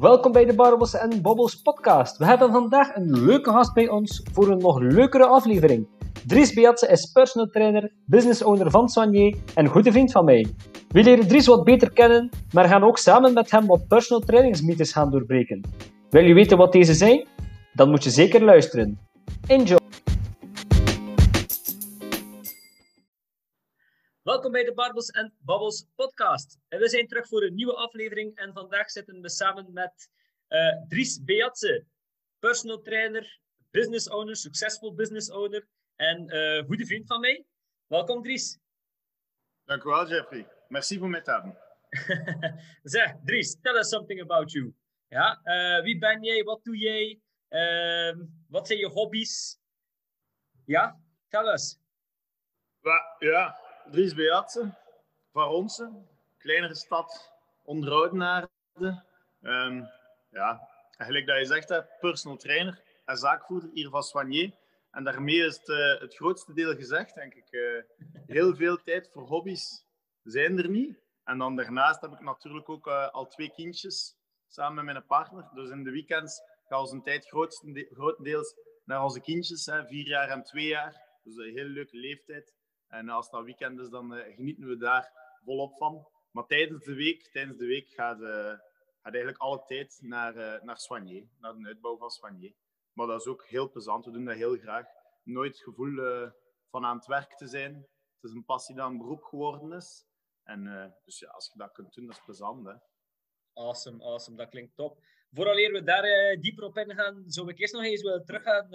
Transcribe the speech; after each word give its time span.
Welkom 0.00 0.32
bij 0.32 0.44
de 0.44 0.54
Barbels 0.54 0.94
en 0.94 1.22
Bobbels 1.22 1.62
podcast. 1.62 2.16
We 2.16 2.24
hebben 2.24 2.52
vandaag 2.52 2.96
een 2.96 3.24
leuke 3.24 3.50
gast 3.50 3.74
bij 3.74 3.88
ons 3.88 4.22
voor 4.32 4.48
een 4.50 4.58
nog 4.58 4.80
leukere 4.80 5.26
aflevering. 5.26 5.86
Dries 6.26 6.52
Beatse 6.54 6.88
is 6.88 7.12
personal 7.12 7.48
trainer, 7.48 7.92
business 8.04 8.42
owner 8.42 8.70
van 8.70 8.88
Soigné 8.88 9.34
en 9.54 9.66
goede 9.66 9.92
vriend 9.92 10.12
van 10.12 10.24
mij. 10.24 10.46
We 10.88 11.02
leren 11.02 11.28
Dries 11.28 11.46
wat 11.46 11.64
beter 11.64 11.92
kennen, 11.92 12.30
maar 12.52 12.68
gaan 12.68 12.84
ook 12.84 12.98
samen 12.98 13.32
met 13.32 13.50
hem 13.50 13.66
wat 13.66 13.88
personal 13.88 14.22
trainingsmythes 14.22 14.92
gaan 14.92 15.10
doorbreken. 15.10 15.60
Wil 16.10 16.24
je 16.24 16.34
weten 16.34 16.58
wat 16.58 16.72
deze 16.72 16.94
zijn? 16.94 17.26
Dan 17.72 17.90
moet 17.90 18.04
je 18.04 18.10
zeker 18.10 18.44
luisteren. 18.44 18.98
Enjoy! 19.46 19.85
Welkom 24.36 24.54
bij 24.54 24.64
de 24.64 24.74
Barbels 24.74 25.10
en 25.10 25.34
Babbels 25.38 25.86
podcast. 25.94 26.58
En 26.68 26.78
we 26.78 26.88
zijn 26.88 27.06
terug 27.06 27.28
voor 27.28 27.42
een 27.42 27.54
nieuwe 27.54 27.74
aflevering 27.74 28.36
en 28.36 28.52
vandaag 28.52 28.90
zitten 28.90 29.20
we 29.20 29.30
samen 29.30 29.72
met 29.72 30.10
uh, 30.48 30.86
Dries 30.88 31.24
Beatse, 31.24 31.84
personal 32.38 32.80
trainer, 32.80 33.40
business 33.70 34.08
owner, 34.10 34.36
succesvol 34.36 34.94
business 34.94 35.30
owner 35.30 35.66
en 35.94 36.34
uh, 36.34 36.64
goede 36.64 36.86
vriend 36.86 37.06
van 37.06 37.20
mij. 37.20 37.44
Welkom 37.86 38.22
Dries. 38.22 38.58
Dank 39.64 39.82
u 39.82 39.88
wel 39.88 40.08
Jeffrey. 40.08 40.48
Merci 40.68 40.98
voor 40.98 41.08
mij 41.08 41.22
te 41.22 41.30
hebben. 41.30 41.58
zeg, 42.82 43.14
Dries, 43.24 43.60
tell 43.60 43.74
us 43.74 43.88
something 43.88 44.20
about 44.20 44.52
you. 44.52 44.74
Ja, 45.08 45.40
uh, 45.44 45.82
wie 45.82 45.98
ben 45.98 46.22
jij? 46.22 46.42
Wat 46.44 46.64
doe 46.64 46.76
jij? 46.76 47.20
Ehm, 47.48 48.24
wat 48.48 48.66
zijn 48.66 48.78
je 48.78 48.88
hobby's? 48.88 49.58
Ja, 50.64 51.00
tell 51.28 51.52
us. 51.52 51.78
Ja, 53.18 53.64
Dries 53.90 54.14
Beatse, 54.14 54.74
Ronsen, 55.32 56.08
kleinere 56.38 56.74
stad 56.74 57.32
onder 57.64 57.92
Oudenaarde. 57.92 58.48
Um, 59.42 59.88
ja, 60.30 60.68
eigenlijk 60.96 61.26
dat 61.26 61.38
je 61.38 61.44
zegt, 61.44 61.98
personal 62.00 62.36
trainer 62.36 62.82
en 63.04 63.16
zaakvoerder 63.16 63.70
hier 63.72 63.88
van 63.88 64.02
Soigné. 64.02 64.54
En 64.90 65.04
daarmee 65.04 65.44
is 65.44 65.56
het, 65.56 65.68
uh, 65.68 66.00
het 66.00 66.14
grootste 66.14 66.52
deel 66.52 66.74
gezegd, 66.74 67.14
denk 67.14 67.34
ik. 67.34 67.46
Uh, 67.50 67.82
heel 68.26 68.54
veel 68.54 68.82
tijd 68.82 69.10
voor 69.12 69.22
hobby's 69.22 69.84
zijn 70.22 70.58
er 70.58 70.68
niet. 70.68 70.98
En 71.24 71.38
dan 71.38 71.56
daarnaast 71.56 72.00
heb 72.00 72.12
ik 72.12 72.20
natuurlijk 72.20 72.68
ook 72.68 72.86
uh, 72.86 73.10
al 73.10 73.26
twee 73.26 73.50
kindjes 73.50 74.16
samen 74.48 74.84
met 74.84 74.94
mijn 74.94 75.06
partner. 75.06 75.48
Dus 75.54 75.70
in 75.70 75.84
de 75.84 75.90
weekends 75.90 76.42
gaat 76.68 76.80
onze 76.80 77.02
tijd 77.02 77.26
grotendeels 77.92 78.54
naar 78.84 79.02
onze 79.02 79.20
kindjes, 79.20 79.66
hè, 79.66 79.86
vier 79.86 80.06
jaar 80.06 80.28
en 80.28 80.42
twee 80.42 80.66
jaar. 80.66 81.02
Dus 81.22 81.36
een 81.36 81.54
hele 81.54 81.68
leuke 81.68 81.96
leeftijd. 81.96 82.54
En 82.88 83.08
als 83.08 83.30
dat 83.30 83.44
weekend 83.44 83.80
is, 83.80 83.88
dan 83.88 84.14
uh, 84.14 84.34
genieten 84.34 84.68
we 84.68 84.76
daar 84.76 85.12
volop 85.44 85.76
van. 85.76 86.08
Maar 86.30 86.46
tijdens 86.46 86.84
de 86.84 86.94
week, 86.94 87.28
tijdens 87.32 87.58
de 87.58 87.66
week 87.66 87.88
gaat, 87.88 88.20
uh, 88.20 88.58
gaat 89.02 89.14
eigenlijk 89.14 89.38
alle 89.38 89.64
tijd 89.66 89.98
naar, 90.02 90.36
uh, 90.36 90.62
naar 90.62 90.78
Soigné, 90.78 91.28
naar 91.38 91.54
de 91.54 91.66
uitbouw 91.66 91.96
van 91.96 92.10
Soigné. 92.10 92.54
Maar 92.92 93.06
dat 93.06 93.20
is 93.20 93.26
ook 93.26 93.44
heel 93.46 93.70
plezant, 93.70 94.04
we 94.04 94.10
doen 94.10 94.24
dat 94.24 94.36
heel 94.36 94.56
graag. 94.56 94.86
Nooit 95.22 95.52
het 95.52 95.62
gevoel 95.62 96.30
van 96.70 96.84
aan 96.84 96.96
het 96.96 97.06
werk 97.06 97.36
te 97.36 97.46
zijn. 97.46 97.74
Het 98.14 98.30
is 98.30 98.32
een 98.32 98.44
passie 98.44 98.74
dat 98.74 98.90
een 98.90 98.98
beroep 98.98 99.22
geworden 99.22 99.72
is. 99.72 100.06
En 100.42 100.94
dus 101.04 101.18
ja, 101.18 101.28
als 101.28 101.50
je 101.52 101.58
dat 101.58 101.72
kunt 101.72 101.94
doen, 101.94 102.06
dat 102.06 102.16
is 102.16 102.24
plezant. 102.24 102.66
Hè? 102.66 102.72
Awesome, 103.52 104.04
awesome, 104.04 104.36
dat 104.36 104.48
klinkt 104.48 104.76
top. 104.76 104.98
Vooraleer 105.30 105.72
we 105.72 105.82
daar 105.82 106.36
dieper 106.40 106.64
op 106.64 106.76
ingaan, 106.76 107.24
zou 107.26 107.48
ik 107.48 107.58
eerst 107.58 107.72
nog 107.72 107.82
eens 107.82 108.02
willen 108.02 108.24
teruggaan 108.24 108.72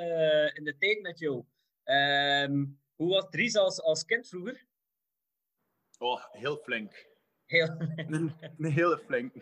in 0.54 0.64
de 0.64 0.76
tijd 0.78 1.02
met 1.02 1.20
jou. 1.20 1.46
Um, 1.84 2.81
hoe 3.02 3.10
was 3.10 3.30
Dries 3.30 3.56
als, 3.56 3.82
als 3.82 4.06
kind 4.06 4.28
vroeger? 4.28 4.66
Oh, 5.98 6.24
heel 6.32 6.58
flink. 6.58 7.08
Heel 7.46 7.76
een, 7.96 8.36
een 8.58 8.72
hele 8.72 8.98
flink. 8.98 9.34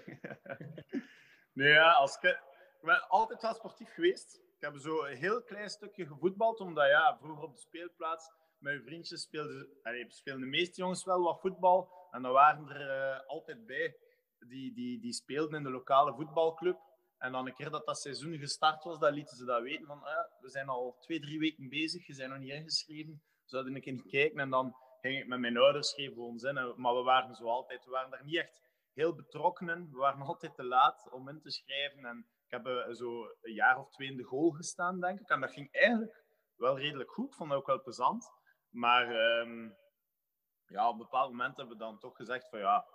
nee, 1.60 1.72
ja, 1.72 1.92
als 1.92 2.18
kind... 2.18 2.34
Ik 2.80 2.86
ben 2.86 3.08
altijd 3.08 3.42
wel 3.42 3.54
sportief 3.54 3.94
geweest. 3.94 4.36
Ik 4.36 4.62
heb 4.62 4.78
zo 4.78 5.04
een 5.04 5.18
heel 5.18 5.44
klein 5.44 5.70
stukje 5.70 6.06
gevoetbald, 6.06 6.60
omdat 6.60 6.88
ja, 6.88 7.18
vroeger 7.18 7.44
op 7.44 7.56
de 7.56 7.62
speelplaats 7.62 8.28
met 8.28 8.74
mijn 8.74 8.84
vriendjes 8.84 9.22
speelden, 9.22 9.68
allee, 9.84 10.06
speelden 10.10 10.44
de 10.44 10.50
meeste 10.50 10.82
jongens 10.82 11.04
wel 11.04 11.22
wat 11.22 11.40
voetbal. 11.40 11.92
En 12.12 12.22
dan 12.22 12.32
waren 12.32 12.70
er 12.70 12.82
uh, 12.82 13.28
altijd 13.28 13.66
bij 13.66 13.96
die, 14.40 14.74
die, 14.74 15.00
die 15.00 15.14
speelden 15.14 15.58
in 15.58 15.64
de 15.64 15.72
lokale 15.72 16.14
voetbalclub. 16.14 16.80
En 17.18 17.32
dan 17.32 17.48
een 17.48 17.54
keer 17.54 17.70
dat 17.70 17.86
dat 17.86 18.00
seizoen 18.00 18.38
gestart 18.38 18.84
was, 18.84 19.00
dan 19.00 19.14
lieten 19.14 19.38
ze 19.38 19.46
dat 19.46 19.62
weten. 19.62 19.86
Van, 19.86 20.04
ah, 20.04 20.42
we 20.42 20.50
zijn 20.50 20.70
al 20.70 20.98
twee, 21.00 21.20
drie 21.20 21.40
weken 21.40 21.70
bezig, 21.70 22.08
je 22.08 22.16
bent 22.16 22.30
nog 22.30 22.40
niet 22.40 22.52
ingeschreven 22.52 23.22
zouden 23.50 23.76
een 23.76 23.82
keer 23.82 23.94
niet 23.94 24.10
kijken. 24.10 24.40
En 24.40 24.50
dan 24.50 24.76
ging 25.02 25.20
ik 25.20 25.28
met 25.28 25.40
mijn 25.40 25.58
ouders 25.58 25.94
geven 25.94 26.22
ons 26.22 26.44
in. 26.44 26.74
Maar 26.76 26.96
we 26.96 27.02
waren 27.02 27.36
zo 27.36 27.48
altijd, 27.48 27.86
we 27.86 27.92
waren 27.92 28.12
daar 28.12 28.24
niet 28.24 28.38
echt 28.38 28.62
heel 28.94 29.16
betrokken 29.16 29.92
We 29.92 29.98
waren 29.98 30.22
altijd 30.32 30.56
te 30.56 30.64
laat 30.64 31.10
om 31.12 31.30
in 31.30 31.42
te 31.42 31.52
schrijven. 31.52 32.06
En 32.06 32.28
ik 32.46 32.52
heb 32.52 32.68
uh, 32.68 32.94
zo 32.94 33.24
een 33.42 33.54
jaar 33.54 33.80
of 33.80 33.90
twee 33.90 34.08
in 34.08 34.18
de 34.18 34.24
goal 34.24 34.50
gestaan, 34.50 35.00
denk 35.00 35.20
ik. 35.20 35.30
En 35.30 35.42
dat 35.42 35.52
ging 35.52 35.72
eigenlijk 35.72 36.24
wel 36.56 36.80
redelijk 36.80 37.12
goed. 37.12 37.28
Ik 37.28 37.34
vond 37.34 37.50
het 37.50 37.60
ook 37.60 37.68
wel 37.68 37.82
plezant. 37.82 38.32
Maar 38.70 39.40
um, 39.40 39.78
ja, 40.68 40.88
op 40.88 40.94
een 40.94 41.00
bepaald 41.00 41.32
moment 41.32 41.58
hebben 41.58 41.78
we 41.78 41.84
dan 41.84 42.00
toch 42.00 42.16
gezegd 42.16 42.50
van 42.50 42.60
ja, 42.60 42.86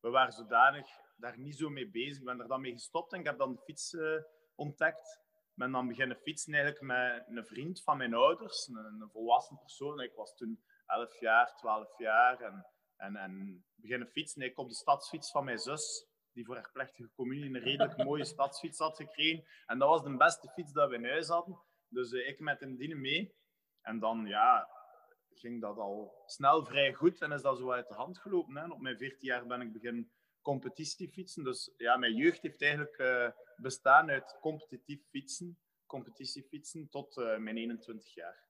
we 0.00 0.10
waren 0.10 0.32
zodanig 0.32 0.88
daar 1.16 1.38
niet 1.38 1.56
zo 1.56 1.68
mee 1.68 1.90
bezig. 1.90 2.18
Ik 2.18 2.24
ben 2.24 2.40
er 2.40 2.48
dan 2.48 2.60
mee 2.60 2.72
gestopt 2.72 3.12
en 3.12 3.20
ik 3.20 3.26
heb 3.26 3.38
dan 3.38 3.52
de 3.52 3.62
fiets 3.64 3.92
uh, 3.92 4.22
ontdekt 4.54 5.20
ben 5.56 5.72
dan 5.72 5.88
beginnen 5.88 6.16
fietsen 6.16 6.54
eigenlijk 6.54 6.84
met 6.84 7.24
een 7.36 7.46
vriend 7.46 7.82
van 7.82 7.96
mijn 7.96 8.14
ouders, 8.14 8.68
een, 8.68 8.76
een 8.76 9.10
volwassen 9.10 9.58
persoon. 9.58 10.00
Ik 10.00 10.14
was 10.14 10.36
toen 10.36 10.62
11 10.86 11.20
jaar, 11.20 11.56
12 11.56 11.98
jaar 11.98 12.40
en, 12.40 12.66
en, 12.96 13.16
en 13.16 13.64
beginnen 13.74 14.08
fietsen. 14.08 14.42
Ik 14.42 14.58
op 14.58 14.68
de 14.68 14.74
stadsfiets 14.74 15.30
van 15.30 15.44
mijn 15.44 15.58
zus, 15.58 16.06
die 16.32 16.44
voor 16.44 16.54
haar 16.54 16.70
plechtige 16.72 17.10
communie 17.14 17.54
een 17.54 17.62
redelijk 17.62 18.04
mooie 18.04 18.24
stadsfiets 18.24 18.78
had 18.78 18.96
gekregen. 18.96 19.44
En 19.66 19.78
dat 19.78 19.88
was 19.88 20.02
de 20.02 20.16
beste 20.16 20.48
fiets 20.48 20.72
dat 20.72 20.88
we 20.88 20.94
in 20.94 21.04
huis 21.04 21.28
hadden. 21.28 21.60
Dus 21.88 22.12
uh, 22.12 22.28
ik 22.28 22.40
met 22.40 22.62
een 22.62 22.76
dienen 22.76 23.00
mee. 23.00 23.34
En 23.82 23.98
dan 23.98 24.26
ja, 24.26 24.68
ging 25.28 25.60
dat 25.60 25.76
al 25.76 26.22
snel 26.26 26.64
vrij 26.64 26.94
goed 26.94 27.20
en 27.20 27.32
is 27.32 27.42
dat 27.42 27.58
zo 27.58 27.72
uit 27.72 27.88
de 27.88 27.94
hand 27.94 28.18
gelopen. 28.18 28.56
Hè. 28.56 28.70
Op 28.70 28.80
mijn 28.80 28.98
14 28.98 29.18
jaar 29.20 29.46
ben 29.46 29.60
ik 29.60 29.72
beginnen 29.72 30.12
competitiefietsen. 30.46 31.44
Dus 31.44 31.70
ja, 31.76 31.96
mijn 31.96 32.14
jeugd 32.14 32.42
heeft 32.42 32.62
eigenlijk 32.62 32.98
uh, 32.98 33.28
bestaan 33.56 34.10
uit 34.10 34.36
competitief 34.40 35.00
fietsen, 35.10 35.58
competitiefietsen 35.86 36.88
tot 36.88 37.16
uh, 37.16 37.36
mijn 37.36 37.56
21 37.56 38.14
jaar. 38.14 38.44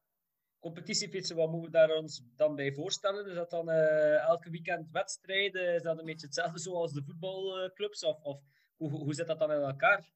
Competitiefietsen, 0.58 1.36
wat 1.36 1.50
moeten 1.50 1.70
we 1.70 1.76
daar 1.76 1.96
ons 1.96 2.22
dan 2.36 2.56
bij 2.56 2.72
voorstellen? 2.72 3.26
Is 3.26 3.34
dat 3.34 3.50
dan 3.50 3.68
uh, 3.68 4.18
elke 4.18 4.50
weekend 4.50 4.90
wedstrijden? 4.90 5.74
Is 5.74 5.82
dat 5.82 5.98
een 5.98 6.04
beetje 6.04 6.26
hetzelfde 6.26 6.58
zoals 6.58 6.92
de 6.92 7.02
voetbalclubs? 7.02 8.04
Of, 8.04 8.22
of 8.22 8.40
hoe, 8.76 8.90
hoe 8.90 9.14
zit 9.14 9.26
dat 9.26 9.38
dan 9.38 9.52
in 9.52 9.60
elkaar? 9.60 10.14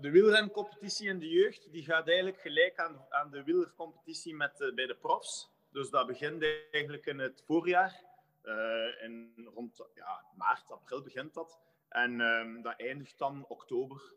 De 0.00 0.10
wielrencompetitie 0.10 1.08
in 1.08 1.18
de 1.18 1.28
jeugd 1.28 1.72
die 1.72 1.84
gaat 1.84 2.08
eigenlijk 2.08 2.40
gelijk 2.40 2.76
aan, 2.76 3.06
aan 3.08 3.30
de 3.30 3.42
wielercompetitie 3.42 4.34
met, 4.34 4.72
bij 4.74 4.86
de 4.86 4.96
profs. 4.96 5.50
Dus 5.70 5.90
dat 5.90 6.06
begint 6.06 6.44
eigenlijk 6.70 7.06
in 7.06 7.18
het 7.18 7.42
voorjaar. 7.46 8.11
Uh, 8.42 9.02
in 9.02 9.32
rond 9.54 9.88
ja, 9.94 10.24
maart, 10.34 10.70
april 10.70 11.02
begint 11.02 11.34
dat. 11.34 11.60
En 11.88 12.20
um, 12.20 12.62
dat 12.62 12.80
eindigt 12.80 13.18
dan 13.18 13.44
oktober. 13.46 14.14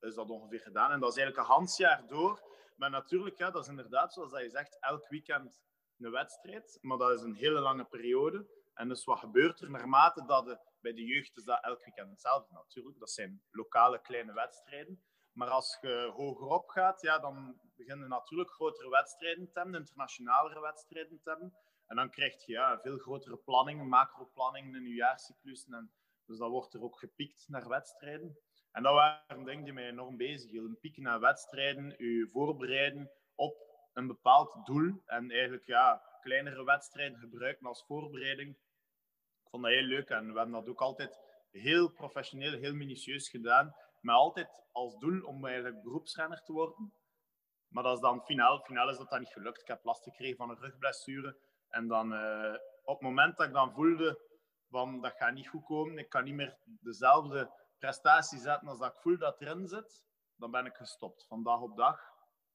Is 0.00 0.14
dat 0.14 0.30
ongeveer 0.30 0.60
gedaan. 0.60 0.90
En 0.90 1.00
dat 1.00 1.10
is 1.10 1.16
eigenlijk 1.16 1.48
een 1.48 1.54
handjaar 1.54 2.06
door. 2.06 2.42
Maar 2.76 2.90
natuurlijk, 2.90 3.38
ja, 3.38 3.50
dat 3.50 3.62
is 3.62 3.68
inderdaad, 3.68 4.12
zoals 4.12 4.32
je 4.32 4.50
zegt, 4.50 4.76
elk 4.80 5.08
weekend 5.08 5.62
een 5.98 6.10
wedstrijd. 6.10 6.78
Maar 6.80 6.98
dat 6.98 7.10
is 7.10 7.22
een 7.22 7.34
hele 7.34 7.60
lange 7.60 7.84
periode. 7.84 8.46
En 8.74 8.88
dus 8.88 9.04
wat 9.04 9.18
gebeurt 9.18 9.60
er 9.60 9.70
naarmate 9.70 10.24
dat 10.26 10.58
bij 10.80 10.92
de 10.92 11.04
jeugd 11.04 11.36
is 11.36 11.44
dat 11.44 11.64
elk 11.64 11.84
weekend 11.84 12.10
hetzelfde 12.10 12.54
natuurlijk. 12.54 12.98
Dat 12.98 13.10
zijn 13.10 13.42
lokale 13.50 14.00
kleine 14.00 14.32
wedstrijden. 14.32 15.02
Maar 15.32 15.48
als 15.48 15.78
je 15.80 16.12
hogerop 16.16 16.68
gaat, 16.68 17.00
ja, 17.00 17.18
dan 17.18 17.60
beginnen 17.76 18.08
natuurlijk 18.08 18.50
grotere 18.50 18.88
wedstrijden 18.88 19.50
te 19.52 19.58
hebben, 19.58 19.80
internationalere 19.80 20.60
wedstrijden 20.60 21.20
te 21.22 21.30
hebben. 21.30 21.54
En 21.86 21.96
dan 21.96 22.10
krijg 22.10 22.46
je 22.46 22.52
ja, 22.52 22.80
veel 22.80 22.98
grotere 22.98 23.36
planningen, 23.36 23.88
macroplanningen 23.88 24.74
in 24.74 24.88
je 24.88 24.94
jaarcyclus. 24.94 25.66
En 25.66 25.92
dus 26.26 26.38
dat 26.38 26.50
wordt 26.50 26.74
er 26.74 26.82
ook 26.82 26.98
gepikt 26.98 27.44
naar 27.48 27.68
wedstrijden. 27.68 28.38
En 28.72 28.82
dat 28.82 28.94
waren 28.94 29.44
dingen 29.44 29.64
die 29.64 29.72
mij 29.72 29.88
enorm 29.88 30.16
bezig 30.16 30.50
hielden. 30.50 30.78
Pieken 30.78 31.02
naar 31.02 31.20
wedstrijden, 31.20 31.94
je 31.98 32.28
voorbereiden 32.32 33.10
op 33.34 33.56
een 33.92 34.06
bepaald 34.06 34.66
doel. 34.66 35.02
En 35.06 35.30
eigenlijk 35.30 35.66
ja, 35.66 36.02
kleinere 36.20 36.64
wedstrijden 36.64 37.18
gebruiken 37.18 37.66
als 37.66 37.84
voorbereiding. 37.86 38.50
Ik 39.42 39.50
vond 39.50 39.62
dat 39.62 39.72
heel 39.72 39.82
leuk 39.82 40.10
en 40.10 40.32
we 40.32 40.36
hebben 40.38 40.54
dat 40.54 40.68
ook 40.68 40.80
altijd 40.80 41.20
heel 41.50 41.92
professioneel, 41.92 42.52
heel 42.52 42.74
minutieus 42.74 43.28
gedaan. 43.28 43.74
Maar 44.00 44.14
altijd 44.14 44.62
als 44.72 44.98
doel 44.98 45.24
om 45.24 45.46
eigenlijk 45.46 45.82
beroepsrenner 45.82 46.42
te 46.42 46.52
worden. 46.52 46.94
Maar 47.68 47.82
dat 47.82 47.94
is 47.94 48.00
dan 48.00 48.24
finaal. 48.24 48.60
Finaal 48.60 48.90
is 48.90 48.96
dat 48.96 49.10
dan 49.10 49.20
niet 49.20 49.32
gelukt. 49.32 49.60
Ik 49.60 49.66
heb 49.66 49.84
last 49.84 50.02
gekregen 50.02 50.36
van 50.36 50.50
een 50.50 50.60
rugblessure. 50.60 51.36
En 51.74 51.88
dan 51.88 52.12
uh, 52.12 52.54
op 52.82 52.94
het 52.94 53.08
moment 53.08 53.36
dat 53.36 53.46
ik 53.46 53.52
dan 53.52 53.72
voelde 53.72 54.20
van 54.68 55.00
dat 55.00 55.12
gaat 55.16 55.34
niet 55.34 55.48
goed 55.48 55.64
komen, 55.64 55.98
ik 55.98 56.08
kan 56.08 56.24
niet 56.24 56.34
meer 56.34 56.56
dezelfde 56.64 57.50
prestatie 57.78 58.38
zetten 58.38 58.68
als 58.68 58.78
dat 58.78 58.92
ik 58.92 59.00
voel 59.00 59.18
dat 59.18 59.40
erin 59.40 59.68
zit, 59.68 60.02
dan 60.36 60.50
ben 60.50 60.66
ik 60.66 60.76
gestopt 60.76 61.26
van 61.26 61.42
dag 61.42 61.60
op 61.60 61.76
dag. 61.76 62.00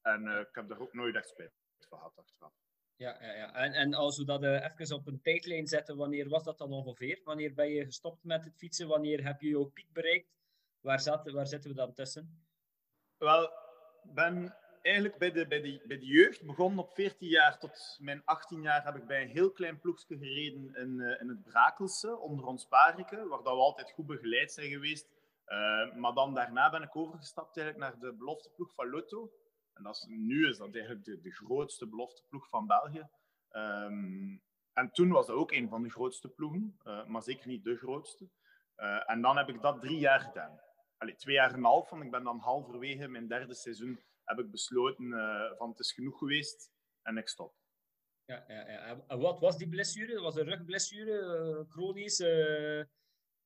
En 0.01 0.25
uh, 0.25 0.39
ik 0.39 0.49
heb 0.51 0.69
er 0.69 0.81
ook 0.81 0.93
nooit 0.93 1.15
echt 1.15 1.27
spijt 1.27 1.53
van 1.89 1.97
gehad 1.97 2.17
achteraf. 2.17 2.53
Ja, 2.95 3.17
ja, 3.21 3.33
ja. 3.33 3.53
En, 3.53 3.73
en 3.73 3.93
als 3.93 4.17
we 4.17 4.25
dat 4.25 4.43
uh, 4.43 4.69
even 4.77 4.95
op 4.95 5.07
een 5.07 5.21
tijdlijn 5.21 5.67
zetten, 5.67 5.97
wanneer 5.97 6.29
was 6.29 6.43
dat 6.43 6.57
dan 6.57 6.71
ongeveer? 6.71 7.21
Wanneer 7.23 7.53
ben 7.53 7.69
je 7.69 7.85
gestopt 7.85 8.23
met 8.23 8.43
het 8.43 8.57
fietsen? 8.57 8.87
Wanneer 8.87 9.23
heb 9.25 9.41
je 9.41 9.49
jouw 9.49 9.65
piek 9.65 9.93
bereikt? 9.93 10.29
Waar, 10.79 10.99
zat, 10.99 11.31
waar 11.31 11.47
zitten 11.47 11.69
we 11.69 11.75
dan 11.75 11.93
tussen? 11.93 12.47
Wel, 13.17 13.51
ben 14.03 14.55
eigenlijk 14.81 15.17
bij 15.17 15.31
de, 15.31 15.47
bij, 15.47 15.61
de, 15.61 15.81
bij 15.87 15.97
de 15.97 16.05
jeugd 16.05 16.45
begonnen 16.45 16.79
op 16.79 16.93
14 16.93 17.27
jaar 17.27 17.59
tot 17.59 17.97
mijn 17.99 18.21
18 18.25 18.61
jaar 18.61 18.83
heb 18.83 18.95
ik 18.95 19.07
bij 19.07 19.21
een 19.21 19.29
heel 19.29 19.51
klein 19.51 19.79
ploegje 19.79 20.17
gereden 20.17 20.75
in, 20.75 20.99
uh, 20.99 21.21
in 21.21 21.29
het 21.29 21.43
Brakelse, 21.43 22.17
onder 22.17 22.45
ons 22.45 22.65
Pariken, 22.65 23.27
waar 23.27 23.43
dat 23.43 23.53
we 23.53 23.59
altijd 23.59 23.91
goed 23.91 24.05
begeleid 24.05 24.51
zijn 24.51 24.69
geweest. 24.69 25.07
Uh, 25.47 25.95
maar 25.95 26.13
dan 26.13 26.33
daarna 26.33 26.69
ben 26.69 26.81
ik 26.81 26.95
overgestapt 26.95 27.57
eigenlijk 27.57 27.91
naar 27.91 27.99
de 27.99 28.17
belofteploeg 28.17 28.73
van 28.73 28.89
Lotto. 28.89 29.31
En 29.73 29.83
dat 29.83 29.95
is, 29.95 30.05
nu 30.07 30.47
is 30.47 30.57
dat 30.57 30.73
eigenlijk 30.73 31.05
de, 31.05 31.21
de 31.21 31.31
grootste 31.31 31.87
belofteploeg 31.87 32.49
van 32.49 32.67
België. 32.67 33.07
Um, 33.51 34.41
en 34.73 34.91
toen 34.91 35.09
was 35.09 35.27
dat 35.27 35.35
ook 35.35 35.51
een 35.51 35.69
van 35.69 35.83
de 35.83 35.89
grootste 35.89 36.29
ploegen, 36.29 36.79
uh, 36.83 37.05
maar 37.05 37.23
zeker 37.23 37.47
niet 37.47 37.63
de 37.63 37.77
grootste. 37.77 38.29
en 39.05 39.21
dan 39.21 39.37
heb 39.37 39.49
ik 39.49 39.61
dat 39.61 39.81
drie 39.81 39.99
jaar 39.99 40.19
gedaan. 40.19 40.59
Allee, 40.97 41.15
twee 41.15 41.35
jaar 41.35 41.49
en 41.49 41.55
een 41.55 41.63
half, 41.63 41.89
want 41.89 42.03
ik 42.03 42.11
ben 42.11 42.23
dan 42.23 42.39
halverwege 42.39 43.07
mijn 43.07 43.27
derde 43.27 43.53
seizoen 43.53 43.99
heb 44.29 44.45
ik 44.45 44.51
besloten 44.51 45.05
uh, 45.05 45.51
van 45.57 45.69
het 45.69 45.79
is 45.79 45.93
genoeg 45.93 46.17
geweest 46.17 46.71
en 47.01 47.17
ik 47.17 47.27
stop. 47.27 47.53
Ja, 48.25 48.43
ja, 48.47 48.69
ja. 48.69 49.03
En 49.07 49.19
wat 49.19 49.39
was 49.39 49.57
die 49.57 49.69
blessure? 49.69 50.21
Was 50.21 50.35
een 50.35 50.43
rugblessure, 50.43 51.11
uh, 51.11 51.71
chronisch? 51.71 52.19
Uh... 52.19 52.83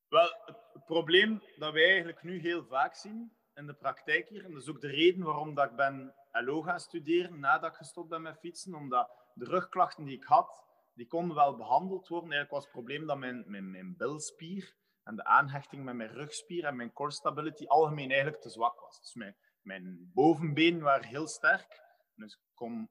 Wel, 0.07 0.41
het, 0.45 0.85
probleem 0.85 1.41
dat 1.57 1.74
wij 1.74 1.85
eigenlijk 1.85 2.24
nu 2.24 2.39
heel 2.39 2.65
vaak 2.65 2.95
zien 2.95 3.38
in 3.53 3.68
de 3.68 3.74
praktijk 3.74 4.30
hier, 4.30 4.45
en 4.45 4.53
dat 4.53 4.62
is 4.62 4.69
ook 4.69 4.81
de 4.81 4.88
reden 4.88 5.24
waarom 5.24 5.56
dat 5.56 5.69
ik 5.69 5.75
ben 5.75 6.15
LO 6.31 6.62
gaan 6.62 6.80
studeren 6.80 7.39
nadat 7.39 7.71
ik 7.71 7.77
gestopt 7.77 8.09
ben 8.09 8.21
met 8.21 8.39
fietsen, 8.39 8.74
omdat 8.74 9.12
de 9.33 9.45
rugklachten 9.45 10.03
die 10.03 10.18
ik 10.18 10.24
had, 10.24 10.63
die 10.94 11.07
konden 11.07 11.35
wel 11.35 11.56
behandeld 11.56 12.07
worden. 12.07 12.31
Eigenlijk 12.31 12.51
was 12.51 12.63
het 12.63 12.71
probleem 12.71 13.07
dat 13.07 13.18
mijn, 13.18 13.44
mijn, 13.47 13.71
mijn 13.71 13.97
bilspier 13.97 14.75
en 15.03 15.15
de 15.15 15.24
aanhechting 15.24 15.83
met 15.83 15.95
mijn 15.95 16.12
rugspier 16.12 16.65
en 16.65 16.75
mijn 16.75 16.94
core 16.94 17.12
stability 17.12 17.65
algemeen 17.65 18.09
eigenlijk 18.09 18.41
te 18.41 18.50
zwak 18.50 18.80
was. 18.80 19.00
Dus 19.01 19.13
mijn, 19.13 19.35
mijn 19.63 20.12
bovenbeen 20.13 20.81
waren 20.81 21.07
heel 21.07 21.27
sterk. 21.27 21.81
Dus 22.15 22.33
ik 22.33 22.42
kon 22.54 22.89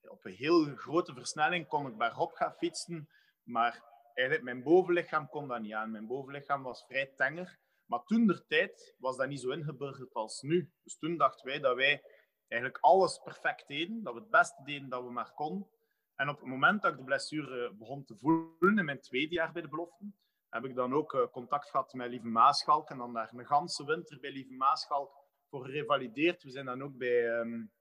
op 0.00 0.24
een 0.24 0.34
heel 0.34 0.76
grote 0.76 1.14
versnelling 1.14 1.66
kon 1.66 1.86
ik 1.86 1.96
bergop 1.96 2.32
gaan 2.32 2.54
fietsen. 2.54 3.08
Maar 3.42 3.82
eigenlijk 4.14 4.42
mijn 4.42 4.62
bovenlichaam 4.62 5.28
kon 5.28 5.48
dat 5.48 5.60
niet 5.60 5.72
aan. 5.72 5.90
Mijn 5.90 6.06
bovenlichaam 6.06 6.62
was 6.62 6.84
vrij 6.86 7.12
tenger. 7.16 7.58
Maar 7.84 8.04
toen 8.04 8.26
der 8.26 8.46
tijd 8.46 8.94
was 8.98 9.16
dat 9.16 9.28
niet 9.28 9.40
zo 9.40 9.50
ingeburgerd 9.50 10.14
als 10.14 10.42
nu. 10.42 10.72
Dus 10.82 10.98
toen 10.98 11.16
dachten 11.16 11.46
wij 11.46 11.58
dat 11.58 11.76
wij 11.76 12.02
eigenlijk 12.48 12.82
alles 12.84 13.18
perfect 13.18 13.68
deden. 13.68 14.02
Dat 14.02 14.14
we 14.14 14.20
het 14.20 14.30
beste 14.30 14.62
deden 14.64 14.88
dat 14.88 15.02
we 15.02 15.10
maar 15.10 15.32
konden. 15.34 15.68
En 16.14 16.28
op 16.28 16.38
het 16.38 16.48
moment 16.48 16.82
dat 16.82 16.92
ik 16.92 16.98
de 16.98 17.04
blessure 17.04 17.74
begon 17.74 18.04
te 18.04 18.16
voelen, 18.16 18.78
in 18.78 18.84
mijn 18.84 19.00
tweede 19.00 19.34
jaar 19.34 19.52
bij 19.52 19.62
de 19.62 19.68
beloften, 19.68 20.16
heb 20.48 20.64
ik 20.64 20.74
dan 20.74 20.94
ook 20.94 21.14
eh, 21.14 21.26
contact 21.30 21.70
gehad 21.70 21.92
met 21.92 22.10
Lieve 22.10 22.26
Maaschalk. 22.26 22.90
En 22.90 22.98
dan 22.98 23.12
daar 23.12 23.32
een 23.32 23.46
ganse 23.46 23.84
winter 23.84 24.20
bij 24.20 24.30
Lieve 24.30 24.52
Maaschalk 24.52 25.27
voor 25.48 25.64
gerevalideerd. 25.64 26.42
We 26.42 26.50
zijn 26.50 26.66
dan 26.66 26.82
ook 26.82 26.96
bij 26.96 27.38
um, 27.38 27.72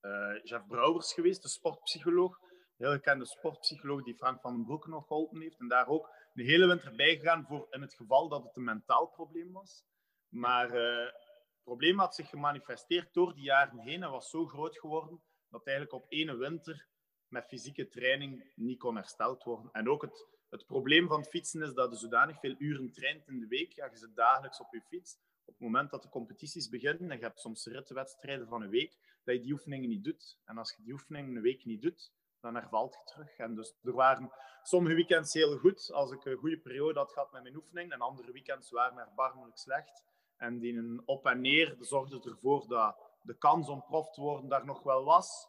uh, 0.00 0.42
Jeff 0.42 0.66
Brouwers 0.66 1.12
geweest, 1.12 1.42
de 1.42 1.48
sportpsycholoog. 1.48 2.40
Een 2.40 2.86
heel 2.86 2.92
gekende 2.92 3.26
sportpsycholoog 3.26 4.02
die 4.02 4.16
Frank 4.16 4.40
van 4.40 4.54
den 4.54 4.64
Broek 4.64 4.86
nog 4.86 5.06
geholpen 5.06 5.40
heeft. 5.40 5.58
En 5.58 5.68
daar 5.68 5.86
ook 5.86 6.10
de 6.32 6.42
hele 6.42 6.66
winter 6.66 6.96
bij 6.96 7.16
gegaan 7.16 7.46
voor 7.46 7.66
in 7.70 7.80
het 7.80 7.94
geval 7.94 8.28
dat 8.28 8.44
het 8.44 8.56
een 8.56 8.64
mentaal 8.64 9.06
probleem 9.06 9.52
was. 9.52 9.84
Maar 10.28 10.74
uh, 10.74 11.04
het 11.04 11.62
probleem 11.62 11.98
had 11.98 12.14
zich 12.14 12.28
gemanifesteerd 12.28 13.14
door 13.14 13.34
die 13.34 13.44
jaren 13.44 13.78
heen 13.78 14.02
en 14.02 14.10
was 14.10 14.30
zo 14.30 14.46
groot 14.46 14.78
geworden 14.78 15.22
dat 15.48 15.66
eigenlijk 15.66 15.96
op 15.96 16.12
ene 16.12 16.36
winter 16.36 16.88
met 17.28 17.46
fysieke 17.46 17.88
training 17.88 18.52
niet 18.54 18.78
kon 18.78 18.96
hersteld 18.96 19.42
worden. 19.42 19.70
En 19.72 19.88
ook 19.88 20.02
het, 20.02 20.26
het 20.48 20.66
probleem 20.66 21.08
van 21.08 21.20
het 21.20 21.28
fietsen 21.28 21.62
is 21.62 21.72
dat 21.72 21.90
je 21.90 21.98
zodanig 21.98 22.38
veel 22.40 22.54
uren 22.58 22.92
traint 22.92 23.26
in 23.26 23.40
de 23.40 23.46
week. 23.46 23.72
Ja, 23.72 23.86
je 23.86 23.96
zit 23.96 24.16
dagelijks 24.16 24.60
op 24.60 24.72
je 24.72 24.82
fiets 24.88 25.18
op 25.50 25.58
het 25.58 25.66
moment 25.66 25.90
dat 25.90 26.02
de 26.02 26.08
competities 26.08 26.68
beginnen, 26.68 27.10
en 27.10 27.16
je 27.16 27.24
hebt 27.24 27.40
soms 27.40 27.66
rittenwedstrijden 27.66 28.48
van 28.48 28.62
een 28.62 28.70
week, 28.70 28.96
dat 29.24 29.34
je 29.34 29.40
die 29.40 29.52
oefeningen 29.52 29.88
niet 29.88 30.04
doet. 30.04 30.38
En 30.44 30.58
als 30.58 30.74
je 30.76 30.82
die 30.82 30.92
oefeningen 30.92 31.36
een 31.36 31.42
week 31.42 31.64
niet 31.64 31.82
doet, 31.82 32.12
dan 32.40 32.54
hervalt 32.54 32.94
je 32.94 33.04
terug. 33.04 33.36
En 33.36 33.54
dus 33.54 33.76
er 33.82 33.92
waren 33.92 34.32
sommige 34.62 34.94
weekends 34.94 35.32
heel 35.32 35.58
goed, 35.58 35.92
als 35.92 36.12
ik 36.12 36.24
een 36.24 36.36
goede 36.36 36.58
periode 36.58 36.98
had 36.98 37.12
gehad 37.12 37.32
met 37.32 37.42
mijn 37.42 37.56
oefening, 37.56 37.92
en 37.92 38.00
andere 38.00 38.32
weekends 38.32 38.70
waren 38.70 38.98
erbarmelijk 38.98 39.58
slecht. 39.58 40.04
En 40.36 40.58
die 40.58 40.76
een 40.76 41.02
op 41.04 41.26
en 41.26 41.40
neer 41.40 41.76
zorgde 41.80 42.30
ervoor 42.30 42.68
dat 42.68 42.96
de 43.22 43.34
kans 43.34 43.68
om 43.68 43.84
prof 43.84 44.10
te 44.10 44.20
worden 44.20 44.48
daar 44.48 44.64
nog 44.64 44.82
wel 44.82 45.04
was. 45.04 45.48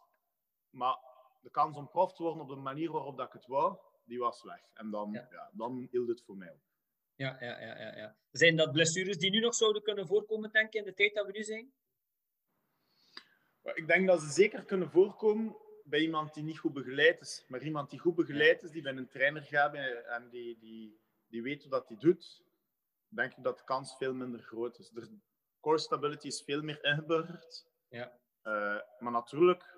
Maar 0.70 0.96
de 1.40 1.50
kans 1.50 1.76
om 1.76 1.88
prof 1.88 2.12
te 2.12 2.22
worden 2.22 2.42
op 2.42 2.48
de 2.48 2.56
manier 2.56 2.90
waarop 2.90 3.16
dat 3.16 3.26
ik 3.26 3.32
het 3.32 3.46
wou, 3.46 3.78
die 4.04 4.18
was 4.18 4.42
weg. 4.42 4.60
En 4.74 4.90
dan, 4.90 5.12
ja. 5.12 5.26
ja 5.30 5.50
dan 5.52 5.88
hield 5.90 6.08
het 6.08 6.22
voor 6.22 6.36
mij 6.36 6.50
op. 6.50 6.71
Ja, 7.22 7.36
ja, 7.40 7.60
ja, 7.60 7.78
ja, 7.78 7.96
ja. 7.96 8.16
Zijn 8.30 8.56
dat 8.56 8.72
blessures 8.72 9.18
die 9.18 9.30
nu 9.30 9.40
nog 9.40 9.54
zouden 9.54 9.82
kunnen 9.82 10.06
voorkomen, 10.06 10.52
denk 10.52 10.72
je, 10.72 10.78
in 10.78 10.84
de 10.84 10.94
tijd 10.94 11.14
dat 11.14 11.26
we 11.26 11.32
nu 11.32 11.42
zijn? 11.42 11.72
Ik 13.74 13.86
denk 13.86 14.06
dat 14.06 14.20
ze 14.20 14.30
zeker 14.30 14.64
kunnen 14.64 14.90
voorkomen 14.90 15.56
bij 15.84 16.00
iemand 16.00 16.34
die 16.34 16.42
niet 16.42 16.58
goed 16.58 16.72
begeleid 16.72 17.20
is. 17.20 17.44
Maar 17.48 17.62
iemand 17.62 17.90
die 17.90 17.98
goed 17.98 18.14
begeleid 18.14 18.62
is, 18.62 18.70
die 18.70 18.82
bij 18.82 18.96
een 18.96 19.08
trainer 19.08 19.42
gaat 19.42 19.74
en 19.74 20.28
die, 20.30 20.58
die, 20.58 21.00
die 21.26 21.42
weet 21.42 21.66
wat 21.66 21.88
hij 21.88 21.96
doet, 21.96 22.44
denk 23.08 23.36
ik 23.36 23.42
dat 23.42 23.58
de 23.58 23.64
kans 23.64 23.96
veel 23.96 24.14
minder 24.14 24.40
groot 24.40 24.78
is. 24.78 24.88
De 24.88 25.18
core 25.60 25.78
stability 25.78 26.26
is 26.26 26.42
veel 26.42 26.62
meer 26.62 26.84
ingeburgerd. 26.84 27.66
Ja. 27.88 28.18
Uh, 28.44 28.80
maar 28.98 29.12
natuurlijk, 29.12 29.76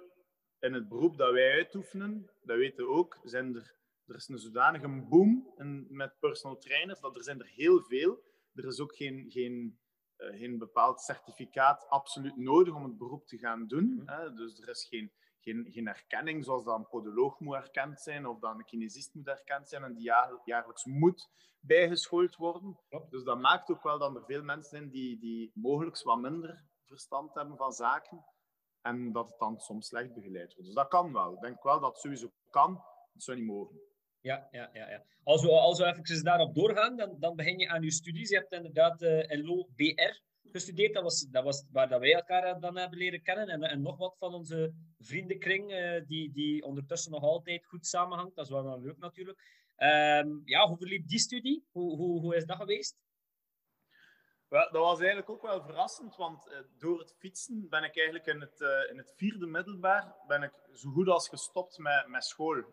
in 0.61 0.73
het 0.73 0.89
beroep 0.89 1.17
dat 1.17 1.33
wij 1.33 1.53
uitoefenen, 1.53 2.31
dat 2.43 2.57
weten 2.57 2.85
we 2.85 2.91
ook, 2.91 3.19
zijn 3.25 3.55
er 3.55 3.75
er 4.07 4.15
is 4.15 4.29
een 4.29 4.39
zodanige 4.39 4.89
boom 5.09 5.53
met 5.89 6.19
personal 6.19 6.59
trainers, 6.59 7.01
dat 7.01 7.17
er 7.17 7.23
zijn 7.23 7.41
er 7.41 7.49
heel 7.49 7.83
veel. 7.83 8.23
Er 8.55 8.67
is 8.67 8.81
ook 8.81 8.97
geen, 8.97 9.31
geen, 9.31 9.79
uh, 10.17 10.39
geen 10.39 10.59
bepaald 10.59 11.01
certificaat 11.01 11.89
absoluut 11.89 12.37
nodig 12.37 12.75
om 12.75 12.85
het 12.85 12.99
beroep 12.99 13.27
te 13.27 13.39
gaan 13.39 13.67
doen. 13.67 13.85
Mm 13.85 13.99
-hmm. 13.99 14.09
hè? 14.09 14.33
Dus 14.33 14.61
er 14.61 14.69
is 14.69 14.87
geen, 14.89 15.13
geen, 15.41 15.67
geen 15.71 15.89
erkenning 15.89 16.45
zoals 16.45 16.65
dat 16.65 16.79
een 16.79 16.89
podoloog 16.89 17.41
moet 17.41 17.55
erkend 17.55 18.01
zijn 18.01 18.27
of 18.27 18.39
dat 18.39 18.55
een 18.55 18.65
kinesist 18.65 19.15
moet 19.15 19.29
erkend 19.29 19.69
zijn 19.69 19.83
en 19.83 19.95
die 19.95 20.03
jaar, 20.03 20.41
jaarlijks 20.45 20.85
moet 20.85 21.31
bijgeschoold 21.61 22.37
worden. 22.37 22.81
Klopt. 22.89 23.11
Dus 23.11 23.25
dat 23.25 23.41
maakt 23.41 23.71
ook 23.71 23.83
wel 23.83 23.99
dat 23.99 24.17
er 24.17 24.25
veel 24.25 24.43
mensen 24.43 24.71
zijn 24.71 24.91
die, 24.91 25.19
die 25.19 25.51
mogelijk 25.55 26.03
wat 26.03 26.19
minder 26.19 26.65
verstand 26.85 27.35
hebben 27.35 27.57
van 27.57 27.73
zaken 27.73 28.25
en 28.81 29.13
dat 29.13 29.29
het 29.29 29.39
dan 29.39 29.59
soms 29.59 29.87
slecht 29.87 30.15
begeleid 30.15 30.55
wordt. 30.55 30.67
Dus 30.67 30.75
dat 30.75 30.89
kan 30.89 31.13
wel. 31.13 31.35
Ik 31.35 31.41
denk 31.41 31.63
wel 31.63 31.81
dat 31.81 31.91
het 31.91 32.01
sowieso 32.01 32.33
kan. 32.51 32.83
Het 33.13 33.23
zou 33.23 33.37
niet 33.37 33.47
mogen. 33.47 33.81
Ja, 34.25 34.49
ja, 34.51 34.71
ja, 34.73 34.91
ja. 34.91 35.05
Als, 35.25 35.43
we, 35.43 35.51
als 35.51 35.79
we 35.79 35.85
even 35.85 36.25
daarop 36.25 36.55
doorgaan, 36.55 36.97
dan, 36.97 37.17
dan 37.19 37.37
begin 37.37 37.59
je 37.59 37.69
aan 37.69 37.83
je 37.83 37.93
studies. 37.93 38.29
Je 38.29 38.37
hebt 38.37 38.53
inderdaad 38.53 39.03
uh, 39.03 39.33
eh, 39.33 39.45
LO-BR 39.45 40.21
gestudeerd. 40.43 40.95
Dat 40.95 41.03
was, 41.03 41.21
dat 41.31 41.45
was 41.45 41.65
waar 41.73 41.89
dat 41.89 42.01
wij 42.01 42.15
elkaar 42.15 42.61
dan 42.61 42.77
hebben 42.77 42.99
leren 42.99 43.23
kennen. 43.23 43.49
En, 43.49 43.63
en 43.63 43.83
nog 43.83 43.99
wat 43.99 44.17
van 44.19 44.35
onze 44.35 44.73
vriendenkring, 44.99 45.73
uh, 45.73 46.01
die, 46.07 46.33
die 46.33 46.63
ondertussen 46.63 47.13
nog 47.13 47.23
altijd 47.23 47.67
goed 47.67 47.87
samenhangt. 47.87 48.37
Dat 48.37 48.45
is 48.45 48.51
wel, 48.51 48.65
wel 48.65 48.81
leuk 48.81 48.99
natuurlijk. 48.99 49.39
Um, 49.77 50.43
ja, 50.45 50.67
hoe 50.67 50.77
verliep 50.77 51.09
die 51.09 51.19
studie? 51.19 51.67
Hoe, 51.71 51.97
hoe, 51.97 52.21
hoe 52.21 52.37
is 52.37 52.45
dat 52.45 52.57
geweest? 52.57 52.97
Wel, 54.49 54.71
dat 54.71 54.83
was 54.83 54.99
eigenlijk 54.99 55.31
ook 55.31 55.43
wel 55.43 55.63
verrassend, 55.63 56.17
want 56.17 56.47
uh, 56.47 56.59
door 56.79 56.99
het 56.99 57.15
fietsen 57.19 57.69
ben 57.69 57.85
ik 57.85 57.97
eigenlijk 57.97 58.27
in 58.27 58.41
het, 58.41 58.61
in 58.91 58.99
het 58.99 59.13
vierde 59.17 59.47
middelbaar 59.47 60.15
ben 60.27 60.43
ik 60.43 60.53
zo 60.73 60.91
goed 60.91 61.09
als 61.09 61.29
gestopt 61.29 61.79
met, 61.79 62.07
met 62.07 62.25
school. 62.25 62.65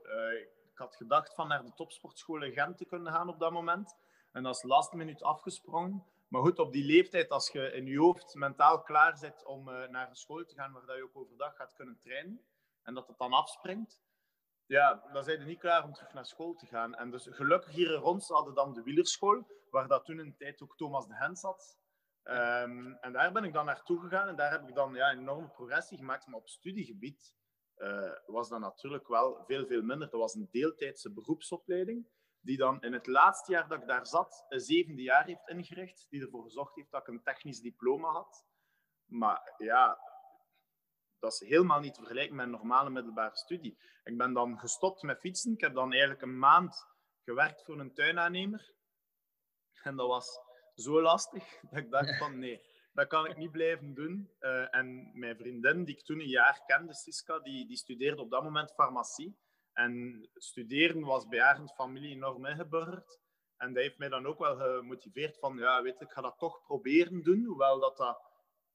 Had 0.81 0.95
gedacht 0.95 1.33
van 1.33 1.47
naar 1.47 1.65
de 1.65 1.73
topsportschool 1.73 2.43
in 2.43 2.53
Gent 2.53 2.77
te 2.77 2.85
kunnen 2.85 3.13
gaan 3.13 3.29
op 3.29 3.39
dat 3.39 3.51
moment. 3.51 3.95
En 4.31 4.43
dat 4.43 4.55
is 4.55 4.63
last 4.63 4.93
minuut 4.93 5.23
afgesprongen. 5.23 6.05
Maar 6.27 6.41
goed, 6.41 6.59
op 6.59 6.71
die 6.71 6.85
leeftijd, 6.85 7.29
als 7.29 7.49
je 7.49 7.71
in 7.71 7.85
je 7.85 7.99
hoofd 7.99 8.35
mentaal 8.35 8.81
klaar 8.81 9.17
zit 9.17 9.45
om 9.45 9.67
uh, 9.67 9.87
naar 9.87 10.09
een 10.09 10.15
school 10.15 10.45
te 10.45 10.55
gaan 10.55 10.71
waar 10.71 10.97
je 10.97 11.03
ook 11.03 11.17
overdag 11.17 11.55
gaat 11.55 11.73
kunnen 11.73 11.97
trainen, 11.99 12.41
en 12.83 12.93
dat 12.93 13.07
het 13.07 13.17
dan 13.17 13.33
afspringt, 13.33 14.01
ja, 14.65 15.03
dan 15.13 15.23
zijn 15.23 15.39
je 15.39 15.45
niet 15.45 15.59
klaar 15.59 15.83
om 15.83 15.93
terug 15.93 16.13
naar 16.13 16.25
school 16.25 16.53
te 16.53 16.65
gaan. 16.65 16.95
En 16.95 17.11
dus 17.11 17.27
gelukkig 17.31 17.71
hier 17.71 17.91
rond 17.91 18.27
hadden 18.27 18.53
dan 18.53 18.73
de 18.73 18.83
wielerschool, 18.83 19.47
waar 19.69 19.87
dat 19.87 20.05
toen 20.05 20.19
in 20.19 20.29
de 20.29 20.35
tijd 20.35 20.61
ook 20.61 20.77
Thomas 20.77 21.07
de 21.07 21.15
Hens 21.15 21.39
zat. 21.39 21.79
Um, 22.23 22.97
en 23.01 23.11
daar 23.11 23.31
ben 23.31 23.43
ik 23.43 23.53
dan 23.53 23.65
naartoe 23.65 23.99
gegaan 23.99 24.27
en 24.27 24.35
daar 24.35 24.51
heb 24.51 24.67
ik 24.67 24.75
dan 24.75 24.93
ja, 24.93 25.11
een 25.11 25.19
enorme 25.19 25.47
progressie 25.47 25.97
gemaakt. 25.97 26.27
Maar 26.27 26.39
op 26.39 26.49
studiegebied 26.49 27.33
uh, 27.81 28.11
was 28.25 28.49
dat 28.49 28.59
natuurlijk 28.59 29.07
wel 29.07 29.43
veel, 29.45 29.65
veel 29.65 29.81
minder. 29.81 30.09
Dat 30.09 30.19
was 30.19 30.33
een 30.33 30.47
deeltijdse 30.51 31.13
beroepsopleiding, 31.13 32.07
die 32.39 32.57
dan 32.57 32.81
in 32.81 32.93
het 32.93 33.07
laatste 33.07 33.51
jaar 33.51 33.67
dat 33.67 33.81
ik 33.81 33.87
daar 33.87 34.07
zat, 34.07 34.45
een 34.49 34.59
zevende 34.59 35.01
jaar 35.01 35.25
heeft 35.25 35.47
ingericht, 35.47 36.07
die 36.09 36.21
ervoor 36.21 36.43
gezorgd 36.43 36.75
heeft 36.75 36.91
dat 36.91 37.01
ik 37.01 37.07
een 37.07 37.23
technisch 37.23 37.61
diploma 37.61 38.11
had. 38.11 38.45
Maar 39.05 39.53
ja, 39.57 39.99
dat 41.19 41.33
is 41.33 41.47
helemaal 41.47 41.79
niet 41.79 41.93
te 41.93 41.99
vergelijken 41.99 42.35
met 42.35 42.45
een 42.45 42.51
normale 42.51 42.89
middelbare 42.89 43.37
studie. 43.37 43.77
Ik 44.03 44.17
ben 44.17 44.33
dan 44.33 44.59
gestopt 44.59 45.01
met 45.01 45.19
fietsen. 45.19 45.53
Ik 45.53 45.61
heb 45.61 45.73
dan 45.73 45.91
eigenlijk 45.91 46.21
een 46.21 46.39
maand 46.39 46.87
gewerkt 47.23 47.63
voor 47.63 47.79
een 47.79 47.93
tuinaannemer. 47.93 48.73
En 49.83 49.95
dat 49.95 50.07
was 50.07 50.39
zo 50.75 51.01
lastig 51.01 51.59
dat 51.61 51.79
ik 51.79 51.91
dacht 51.91 52.17
van 52.17 52.39
nee, 52.39 52.61
dat 52.93 53.07
kan 53.07 53.25
ik 53.25 53.37
niet 53.37 53.51
blijven 53.51 53.93
doen. 53.93 54.31
Uh, 54.39 54.75
en 54.75 55.11
mijn 55.19 55.37
vriendin, 55.37 55.83
die 55.83 55.95
ik 55.95 56.03
toen 56.03 56.19
een 56.19 56.27
jaar 56.27 56.63
kende, 56.65 56.93
Siska, 56.93 57.39
die, 57.39 57.67
die 57.67 57.77
studeerde 57.77 58.21
op 58.21 58.31
dat 58.31 58.43
moment 58.43 58.73
farmacie. 58.73 59.37
En 59.73 60.21
studeren 60.33 61.01
was 61.01 61.27
bij 61.27 61.39
haar 61.39 61.67
familie 61.75 62.15
enorm 62.15 62.45
ingeburgerd. 62.45 63.19
En 63.57 63.73
dat 63.73 63.83
heeft 63.83 63.97
mij 63.97 64.09
dan 64.09 64.25
ook 64.25 64.39
wel 64.39 64.55
gemotiveerd 64.55 65.39
van, 65.39 65.57
ja, 65.57 65.81
weet 65.81 66.01
ik 66.01 66.11
ga 66.11 66.21
dat 66.21 66.37
toch 66.37 66.61
proberen 66.61 67.23
doen, 67.23 67.45
hoewel 67.45 67.79
dat 67.79 67.97
dat 67.97 68.21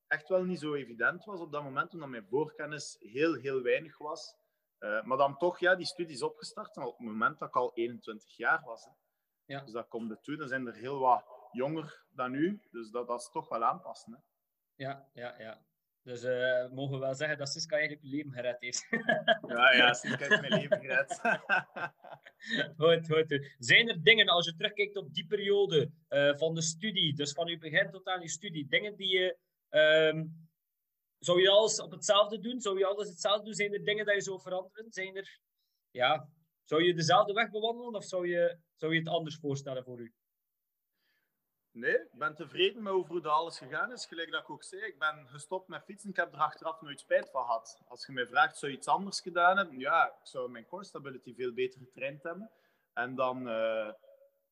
echt 0.07 0.29
wel 0.29 0.45
niet 0.45 0.61
zo 0.61 0.75
evident 0.75 1.25
was 1.25 1.41
op 1.41 1.53
dat 1.53 1.63
moment, 1.63 1.93
omdat 1.93 2.09
mijn 2.09 2.27
voorkennis 2.27 2.97
heel, 3.01 3.35
heel 3.35 3.63
weinig 3.63 3.99
was. 3.99 4.35
Uh, 4.79 5.03
maar 5.03 5.19
dan 5.19 5.39
toch 5.39 5.59
ja, 5.59 5.75
die 5.75 5.87
studies 5.87 6.23
opgestart 6.23 6.77
op 6.77 6.99
het 6.99 7.07
moment 7.07 7.39
dat 7.39 7.49
ik 7.49 7.57
al 7.57 7.75
21 7.75 8.37
jaar 8.37 8.63
was. 8.65 8.85
Hè. 8.85 8.91
Ja. 9.45 9.61
Dus 9.61 9.73
dat 9.73 9.89
komt 9.89 10.11
er 10.11 10.21
toe. 10.21 10.37
Dan 10.37 10.49
zijn 10.49 10.67
er 10.67 10.75
heel 10.75 10.99
wat 10.99 11.25
jonger 11.53 12.05
dan 12.11 12.31
nu, 12.31 12.61
dus 12.71 12.91
dat, 12.91 13.07
dat 13.07 13.21
is 13.21 13.31
toch 13.31 13.49
wel 13.49 13.65
aanpassen. 13.65 14.13
Hè. 14.13 14.19
Ja, 14.85 15.09
ja, 15.13 15.35
ja. 15.39 15.65
Dus 16.03 16.25
uh, 16.25 16.69
mogen 16.71 16.95
we 16.95 17.01
wel 17.01 17.15
zeggen 17.15 17.39
dat 17.39 17.49
Siska 17.49 17.77
eigenlijk 17.77 18.07
je 18.07 18.17
leven 18.17 18.33
gered 18.33 18.61
heeft. 18.61 18.87
ja, 19.57 19.73
ja, 19.73 19.93
Siska 19.93 20.29
heeft 20.29 20.41
mijn 20.41 20.61
leven 20.61 20.81
gered. 20.81 21.21
goed, 22.83 23.07
goed. 23.07 23.55
Zijn 23.59 23.89
er 23.89 24.03
dingen, 24.03 24.29
als 24.29 24.47
je 24.47 24.55
terugkijkt 24.55 24.97
op 24.97 25.15
die 25.15 25.27
periode 25.27 25.91
uh, 26.09 26.37
van 26.37 26.55
de 26.55 26.63
studie, 26.63 27.15
dus 27.15 27.33
van 27.33 27.47
je 27.47 27.59
begin 27.59 27.91
tot 27.91 28.07
aan 28.07 28.21
je 28.21 28.29
studie, 28.29 28.67
dingen 28.69 28.97
die 28.97 29.19
je 29.19 29.37
um, 29.71 30.47
zou 31.19 31.41
je 31.41 31.51
alles 31.51 31.81
op 31.81 31.91
hetzelfde 31.91 32.39
doen? 32.39 32.61
Zou 32.61 32.79
je 32.79 32.87
alles 32.87 33.09
hetzelfde 33.09 33.45
doen? 33.45 33.55
Zijn 33.55 33.73
er 33.73 33.85
dingen 33.85 34.07
dat 34.07 34.15
je 34.15 34.21
zou 34.21 34.41
veranderen? 34.41 34.93
Zijn 34.93 35.17
er, 35.17 35.41
ja, 35.91 36.29
zou 36.65 36.83
je 36.83 36.95
dezelfde 36.95 37.33
weg 37.33 37.51
bewandelen 37.51 37.95
of 37.95 38.05
zou 38.05 38.29
je, 38.29 38.59
zou 38.75 38.93
je 38.93 38.99
het 38.99 39.09
anders 39.09 39.37
voorstellen 39.37 39.85
voor 39.85 40.01
u? 40.01 40.15
Nee, 41.77 41.95
ik 41.95 42.13
ben 42.13 42.35
tevreden 42.35 42.83
met 42.83 42.93
hoe 42.93 43.29
alles 43.29 43.59
gegaan 43.59 43.93
is. 43.93 44.07
Gelijk 44.07 44.31
dat 44.31 44.41
ik 44.43 44.51
ook 44.51 44.63
zei, 44.63 44.83
ik 44.83 44.99
ben 44.99 45.29
gestopt 45.29 45.69
met 45.69 45.85
fietsen. 45.85 46.11
Ik 46.11 46.17
heb 46.17 46.33
er 46.33 46.39
achteraf 46.39 46.81
nooit 46.81 47.01
spijt 47.01 47.31
van 47.31 47.45
gehad. 47.45 47.83
Als 47.89 48.07
je 48.07 48.13
mij 48.13 48.27
vraagt, 48.27 48.59
zou 48.59 48.73
je 48.73 48.79
iets 48.79 48.87
anders 48.87 49.21
gedaan 49.21 49.57
hebben? 49.57 49.79
Ja, 49.79 50.07
ik 50.07 50.27
zou 50.27 50.51
mijn 50.51 50.67
core 50.67 50.85
stability 50.85 51.35
veel 51.35 51.53
beter 51.53 51.81
getraind 51.81 52.23
hebben. 52.23 52.51
En 52.93 53.15
dan 53.15 53.49
uh, 53.49 53.93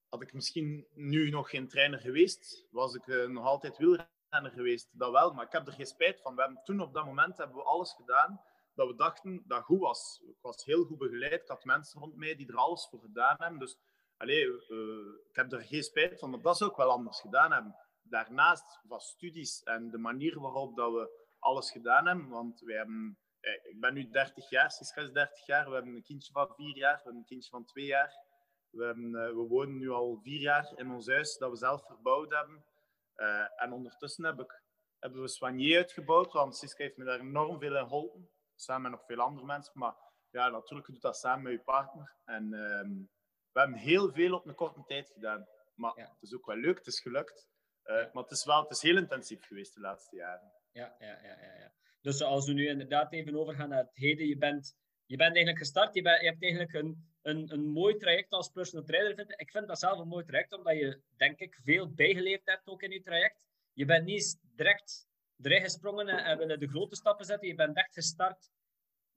had 0.08 0.22
ik 0.22 0.32
misschien 0.32 0.86
nu 0.94 1.30
nog 1.30 1.50
geen 1.50 1.68
trainer 1.68 1.98
geweest. 1.98 2.66
Was 2.70 2.94
ik 2.94 3.06
uh, 3.06 3.28
nog 3.28 3.44
altijd 3.44 3.76
wielrenner 3.76 4.52
geweest, 4.54 4.88
dat 4.92 5.10
wel. 5.10 5.32
Maar 5.32 5.44
ik 5.44 5.52
heb 5.52 5.66
er 5.66 5.72
geen 5.72 5.86
spijt 5.86 6.20
van. 6.20 6.34
We 6.34 6.42
hebben 6.42 6.60
toen 6.64 6.80
op 6.80 6.94
dat 6.94 7.04
moment 7.04 7.36
hebben 7.36 7.56
we 7.56 7.62
alles 7.62 7.92
gedaan 7.92 8.40
dat 8.74 8.88
we 8.88 8.94
dachten 8.94 9.42
dat 9.46 9.62
goed 9.62 9.80
was. 9.80 10.22
Ik 10.26 10.38
was 10.40 10.64
heel 10.64 10.84
goed 10.84 10.98
begeleid. 10.98 11.42
Ik 11.42 11.48
had 11.48 11.64
mensen 11.64 12.00
rond 12.00 12.16
mij 12.16 12.34
die 12.34 12.48
er 12.48 12.56
alles 12.56 12.86
voor 12.90 13.00
gedaan 13.00 13.36
hebben. 13.38 13.58
Dus 13.58 13.78
allez, 14.16 14.68
uh, 14.68 14.78
ik 15.28 15.36
heb 15.36 15.52
er 15.52 15.64
geen 15.64 15.82
spijt 15.82 16.18
van. 16.18 16.30
Maar 16.30 16.40
dat 16.40 16.56
zou 16.56 16.70
ik 16.70 16.76
wel 16.76 16.90
anders 16.90 17.20
gedaan 17.20 17.52
hebben. 17.52 17.76
Daarnaast 18.02 18.80
van 18.88 19.00
studies 19.00 19.62
en 19.62 19.90
de 19.90 19.98
manier 19.98 20.40
waarop 20.40 20.76
dat 20.76 20.92
we 20.92 21.26
alles 21.38 21.70
gedaan 21.70 22.06
hebben. 22.06 22.28
Want 22.28 22.60
wij 22.60 22.76
hebben, 22.76 23.18
eh, 23.40 23.52
ik 23.52 23.80
ben 23.80 23.94
nu 23.94 24.10
30 24.10 24.50
jaar, 24.50 24.70
Siska 24.70 25.00
is 25.00 25.12
30 25.12 25.46
jaar. 25.46 25.68
We 25.68 25.74
hebben 25.74 25.94
een 25.94 26.02
kindje 26.02 26.32
van 26.32 26.54
4 26.54 26.76
jaar, 26.76 26.96
we 26.96 27.02
hebben 27.02 27.20
een 27.20 27.26
kindje 27.26 27.50
van 27.50 27.64
2 27.64 27.84
jaar. 27.84 28.12
We, 28.70 28.94
we 29.34 29.46
wonen 29.48 29.78
nu 29.78 29.90
al 29.90 30.20
4 30.22 30.40
jaar 30.40 30.72
in 30.76 30.90
ons 30.90 31.08
huis 31.08 31.36
dat 31.36 31.50
we 31.50 31.56
zelf 31.56 31.86
verbouwd 31.86 32.30
hebben. 32.30 32.64
En 33.56 33.72
ondertussen 33.72 34.24
heb 34.24 34.40
ik, 34.40 34.62
hebben 34.98 35.20
we 35.20 35.28
Soigné 35.28 35.76
uitgebouwd, 35.76 36.32
want 36.32 36.56
Siska 36.56 36.82
heeft 36.82 36.96
me 36.96 37.04
daar 37.04 37.20
enorm 37.20 37.58
veel 37.58 37.76
in 37.76 37.82
geholpen. 37.82 38.30
Samen 38.54 38.82
met 38.82 38.90
nog 38.90 39.06
veel 39.06 39.20
andere 39.20 39.46
mensen. 39.46 39.72
Maar 39.74 39.94
ja, 40.30 40.48
natuurlijk 40.48 40.88
doet 40.88 41.02
dat 41.02 41.16
samen 41.16 41.42
met 41.42 41.52
je 41.52 41.60
partner. 41.60 42.14
En 42.24 42.52
uh, 42.52 43.06
we 43.54 43.60
hebben 43.60 43.78
heel 43.78 44.12
veel 44.12 44.34
op 44.34 44.46
een 44.46 44.54
korte 44.54 44.84
tijd 44.86 45.10
gedaan. 45.10 45.46
Maar 45.74 45.92
het 45.94 46.22
is 46.22 46.34
ook 46.34 46.46
wel 46.46 46.56
leuk, 46.56 46.76
het 46.78 46.86
is 46.86 47.00
gelukt. 47.00 47.48
Uh, 47.84 47.96
ja. 47.96 48.10
Maar 48.12 48.22
het 48.22 48.32
is 48.32 48.44
wel 48.44 48.62
het 48.62 48.70
is 48.70 48.82
heel 48.82 48.96
intensief 48.96 49.44
geweest 49.44 49.74
de 49.74 49.80
laatste 49.80 50.16
jaren. 50.16 50.52
Ja, 50.72 50.96
ja, 50.98 51.18
ja, 51.22 51.38
ja, 51.40 51.58
ja. 51.58 51.72
Dus 52.00 52.22
als 52.22 52.46
we 52.46 52.52
nu 52.52 52.66
inderdaad 52.66 53.12
even 53.12 53.36
overgaan 53.36 53.68
naar 53.68 53.82
het 53.82 53.96
heden, 53.96 54.26
je 54.26 54.36
bent, 54.36 54.76
je 55.06 55.16
bent 55.16 55.34
eigenlijk 55.34 55.58
gestart, 55.58 55.94
je, 55.94 56.02
bent, 56.02 56.20
je 56.20 56.26
hebt 56.26 56.42
eigenlijk 56.42 56.72
een, 56.72 57.14
een, 57.22 57.52
een 57.52 57.66
mooi 57.66 57.96
traject 57.96 58.30
als 58.30 58.48
personal 58.48 58.84
trainer. 58.84 59.34
Ik 59.36 59.50
vind 59.50 59.68
dat 59.68 59.78
zelf 59.78 59.98
een 59.98 60.08
mooi 60.08 60.24
traject, 60.24 60.52
omdat 60.52 60.74
je, 60.74 61.00
denk 61.16 61.38
ik, 61.38 61.58
veel 61.62 61.94
bijgeleerd 61.94 62.46
hebt 62.46 62.66
ook 62.66 62.82
in 62.82 62.90
je 62.90 63.02
traject. 63.02 63.46
Je 63.72 63.84
bent 63.84 64.04
niet 64.04 64.38
direct 64.42 65.08
erin 65.42 65.62
gesprongen 65.62 66.08
en 66.08 66.38
willen 66.38 66.60
de 66.60 66.68
grote 66.68 66.96
stappen 66.96 67.26
zetten. 67.26 67.48
Je 67.48 67.54
bent 67.54 67.76
echt 67.76 67.94
gestart 67.94 68.50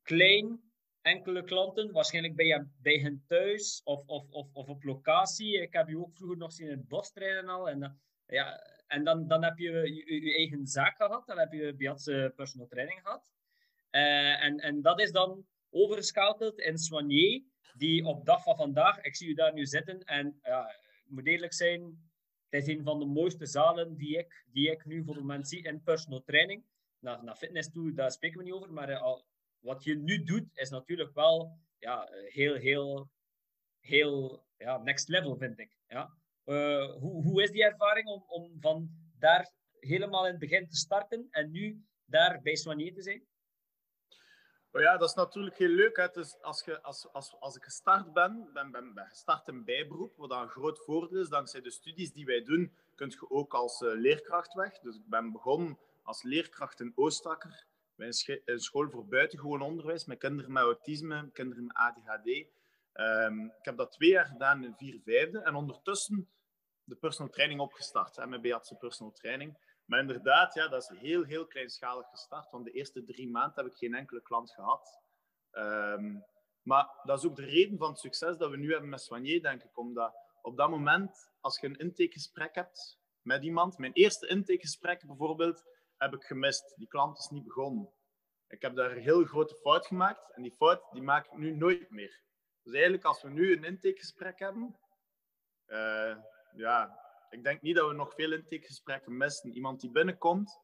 klein, 0.01 0.66
enkele 1.07 1.43
klanten, 1.43 1.91
waarschijnlijk 1.91 2.35
bij, 2.35 2.67
bij 2.81 2.97
hen 2.99 3.23
thuis 3.27 3.81
of, 3.83 4.03
of, 4.05 4.29
of, 4.29 4.47
of 4.53 4.67
op 4.67 4.83
locatie. 4.83 5.61
Ik 5.61 5.73
heb 5.73 5.87
je 5.87 5.97
ook 5.97 6.15
vroeger 6.15 6.37
nog 6.37 6.51
zien 6.51 6.69
in 6.69 6.77
het 6.77 6.87
bos 6.87 7.11
trainen 7.11 7.49
al. 7.49 7.69
En, 7.69 8.01
ja, 8.27 8.61
en 8.87 9.03
dan, 9.03 9.27
dan 9.27 9.43
heb 9.43 9.57
je 9.57 9.71
je, 10.05 10.35
eigen 10.35 10.67
zaak 10.67 10.95
gehad, 10.95 11.27
dan 11.27 11.37
heb 11.37 11.51
je 11.51 11.73
Biatse 11.73 12.33
personal 12.35 12.67
training 12.67 12.99
gehad. 13.03 13.31
Uh, 13.91 14.43
en, 14.43 14.59
en 14.59 14.81
dat 14.81 15.01
is 15.01 15.11
dan 15.11 15.45
overgeschakeld 15.69 16.59
in 16.59 16.77
Soigné 16.77 17.43
die 17.73 18.05
op 18.05 18.25
dag 18.25 18.43
van 18.43 18.55
vandaag, 18.55 19.01
ik 19.01 19.15
zie 19.15 19.29
u 19.29 19.33
daar 19.33 19.53
nu 19.53 19.65
zitten 19.65 19.99
en 20.03 20.39
ja, 20.43 20.69
ik 20.69 21.09
moet 21.09 21.27
eerlijk 21.27 21.53
zijn, 21.53 22.09
het 22.49 22.61
is 22.61 22.75
een 22.75 22.83
van 22.83 22.99
de 22.99 23.05
mooiste 23.05 23.45
zalen 23.45 23.95
die 23.95 24.17
ik, 24.17 24.45
die 24.51 24.71
ik 24.71 24.85
nu 24.85 25.03
voor 25.03 25.13
het 25.13 25.23
moment 25.23 25.47
zie 25.47 25.63
in 25.63 25.83
personal 25.83 26.23
training. 26.23 26.63
Naar, 26.99 27.23
naar 27.23 27.35
fitness 27.35 27.71
toe, 27.71 27.93
daar 27.93 28.11
spreken 28.11 28.37
we 28.37 28.43
niet 28.43 28.53
over, 28.53 28.73
maar 28.73 28.89
uh, 28.89 29.17
wat 29.59 29.83
je 29.83 29.95
nu 29.95 30.23
doet 30.23 30.49
is 30.53 30.69
natuurlijk 30.69 31.13
wel 31.13 31.59
ja, 31.79 32.09
heel, 32.11 32.55
heel, 32.55 33.09
heel 33.79 34.45
ja, 34.57 34.77
next 34.77 35.07
level, 35.07 35.37
vind 35.37 35.59
ik. 35.59 35.77
Ja. 35.87 36.17
Uh, 36.45 36.93
hoe, 36.93 37.23
hoe 37.23 37.41
is 37.43 37.51
die 37.51 37.63
ervaring 37.63 38.07
om, 38.07 38.23
om 38.27 38.57
van 38.59 38.89
daar 39.19 39.51
helemaal 39.79 40.25
in 40.25 40.31
het 40.31 40.39
begin 40.39 40.67
te 40.67 40.75
starten 40.75 41.27
en 41.31 41.51
nu 41.51 41.85
daar 42.05 42.41
bij 42.41 42.55
Soigné 42.55 42.93
te 42.93 43.01
zijn? 43.01 43.27
Maar 44.71 44.81
ja, 44.81 44.97
dat 44.97 45.09
is 45.09 45.15
natuurlijk 45.15 45.57
heel 45.57 45.69
leuk. 45.69 45.97
Hè. 45.97 46.07
Dus 46.07 46.41
als, 46.41 46.65
je, 46.65 46.81
als, 46.81 47.11
als, 47.11 47.35
als 47.39 47.55
ik 47.55 47.63
gestart 47.63 48.13
ben, 48.13 48.49
ben, 48.53 48.71
ben, 48.71 49.07
gestart 49.07 49.47
in 49.47 49.63
bijberoep, 49.63 50.17
wat 50.17 50.31
een 50.31 50.49
groot 50.49 50.83
voordeel 50.83 51.21
is. 51.21 51.29
Dankzij 51.29 51.61
de 51.61 51.71
studies 51.71 52.11
die 52.11 52.25
wij 52.25 52.43
doen, 52.43 52.73
kun 52.95 53.09
je 53.09 53.29
ook 53.29 53.53
als 53.53 53.81
uh, 53.81 53.91
leerkracht 53.93 54.53
weg. 54.53 54.79
Dus 54.79 54.95
ik 54.95 55.05
ben 55.05 55.31
begonnen 55.31 55.79
als 56.03 56.23
leerkracht 56.23 56.79
in 56.79 56.91
Oostakker, 56.95 57.65
bij 57.97 58.13
een 58.45 58.59
school 58.59 58.89
voor 58.89 59.07
buitengewoon 59.07 59.61
onderwijs, 59.61 60.05
met 60.05 60.17
kinderen 60.17 60.51
met 60.51 60.63
autisme, 60.63 61.29
kinderen 61.31 61.65
met 61.65 61.75
ADHD. 61.75 62.45
Ehm, 62.93 63.39
ik 63.39 63.65
heb 63.65 63.77
dat 63.77 63.91
twee 63.91 64.09
jaar 64.09 64.25
gedaan 64.25 64.63
in 64.63 64.75
vier 64.77 64.99
vijfde 65.03 65.39
en 65.39 65.55
ondertussen 65.55 66.29
de 66.83 66.95
personal 66.95 67.31
training 67.31 67.59
opgestart, 67.59 68.15
hè, 68.15 68.27
met 68.27 68.41
Beatse 68.41 68.75
personal 68.75 69.13
training. 69.13 69.57
Maar 69.85 69.99
inderdaad, 69.99 70.53
ja, 70.53 70.67
dat 70.67 70.81
is 70.81 70.99
heel, 70.99 71.23
heel 71.23 71.45
kleinschalig 71.45 72.09
gestart. 72.09 72.51
Want 72.51 72.65
de 72.65 72.71
eerste 72.71 73.03
drie 73.03 73.29
maanden 73.29 73.63
heb 73.63 73.73
ik 73.73 73.77
geen 73.77 73.95
enkele 73.95 74.21
klant 74.21 74.51
gehad. 74.51 74.99
Um, 75.51 76.25
maar 76.61 76.89
dat 77.03 77.19
is 77.19 77.25
ook 77.25 77.35
de 77.35 77.45
reden 77.45 77.77
van 77.77 77.89
het 77.89 77.99
succes 77.99 78.37
dat 78.37 78.49
we 78.49 78.57
nu 78.57 78.71
hebben 78.71 78.89
met 78.89 79.01
Soigné, 79.01 79.39
denk 79.39 79.63
ik. 79.63 79.77
Omdat 79.77 80.15
op 80.41 80.57
dat 80.57 80.69
moment, 80.69 81.31
als 81.39 81.59
je 81.59 81.67
een 81.67 81.77
intakegesprek 81.77 82.55
hebt 82.55 82.99
met 83.21 83.43
iemand... 83.43 83.77
Mijn 83.77 83.93
eerste 83.93 84.27
intakegesprek 84.27 85.05
bijvoorbeeld, 85.05 85.63
heb 85.97 86.13
ik 86.13 86.23
gemist. 86.23 86.73
Die 86.77 86.87
klant 86.87 87.17
is 87.17 87.29
niet 87.29 87.43
begonnen. 87.43 87.93
Ik 88.47 88.61
heb 88.61 88.75
daar 88.75 88.91
een 88.91 89.01
heel 89.01 89.25
grote 89.25 89.55
fout 89.55 89.85
gemaakt. 89.85 90.31
En 90.33 90.41
die 90.41 90.55
fout 90.57 90.81
die 90.91 91.01
maak 91.01 91.25
ik 91.25 91.37
nu 91.37 91.55
nooit 91.55 91.89
meer. 91.89 92.21
Dus 92.63 92.73
eigenlijk, 92.73 93.03
als 93.03 93.21
we 93.21 93.29
nu 93.29 93.55
een 93.55 93.63
intakegesprek 93.63 94.39
hebben... 94.39 94.79
Uh, 95.67 96.17
ja, 96.55 96.99
ik 97.29 97.43
denk 97.43 97.61
niet 97.61 97.75
dat 97.75 97.87
we 97.87 97.93
nog 97.93 98.13
veel 98.13 98.31
intakegesprekken 98.31 99.17
missen. 99.17 99.55
Iemand 99.55 99.81
die 99.81 99.91
binnenkomt, 99.91 100.59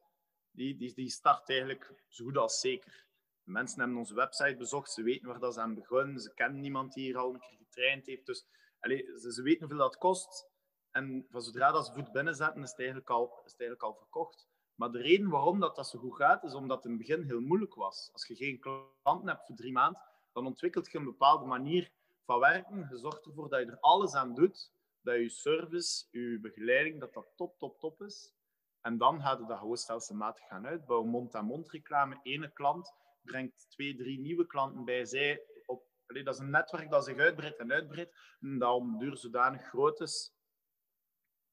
die, 0.50 0.76
die, 0.76 0.94
die 0.94 1.10
start 1.10 1.48
eigenlijk 1.48 2.02
zo 2.08 2.24
goed 2.24 2.36
als 2.36 2.60
zeker. 2.60 3.06
Mensen 3.42 3.78
hebben 3.78 3.98
onze 3.98 4.14
website 4.14 4.56
bezocht, 4.56 4.90
ze 4.90 5.02
weten 5.02 5.28
waar 5.28 5.38
dat 5.38 5.54
ze 5.54 5.60
aan 5.60 5.74
begonnen, 5.74 6.20
ze 6.20 6.34
kennen 6.34 6.60
niemand 6.60 6.92
die 6.92 7.04
hier 7.04 7.16
al 7.16 7.34
een 7.34 7.40
keer 7.40 7.58
getraind 7.58 8.06
heeft. 8.06 8.26
Dus 8.26 8.46
allez, 8.80 9.20
ze, 9.22 9.32
ze, 9.32 9.42
weten 9.42 9.60
hoeveel 9.60 9.78
dat 9.78 9.96
kost. 9.96 10.48
En 10.90 11.26
van 11.30 11.42
zodra 11.42 11.72
dat 11.72 11.86
ze 11.86 11.92
voet 11.92 12.12
binnenzetten, 12.12 12.62
is 12.62 12.70
het 12.70 12.78
eigenlijk 12.78 13.10
al, 13.10 13.42
is 13.44 13.52
het 13.52 13.60
eigenlijk 13.60 13.82
al 13.82 13.94
verkocht. 13.94 14.48
Maar 14.74 14.90
de 14.90 15.00
reden 15.00 15.28
waarom 15.28 15.60
dat, 15.60 15.76
dat 15.76 15.88
zo 15.88 15.98
goed 15.98 16.16
gaat, 16.16 16.44
is 16.44 16.54
omdat 16.54 16.76
het 16.76 16.84
in 16.84 16.90
het 16.90 17.00
begin 17.06 17.22
heel 17.22 17.40
moeilijk 17.40 17.74
was. 17.74 18.08
Als 18.12 18.26
je 18.26 18.34
geen 18.34 18.60
klanten 18.60 19.28
hebt 19.28 19.46
voor 19.46 19.56
drie 19.56 19.72
maanden, 19.72 20.00
dan 20.32 20.46
ontwikkelt 20.46 20.90
je 20.90 20.98
een 20.98 21.04
bepaalde 21.04 21.46
manier 21.46 21.92
van 22.24 22.38
werken. 22.38 22.86
Je 22.90 22.96
zorgt 22.96 23.26
ervoor 23.26 23.48
dat 23.48 23.60
je 23.60 23.66
er 23.66 23.80
alles 23.80 24.14
aan 24.14 24.34
doet 24.34 24.72
dat 25.04 25.14
je 25.14 25.28
service, 25.28 26.06
je 26.10 26.38
begeleiding, 26.40 27.00
dat 27.00 27.14
dat 27.14 27.32
top, 27.36 27.58
top, 27.58 27.78
top 27.78 28.02
is. 28.02 28.34
En 28.80 28.98
dan 28.98 29.20
gaat 29.20 29.38
het 29.38 29.48
dat 29.48 29.58
gewoon 29.58 29.76
stelselmatig 29.76 30.46
gaan 30.46 30.66
uitbouwen. 30.66 31.10
Mond-aan-mond 31.10 31.70
reclame. 31.70 32.20
Ene 32.22 32.52
klant 32.52 32.92
brengt 33.22 33.66
twee, 33.70 33.96
drie 33.96 34.20
nieuwe 34.20 34.46
klanten 34.46 34.84
bij. 34.84 35.04
Zij 35.04 35.42
op, 35.66 35.84
allee, 36.06 36.24
dat 36.24 36.34
is 36.34 36.40
een 36.40 36.50
netwerk 36.50 36.90
dat 36.90 37.04
zich 37.04 37.18
uitbreidt 37.18 37.58
en 37.58 37.72
uitbreidt. 37.72 38.16
En 38.40 38.58
dat 38.58 38.74
om 38.74 38.98
duur 38.98 39.16
zodanig 39.16 39.62
groot 39.62 40.00
is 40.00 40.34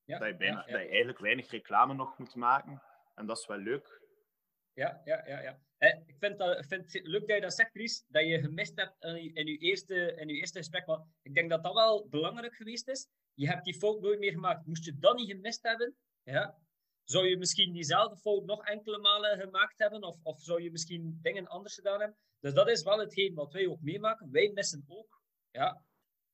ja, 0.04 0.20
dat, 0.20 0.28
je 0.28 0.36
bijna, 0.36 0.60
ja, 0.60 0.66
ja. 0.66 0.72
dat 0.72 0.82
je 0.82 0.88
eigenlijk 0.88 1.20
weinig 1.20 1.50
reclame 1.50 1.94
nog 1.94 2.18
moet 2.18 2.36
maken. 2.36 2.82
En 3.22 3.28
dat 3.28 3.38
is 3.38 3.46
wel 3.46 3.58
leuk. 3.58 4.02
Ja, 4.74 5.02
ja, 5.06 5.28
ja. 5.28 5.40
ja. 5.42 5.60
ik 6.06 6.16
vind, 6.20 6.38
dat, 6.38 6.66
vind 6.66 6.94
het 6.94 7.08
leuk 7.08 7.28
dat 7.28 7.36
je 7.36 7.42
dat 7.42 7.54
zegt, 7.54 7.72
Chris, 7.72 8.06
dat 8.08 8.28
je 8.28 8.40
gemist 8.40 8.76
hebt 8.76 9.04
in 9.04 9.24
je, 9.24 9.34
in 9.34 9.48
eerste, 9.48 10.16
in 10.16 10.28
je 10.28 10.34
eerste 10.34 10.58
gesprek. 10.58 10.86
Maar 10.86 11.04
ik 11.22 11.34
denk 11.34 11.50
dat 11.50 11.64
dat 11.64 11.74
wel 11.74 12.08
belangrijk 12.10 12.56
geweest 12.56 12.88
is 12.88 13.08
je 13.34 13.48
hebt 13.48 13.64
die 13.64 13.78
fout 13.78 14.02
nooit 14.02 14.20
meer 14.20 14.32
gemaakt. 14.32 14.66
Moest 14.66 14.86
je 14.86 14.98
dat 14.98 15.16
niet 15.16 15.30
gemist 15.30 15.64
hebben, 15.64 15.96
ja, 16.24 16.58
zou 17.04 17.28
je 17.28 17.38
misschien 17.38 17.74
diezelfde 17.74 18.18
fout 18.18 18.46
nog 18.46 18.66
enkele 18.66 19.00
malen 19.00 19.40
gemaakt 19.40 19.80
hebben? 19.80 20.04
Of, 20.04 20.18
of 20.24 20.42
zou 20.42 20.62
je 20.62 20.72
misschien 20.72 21.20
dingen 21.22 21.48
anders 21.48 21.76
gedaan 21.76 22.00
hebben? 22.00 22.18
Dus 22.40 22.54
dat 22.54 22.70
is 22.70 22.84
wel 22.84 23.00
hetgeen 23.00 23.34
wat 23.34 23.54
wij 23.54 23.68
ook 23.68 23.82
meemaken. 23.82 24.32
Wij 24.32 24.52
missen 24.54 24.84
ook. 24.88 25.22
Ja. 25.52 25.84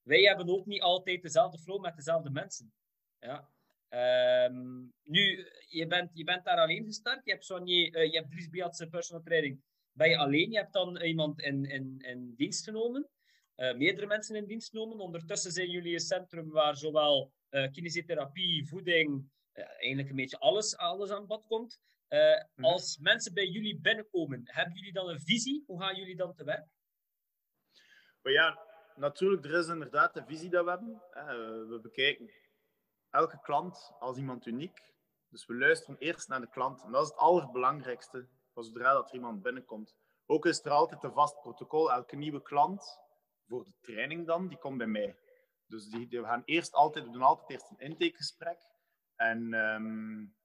wij 0.01 0.21
hebben 0.21 0.49
ook 0.49 0.65
niet 0.65 0.81
altijd 0.81 1.21
dezelfde 1.21 1.59
flow 1.59 1.81
met 1.81 1.95
dezelfde 1.95 2.29
mensen. 2.29 2.73
Ja. 3.19 3.49
Ehm, 3.89 4.81
nu, 5.03 5.47
je 5.67 5.87
bent, 5.87 6.11
je 6.13 6.23
bent 6.23 6.45
daar 6.45 6.57
alleen 6.57 6.85
gestart. 6.85 7.25
Je 7.25 7.31
hebt, 7.31 7.45
Sonje, 7.45 7.91
uh, 7.91 8.11
je 8.11 8.17
hebt 8.17 8.31
Dries 8.31 8.49
Biatse 8.49 8.87
personal 8.87 9.23
training. 9.23 9.61
Ben 9.91 10.09
je 10.09 10.17
alleen? 10.17 10.51
Je 10.51 10.57
hebt 10.57 10.73
dan 10.73 11.01
iemand 11.01 11.41
in, 11.41 11.65
in, 11.65 11.99
in 11.99 12.33
dienst 12.35 12.63
genomen. 12.63 13.09
Uh, 13.55 13.75
meerdere 13.75 14.07
mensen 14.07 14.35
in 14.35 14.45
dienst 14.45 14.69
genomen. 14.69 14.99
Ondertussen 14.99 15.51
zijn 15.51 15.69
jullie 15.69 15.93
een 15.93 15.99
centrum 15.99 16.49
waar 16.49 16.77
zowel 16.77 17.31
uh, 17.49 17.71
kinesiotherapie, 17.71 18.67
voeding, 18.67 19.29
eigenlijk 19.53 20.09
een 20.09 20.15
beetje 20.15 20.39
alles, 20.39 20.77
alles 20.77 21.09
aan 21.09 21.27
bod 21.27 21.45
komt. 21.45 21.79
Mhm. 22.09 22.65
Als 22.65 22.97
mensen 22.97 23.33
bij 23.33 23.47
jullie 23.47 23.79
binnenkomen, 23.79 24.41
hebben 24.43 24.75
jullie 24.75 24.93
dan 24.93 25.09
een 25.09 25.19
visie? 25.19 25.63
Hoe 25.65 25.81
gaan 25.81 25.95
jullie 25.95 26.15
dan 26.15 26.33
te 26.33 26.43
werk? 26.43 26.67
ja, 28.21 28.59
natuurlijk, 28.95 29.45
er 29.45 29.59
is 29.59 29.67
inderdaad 29.67 30.17
een 30.17 30.25
visie 30.25 30.49
dat 30.49 30.63
we 30.63 30.69
hebben. 30.69 31.01
we 31.69 31.79
bekijken 31.81 32.29
elke 33.11 33.39
klant 33.41 33.91
als 33.99 34.17
iemand 34.17 34.45
uniek. 34.45 34.93
Dus 35.29 35.45
we 35.45 35.55
luisteren 35.55 35.97
eerst 35.97 36.27
naar 36.27 36.41
de 36.41 36.49
klant. 36.49 36.83
En 36.83 36.91
dat 36.91 37.03
is 37.03 37.09
het 37.09 37.17
allerbelangrijkste 37.17 38.27
zodra 38.53 38.93
dat 38.93 39.09
er 39.09 39.15
iemand 39.15 39.41
binnenkomt. 39.41 39.95
Ook 40.25 40.45
is 40.45 40.65
er 40.65 40.71
altijd 40.71 41.03
een 41.03 41.13
vast 41.13 41.39
protocol. 41.41 41.91
Elke 41.91 42.15
nieuwe 42.15 42.41
klant, 42.41 42.99
voor 43.47 43.63
de 43.63 43.73
training 43.81 44.25
dan, 44.25 44.47
die 44.47 44.57
komt 44.57 44.77
bij 44.77 44.87
mij. 44.87 45.17
Dus 45.67 45.89
die, 45.89 46.07
we 46.09 46.23
gaan 46.23 46.41
eerst 46.45 46.73
altijd, 46.73 47.05
we 47.05 47.11
doen 47.11 47.21
altijd 47.21 47.49
eerst 47.49 47.69
een 47.69 47.79
intakegesprek. 47.79 48.57
En 49.15 49.53
um, 49.53 50.35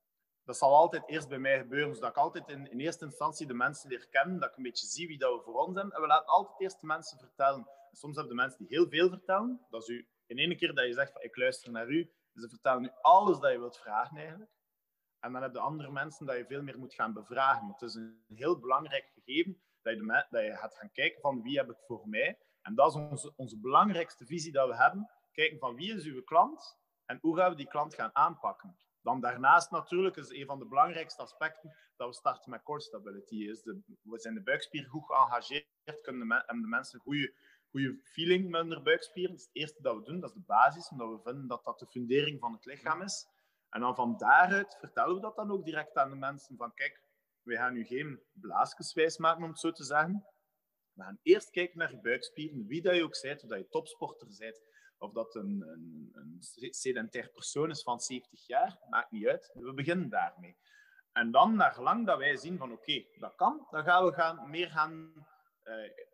dat 0.45 0.57
zal 0.57 0.75
altijd 0.75 1.09
eerst 1.09 1.29
bij 1.29 1.39
mij 1.39 1.59
gebeuren. 1.59 1.95
Zodat 1.95 2.11
ik 2.11 2.17
altijd 2.17 2.49
in, 2.49 2.71
in, 2.71 2.81
eerste 2.81 3.05
instantie 3.05 3.47
de 3.47 3.55
mensen 3.55 3.89
leer 3.89 4.09
kennen. 4.11 4.41
Dat 4.41 4.51
ik 4.51 4.57
een 4.57 4.63
beetje 4.63 4.87
zie 4.87 5.07
wie 5.07 5.19
dat 5.19 5.37
we 5.37 5.43
voor 5.43 5.55
ons 5.55 5.75
zijn. 5.75 5.91
En 5.91 6.01
we 6.01 6.07
laten 6.07 6.27
altijd 6.27 6.61
eerst 6.61 6.81
de 6.81 6.87
mensen 6.87 7.19
vertellen. 7.19 7.69
En 7.91 7.97
soms 7.97 8.17
hebben 8.17 8.37
de 8.37 8.43
mensen 8.43 8.59
die 8.59 8.77
heel 8.77 8.89
veel 8.89 9.09
vertellen. 9.09 9.67
Dat 9.71 9.83
is 9.83 9.89
u 9.89 10.09
in 10.27 10.39
één 10.39 10.57
keer 10.57 10.75
dat 10.75 10.87
je 10.87 10.93
zegt 10.93 11.13
van 11.13 11.23
ik 11.23 11.37
luister 11.37 11.71
naar 11.71 11.89
u. 11.89 12.13
Ze 12.35 12.49
vertellen 12.49 12.83
nu 12.83 12.91
alles 13.01 13.39
dat 13.39 13.53
je 13.53 13.59
wilt 13.59 13.79
vragen 13.79 14.17
eigenlijk. 14.17 14.51
En 15.21 15.33
dan 15.33 15.43
heb 15.43 15.53
je 15.53 15.59
andere 15.59 15.91
mensen 15.91 16.27
dat 16.27 16.37
je 16.37 16.47
veel 16.47 16.63
meer 16.63 16.79
moet 16.79 16.95
gaan 16.95 17.13
bevragen. 17.13 17.69
Het 17.69 17.83
is 17.83 17.95
een 17.95 18.25
heel 18.35 18.59
belangrijk 18.59 19.11
gegeven 19.15 19.63
dat 19.83 19.95
je, 19.95 20.27
dat 20.31 20.45
je 20.45 20.57
gaat 20.57 20.75
gaan 20.75 20.91
kijken 20.93 21.21
van 21.21 21.43
wie 21.43 21.57
heb 21.59 21.71
ik 21.71 21.79
voor 21.87 22.09
mij. 22.09 22.39
En 22.63 22.75
dat 22.75 22.89
is 22.89 22.95
onze, 22.95 23.33
onze 23.37 23.59
belangrijkste 23.59 24.27
visie 24.27 24.53
dat 24.53 24.69
we 24.69 24.77
hebben. 24.77 25.11
Kijken 25.33 25.59
van 25.59 25.75
wie 25.75 25.95
is 25.95 26.05
uw 26.05 26.23
klant 26.23 26.79
en 27.05 27.19
hoe 27.21 27.37
gaan 27.37 27.51
we 27.51 27.57
die 27.57 27.69
klant 27.69 27.95
gaan 27.95 28.15
aanpakken. 28.15 28.77
Dan 29.03 29.21
daarnaast 29.21 29.71
natuurlijk 29.71 30.17
is 30.17 30.31
een 30.31 30.47
van 30.47 30.59
de 30.59 30.67
belangrijkste 30.67 31.23
aspecten 31.23 31.77
dat 31.97 32.09
we 32.09 32.15
starten 32.15 32.51
met 32.51 32.63
core 32.63 32.81
stability. 32.81 33.35
Is 33.35 33.63
de, 33.63 33.81
we 34.03 34.19
zijn 34.19 34.35
de 34.35 34.43
buikspier 34.43 34.87
goed 34.89 35.07
geëngageerd, 35.07 35.67
kunnen 36.03 36.29
de, 36.29 36.45
de 36.47 36.67
mensen 36.67 37.01
goede 37.01 37.35
goede 37.73 38.01
feeling 38.05 38.51
met 38.51 38.83
buikspieren. 38.83 39.31
Dat 39.31 39.41
is 39.41 39.47
het 39.47 39.57
eerste 39.57 39.83
dat 39.83 39.97
we 39.97 40.03
doen, 40.03 40.21
dat 40.21 40.31
is 40.31 40.37
de 40.37 40.43
basis, 40.47 40.89
omdat 40.89 41.09
we 41.09 41.21
vinden 41.23 41.49
dat 41.49 41.65
dat 41.65 41.79
de 41.79 41.87
fundering 41.87 42.41
van 42.41 42.53
het 42.53 42.65
lichaam 42.65 43.03
is. 43.03 43.27
En 43.71 43.81
dan 43.81 43.95
van 43.95 44.17
daaruit 44.17 44.77
vertellen 44.81 45.15
we 45.15 45.21
dat 45.21 45.37
dan 45.37 45.51
ook 45.51 45.65
direct 45.65 45.97
aan 45.97 46.11
de 46.11 46.17
mensen 46.17 46.57
van 46.57 46.75
kijk, 46.75 47.03
we 47.43 47.57
gaan 47.57 47.73
nu 47.73 47.85
geen 47.85 48.21
blaasjes 48.33 48.93
wijs 48.93 49.19
maken, 49.19 49.43
om 49.43 49.51
het 49.51 49.59
zo 49.59 49.71
te 49.71 49.85
zeggen. 49.85 50.27
We 50.93 51.03
gaan 51.03 51.19
eerst 51.23 51.51
kijken 51.51 51.79
naar 51.79 51.91
je 51.91 52.01
buikspieren, 52.01 52.67
wie 52.67 52.83
dat 52.83 52.97
je 52.97 53.03
ook 53.03 53.21
bent, 53.23 53.43
of 53.43 53.49
dat 53.49 53.59
je 53.59 53.69
topsporter 53.69 54.29
bent, 54.39 54.63
of 54.99 55.13
dat 55.13 55.35
een, 55.35 55.63
een, 55.67 56.11
een 56.13 56.73
sedentair 56.75 57.31
persoon 57.31 57.71
is 57.71 57.83
van 57.83 58.01
70 58.01 58.47
jaar, 58.47 58.79
maakt 58.91 59.11
niet 59.11 59.27
uit. 59.27 59.51
We 59.55 59.75
beginnen 59.75 60.09
daarmee. 60.09 60.57
En 61.13 61.31
dan, 61.31 61.57
naar 61.57 61.81
lang 61.81 62.07
dat 62.07 62.19
wij 62.19 62.37
zien 62.37 62.59
van 62.59 62.73
oké, 62.73 63.05
dat 63.19 63.35
kan, 63.35 63.67
dan 63.71 63.85
gaan 63.85 64.05
we 64.05 64.13
gaan, 64.13 64.51
meer 64.51 64.71
gaan 64.71 65.13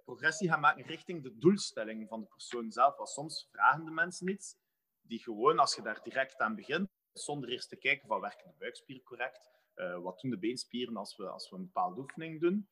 progressie 0.04 0.48
gaan 0.48 0.60
maken 0.60 0.84
richting 0.84 1.22
de 1.22 1.38
doelstelling 1.38 2.08
van 2.08 2.20
de 2.20 2.26
persoon 2.26 2.72
zelf. 2.72 2.96
Want 2.96 3.08
soms 3.08 3.48
vragen 3.50 3.84
de 3.84 3.90
mensen 3.90 4.28
iets 4.28 4.56
die 5.00 5.22
gewoon, 5.22 5.58
als 5.58 5.74
je 5.74 5.82
daar 5.82 6.02
direct 6.02 6.38
aan 6.38 6.54
begint, 6.54 6.88
zonder 7.12 7.48
eerst 7.48 7.68
te 7.68 7.76
kijken 7.76 8.08
van 8.08 8.20
werken 8.20 8.50
de 8.50 8.54
buikspieren 8.58 9.04
correct, 9.04 9.50
uh, 9.74 9.98
wat 9.98 10.20
doen 10.20 10.30
de 10.30 10.38
beenspieren 10.38 10.96
als 10.96 11.16
we, 11.16 11.28
als 11.28 11.50
we 11.50 11.56
een 11.56 11.64
bepaalde 11.64 12.00
oefening 12.00 12.40
doen. 12.40 12.68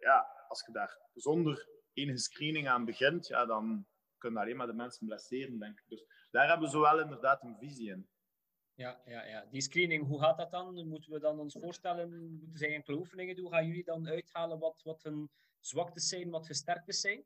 Ja, 0.00 0.44
als 0.48 0.64
je 0.66 0.72
daar 0.72 0.98
zonder 1.14 1.68
enige 1.92 2.18
screening 2.18 2.68
aan 2.68 2.84
begint, 2.84 3.26
ja, 3.26 3.46
dan 3.46 3.86
kunnen 4.18 4.42
alleen 4.42 4.56
maar 4.56 4.66
de 4.66 4.72
mensen 4.72 5.06
blesseren, 5.06 5.58
denk 5.58 5.78
ik. 5.78 5.88
Dus 5.88 6.06
daar 6.30 6.48
hebben 6.48 6.66
we 6.66 6.72
zowel 6.72 7.00
inderdaad 7.00 7.42
een 7.42 7.56
visie 7.58 7.90
in. 7.90 8.08
Ja, 8.74 9.00
ja, 9.04 9.24
ja. 9.24 9.44
Die 9.50 9.60
screening, 9.60 10.06
hoe 10.06 10.20
gaat 10.20 10.36
dat 10.36 10.50
dan? 10.50 10.88
Moeten 10.88 11.12
we 11.12 11.18
dan 11.18 11.38
ons 11.38 11.56
voorstellen, 11.60 12.38
moeten 12.38 12.58
zij 12.58 12.74
enkele 12.74 12.96
oefeningen 12.96 13.36
doen? 13.36 13.50
Gaan 13.50 13.66
jullie 13.66 13.84
dan 13.84 14.08
uithalen 14.08 14.58
wat, 14.58 14.80
wat 14.82 15.02
hun 15.02 15.30
zwaktes 15.66 16.08
zijn, 16.08 16.30
wat 16.30 16.46
versterktes 16.46 17.00
zijn? 17.00 17.24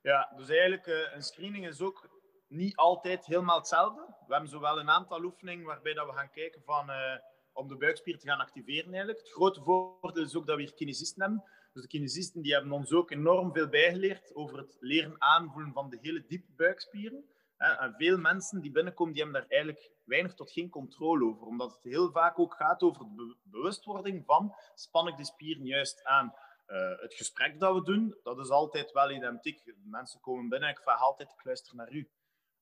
Ja, 0.00 0.32
dus 0.36 0.48
eigenlijk 0.48 0.86
uh, 0.86 1.14
een 1.14 1.22
screening 1.22 1.66
is 1.66 1.80
ook 1.80 2.10
niet 2.48 2.76
altijd 2.76 3.26
helemaal 3.26 3.58
hetzelfde. 3.58 4.14
We 4.26 4.32
hebben 4.32 4.50
zowel 4.50 4.78
een 4.78 4.90
aantal 4.90 5.24
oefeningen 5.24 5.66
waarbij 5.66 5.94
dat 5.94 6.06
we 6.06 6.12
gaan 6.12 6.30
kijken 6.30 6.62
van, 6.64 6.90
uh, 6.90 7.16
om 7.52 7.68
de 7.68 7.76
buikspier 7.76 8.18
te 8.18 8.26
gaan 8.26 8.40
activeren 8.40 8.88
eigenlijk. 8.88 9.18
Het 9.18 9.30
grote 9.30 9.62
voordeel 9.62 10.24
is 10.24 10.36
ook 10.36 10.46
dat 10.46 10.56
we 10.56 10.62
hier 10.62 10.74
kinesisten 10.74 11.22
hebben. 11.22 11.44
Dus 11.72 11.82
de 11.82 11.88
kinesisten 11.88 12.42
die 12.42 12.52
hebben 12.52 12.72
ons 12.72 12.92
ook 12.92 13.10
enorm 13.10 13.52
veel 13.52 13.68
bijgeleerd 13.68 14.34
over 14.34 14.58
het 14.58 14.76
leren 14.80 15.14
aanvoelen 15.18 15.72
van 15.72 15.90
de 15.90 15.98
hele 16.00 16.24
diepe 16.26 16.52
buikspieren. 16.56 17.24
En 17.56 17.94
veel 17.96 18.18
mensen 18.18 18.60
die 18.60 18.70
binnenkomen, 18.70 19.12
die 19.12 19.22
hebben 19.22 19.40
daar 19.40 19.50
eigenlijk 19.50 19.90
weinig 20.04 20.34
tot 20.34 20.52
geen 20.52 20.70
controle 20.70 21.24
over. 21.24 21.46
Omdat 21.46 21.72
het 21.72 21.82
heel 21.82 22.10
vaak 22.10 22.38
ook 22.38 22.54
gaat 22.54 22.82
over 22.82 23.04
de 23.16 23.36
bewustwording 23.42 24.24
van 24.24 24.54
span 24.74 25.08
ik 25.08 25.16
de 25.16 25.24
spieren 25.24 25.66
juist 25.66 26.04
aan. 26.04 26.34
Uh, 26.66 27.00
het 27.00 27.14
gesprek 27.14 27.60
dat 27.60 27.74
we 27.74 27.82
doen, 27.82 28.18
dat 28.22 28.38
is 28.38 28.50
altijd 28.50 28.92
wel 28.92 29.10
identiek. 29.10 29.74
Mensen 29.84 30.20
komen 30.20 30.48
binnen 30.48 30.68
en 30.68 30.74
ik 30.74 30.82
vraag 30.82 31.00
altijd, 31.00 31.32
ik 31.32 31.44
luister 31.44 31.76
naar 31.76 31.92
u. 31.92 32.10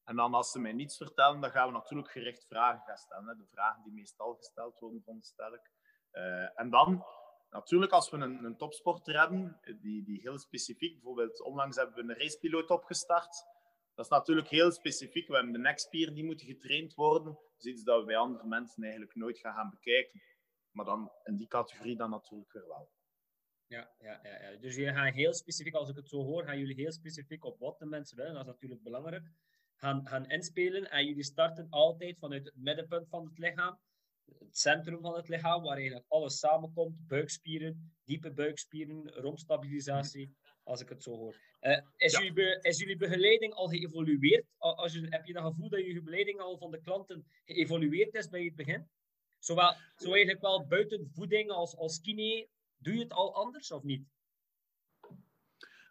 En 0.05 0.17
dan 0.17 0.35
als 0.35 0.51
ze 0.51 0.61
mij 0.61 0.73
niets 0.73 0.97
vertellen, 0.97 1.41
dan 1.41 1.51
gaan 1.51 1.67
we 1.67 1.73
natuurlijk 1.73 2.11
gericht 2.11 2.47
vragen 2.47 2.83
gaan 2.87 2.97
stellen. 2.97 3.29
Hè. 3.29 3.37
De 3.37 3.47
vragen 3.51 3.83
die 3.83 3.93
meestal 3.93 4.35
gesteld 4.35 4.79
worden, 4.79 5.03
veronderstel 5.03 5.55
ik. 5.55 5.71
Uh, 6.13 6.61
en 6.61 6.71
dan, 6.71 7.05
natuurlijk 7.51 7.93
als 7.93 8.11
we 8.11 8.17
een, 8.17 8.45
een, 8.45 8.57
topsporter 8.57 9.19
hebben, 9.19 9.61
die, 9.81 10.05
die 10.05 10.21
heel 10.21 10.39
specifiek, 10.39 10.93
bijvoorbeeld 10.93 11.43
onlangs 11.43 11.77
hebben 11.77 11.95
we 11.95 12.13
een 12.13 12.19
racepiloot 12.19 12.71
opgestart. 12.71 13.47
Dat 13.95 14.05
is 14.05 14.11
natuurlijk 14.11 14.49
heel 14.49 14.73
specifiek. 14.73 15.29
We 15.29 15.35
hebben 15.35 15.53
de 15.53 15.59
nekspieren 15.59 16.15
die 16.15 16.25
moeten 16.25 16.47
getraind 16.47 16.95
worden. 16.95 17.33
Dat 17.33 17.65
is 17.65 17.73
iets 17.73 17.83
dat 17.83 18.01
we 18.01 18.07
bij 18.07 18.17
andere 18.17 18.47
mensen 18.47 18.83
eigenlijk 18.83 19.15
nooit 19.15 19.39
gaan, 19.39 19.55
gaan 19.55 19.71
bekijken. 19.71 20.23
Maar 20.71 20.85
dan 20.85 21.13
in 21.25 21.37
die 21.37 21.49
categorie 21.49 21.97
dan 21.97 22.11
natuurlijk 22.11 22.53
weer 22.53 22.67
wel. 22.69 22.91
Ja, 23.67 23.91
ja, 23.99 24.21
ja, 24.23 24.43
ja, 24.43 24.57
dus 24.57 24.75
jullie 24.75 24.93
gaan 24.93 25.13
heel 25.13 25.35
specifiek, 25.35 25.75
als 25.75 25.89
ik 25.89 25.97
het 25.97 26.09
zo 26.09 26.23
hoor, 26.23 26.45
gaan 26.45 26.59
jullie 26.59 26.75
heel 26.75 26.93
specifiek 26.93 27.45
op 27.45 27.59
wat 27.59 27.79
de 27.79 27.87
mensen 27.87 28.17
willen. 28.17 28.33
Dat 28.33 28.45
is 28.45 28.53
natuurlijk 28.53 28.83
belangrijk. 28.83 29.31
Gaan, 29.75 30.07
gaan 30.07 30.27
inspelen 30.27 30.91
en 30.91 31.07
jullie 31.07 31.25
starten 31.25 31.67
altijd 31.71 32.19
vanuit 32.19 32.45
het 32.45 32.57
middenpunt 32.57 33.09
van 33.09 33.25
het 33.27 33.39
lichaam. 33.39 33.79
Het 34.39 34.59
centrum 34.59 35.01
van 35.01 35.17
het 35.17 35.29
lichaam, 35.29 35.63
waar 35.63 35.77
eigenlijk 35.77 36.07
alles 36.09 36.39
samenkomt. 36.39 37.07
Buikspieren, 37.07 37.95
diepe 38.05 38.33
buikspieren, 38.33 39.11
romstabilisatie, 39.11 40.37
als 40.63 40.81
ik 40.81 40.89
het 40.89 41.03
zo 41.03 41.17
hoor. 41.17 41.37
Uh, 41.61 41.79
is, 41.97 42.13
jullie 42.13 42.33
be, 42.33 42.59
is 42.63 42.79
jullie 42.79 42.97
begeleiding 42.97 43.53
al 43.53 43.69
geëvolueerd? 43.69 44.47
Als 44.59 44.93
je, 44.93 45.07
heb 45.09 45.25
je 45.27 45.33
dat 45.33 45.45
gevoel 45.45 45.69
dat 45.69 45.87
je 45.87 46.03
begeleiding 46.03 46.41
al 46.41 46.59
van 46.59 46.71
de 46.71 46.81
klanten 46.81 47.27
geëvolueerd 47.45 48.15
is 48.15 48.29
bij 48.29 48.45
het 48.45 48.55
begin? 48.55 48.89
Zowel, 49.39 49.75
zo 49.97 50.11
eigenlijk 50.11 50.41
wel 50.41 50.67
buiten 50.67 51.11
voeding 51.15 51.51
als, 51.51 51.77
als 51.77 52.01
kine 52.01 52.49
Doe 52.85 52.95
je 52.95 53.03
het 53.03 53.13
al 53.13 53.35
anders 53.35 53.73
of 53.73 53.83
niet? 53.83 54.09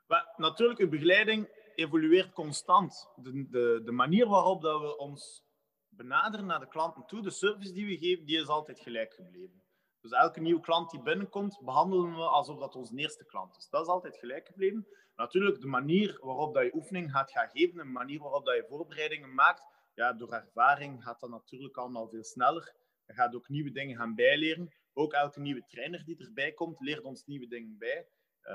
Maar, 0.07 0.33
natuurlijk, 0.37 0.79
uw 0.79 0.89
begeleiding 0.89 1.49
evolueert 1.75 2.33
constant. 2.33 3.09
De, 3.15 3.47
de, 3.49 3.81
de 3.85 3.91
manier 3.91 4.27
waarop 4.27 4.61
dat 4.61 4.81
we 4.81 4.97
ons 4.97 5.43
benaderen 5.89 6.45
naar 6.45 6.59
de 6.59 6.67
klanten 6.67 7.05
toe, 7.05 7.21
de 7.21 7.29
service 7.29 7.73
die 7.73 7.85
we 7.85 7.97
geven, 7.97 8.25
die 8.25 8.37
is 8.37 8.47
altijd 8.47 8.79
gelijk 8.79 9.13
gebleven. 9.13 9.63
Dus 10.01 10.11
elke 10.11 10.39
nieuwe 10.39 10.61
klant 10.61 10.91
die 10.91 11.01
binnenkomt, 11.01 11.61
behandelen 11.63 12.15
we 12.15 12.21
alsof 12.21 12.59
dat 12.59 12.75
onze 12.75 12.95
eerste 12.95 13.25
klant 13.25 13.57
is. 13.57 13.69
Dat 13.69 13.81
is 13.81 13.87
altijd 13.87 14.17
gelijk 14.17 14.45
gebleven. 14.47 14.87
Natuurlijk, 15.15 15.61
de 15.61 15.67
manier 15.67 16.17
waarop 16.21 16.53
dat 16.53 16.63
je 16.63 16.75
oefening 16.75 17.11
gaat 17.11 17.31
gaan 17.31 17.49
geven, 17.49 17.77
de 17.77 17.83
manier 17.83 18.19
waarop 18.19 18.45
dat 18.45 18.55
je 18.55 18.65
voorbereidingen 18.67 19.33
maakt, 19.33 19.63
ja, 19.93 20.13
door 20.13 20.31
ervaring 20.31 21.03
gaat 21.03 21.19
dat 21.19 21.29
natuurlijk 21.29 21.77
allemaal 21.77 22.09
veel 22.09 22.23
sneller. 22.23 22.75
Je 23.05 23.13
gaat 23.13 23.35
ook 23.35 23.49
nieuwe 23.49 23.71
dingen 23.71 23.97
gaan 23.97 24.15
bijleren. 24.15 24.73
Ook 24.93 25.13
elke 25.13 25.39
nieuwe 25.39 25.65
trainer 25.65 26.05
die 26.05 26.17
erbij 26.17 26.51
komt, 26.51 26.79
leert 26.79 27.03
ons 27.03 27.25
nieuwe 27.25 27.47
dingen 27.47 27.77
bij. 27.77 28.07
Uh, 28.43 28.49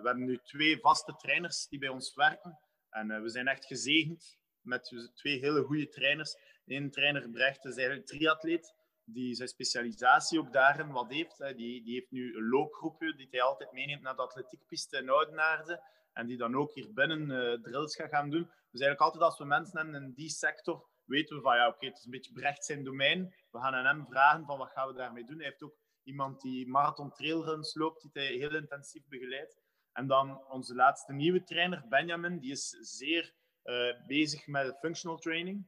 hebben 0.02 0.24
nu 0.24 0.38
twee 0.42 0.78
vaste 0.78 1.14
trainers 1.16 1.68
die 1.68 1.78
bij 1.78 1.88
ons 1.88 2.14
werken. 2.14 2.58
En 2.90 3.10
uh, 3.10 3.20
we 3.20 3.28
zijn 3.28 3.48
echt 3.48 3.64
gezegend 3.64 4.38
met 4.60 5.10
twee 5.14 5.38
hele 5.38 5.62
goede 5.62 5.88
trainers. 5.88 6.36
Eén 6.66 6.90
trainer, 6.90 7.30
Brecht, 7.30 7.64
is 7.64 7.76
eigenlijk 7.76 8.06
triatleet. 8.06 8.74
Die 9.04 9.34
zijn 9.34 9.48
specialisatie 9.48 10.38
ook 10.38 10.52
daarin 10.52 10.90
wat 10.90 11.12
heeft. 11.12 11.38
Hè. 11.38 11.54
Die, 11.54 11.82
die 11.82 11.94
heeft 11.94 12.10
nu 12.10 12.36
een 12.36 12.48
loopgroepje 12.48 13.14
die 13.14 13.28
hij 13.30 13.42
altijd 13.42 13.72
meeneemt 13.72 14.02
naar 14.02 14.16
de 14.16 14.22
atletiekpiste 14.22 14.96
in 14.96 15.10
Oudenaarde. 15.10 15.82
En 16.12 16.26
die 16.26 16.36
dan 16.36 16.56
ook 16.56 16.74
hier 16.74 16.92
binnen 16.92 17.30
uh, 17.30 17.62
drills 17.62 17.96
gaat 17.96 18.08
gaan 18.08 18.30
doen. 18.30 18.44
Dus 18.44 18.80
eigenlijk 18.80 19.00
altijd 19.00 19.22
als 19.22 19.38
we 19.38 19.44
mensen 19.44 19.78
hebben 19.78 20.02
in 20.02 20.12
die 20.12 20.30
sector, 20.30 20.88
weten 21.04 21.36
we 21.36 21.42
van 21.42 21.56
ja, 21.56 21.68
oké, 21.68 21.86
het 21.86 21.98
is 21.98 22.04
een 22.04 22.10
beetje 22.10 22.32
Brecht 22.32 22.64
zijn 22.64 22.84
domein. 22.84 23.34
We 23.50 23.58
gaan 23.58 23.74
aan 23.74 23.84
hem 23.84 24.06
vragen 24.06 24.44
van 24.44 24.58
wat 24.58 24.70
gaan 24.70 24.88
we 24.88 24.94
daarmee 24.94 25.24
doen. 25.24 25.36
Hij 25.36 25.46
heeft 25.46 25.62
ook 25.62 25.76
iemand 26.04 26.40
die 26.40 26.68
marathon 26.68 27.12
trailruns 27.12 27.74
loopt, 27.74 28.02
die 28.02 28.10
hij 28.12 28.32
heel 28.34 28.54
intensief 28.54 29.06
begeleidt. 29.08 29.58
En 29.92 30.06
dan 30.06 30.44
onze 30.48 30.74
laatste 30.74 31.12
nieuwe 31.12 31.42
trainer, 31.42 31.84
Benjamin, 31.88 32.38
die 32.38 32.50
is 32.50 32.68
zeer 32.80 33.34
uh, 33.64 34.06
bezig 34.06 34.46
met 34.46 34.78
functional 34.78 35.18
training. 35.18 35.66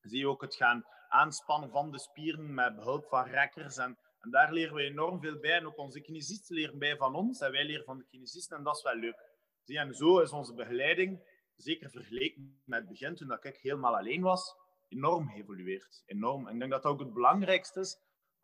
Zie 0.00 0.18
je 0.18 0.28
ook 0.28 0.42
het 0.42 0.54
gaan 0.54 0.84
aanspannen 1.08 1.70
van 1.70 1.90
de 1.90 1.98
spieren 1.98 2.54
met 2.54 2.76
behulp 2.76 3.06
van 3.08 3.24
rekkers. 3.24 3.76
En, 3.76 3.98
en 4.20 4.30
daar 4.30 4.52
leren 4.52 4.74
we 4.74 4.82
enorm 4.82 5.20
veel 5.20 5.38
bij. 5.38 5.56
En 5.56 5.66
ook 5.66 5.78
onze 5.78 6.00
kinesisten 6.00 6.54
leren 6.54 6.78
bij 6.78 6.96
van 6.96 7.14
ons 7.14 7.40
en 7.40 7.52
wij 7.52 7.64
leren 7.64 7.84
van 7.84 7.98
de 7.98 8.04
kinesisten. 8.04 8.56
En 8.56 8.64
dat 8.64 8.76
is 8.76 8.82
wel 8.82 8.94
leuk. 8.94 9.36
Zie, 9.62 9.78
en 9.78 9.94
zo 9.94 10.18
is 10.18 10.30
onze 10.30 10.54
begeleiding, 10.54 11.22
zeker 11.56 11.90
vergeleken 11.90 12.62
met 12.64 12.78
het 12.78 12.88
begin, 12.88 13.14
toen 13.14 13.32
ik 13.32 13.56
helemaal 13.56 13.96
alleen 13.96 14.22
was, 14.22 14.54
enorm 14.88 15.28
geëvolueerd. 15.28 16.02
Enorm. 16.06 16.46
En 16.46 16.52
ik 16.52 16.58
denk 16.58 16.70
dat 16.70 16.82
dat 16.82 16.92
ook 16.92 17.00
het 17.00 17.12
belangrijkste 17.12 17.80
is 17.80 17.98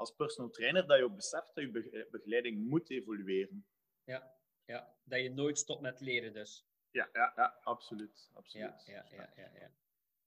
als 0.05 0.17
personal 0.17 0.51
trainer, 0.51 0.87
dat 0.87 0.99
je 0.99 1.05
ook 1.05 1.17
beseft 1.17 1.55
dat 1.55 1.65
je 1.65 2.07
begeleiding 2.11 2.69
moet 2.69 2.91
evolueren. 2.91 3.67
Ja, 4.05 4.35
ja. 4.65 4.95
dat 5.05 5.21
je 5.21 5.31
nooit 5.31 5.59
stopt 5.59 5.81
met 5.81 6.01
leren 6.01 6.33
dus. 6.33 6.67
Ja, 6.91 7.09
ja, 7.13 7.33
ja 7.37 7.59
absoluut. 7.63 8.31
absoluut. 8.33 8.83
Ja, 8.87 9.07
ja, 9.11 9.17
ja, 9.17 9.33
ja, 9.37 9.71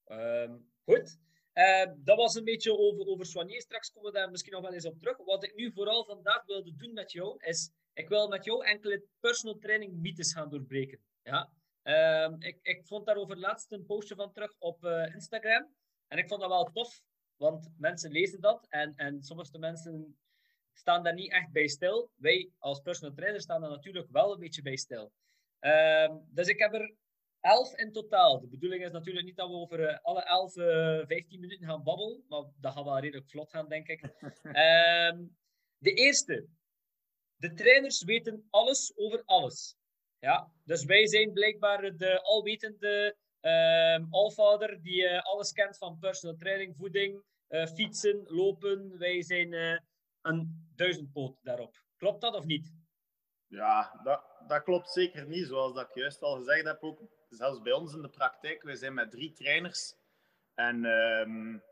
ja. 0.05 0.43
Um, 0.43 0.71
goed. 0.83 1.19
Uh, 1.53 1.85
dat 1.97 2.17
was 2.17 2.35
een 2.35 2.43
beetje 2.43 2.77
over, 2.77 3.07
over. 3.07 3.25
Straks 3.25 3.91
komen 3.91 4.11
we 4.11 4.17
daar 4.17 4.31
misschien 4.31 4.51
nog 4.51 4.61
wel 4.61 4.73
eens 4.73 4.85
op 4.85 4.99
terug. 4.99 5.17
Wat 5.17 5.43
ik 5.43 5.55
nu 5.55 5.71
vooral 5.71 6.05
vandaag 6.05 6.45
wilde 6.45 6.75
doen 6.75 6.93
met 6.93 7.11
jou, 7.11 7.43
is... 7.43 7.71
Ik 7.93 8.09
wil 8.09 8.27
met 8.27 8.45
jou 8.45 8.65
enkele 8.65 9.03
personal 9.19 9.57
training 9.57 9.93
mythes 9.93 10.33
gaan 10.33 10.49
doorbreken. 10.49 10.99
Ja? 11.23 11.51
Uh, 11.83 12.35
ik, 12.39 12.59
ik 12.61 12.85
vond 12.85 13.05
daarover 13.05 13.37
laatst 13.37 13.71
een 13.71 13.85
postje 13.85 14.15
van 14.15 14.31
terug 14.31 14.55
op 14.59 14.83
uh, 14.83 15.13
Instagram. 15.13 15.75
En 16.07 16.17
ik 16.17 16.27
vond 16.27 16.41
dat 16.41 16.49
wel 16.49 16.71
tof, 16.71 17.01
want 17.37 17.69
mensen 17.77 18.11
lezen 18.11 18.41
dat. 18.41 18.65
En, 18.69 18.93
en 18.95 19.23
sommige 19.23 19.57
mensen 19.57 20.17
staan 20.73 21.03
daar 21.03 21.13
niet 21.13 21.31
echt 21.31 21.51
bij 21.51 21.67
stil. 21.67 22.11
Wij 22.15 22.49
als 22.57 22.79
personal 22.79 23.15
trainer 23.15 23.41
staan 23.41 23.61
daar 23.61 23.69
natuurlijk 23.69 24.07
wel 24.11 24.33
een 24.33 24.39
beetje 24.39 24.61
bij 24.61 24.75
stil. 24.75 25.11
Uh, 25.61 26.15
dus 26.29 26.47
ik 26.47 26.59
heb 26.59 26.73
er 26.73 26.93
elf 27.39 27.75
in 27.75 27.91
totaal. 27.91 28.39
De 28.39 28.47
bedoeling 28.47 28.83
is 28.83 28.91
natuurlijk 28.91 29.25
niet 29.25 29.35
dat 29.35 29.49
we 29.49 29.55
over 29.55 29.79
uh, 29.79 29.97
alle 30.01 30.23
elf 30.23 30.55
uh, 30.55 31.05
15 31.05 31.39
minuten 31.39 31.67
gaan 31.67 31.83
babbelen. 31.83 32.23
Maar 32.27 32.43
dat 32.59 32.73
gaat 32.73 32.83
wel 32.83 32.99
redelijk 32.99 33.29
vlot 33.29 33.49
gaan, 33.49 33.69
denk 33.69 33.87
ik. 33.87 34.03
uh, 34.03 35.11
de 35.85 35.93
eerste. 35.93 36.47
De 37.35 37.53
trainers 37.53 38.03
weten 38.03 38.47
alles 38.49 38.91
over 38.95 39.23
alles. 39.25 39.77
Ja, 40.19 40.51
dus 40.63 40.85
wij 40.85 41.07
zijn 41.07 41.33
blijkbaar 41.33 41.97
de 41.97 42.21
alwetende 42.21 43.17
uh, 43.41 44.03
allvader 44.09 44.81
die 44.81 45.03
uh, 45.03 45.21
alles 45.21 45.51
kent 45.51 45.77
van 45.77 45.99
personal 45.99 46.35
training, 46.35 46.75
voeding, 46.75 47.23
uh, 47.49 47.65
fietsen, 47.65 48.23
lopen. 48.25 48.97
Wij 48.97 49.23
zijn 49.23 49.81
een 50.21 50.67
duizendpoot 50.75 51.37
daarop. 51.41 51.85
Klopt 51.97 52.21
dat 52.21 52.35
of 52.35 52.45
niet? 52.45 52.73
Ja, 53.47 53.99
dat, 54.03 54.23
dat 54.47 54.63
klopt 54.63 54.89
zeker 54.89 55.27
niet. 55.27 55.47
Zoals 55.47 55.73
dat 55.73 55.87
ik 55.89 55.95
juist 55.95 56.21
al 56.21 56.35
gezegd 56.35 56.65
heb, 56.65 56.83
ook 56.83 57.01
zelfs 57.29 57.61
bij 57.61 57.73
ons 57.73 57.93
in 57.93 58.01
de 58.01 58.09
praktijk. 58.09 58.63
We 58.63 58.75
zijn 58.75 58.93
met 58.93 59.11
drie 59.11 59.31
trainers. 59.31 59.95
En 60.53 60.85
um, 60.85 61.63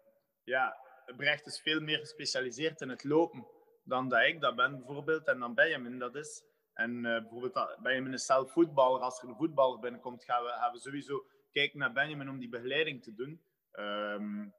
ja, 0.44 0.78
Brecht 1.18 1.46
is 1.46 1.62
veel 1.62 1.80
meer 1.80 1.98
gespecialiseerd 2.00 2.82
in 2.82 2.90
het 2.90 3.04
lopen 3.04 3.48
dan 3.84 4.10
dat 4.10 4.22
ik 4.22 4.42
dat 4.42 4.56
ben, 4.56 4.78
bijvoorbeeld. 4.78 5.28
En 5.28 5.40
dan 5.40 5.54
Benjamin 5.54 6.00
dat 6.00 6.16
is. 6.16 6.44
En 6.74 6.96
uh, 6.96 7.20
bijvoorbeeld 7.20 7.78
Benjamin 7.82 8.14
is 8.14 8.26
zelf 8.26 8.52
voetballer. 8.52 9.02
Als 9.02 9.22
er 9.22 9.30
een 9.30 9.36
voetballer 9.36 9.80
binnenkomt, 9.80 10.24
gaan 10.24 10.44
we, 10.44 10.50
gaan 10.50 10.72
we 10.72 10.80
sowieso 10.80 11.26
kijken 11.56 11.80
naar 11.80 11.94
Benjamin 11.94 12.30
om 12.30 12.40
die 12.40 12.50
begeleiding 12.50 13.04
te 13.04 13.14
doen. 13.14 13.42
Um, 13.72 14.54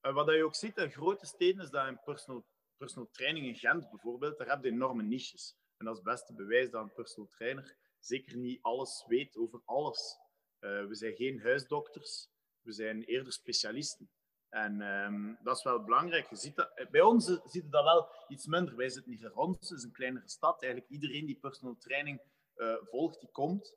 wat 0.00 0.30
je 0.30 0.44
ook 0.44 0.54
ziet 0.54 0.76
in 0.76 0.90
grote 0.90 1.26
steden 1.26 1.62
is 1.62 1.70
dat 1.70 1.88
in 1.88 2.00
personal, 2.04 2.46
personal 2.76 3.10
training 3.10 3.46
in 3.46 3.54
Gent 3.54 3.90
bijvoorbeeld, 3.90 4.38
daar 4.38 4.48
heb 4.48 4.64
je 4.64 4.70
enorme 4.70 5.02
niches. 5.02 5.56
En 5.76 5.84
dat 5.84 5.94
is 5.94 6.02
het 6.04 6.12
beste 6.12 6.34
bewijs 6.34 6.70
dat 6.70 6.82
een 6.82 6.92
personal 6.92 7.30
trainer 7.30 7.76
zeker 7.98 8.36
niet 8.36 8.62
alles 8.62 9.04
weet 9.06 9.36
over 9.36 9.62
alles. 9.64 10.18
Uh, 10.60 10.86
we 10.86 10.94
zijn 10.94 11.14
geen 11.14 11.40
huisdokters, 11.40 12.28
we 12.60 12.72
zijn 12.72 13.02
eerder 13.02 13.32
specialisten. 13.32 14.10
En 14.48 14.80
um, 14.80 15.38
dat 15.42 15.56
is 15.56 15.62
wel 15.62 15.84
belangrijk. 15.84 16.30
Je 16.30 16.36
ziet 16.36 16.56
dat, 16.56 16.88
bij 16.90 17.00
ons 17.00 17.40
ziet 17.44 17.70
dat 17.70 17.84
wel 17.84 18.08
iets 18.28 18.46
minder. 18.46 18.76
Wij 18.76 18.88
zitten 18.88 19.12
hier 19.12 19.28
rond, 19.28 19.60
het 19.60 19.78
is 19.78 19.84
een 19.84 19.92
kleinere 19.92 20.28
stad. 20.28 20.62
Eigenlijk 20.62 20.92
iedereen 20.92 21.26
die 21.26 21.38
personal 21.38 21.76
training 21.76 22.20
uh, 22.56 22.76
volgt, 22.80 23.20
die 23.20 23.30
komt. 23.30 23.76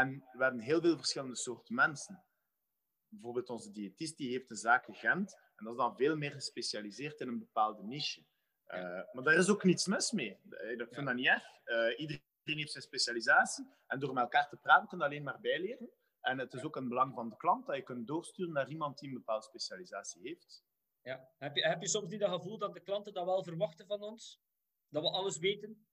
En 0.00 0.24
we 0.32 0.42
hebben 0.42 0.60
heel 0.60 0.80
veel 0.80 0.96
verschillende 0.96 1.36
soorten 1.36 1.74
mensen. 1.74 2.24
Bijvoorbeeld 3.08 3.50
onze 3.50 3.72
diëtist 3.72 4.16
die 4.16 4.30
heeft 4.30 4.50
een 4.50 4.56
zaak 4.56 4.86
in 4.86 4.94
Gent. 4.94 5.34
En 5.56 5.64
dat 5.64 5.72
is 5.72 5.78
dan 5.78 5.96
veel 5.96 6.16
meer 6.16 6.32
gespecialiseerd 6.32 7.20
in 7.20 7.28
een 7.28 7.38
bepaalde 7.38 7.82
niche. 7.82 8.24
Uh, 8.66 8.78
maar 9.12 9.24
daar 9.24 9.34
is 9.34 9.50
ook 9.50 9.64
niets 9.64 9.86
mis 9.86 10.12
mee. 10.12 10.30
Ik 10.30 10.76
vind 10.76 10.90
ja. 10.90 11.02
dat 11.02 11.14
niet 11.14 11.26
erg. 11.26 11.44
Uh, 11.64 11.98
iedereen 11.98 12.22
heeft 12.42 12.72
zijn 12.72 12.84
specialisatie. 12.84 13.66
En 13.86 13.98
door 13.98 14.12
met 14.12 14.22
elkaar 14.22 14.48
te 14.48 14.56
praten 14.56 14.88
kun 14.88 14.98
je 14.98 15.04
alleen 15.04 15.22
maar 15.22 15.40
bijleren. 15.40 15.90
En 16.20 16.38
het 16.38 16.54
is 16.54 16.62
ook 16.62 16.76
een 16.76 16.88
belang 16.88 17.14
van 17.14 17.28
de 17.28 17.36
klant 17.36 17.66
dat 17.66 17.76
je 17.76 17.82
kunt 17.82 18.06
doorsturen 18.06 18.52
naar 18.52 18.68
iemand 18.68 18.98
die 18.98 19.08
een 19.08 19.14
bepaalde 19.14 19.44
specialisatie 19.44 20.22
heeft. 20.22 20.64
Ja. 21.02 21.28
Heb, 21.38 21.56
je, 21.56 21.66
heb 21.66 21.80
je 21.80 21.88
soms 21.88 22.08
niet 22.10 22.20
dat 22.20 22.30
gevoel 22.30 22.58
dat 22.58 22.74
de 22.74 22.80
klanten 22.80 23.12
dat 23.12 23.24
wel 23.24 23.44
verwachten 23.44 23.86
van 23.86 24.02
ons? 24.02 24.40
Dat 24.88 25.02
we 25.02 25.10
alles 25.10 25.38
weten? 25.38 25.86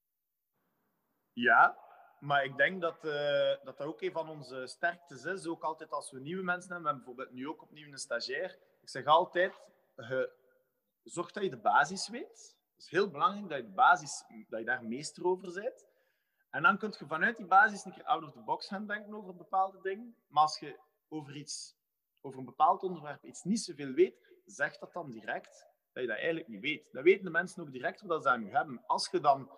Ja, 1.33 1.84
maar 2.19 2.43
ik 2.43 2.57
denk 2.57 2.81
dat, 2.81 3.05
uh, 3.05 3.55
dat 3.63 3.81
ook 3.81 4.01
een 4.01 4.11
van 4.11 4.29
onze 4.29 4.67
sterktes 4.67 5.23
is. 5.23 5.47
Ook 5.47 5.63
altijd 5.63 5.91
als 5.91 6.11
we 6.11 6.19
nieuwe 6.19 6.43
mensen 6.43 6.71
hebben. 6.71 6.87
We 6.87 6.95
hebben 6.95 7.05
bijvoorbeeld 7.05 7.37
nu 7.37 7.47
ook 7.47 7.61
opnieuw 7.61 7.91
een 7.91 7.97
stagiair. 7.97 8.57
Ik 8.81 8.89
zeg 8.89 9.05
altijd, 9.05 9.61
uh, 9.95 10.23
zorg 11.03 11.31
dat 11.31 11.43
je 11.43 11.49
de 11.49 11.57
basis 11.57 12.09
weet. 12.09 12.57
Het 12.75 12.83
is 12.83 12.89
heel 12.89 13.09
belangrijk 13.09 13.49
dat 13.49 13.57
je, 13.57 13.63
de 13.63 13.71
basis, 13.71 14.23
dat 14.49 14.59
je 14.59 14.65
daar 14.65 14.83
meester 14.83 15.25
over 15.25 15.53
bent. 15.53 15.85
En 16.49 16.63
dan 16.63 16.77
kun 16.77 16.93
je 16.99 17.05
vanuit 17.05 17.37
die 17.37 17.45
basis 17.45 17.85
een 17.85 17.93
keer 17.93 18.03
out 18.03 18.23
of 18.23 18.31
the 18.31 18.39
box 18.39 18.67
gaan 18.67 18.87
denken 18.87 19.13
over 19.13 19.35
bepaalde 19.35 19.81
dingen. 19.81 20.15
Maar 20.27 20.43
als 20.43 20.59
je 20.59 20.79
over, 21.07 21.35
iets, 21.35 21.75
over 22.21 22.39
een 22.39 22.45
bepaald 22.45 22.83
onderwerp 22.83 23.23
iets 23.23 23.43
niet 23.43 23.59
zoveel 23.59 23.91
weet, 23.91 24.33
zeg 24.45 24.77
dat 24.77 24.93
dan 24.93 25.11
direct 25.11 25.67
dat 25.93 26.03
je 26.03 26.09
dat 26.09 26.17
eigenlijk 26.17 26.47
niet 26.47 26.61
weet. 26.61 26.91
Dat 26.91 27.03
weten 27.03 27.25
de 27.25 27.31
mensen 27.31 27.61
ook 27.61 27.71
direct 27.71 28.01
wat 28.01 28.23
ze 28.23 28.29
aan 28.29 28.43
je 28.43 28.51
hebben. 28.51 28.83
Als 28.85 29.09
je 29.11 29.19
dan 29.19 29.49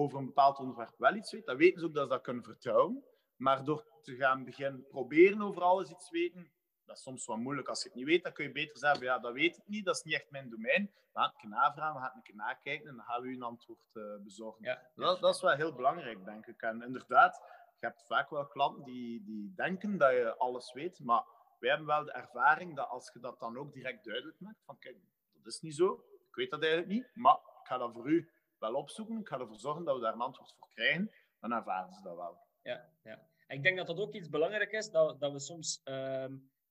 over 0.00 0.18
een 0.18 0.26
bepaald 0.26 0.58
onderwerp 0.58 0.94
wel 0.98 1.14
iets 1.14 1.32
weet, 1.32 1.46
dan 1.46 1.56
weten 1.56 1.80
ze 1.80 1.86
ook 1.86 1.94
dat 1.94 2.02
ze 2.02 2.08
dat 2.08 2.22
kunnen 2.22 2.44
vertrouwen. 2.44 3.04
Maar 3.36 3.64
door 3.64 3.86
te 4.02 4.16
gaan 4.16 4.44
beginnen 4.44 4.86
proberen 4.88 5.42
over 5.42 5.62
alles 5.62 5.90
iets 5.90 6.08
te 6.08 6.18
weten, 6.18 6.50
dat 6.84 6.96
is 6.96 7.02
soms 7.02 7.26
wat 7.26 7.36
moeilijk. 7.36 7.68
Als 7.68 7.82
je 7.82 7.88
het 7.88 7.96
niet 7.96 8.06
weet, 8.06 8.22
dan 8.22 8.32
kun 8.32 8.44
je 8.44 8.52
beter 8.52 8.78
zeggen, 8.78 9.04
ja, 9.04 9.18
dat 9.18 9.32
weet 9.32 9.56
ik 9.56 9.62
niet, 9.66 9.84
dat 9.84 9.96
is 9.96 10.02
niet 10.02 10.14
echt 10.14 10.30
mijn 10.30 10.50
domein. 10.50 10.90
Dan 11.12 11.22
ga 11.22 11.32
ik 11.36 11.48
navragen, 11.48 12.00
dan 12.00 12.02
ga 12.02 12.20
ik 12.22 12.34
nakijken 12.34 12.88
en 12.88 12.96
dan 12.96 13.04
gaan 13.04 13.22
we 13.22 13.28
u 13.28 13.34
een 13.34 13.42
antwoord 13.42 13.90
uh, 13.92 14.04
bezorgen. 14.22 14.64
Ja, 14.64 14.90
dat, 14.94 15.20
dat, 15.20 15.34
is 15.34 15.40
wel 15.40 15.54
heel 15.54 15.74
belangrijk, 15.74 16.24
denk 16.24 16.46
ik. 16.46 16.62
En 16.62 16.82
inderdaad, 16.82 17.42
je 17.80 17.86
hebt 17.86 18.06
vaak 18.06 18.30
wel 18.30 18.46
klanten 18.46 18.84
die, 18.84 19.24
die 19.24 19.52
denken 19.56 19.98
dat 19.98 20.10
je 20.10 20.36
alles 20.36 20.72
weet, 20.72 21.00
maar 21.00 21.24
wij 21.58 21.68
hebben 21.68 21.86
wel 21.86 22.04
de 22.04 22.12
ervaring 22.12 22.76
dat 22.76 22.88
als 22.88 23.10
je 23.12 23.20
dat 23.20 23.40
dan 23.40 23.58
ook 23.58 23.72
direct 23.72 24.04
duidelijk 24.04 24.40
maakt, 24.40 24.62
van 24.64 24.78
kijk, 24.78 24.96
dat 25.32 25.52
is 25.52 25.60
niet 25.60 25.74
zo, 25.74 26.04
ik 26.28 26.34
weet 26.34 26.50
dat 26.50 26.62
eigenlijk 26.62 26.92
niet, 26.92 27.10
maar 27.14 27.34
ik 27.34 27.66
ga 27.66 27.78
dat 27.78 27.92
voor 27.92 28.08
u 28.08 28.30
wel 28.60 28.74
opzoeken, 28.74 29.18
ik 29.18 29.28
ga 29.28 29.38
ervoor 29.38 29.58
zorgen 29.58 29.84
dat 29.84 29.94
we 29.94 30.02
daar 30.02 30.14
een 30.14 30.20
antwoord 30.20 30.54
voor 30.58 30.68
krijgen, 30.68 31.10
dan 31.40 31.52
ervaren 31.52 31.92
ze 31.92 32.02
dat 32.02 32.16
wel. 32.16 32.38
Ja, 32.62 32.90
ja. 33.02 33.28
Ik 33.46 33.62
denk 33.62 33.76
dat 33.76 33.86
dat 33.86 33.98
ook 33.98 34.14
iets 34.14 34.28
belangrijk 34.28 34.72
is, 34.72 34.90
dat, 34.90 35.20
dat 35.20 35.32
we 35.32 35.40
soms... 35.40 35.80
Uh 35.84 36.26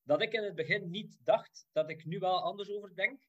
dat 0.09 0.21
ik 0.21 0.33
in 0.33 0.43
het 0.43 0.55
begin 0.55 0.89
niet 0.89 1.17
dacht 1.23 1.67
dat 1.71 1.89
ik 1.89 2.05
nu 2.05 2.19
wel 2.19 2.41
anders 2.41 2.69
over 2.69 2.95
denk. 2.95 3.21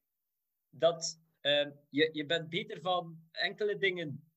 Dat 0.69 1.19
uh, 1.41 1.67
je, 1.89 2.09
je 2.13 2.25
bent 2.25 2.49
beter 2.49 2.81
van 2.81 3.17
enkele 3.31 3.77
dingen, 3.77 4.31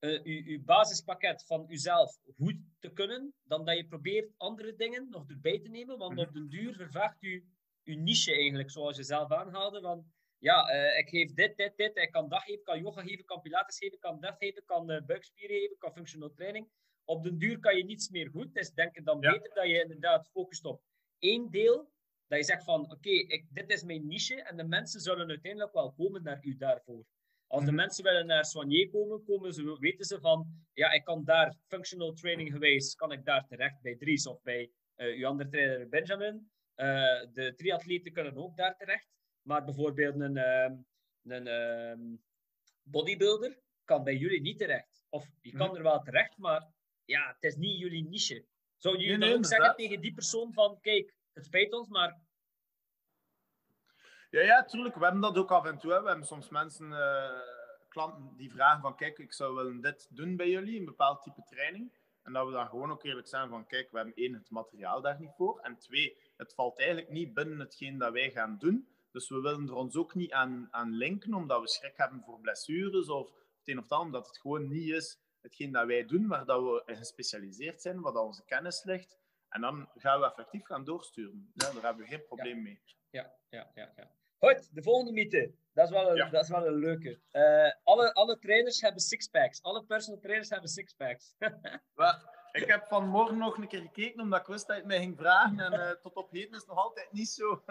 uh, 0.00 0.22
uw, 0.24 0.64
basispakket 0.64 1.44
van 1.46 1.64
uzelf 1.68 2.16
goed 2.36 2.56
te 2.78 2.92
kunnen, 2.92 3.34
dan 3.42 3.64
dat 3.64 3.76
je 3.76 3.86
probeert 3.86 4.32
andere 4.36 4.74
dingen 4.74 5.08
nog 5.10 5.28
erbij 5.28 5.60
te 5.60 5.68
nemen. 5.68 5.98
Want 5.98 6.18
op 6.18 6.32
den 6.32 6.48
duur 6.48 6.74
vervaagt 6.74 7.22
u 7.22 7.44
uw 7.84 7.98
niche 7.98 8.32
eigenlijk, 8.32 8.70
zoals 8.70 8.96
je 8.96 9.02
zelf 9.02 9.32
aanhaalde. 9.32 9.80
Van, 9.80 10.12
ja, 10.44 10.74
uh, 10.74 10.98
ik 10.98 11.08
geef 11.08 11.32
dit, 11.32 11.56
dit, 11.56 11.76
dit. 11.76 11.96
Ik 11.96 12.12
kan 12.12 12.28
dat 12.28 12.42
geven, 12.42 12.64
kan 12.64 12.80
yoga 12.80 13.02
geven, 13.02 13.24
kan 13.24 13.40
pilates 13.40 13.78
geven, 13.78 13.98
kan 13.98 14.20
dat 14.20 14.36
geven, 14.38 14.64
kan 14.64 14.90
uh, 14.90 15.00
buikspieren 15.06 15.56
geven, 15.56 15.78
kan 15.78 15.92
functional 15.92 16.32
training. 16.32 16.68
Op 17.04 17.22
den 17.22 17.38
duur 17.38 17.58
kan 17.58 17.76
je 17.76 17.84
niets 17.84 18.08
meer 18.08 18.30
goed. 18.30 18.54
Dus 18.54 18.72
denk 18.72 18.96
ik 18.96 19.04
dan 19.04 19.20
ja. 19.20 19.32
beter 19.32 19.54
dat 19.54 19.66
je 19.66 19.82
inderdaad 19.82 20.28
focust 20.28 20.64
op 20.64 20.82
één 21.18 21.50
deel, 21.50 21.90
dat 22.26 22.38
je 22.38 22.44
zegt 22.44 22.64
van, 22.64 22.80
oké, 22.82 22.94
okay, 22.94 23.46
dit 23.50 23.70
is 23.70 23.82
mijn 23.82 24.06
niche 24.06 24.42
en 24.42 24.56
de 24.56 24.64
mensen 24.64 25.00
zullen 25.00 25.28
uiteindelijk 25.28 25.72
wel 25.72 25.92
komen 25.92 26.22
naar 26.22 26.44
u 26.44 26.56
daarvoor. 26.56 27.04
Als 27.46 27.64
de 27.64 27.70
mhm. 27.70 27.80
mensen 27.80 28.04
willen 28.04 28.26
naar 28.26 28.44
Soigné 28.44 28.88
komen, 28.88 29.24
komen 29.24 29.52
ze, 29.52 29.76
weten 29.78 30.04
ze 30.04 30.20
van, 30.20 30.46
ja, 30.72 30.90
ik 30.90 31.04
kan 31.04 31.24
daar 31.24 31.56
functional 31.66 32.12
training 32.12 32.52
geweest, 32.52 32.96
kan 32.96 33.12
ik 33.12 33.24
daar 33.24 33.46
terecht 33.46 33.80
bij 33.82 33.96
Dries 33.96 34.26
of 34.26 34.42
bij 34.42 34.70
uh, 34.96 35.16
uw 35.16 35.26
andere 35.26 35.48
trainer 35.48 35.88
Benjamin. 35.88 36.50
Uh, 36.76 36.86
de 37.32 37.52
triatleten 37.56 38.12
kunnen 38.12 38.36
ook 38.36 38.56
daar 38.56 38.76
terecht. 38.76 39.13
Maar 39.44 39.64
bijvoorbeeld 39.64 40.20
een, 40.20 40.36
uh, 40.36 40.78
een 41.22 41.46
ehm, 41.46 42.16
bodybuilder 42.82 43.58
kan 43.84 44.04
bij 44.04 44.16
jullie 44.16 44.40
niet 44.40 44.58
terecht. 44.58 45.04
Of 45.08 45.30
je 45.40 45.52
kan 45.52 45.66
mhm. 45.66 45.76
er 45.76 45.82
wel 45.82 46.02
terecht, 46.02 46.38
maar 46.38 46.66
ja, 47.04 47.26
het 47.26 47.42
is 47.42 47.56
niet 47.56 47.78
jullie 47.78 48.08
niche. 48.08 48.44
Zou 48.76 48.96
jullie 48.96 49.16
nee, 49.16 49.28
dan 49.28 49.38
ook 49.38 49.46
zeggen 49.46 49.76
tegen 49.76 50.00
die 50.00 50.14
persoon 50.14 50.52
van, 50.52 50.80
kijk, 50.80 51.14
het 51.32 51.44
spijt 51.44 51.72
ons, 51.72 51.88
maar... 51.88 52.20
Ja, 54.30 54.40
ja, 54.40 54.64
tuurlijk. 54.64 54.94
We 54.94 55.04
hebben 55.04 55.20
dat 55.20 55.36
ook 55.36 55.50
af 55.50 55.64
en 55.64 55.78
toe. 55.78 55.92
Hè. 55.92 56.02
We 56.02 56.08
hebben 56.08 56.26
soms 56.26 56.48
mensen, 56.48 56.90
uh, 56.90 57.40
klanten, 57.88 58.36
die 58.36 58.52
vragen 58.52 58.80
van, 58.80 58.96
kijk, 58.96 59.18
ik 59.18 59.32
zou 59.32 59.54
willen 59.54 59.80
dit 59.80 60.08
doen 60.10 60.36
bij 60.36 60.48
jullie, 60.48 60.78
een 60.78 60.84
bepaald 60.84 61.22
type 61.22 61.42
training. 61.44 61.92
En 62.22 62.32
dat 62.32 62.46
we 62.46 62.52
dan 62.52 62.68
gewoon 62.68 62.90
ook 62.90 63.04
eerlijk 63.04 63.26
zijn 63.26 63.48
van, 63.48 63.66
kijk, 63.66 63.90
we 63.90 63.96
hebben 63.96 64.14
één, 64.14 64.34
het 64.34 64.50
materiaal 64.50 65.00
daar 65.00 65.20
niet 65.20 65.34
voor. 65.36 65.58
En 65.60 65.78
twee, 65.78 66.18
het 66.36 66.54
valt 66.54 66.78
eigenlijk 66.78 67.10
niet 67.10 67.34
binnen 67.34 67.58
hetgeen 67.58 67.98
dat 67.98 68.12
wij 68.12 68.30
gaan 68.30 68.58
doen. 68.58 68.88
Dus 69.14 69.28
we 69.28 69.40
willen 69.40 69.68
er 69.68 69.74
ons 69.74 69.96
ook 69.96 70.14
niet 70.14 70.32
aan, 70.32 70.68
aan 70.70 70.90
linken, 70.90 71.34
omdat 71.34 71.60
we 71.60 71.68
schrik 71.68 71.96
hebben 71.96 72.22
voor 72.22 72.40
blessures 72.40 73.08
of 73.08 73.30
het 73.30 73.68
een 73.68 73.78
of 73.78 73.82
het 73.82 73.92
ander, 73.92 74.06
omdat 74.06 74.26
het 74.26 74.38
gewoon 74.38 74.68
niet 74.68 74.88
is 74.88 75.18
hetgeen 75.40 75.72
dat 75.72 75.86
wij 75.86 76.06
doen, 76.06 76.26
waar 76.26 76.44
dat 76.44 76.62
we 76.62 76.94
gespecialiseerd 76.94 77.82
zijn, 77.82 78.00
waar 78.00 78.12
dat 78.12 78.24
onze 78.24 78.44
kennis 78.44 78.84
ligt. 78.84 79.18
En 79.48 79.60
dan 79.60 79.88
gaan 79.94 80.20
we 80.20 80.26
effectief 80.26 80.64
gaan 80.64 80.84
doorsturen. 80.84 81.50
Ja, 81.54 81.72
daar 81.72 81.82
hebben 81.82 82.04
we 82.04 82.10
geen 82.10 82.24
probleem 82.24 82.62
mee. 82.62 82.80
Ja, 83.10 83.34
ja, 83.48 83.70
ja. 83.74 83.92
ja. 83.96 84.10
Goed, 84.38 84.74
de 84.74 84.82
volgende 84.82 85.12
mythe. 85.12 85.54
Dat 85.72 85.84
is 85.84 85.90
wel 85.90 86.10
een, 86.10 86.30
dat 86.30 86.42
is 86.42 86.48
wel 86.48 86.66
een 86.66 86.78
leuke. 86.78 87.20
Uh, 87.32 87.72
alle, 87.82 88.14
alle 88.14 88.38
trainers 88.38 88.80
hebben 88.80 89.00
sixpacks. 89.00 89.62
Alle 89.62 89.84
personal 89.84 90.20
trainers 90.20 90.48
hebben 90.48 90.68
sixpacks. 90.68 91.34
ik 92.54 92.66
heb 92.66 92.86
vanmorgen 92.86 93.38
nog 93.38 93.56
een 93.56 93.68
keer 93.68 93.80
gekeken, 93.80 94.20
omdat 94.20 94.40
ik 94.40 94.46
wist 94.46 94.66
dat 94.66 94.76
je 94.76 94.84
mij 94.84 94.98
ging 94.98 95.16
vragen. 95.18 95.60
En 95.60 95.72
uh, 95.72 95.90
tot 95.90 96.14
op 96.14 96.30
heden 96.30 96.50
is 96.50 96.58
het 96.58 96.66
nog 96.66 96.78
altijd 96.78 97.12
niet 97.12 97.28
zo. 97.28 97.62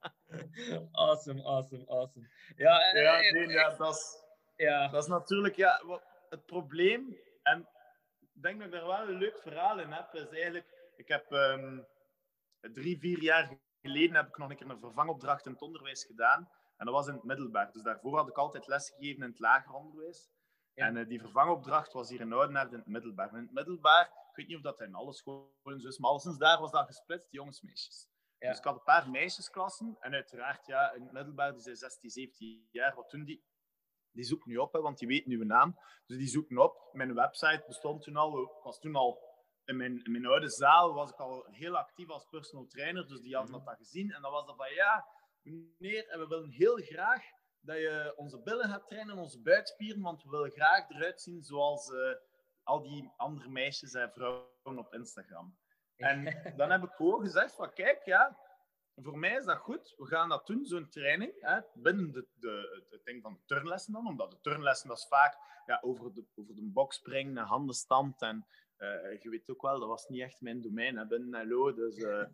awesome, 0.92 1.42
awesome, 1.42 1.86
awesome. 1.86 2.28
Ja, 2.56 2.80
ja, 2.94 3.22
eh, 3.22 3.32
nee, 3.32 3.48
ja, 3.48 3.76
dat, 3.76 3.94
is, 3.94 4.24
ja. 4.56 4.88
dat 4.88 5.02
is 5.02 5.08
natuurlijk 5.08 5.56
ja, 5.56 5.82
het 6.28 6.46
probleem. 6.46 7.16
En 7.42 7.68
ik 8.20 8.42
denk 8.42 8.58
dat 8.58 8.66
ik 8.66 8.72
daar 8.72 8.86
wel 8.86 9.08
een 9.08 9.18
leuk 9.18 9.38
verhaal 9.38 9.78
in 9.78 9.92
heb. 9.92 10.14
Is 10.14 10.28
eigenlijk, 10.28 10.90
ik 10.96 11.08
heb 11.08 11.30
um, 11.30 11.86
drie, 12.60 12.98
vier 12.98 13.22
jaar 13.22 13.58
geleden 13.80 14.16
heb 14.16 14.28
ik 14.28 14.38
nog 14.38 14.50
een 14.50 14.56
keer 14.56 14.70
een 14.70 14.80
vervangopdracht 14.80 15.46
in 15.46 15.52
het 15.52 15.62
onderwijs 15.62 16.04
gedaan. 16.04 16.50
En 16.76 16.86
dat 16.86 16.94
was 16.94 17.06
in 17.06 17.14
het 17.14 17.24
middelbaar. 17.24 17.72
Dus 17.72 17.82
daarvoor 17.82 18.16
had 18.16 18.28
ik 18.28 18.36
altijd 18.36 18.66
lesgegeven 18.66 19.22
in 19.22 19.30
het 19.30 19.38
lager 19.38 19.74
onderwijs. 19.74 20.30
En 20.74 20.96
uh, 20.96 21.08
die 21.08 21.20
vervangopdracht 21.20 21.92
was 21.92 22.08
hier 22.08 22.20
in 22.20 22.32
Oudenaarde 22.32 22.72
in 22.72 22.78
het 22.78 22.88
middelbaar. 22.88 23.34
in 23.34 23.42
het 23.42 23.52
middelbaar, 23.52 24.04
ik 24.06 24.36
weet 24.36 24.46
niet 24.46 24.56
of 24.56 24.62
dat 24.62 24.80
in 24.80 24.94
alle 24.94 25.12
scholen 25.12 25.80
zo 25.80 25.88
is, 25.88 25.98
maar 25.98 26.10
alleszins 26.10 26.38
daar 26.38 26.60
was 26.60 26.70
dat 26.70 26.86
gesplitst, 26.86 27.26
jongens-meisjes. 27.30 28.08
Ja. 28.38 28.48
Dus 28.48 28.58
ik 28.58 28.64
had 28.64 28.74
een 28.74 28.82
paar 28.82 29.10
meisjesklassen. 29.10 29.96
En 30.00 30.12
uiteraard, 30.12 30.66
ja, 30.66 30.92
in 30.92 31.02
het 31.02 31.12
middelbaar, 31.12 31.52
die 31.52 31.62
zijn 31.62 31.76
16, 31.76 32.10
17 32.10 32.68
jaar. 32.70 32.94
Wat 32.94 33.10
doen 33.10 33.24
die? 33.24 33.44
Die 34.12 34.24
zoeken 34.24 34.50
nu 34.50 34.56
op, 34.56 34.72
hè, 34.72 34.80
want 34.80 34.98
die 34.98 35.08
weten 35.08 35.30
nu 35.30 35.44
naam. 35.44 35.78
Dus 36.06 36.16
die 36.16 36.28
zoeken 36.28 36.58
op. 36.58 36.88
Mijn 36.92 37.14
website 37.14 37.64
bestond 37.66 38.02
toen 38.02 38.16
al. 38.16 38.42
Ik 38.42 38.62
was 38.62 38.78
toen 38.78 38.96
al 38.96 39.32
in 39.64 39.76
mijn, 39.76 40.04
in 40.04 40.12
mijn 40.12 40.26
oude 40.26 40.50
zaal 40.50 40.94
was 40.94 41.10
ik 41.10 41.16
al 41.16 41.46
heel 41.50 41.76
actief 41.76 42.08
als 42.08 42.26
personal 42.30 42.66
trainer, 42.66 43.08
dus 43.08 43.20
die 43.20 43.34
hadden 43.34 43.56
mhm. 43.56 43.64
dat 43.64 43.76
gezien. 43.76 44.12
En 44.12 44.22
dan 44.22 44.32
was 44.32 44.46
dat 44.46 44.56
van, 44.56 44.74
ja, 44.74 45.06
meneer, 45.42 46.08
en 46.08 46.18
we 46.20 46.26
willen 46.26 46.50
heel 46.50 46.76
graag 46.76 47.24
dat 47.62 47.76
je 47.76 48.12
onze 48.16 48.42
billen 48.42 48.68
gaat 48.68 48.86
trainen, 48.86 49.18
onze 49.18 49.40
buikspieren, 49.40 50.02
want 50.02 50.22
we 50.22 50.30
willen 50.30 50.50
graag 50.50 50.90
eruit 50.90 51.20
zien 51.20 51.42
zoals 51.42 51.90
uh, 51.90 52.14
al 52.62 52.82
die 52.82 53.12
andere 53.16 53.48
meisjes 53.48 53.94
en 53.94 54.12
vrouwen 54.12 54.78
op 54.78 54.94
Instagram. 54.94 55.56
En 55.96 56.42
dan 56.56 56.70
heb 56.70 56.82
ik 56.82 56.90
gewoon 56.90 57.20
gezegd 57.20 57.54
van, 57.54 57.72
kijk, 57.72 58.04
ja, 58.04 58.38
voor 58.96 59.18
mij 59.18 59.36
is 59.36 59.44
dat 59.44 59.58
goed. 59.58 59.94
We 59.96 60.06
gaan 60.06 60.28
dat 60.28 60.46
doen, 60.46 60.64
zo'n 60.64 60.88
training, 60.88 61.32
hè, 61.40 61.60
binnen 61.74 62.12
de, 62.12 62.26
de, 62.34 62.84
het 62.90 63.04
ding 63.04 63.22
van 63.22 63.32
de 63.32 63.40
turnlessen 63.46 63.92
dan, 63.92 64.06
omdat 64.06 64.30
de 64.30 64.40
turnlessen, 64.40 64.88
dat 64.88 64.98
is 64.98 65.06
vaak 65.08 65.36
ja, 65.66 65.78
over, 65.82 66.14
de, 66.14 66.24
over 66.34 66.54
de 66.54 66.62
box 66.62 66.96
springen, 66.96 67.44
handenstand 67.44 68.22
en 68.22 68.46
uh, 68.82 69.22
je 69.22 69.30
weet 69.30 69.50
ook 69.50 69.62
wel, 69.62 69.78
dat 69.78 69.88
was 69.88 70.08
niet 70.08 70.20
echt 70.20 70.40
mijn 70.40 70.60
domein 70.60 70.96
hè, 70.96 71.06
binnen 71.06 71.48
LO. 71.48 71.74
Dus 71.74 71.96
uh, 71.96 72.24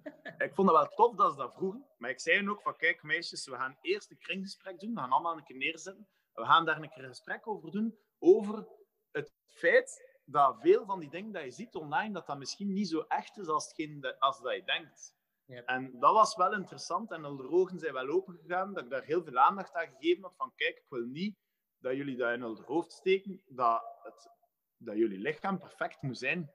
ik 0.47 0.55
vond 0.55 0.69
het 0.69 0.79
wel 0.79 0.89
tof 0.89 1.15
dat 1.15 1.31
ze 1.31 1.37
dat 1.37 1.55
vroegen. 1.55 1.87
Maar 1.99 2.11
ik 2.11 2.21
zei 2.21 2.49
ook 2.49 2.63
van, 2.63 2.77
kijk 2.77 3.03
meisjes, 3.03 3.47
we 3.47 3.57
gaan 3.57 3.79
eerst 3.81 4.11
een 4.11 4.19
kringgesprek 4.19 4.81
doen. 4.81 4.95
We 4.95 5.01
gaan 5.01 5.11
allemaal 5.11 5.37
een 5.37 5.45
keer 5.45 5.57
neerzetten. 5.57 6.09
We 6.33 6.45
gaan 6.45 6.65
daar 6.65 6.83
een 6.83 6.91
keer 6.91 7.03
een 7.03 7.09
gesprek 7.09 7.47
over 7.47 7.71
doen. 7.71 7.99
Over 8.19 8.67
het 9.11 9.33
feit 9.45 10.19
dat 10.25 10.57
veel 10.61 10.85
van 10.85 11.01
die 11.01 11.11
dingen 11.11 11.33
dat 11.33 11.43
je 11.43 11.51
ziet 11.51 11.75
online, 11.75 12.13
dat 12.13 12.27
dat 12.27 12.39
misschien 12.39 12.73
niet 12.73 12.89
zo 12.89 13.01
echt 13.01 13.39
is 13.39 13.49
als, 13.49 13.75
als 14.19 14.41
dat 14.41 14.55
je 14.55 14.65
denkt. 14.65 15.17
En 15.49 15.99
dat 15.99 16.13
was 16.13 16.37
wel 16.37 16.53
interessant. 16.53 17.11
En 17.11 17.23
de 17.23 17.51
ogen 17.51 17.79
zijn 17.79 17.93
wel 17.93 18.09
open 18.09 18.35
gegaan. 18.35 18.75
Dat 18.75 18.85
ik 18.85 18.91
daar 18.91 19.05
heel 19.05 19.25
veel 19.25 19.39
aandacht 19.39 19.75
aan 19.75 19.89
gegeven 19.99 20.23
had. 20.23 20.35
Van 20.37 20.53
kijk, 20.55 20.77
ik 20.77 20.87
wil 20.89 21.05
niet 21.05 21.37
dat 21.79 21.97
jullie 21.97 22.17
dat 22.17 22.33
in 22.33 22.43
hun 22.43 22.63
hoofd 22.65 22.93
steken. 22.93 23.43
Dat 23.47 23.83
het 24.03 24.37
dat 24.79 24.97
jullie 24.97 25.19
lichaam 25.19 25.59
perfect 25.59 26.03
moet 26.03 26.19
zijn. 26.19 26.53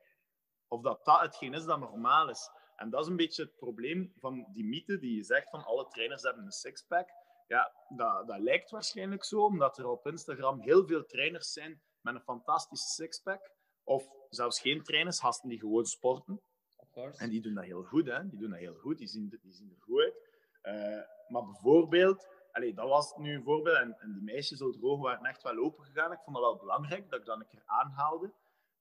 Of 0.68 0.82
dat 0.82 1.06
dat 1.06 1.22
hetgeen 1.22 1.54
is 1.54 1.66
dat 1.66 1.80
normaal 1.80 2.30
is. 2.30 2.50
En 2.76 2.90
dat 2.90 3.02
is 3.02 3.08
een 3.08 3.16
beetje 3.16 3.44
het 3.44 3.56
probleem 3.56 4.14
van 4.20 4.46
die 4.52 4.66
mythe 4.66 5.00
die 5.00 5.16
je 5.16 5.24
zegt 5.24 5.50
van 5.50 5.64
alle 5.64 5.88
trainers 5.88 6.22
hebben 6.22 6.46
een 6.46 6.52
sixpack. 6.52 7.10
Ja, 7.48 7.74
dat, 7.88 8.28
dat 8.28 8.40
lijkt 8.40 8.70
waarschijnlijk 8.70 9.24
zo, 9.24 9.46
omdat 9.46 9.78
er 9.78 9.88
op 9.88 10.08
Instagram 10.08 10.62
heel 10.62 10.86
veel 10.88 11.06
trainers 11.06 11.52
zijn 11.52 11.82
met 12.02 12.16
een 12.16 12.22
fantastische 12.22 12.90
sixpack. 12.90 13.52
Of 13.84 14.08
zelfs 14.30 14.60
geen 14.60 14.84
trainers, 14.84 15.20
gasten 15.20 15.50
die 15.50 15.60
gewoon 15.60 15.86
sporten. 15.86 16.42
En 16.94 17.30
die 17.30 17.42
doen 17.42 17.54
dat 17.54 17.64
heel 17.64 17.84
goed, 17.84 18.06
hè. 18.06 18.30
Die 18.30 18.40
doen 18.40 18.50
dat 18.50 18.60
heel 18.60 18.76
goed, 18.76 18.98
die 18.98 19.08
zien, 19.08 19.40
die 19.42 19.54
zien 19.54 19.70
er 19.70 19.82
goed 19.82 20.02
uit. 20.02 20.32
Uh, 20.64 21.02
maar 21.28 21.44
bijvoorbeeld, 21.46 22.28
Allee, 22.54 22.74
dat 22.74 22.90
was 22.90 23.16
nu 23.18 23.36
een 23.36 23.44
voorbeeld. 23.44 23.78
En, 23.78 24.00
en 24.00 24.14
die 24.14 24.22
meisjes, 24.22 24.58
de 24.58 24.78
ogen 24.82 25.04
waren 25.04 25.26
echt 25.26 25.44
wel 25.44 25.58
open 25.58 25.86
gegaan. 25.86 26.12
Ik 26.12 26.22
vond 26.24 26.36
dat 26.36 26.46
wel 26.46 26.58
belangrijk 26.58 27.10
dat 27.10 27.20
ik 27.20 27.26
dat 27.26 27.40
een 27.40 27.48
keer 27.48 27.64
aanhaalde. 27.66 28.34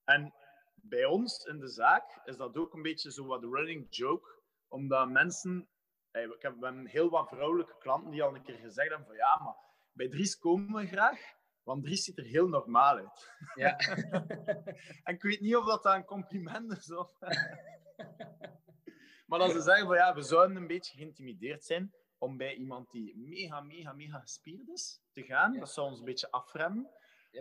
En 0.05 0.35
bij 0.75 1.05
ons 1.05 1.45
in 1.45 1.59
de 1.59 1.69
zaak 1.69 2.21
is 2.25 2.37
dat 2.37 2.57
ook 2.57 2.75
een 2.75 2.83
beetje 2.83 3.13
zo 3.13 3.27
wat 3.27 3.43
running 3.43 3.87
joke. 3.91 4.41
Omdat 4.69 5.11
mensen... 5.11 5.69
Ik 6.11 6.43
heb 6.43 6.73
heel 6.85 7.11
wat 7.11 7.29
vrouwelijke 7.29 7.77
klanten 7.79 8.11
die 8.11 8.23
al 8.23 8.35
een 8.35 8.43
keer 8.43 8.59
gezegd 8.59 8.89
hebben 8.89 9.07
van 9.07 9.17
ja, 9.17 9.41
maar 9.45 9.55
bij 9.93 10.09
Dries 10.09 10.39
komen 10.39 10.83
we 10.83 10.87
graag. 10.87 11.21
Want 11.63 11.85
Dries 11.85 12.05
ziet 12.05 12.19
er 12.19 12.25
heel 12.25 12.49
normaal 12.49 12.97
uit. 12.97 13.31
Ja. 13.55 13.77
en 15.05 15.15
ik 15.15 15.23
weet 15.23 15.41
niet 15.41 15.57
of 15.57 15.65
dat 15.65 15.85
een 15.85 16.05
compliment 16.05 16.73
is. 16.73 16.93
Of... 16.93 17.19
maar 19.33 19.41
als 19.41 19.53
ze 19.53 19.61
zeggen 19.61 19.87
van 19.87 19.97
ja, 19.97 20.15
we 20.15 20.23
zouden 20.23 20.57
een 20.57 20.67
beetje 20.67 20.97
geïntimideerd 20.97 21.65
zijn 21.65 21.95
om 22.19 22.37
bij 22.37 22.55
iemand 22.55 22.91
die 22.91 23.17
mega, 23.17 23.61
mega, 23.61 23.93
mega 23.93 24.19
gespierd 24.19 24.69
is 24.69 25.01
te 25.13 25.23
gaan. 25.23 25.59
Dat 25.59 25.73
zou 25.73 25.89
ons 25.89 25.99
een 25.99 26.05
beetje 26.05 26.31
afremmen. 26.31 26.91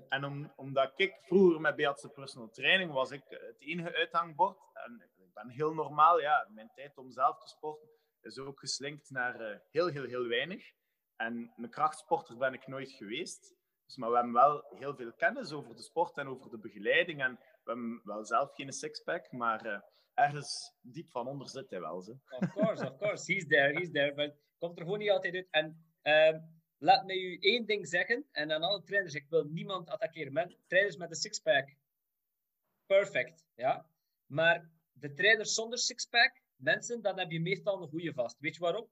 En 0.09 0.25
om, 0.25 0.53
omdat 0.55 0.93
ik 0.95 1.13
vroeger 1.21 1.61
met 1.61 1.75
Beatse 1.75 2.09
personal 2.09 2.49
training 2.49 2.91
was 2.91 3.11
ik 3.11 3.23
het 3.27 3.55
enige 3.59 3.95
uithangbord. 3.95 4.57
En 4.73 5.11
ik 5.15 5.33
ben 5.33 5.49
heel 5.49 5.73
normaal, 5.73 6.19
ja, 6.19 6.47
mijn 6.49 6.71
tijd 6.75 6.97
om 6.97 7.11
zelf 7.11 7.39
te 7.39 7.47
sporten 7.47 7.89
is 8.21 8.39
ook 8.39 8.59
geslinkt 8.59 9.09
naar 9.09 9.41
uh, 9.41 9.57
heel, 9.71 9.87
heel, 9.87 10.05
heel 10.05 10.27
weinig. 10.27 10.71
En 11.15 11.53
een 11.55 11.69
krachtsporter 11.69 12.37
ben 12.37 12.53
ik 12.53 12.67
nooit 12.67 12.91
geweest. 12.91 13.55
Dus, 13.85 13.95
maar 13.95 14.09
we 14.09 14.15
hebben 14.15 14.33
wel 14.33 14.65
heel 14.69 14.95
veel 14.95 15.13
kennis 15.13 15.51
over 15.51 15.75
de 15.75 15.83
sport 15.83 16.17
en 16.17 16.27
over 16.27 16.49
de 16.49 16.59
begeleiding. 16.59 17.21
En 17.21 17.35
we 17.35 17.71
hebben 17.71 18.01
wel 18.03 18.25
zelf 18.25 18.53
geen 18.53 18.73
sixpack, 18.73 19.31
maar 19.31 19.65
uh, 19.65 19.79
ergens 20.13 20.73
diep 20.81 21.11
van 21.11 21.27
onder 21.27 21.49
zit 21.49 21.69
hij 21.69 21.79
wel. 21.79 22.01
Zo. 22.01 22.11
Of 22.29 22.51
course, 22.53 22.91
of 22.91 22.97
course. 22.97 23.33
He's 23.33 23.47
there, 23.47 23.73
he's 23.73 23.91
there. 23.91 24.13
But 24.13 24.35
komt 24.57 24.77
er 24.77 24.83
gewoon 24.83 24.99
niet 24.99 25.09
altijd 25.09 25.35
uit. 25.35 25.47
En 25.49 25.85
uh, 26.03 26.39
laat 26.77 27.05
me 27.05 27.21
u 27.21 27.37
één 27.39 27.65
ding 27.65 27.87
zeggen. 27.87 28.25
En 28.31 28.51
aan 28.51 28.63
alle 28.63 28.83
trainers, 28.83 29.13
ik 29.13 29.25
wil 29.29 29.43
niemand 29.43 29.89
attackeren. 29.89 30.57
Trainers 30.67 30.97
met 30.97 31.09
een 31.09 31.15
sixpack, 31.15 31.75
perfect. 32.85 33.45
Ja? 33.55 33.85
Maar 34.25 34.69
de 34.91 35.13
trainers 35.13 35.53
zonder 35.53 35.79
sixpack, 35.79 36.41
mensen, 36.55 37.01
dan 37.01 37.19
heb 37.19 37.31
je 37.31 37.41
meestal 37.41 37.81
een 37.81 37.89
goede 37.89 38.13
vast. 38.13 38.39
Weet 38.39 38.55
je 38.55 38.61
waarom? 38.61 38.87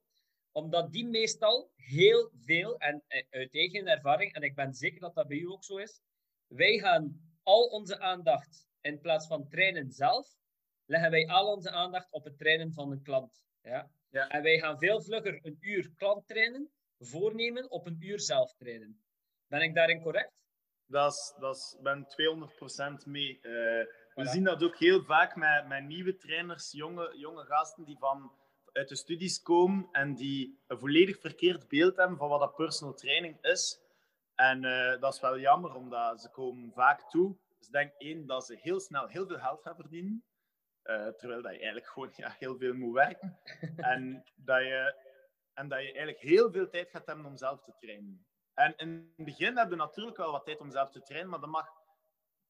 Omdat 0.52 0.92
die 0.92 1.06
meestal 1.06 1.70
heel 1.76 2.30
veel, 2.34 2.78
en 2.78 3.02
eh, 3.06 3.26
uit 3.30 3.54
eigen 3.54 3.86
ervaring, 3.86 4.32
en 4.32 4.42
ik 4.42 4.54
ben 4.54 4.74
zeker 4.74 5.00
dat 5.00 5.14
dat 5.14 5.28
bij 5.28 5.36
u 5.36 5.46
ook 5.46 5.64
zo 5.64 5.76
is, 5.76 6.00
wij 6.46 6.78
gaan 6.78 7.20
al 7.42 7.66
onze 7.66 8.00
aandacht 8.00 8.68
in 8.80 9.00
plaats 9.00 9.26
van 9.26 9.48
trainen 9.48 9.92
zelf, 9.92 10.38
leggen 10.90 11.10
wij 11.10 11.28
al 11.28 11.52
onze 11.52 11.70
aandacht 11.70 12.10
op 12.10 12.24
het 12.24 12.38
trainen 12.38 12.72
van 12.72 12.90
een 12.90 13.02
klant. 13.02 13.44
Ja? 13.62 13.90
Ja. 14.08 14.28
En 14.28 14.42
wij 14.42 14.58
gaan 14.58 14.78
veel 14.78 15.02
vlugger 15.02 15.38
een 15.42 15.56
uur 15.60 15.90
klant 15.96 16.26
trainen, 16.26 16.70
voornemen 16.98 17.70
op 17.70 17.86
een 17.86 17.96
uur 18.00 18.20
zelf 18.20 18.54
trainen. 18.54 19.00
Ben 19.46 19.60
ik 19.60 19.74
daarin 19.74 20.02
correct? 20.02 20.32
Dat 20.86 21.12
is, 21.12 21.34
dat 21.38 21.56
is, 21.56 21.76
ben 21.82 22.06
200% 23.04 23.06
mee. 23.06 23.38
Uh, 23.42 23.52
we 24.14 24.26
zien 24.26 24.44
dat 24.44 24.62
ook 24.62 24.76
heel 24.76 25.02
vaak 25.02 25.36
met, 25.36 25.66
met 25.66 25.84
nieuwe 25.84 26.16
trainers, 26.16 26.72
jonge, 26.72 27.18
jonge 27.18 27.44
gasten 27.44 27.84
die 27.84 27.98
van, 27.98 28.32
uit 28.72 28.88
de 28.88 28.96
studies 28.96 29.42
komen 29.42 29.88
en 29.92 30.14
die 30.14 30.60
een 30.66 30.78
volledig 30.78 31.20
verkeerd 31.20 31.68
beeld 31.68 31.96
hebben 31.96 32.16
van 32.16 32.28
wat 32.28 32.40
dat 32.40 32.54
personal 32.54 32.94
training 32.94 33.38
is. 33.40 33.80
En 34.34 34.64
uh, 34.64 35.00
dat 35.00 35.14
is 35.14 35.20
wel 35.20 35.38
jammer, 35.38 35.74
omdat 35.74 36.20
ze 36.20 36.30
komen 36.30 36.72
vaak 36.72 37.10
toe. 37.10 37.36
Ze 37.58 37.70
denken 37.70 37.98
één 37.98 38.26
dat 38.26 38.46
ze 38.46 38.58
heel 38.60 38.80
snel 38.80 39.06
heel 39.06 39.26
veel 39.26 39.38
geld 39.38 39.62
gaan 39.62 39.76
verdienen. 39.76 40.24
Uh, 40.90 41.08
terwijl 41.08 41.42
dat 41.42 41.52
je 41.52 41.58
eigenlijk 41.58 41.86
gewoon 41.86 42.12
ja, 42.16 42.36
heel 42.38 42.56
veel 42.58 42.74
moet 42.74 42.94
werken. 42.94 43.38
en, 43.76 44.24
dat 44.36 44.60
je, 44.60 44.94
en 45.54 45.68
dat 45.68 45.78
je 45.78 45.84
eigenlijk 45.84 46.18
heel 46.18 46.50
veel 46.50 46.68
tijd 46.68 46.90
gaat 46.90 47.06
hebben 47.06 47.26
om 47.26 47.36
zelf 47.36 47.62
te 47.62 47.74
trainen. 47.80 48.26
En 48.54 48.76
in 48.76 49.12
het 49.16 49.26
begin 49.26 49.56
heb 49.56 49.70
je 49.70 49.76
natuurlijk 49.76 50.16
wel 50.16 50.32
wat 50.32 50.44
tijd 50.44 50.60
om 50.60 50.70
zelf 50.70 50.90
te 50.90 51.02
trainen, 51.02 51.30
maar 51.30 51.40
dat 51.40 51.50
mag 51.50 51.68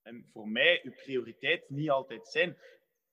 en 0.03 0.29
voor 0.33 0.49
mij 0.49 0.81
uw 0.83 0.93
prioriteit 0.93 1.71
niet 1.71 1.91
altijd 1.91 2.29
zijn. 2.29 2.59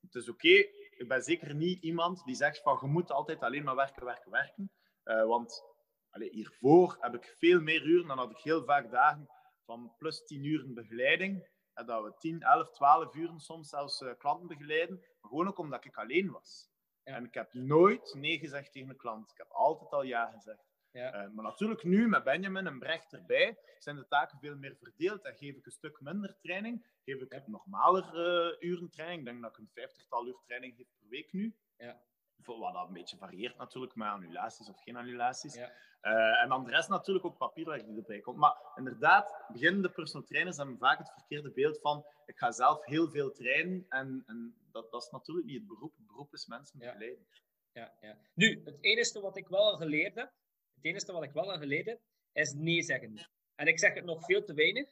Het 0.02 0.16
is 0.16 0.30
oké, 0.30 0.56
ik 0.98 1.06
ben 1.08 1.22
zeker 1.22 1.56
niet 1.56 1.84
iemand 1.84 2.24
die 2.26 2.36
zegt 2.36 2.62
van 2.62 2.78
je 2.82 2.88
moet 2.88 3.12
altijd 3.12 3.42
alleen 3.42 3.64
maar 3.64 3.76
werken, 3.76 4.06
werken, 4.06 4.32
werken. 4.32 4.72
Uh, 5.04 5.26
want 5.26 5.64
hiervoor 6.12 6.98
heb 7.00 7.16
ik 7.16 7.36
veel 7.38 7.62
meer 7.62 7.84
uren, 7.84 8.08
dan 8.08 8.18
had 8.18 8.32
ik 8.32 8.38
heel 8.38 8.64
vaak 8.64 8.92
dagen 8.92 9.30
van 9.66 9.94
plus 9.98 10.26
10 10.26 10.44
uur 10.44 10.74
begeleiding. 10.74 11.56
En 11.74 11.86
dat 11.86 12.04
we 12.04 12.14
10, 12.18 12.42
11, 12.42 12.72
12 12.72 13.16
uur 13.16 13.34
soms 13.38 13.70
zelfs 13.70 14.02
uh, 14.02 14.14
klanten 14.18 14.48
begeleiden. 14.48 15.06
Gewoon 15.28 15.48
ook 15.48 15.58
omdat 15.58 15.86
ik 15.86 15.98
alleen 15.98 16.32
was. 16.32 16.70
Ja. 17.04 17.16
En 17.16 17.26
ik 17.26 17.34
heb 17.34 17.54
nooit 17.54 18.14
nee 18.14 18.40
gezegd 18.40 18.72
tegen 18.72 18.90
een 18.90 18.98
klant. 18.98 19.32
Ik 19.32 19.38
heb 19.38 19.52
altijd 19.52 19.92
al 19.92 20.04
ja 20.04 20.32
gezegd. 20.32 20.66
Ja. 20.92 21.26
Uh, 21.26 21.34
maar 21.34 21.44
natuurlijk 21.44 21.84
nu 21.84 22.08
met 22.08 22.24
Benjamin 22.24 22.68
en 22.68 22.80
Brecht 22.80 23.14
erbij 23.14 23.58
zijn 23.78 23.96
de 23.96 24.08
taken 24.08 24.40
veel 24.40 24.56
meer 24.56 24.76
verdeeld 24.76 25.24
en 25.24 25.36
geef 25.36 25.56
ik 25.56 25.66
een 25.66 25.72
stuk 25.72 26.02
minder 26.02 26.38
training. 26.40 26.86
Geef 27.06 27.22
ik 27.22 27.34
ja. 27.34 27.44
normaler 27.46 28.04
uh, 28.14 28.70
uren 28.70 28.90
training. 28.90 29.20
Ik 29.20 29.26
denk 29.26 29.42
dat 29.42 29.52
ik 29.52 29.58
een 29.58 29.70
vijftigtal 29.74 30.28
uur 30.28 30.40
training 30.46 30.76
geef 30.76 30.88
per 31.00 31.10
week 31.10 31.34
nu. 31.34 31.56
Ja. 31.78 32.02
Wat 32.46 32.74
dat 32.74 32.88
een 32.88 32.94
beetje 32.94 33.18
varieert 33.18 33.58
natuurlijk, 33.58 33.96
met 33.96 34.08
annulaties 34.08 34.70
of 34.70 34.82
geen 34.82 34.96
annulaties. 34.96 35.54
Ja. 35.54 35.72
Uh, 36.02 36.42
en 36.42 36.50
dan 36.50 36.64
de 36.64 36.72
rest 36.72 36.90
natuurlijk 36.90 37.26
ook 37.26 37.38
papierwerk 37.38 37.86
die 37.86 37.98
erbij 37.98 38.20
komt. 38.20 38.38
Maar 38.38 38.56
inderdaad, 38.76 39.46
beginnende 39.48 39.90
personal 39.90 40.28
trainers 40.28 40.58
hebben 40.58 40.78
vaak 40.78 40.98
het 40.98 41.12
verkeerde 41.12 41.52
beeld 41.52 41.80
van 41.80 42.06
ik 42.26 42.38
ga 42.38 42.52
zelf 42.52 42.86
heel 42.86 43.10
veel 43.10 43.32
trainen. 43.32 43.86
En, 43.90 44.24
en 44.26 44.56
dat, 44.72 44.92
dat 44.92 45.04
is 45.04 45.10
natuurlijk 45.10 45.48
niet 45.48 45.58
het 45.58 45.68
beroep. 45.68 45.96
Het 45.98 46.08
beroep 46.08 46.34
is 46.34 46.46
mensen 46.46 46.80
begeleiden. 46.80 47.28
Ja, 47.72 47.94
ja. 48.02 48.18
Nu, 48.34 48.62
het 48.66 48.78
enige 48.82 49.22
wat 49.22 49.38
ik 49.38 49.48
wel 49.48 49.78
geleerd 49.78 50.16
heb, 50.16 50.32
het 50.76 50.86
enige 50.86 51.12
wat 51.12 51.24
ik 51.24 51.32
wel 51.32 51.52
al 51.52 51.58
geleerd 51.58 51.86
heb, 51.86 52.02
is 52.32 52.54
nee 52.54 52.82
zeggen. 52.82 53.30
En 53.56 53.68
ik 53.68 53.80
zeg 53.80 53.94
het 53.94 54.06
nog 54.06 54.26
veel 54.26 54.44
te 54.44 54.54
weinig. 54.54 54.90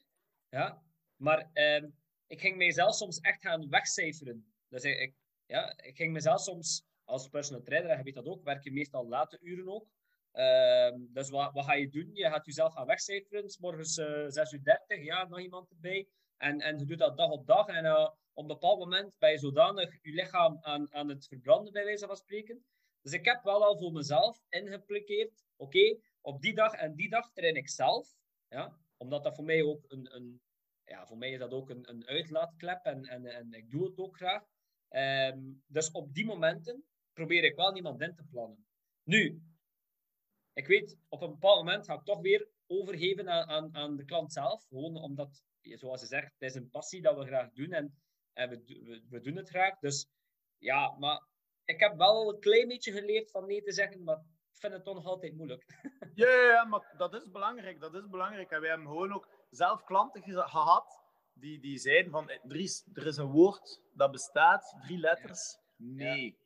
Ja, 0.49 0.83
maar 1.15 1.49
uh, 1.53 1.83
ik 2.27 2.39
ging 2.39 2.57
mijzelf 2.57 2.95
soms 2.95 3.19
echt 3.19 3.41
gaan 3.41 3.69
wegcijferen. 3.69 4.53
Dus 4.67 4.83
ik, 4.83 5.15
ja, 5.45 5.77
ik 5.77 5.95
ging 5.95 6.13
mezelf 6.13 6.41
soms 6.41 6.85
als 7.05 7.27
personal 7.27 7.61
trainer, 7.61 7.97
je 7.97 8.03
weet 8.03 8.13
dat 8.13 8.27
ook, 8.27 8.43
werk 8.43 8.63
je 8.63 8.71
meestal 8.71 9.07
late 9.07 9.39
uren 9.41 9.67
ook. 9.67 9.87
Uh, 10.33 10.91
dus 11.13 11.29
wat, 11.29 11.53
wat 11.53 11.65
ga 11.65 11.73
je 11.73 11.89
doen? 11.89 12.09
Je 12.13 12.23
gaat 12.23 12.45
jezelf 12.45 12.73
gaan 12.73 12.85
wegcijferen. 12.85 13.55
Morgens 13.59 13.97
uh, 13.97 14.25
6 14.27 14.51
uur 14.51 14.63
30, 14.63 15.03
ja, 15.03 15.27
nog 15.27 15.39
iemand 15.39 15.69
erbij. 15.69 16.07
En, 16.37 16.61
en 16.61 16.79
je 16.79 16.85
doet 16.85 16.97
dat 16.97 17.17
dag 17.17 17.29
op 17.29 17.47
dag. 17.47 17.67
En 17.67 17.85
uh, 17.85 18.09
op 18.33 18.41
een 18.41 18.47
bepaald 18.47 18.79
moment 18.79 19.15
ben 19.19 19.31
je 19.31 19.37
zodanig 19.37 19.97
je 20.01 20.11
lichaam 20.11 20.57
aan, 20.61 20.93
aan 20.93 21.09
het 21.09 21.27
verbranden, 21.27 21.73
bij 21.73 21.83
wijze 21.83 22.07
van 22.07 22.15
spreken. 22.15 22.65
Dus 23.01 23.13
ik 23.13 23.25
heb 23.25 23.43
wel 23.43 23.65
al 23.65 23.77
voor 23.77 23.91
mezelf 23.91 24.41
ingeplikeerd. 24.49 25.43
Oké, 25.55 25.97
op 26.21 26.41
die 26.41 26.53
dag 26.53 26.73
en 26.73 26.95
die 26.95 27.09
dag 27.09 27.31
train 27.33 27.55
ik 27.55 27.69
zelf. 27.69 28.15
Ja? 28.47 28.77
Omdat 28.97 29.23
dat 29.23 29.35
voor 29.35 29.45
mij 29.45 29.63
ook 29.63 29.85
een, 29.87 30.15
een 30.15 30.41
ja, 30.85 31.05
voor 31.05 31.17
mij 31.17 31.31
is 31.31 31.39
dat 31.39 31.53
ook 31.53 31.69
een, 31.69 31.89
een 31.89 32.05
uitlaatklep 32.05 32.85
en, 32.85 33.05
en, 33.05 33.25
en 33.25 33.53
ik 33.53 33.71
doe 33.71 33.85
het 33.85 33.97
ook 33.97 34.15
graag. 34.15 34.43
Um, 34.89 35.63
dus 35.67 35.91
op 35.91 36.13
die 36.13 36.25
momenten 36.25 36.85
probeer 37.15 37.43
ik 37.43 37.55
wel 37.55 37.71
niemand 37.71 38.01
in 38.01 38.15
te 38.15 38.23
plannen. 38.31 38.65
Nu, 39.03 39.41
ik 40.53 40.67
weet, 40.67 40.97
op 41.09 41.21
een 41.21 41.29
bepaald 41.29 41.57
moment 41.57 41.85
ga 41.85 41.93
ik 41.93 42.03
toch 42.03 42.21
weer 42.21 42.47
overgeven 42.67 43.29
aan, 43.29 43.47
aan, 43.47 43.75
aan 43.75 43.95
de 43.95 44.05
klant 44.05 44.33
zelf. 44.33 44.65
Gewoon 44.67 44.95
omdat, 44.95 45.43
zoals 45.61 46.01
je 46.01 46.07
zegt, 46.07 46.33
het 46.37 46.49
is 46.49 46.55
een 46.55 46.69
passie 46.69 47.01
dat 47.01 47.17
we 47.17 47.25
graag 47.25 47.51
doen 47.51 47.71
en, 47.71 47.95
en 48.33 48.49
we, 48.49 48.63
we, 48.65 49.03
we 49.09 49.19
doen 49.19 49.35
het 49.35 49.49
graag. 49.49 49.79
Dus 49.79 50.07
ja, 50.57 50.95
maar 50.97 51.27
ik 51.65 51.79
heb 51.79 51.97
wel 51.97 52.33
een 52.33 52.39
klein 52.39 52.67
beetje 52.67 52.91
geleerd 52.91 53.31
van 53.31 53.45
nee 53.45 53.61
te 53.61 53.71
zeggen, 53.71 54.03
maar 54.03 54.17
ik 54.51 54.59
vind 54.59 54.73
het 54.73 54.83
toch 54.83 54.95
nog 54.95 55.05
altijd 55.05 55.35
moeilijk. 55.35 55.65
Ja, 56.15 56.29
ja, 56.29 56.47
ja, 56.47 56.65
maar 56.65 56.93
dat 56.97 57.13
is 57.13 57.29
belangrijk. 57.31 57.79
Dat 57.79 57.95
is 57.95 58.07
belangrijk. 58.07 58.51
En 58.51 58.59
wij 58.59 58.69
hebben 58.69 58.87
gewoon 58.87 59.13
ook 59.13 59.29
zelf 59.49 59.83
klanten 59.83 60.23
gehad 60.23 61.03
die, 61.33 61.59
die 61.59 61.77
zeiden 61.77 62.11
van, 62.11 62.31
Dries, 62.43 62.85
er 62.93 63.07
is 63.07 63.17
een 63.17 63.31
woord 63.31 63.81
dat 63.93 64.11
bestaat, 64.11 64.75
drie 64.81 64.97
letters. 64.97 65.57
Nee. 65.75 66.25
Ja. 66.25 66.44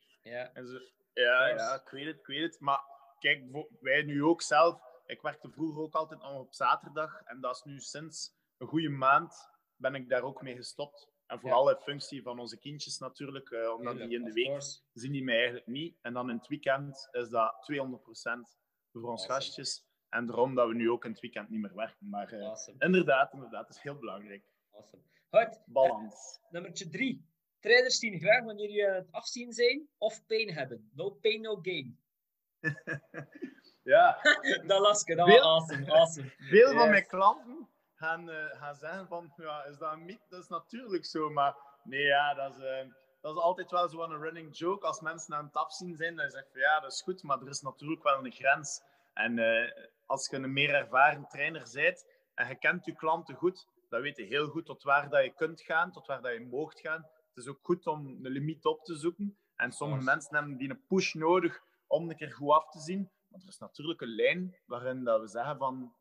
En 0.53 0.67
ze, 0.67 0.91
ja, 1.13 1.47
ja, 1.47 1.73
ik 1.73 1.89
weet 1.89 2.05
het, 2.05 2.19
ik 2.19 2.25
weet 2.25 2.41
het. 2.41 2.60
Maar 2.60 2.82
kijk, 3.19 3.43
wij 3.79 4.03
nu 4.03 4.23
ook 4.23 4.41
zelf. 4.41 4.82
Ik 5.05 5.21
werkte 5.21 5.49
vroeger 5.49 5.82
ook 5.82 5.93
altijd 5.93 6.19
nog 6.19 6.39
op 6.39 6.53
zaterdag. 6.53 7.21
En 7.23 7.41
dat 7.41 7.55
is 7.55 7.63
nu 7.63 7.79
sinds 7.79 8.34
een 8.58 8.67
goede 8.67 8.89
maand 8.89 9.49
ben 9.75 9.95
ik 9.95 10.10
daar 10.10 10.23
ook 10.23 10.41
mee 10.41 10.55
gestopt. 10.55 11.10
En 11.25 11.39
vooral 11.39 11.69
in 11.69 11.82
functie 11.82 12.21
van 12.21 12.39
onze 12.39 12.58
kindjes 12.58 12.97
natuurlijk. 12.97 13.49
Uh, 13.49 13.73
omdat 13.73 13.97
die 13.97 14.10
in 14.10 14.23
de 14.23 14.34
week 14.34 14.62
zien 14.93 15.12
die 15.12 15.23
mij 15.23 15.36
eigenlijk 15.36 15.67
niet. 15.67 15.97
En 16.01 16.13
dan 16.13 16.29
in 16.29 16.38
het 16.38 16.47
weekend 16.47 17.08
is 17.12 17.29
dat 17.29 17.71
200% 17.71 18.58
voor 18.91 19.10
ons 19.10 19.25
gastjes. 19.25 19.88
En 20.10 20.25
daarom 20.25 20.55
dat 20.55 20.67
we 20.67 20.73
nu 20.73 20.89
ook 20.89 21.05
in 21.05 21.12
het 21.12 21.19
weekend 21.19 21.49
niet 21.49 21.62
meer 21.62 21.75
werken. 21.75 22.10
Maar 22.10 22.34
uh, 22.34 22.58
inderdaad, 22.77 23.34
inderdaad, 23.34 23.67
dat 23.67 23.75
is 23.75 23.82
heel 23.82 23.95
belangrijk. 23.95 24.43
Awesome. 24.71 25.03
Goed. 25.29 25.62
Balans. 25.65 26.39
Uh, 26.43 26.51
nummertje 26.51 26.89
drie. 26.89 27.29
Trainers 27.60 28.00
zien 28.00 28.19
graag 28.19 28.43
wanneer 28.43 28.69
je 28.69 28.86
het 28.86 29.12
afzien 29.12 29.54
zijn 29.54 29.88
of 29.98 30.26
pijn 30.26 30.54
hebben. 30.54 30.89
No 30.93 31.10
pain, 31.10 31.41
no 31.41 31.60
gain. 31.62 32.00
ja. 33.84 34.19
dat 34.67 34.80
las 34.80 35.04
ik, 35.04 35.17
dat 35.17 35.28
was 35.28 35.39
awesome. 35.39 35.91
awesome. 35.91 36.34
Veel 36.38 36.74
van 36.74 36.89
mijn 36.89 37.08
klanten 37.08 37.69
gaan, 37.95 38.30
uh, 38.30 38.45
gaan 38.52 38.76
zeggen 38.76 39.08
van, 39.08 39.34
ja, 39.36 39.63
is 39.63 39.78
dat 39.78 39.93
een 39.93 40.06
mythe? 40.06 40.26
Dat 40.30 40.43
is 40.43 40.48
natuurlijk 40.48 41.06
zo, 41.06 41.30
maar 41.30 41.56
nee, 41.84 42.04
ja, 42.04 42.34
dat 42.34 42.56
is, 42.56 42.62
uh, 42.62 42.91
dat 43.22 43.36
is 43.36 43.41
altijd 43.41 43.72
wel 43.72 43.89
zo'n 43.89 44.22
running 44.22 44.58
joke. 44.58 44.86
Als 44.86 45.02
mensen 45.02 45.36
aan 45.36 45.45
het 45.45 45.56
afzien 45.56 45.95
zijn, 45.95 46.15
dan 46.15 46.30
zeg 46.30 46.43
je 46.43 46.50
van, 46.52 46.62
ja, 46.62 46.80
dat 46.80 46.91
is 46.91 47.02
goed, 47.02 47.24
maar 47.24 47.41
er 47.41 47.50
is 47.50 47.62
natuurlijk 47.62 48.04
wel 48.04 48.26
een 48.26 48.32
grens. 48.32 48.82
En 49.13 49.38
uh, 49.38 49.72
als 50.06 50.30
je 50.30 50.36
een 50.36 50.54
meer 50.54 50.74
ervaren 50.74 51.28
trainer 51.28 51.69
bent 51.74 52.06
en 52.36 52.48
je 52.48 52.56
kent 52.56 52.86
je 52.86 52.95
klanten 52.95 53.36
goed, 53.36 53.67
dan 53.89 54.02
weet 54.02 54.17
je 54.17 54.24
heel 54.24 54.48
goed 54.48 54.65
tot 54.65 54.84
waar 54.84 55.10
dat 55.10 55.24
je 55.24 55.34
kunt 55.34 55.62
gaan, 55.62 55.91
tot 55.91 56.08
waar 56.08 56.22
dat 56.22 56.34
je 56.34 56.48
moogt 56.52 56.80
gaan. 56.80 57.10
Het 57.39 57.47
is 57.47 57.54
ook 57.54 57.65
goed 57.65 57.88
om 57.88 58.08
een 58.08 58.32
limiet 58.32 58.65
op 58.65 58.84
te 58.84 58.95
zoeken. 58.95 59.38
En 59.56 59.71
sommige 59.71 60.04
mensen 60.04 60.36
hebben 60.36 60.58
die 60.58 60.69
een 60.69 60.86
push 60.88 61.13
nodig 61.13 61.62
om 61.88 62.10
een 62.10 62.15
keer 62.15 62.32
goed 62.32 62.52
af 62.52 62.69
te 62.69 62.80
zien. 62.80 63.12
Maar 63.28 63.41
er 63.41 63.47
is 63.47 63.58
natuurlijk 63.58 64.02
een 64.02 64.15
lijn 64.15 64.58
waarin 64.65 65.04
dat 65.04 65.21
we 65.21 65.28
zeggen 65.28 65.58
van 65.58 65.93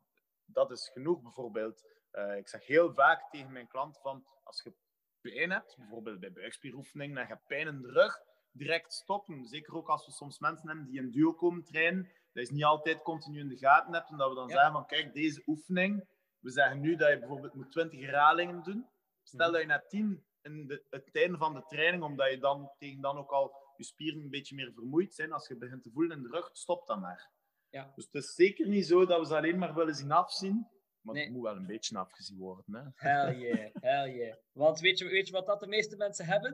dat 0.45 0.71
is 0.71 0.91
genoeg 0.93 1.23
bijvoorbeeld. 1.23 1.85
Uh, 2.13 2.37
ik 2.37 2.49
zeg 2.49 2.67
heel 2.67 2.93
vaak 2.95 3.31
tegen 3.31 3.53
mijn 3.53 3.69
klanten 3.69 4.03
van 4.03 4.25
als 4.45 4.63
je 4.63 4.73
pijn 5.21 5.51
hebt, 5.51 5.77
bijvoorbeeld 5.77 6.21
bij 6.21 6.33
buikspieroefeningen, 6.33 7.17
en 7.17 7.23
je 7.23 7.29
hebt 7.29 7.47
pijn 7.47 7.67
in 7.67 7.83
de 7.83 7.93
rug, 7.93 8.21
direct 8.53 8.93
stoppen. 8.93 9.45
Zeker 9.45 9.75
ook 9.75 9.89
als 9.89 10.07
we 10.07 10.13
soms 10.13 10.39
mensen 10.39 10.69
hebben 10.69 10.87
die 10.87 11.01
in 11.01 11.11
duo 11.11 11.33
komen 11.33 11.65
trainen, 11.65 12.11
dat 12.33 12.43
is 12.43 12.51
niet 12.51 12.65
altijd 12.65 13.03
continu 13.03 13.39
in 13.39 13.49
de 13.49 13.59
gaten 13.59 13.95
hebt 13.95 14.11
en 14.11 14.17
dat 14.17 14.29
we 14.29 14.35
dan 14.35 14.51
zeggen 14.51 14.73
van 14.73 14.87
kijk, 14.87 15.15
deze 15.15 15.43
oefening, 15.47 16.09
we 16.39 16.51
zeggen 16.51 16.81
nu 16.81 16.97
dat 16.97 17.09
je 17.09 17.19
bijvoorbeeld 17.19 17.55
moet 17.55 17.71
20 17.71 18.01
herhalingen 18.01 18.63
doen. 18.63 18.87
Stel 19.23 19.51
mhm. 19.51 19.53
dat 19.53 19.61
je 19.61 19.67
na 19.67 19.85
10 19.89 20.27
in 20.43 20.67
de, 20.67 20.85
het 20.91 21.17
einde 21.17 21.39
van 21.39 21.55
de 21.55 21.65
training, 21.69 22.03
omdat 22.03 22.31
je 22.31 22.39
dan 22.39 22.71
tegen 22.79 23.01
dan 23.01 23.19
ook 23.19 23.31
al 23.31 23.73
je 23.77 23.85
spieren 23.85 24.21
een 24.21 24.31
beetje 24.31 24.55
meer 24.55 24.73
vermoeid 24.73 25.15
zijn, 25.15 25.33
als 25.33 25.49
je 25.49 25.57
begint 25.57 25.83
te 25.83 25.91
voelen 25.91 26.17
in 26.17 26.23
de 26.23 26.29
rug, 26.29 26.51
stop 26.53 26.87
dan 26.87 27.01
maar. 27.01 27.31
Ja. 27.71 27.93
Dus 27.95 28.05
het 28.05 28.15
is 28.15 28.35
zeker 28.35 28.69
niet 28.69 28.87
zo 28.87 29.07
dat 29.07 29.21
we 29.21 29.27
ze 29.27 29.37
alleen 29.37 29.59
maar 29.59 29.75
willen 29.75 29.95
zien 29.95 30.13
afzien. 30.13 30.69
Maar 31.01 31.17
het 31.17 31.31
moet 31.31 31.43
wel 31.43 31.57
een 31.57 31.67
beetje 31.67 31.99
afgezien 31.99 32.39
worden. 32.39 32.65
Hè? 32.75 33.09
Hell 33.09 33.39
yeah, 33.39 33.75
hell 33.81 34.15
yeah. 34.15 34.37
Want 34.53 34.81
weet 34.81 34.99
je, 34.99 35.05
weet 35.05 35.27
je 35.27 35.33
wat 35.33 35.47
dat 35.47 35.61
de 35.61 35.67
meeste 35.67 35.97
mensen 35.97 36.25
hebben? 36.25 36.51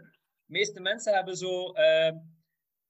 De 0.47 0.53
meeste 0.53 0.81
mensen 0.81 1.15
hebben 1.15 1.37
zo... 1.37 1.73
Uh, 1.75 2.13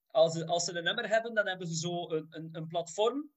als, 0.07 0.33
ze, 0.33 0.46
als 0.46 0.64
ze 0.64 0.76
een 0.76 0.85
nummer 0.85 1.09
hebben, 1.09 1.35
dan 1.35 1.46
hebben 1.46 1.66
ze 1.66 1.76
zo 1.76 2.11
een, 2.11 2.26
een, 2.30 2.48
een 2.52 2.66
platform 2.66 3.30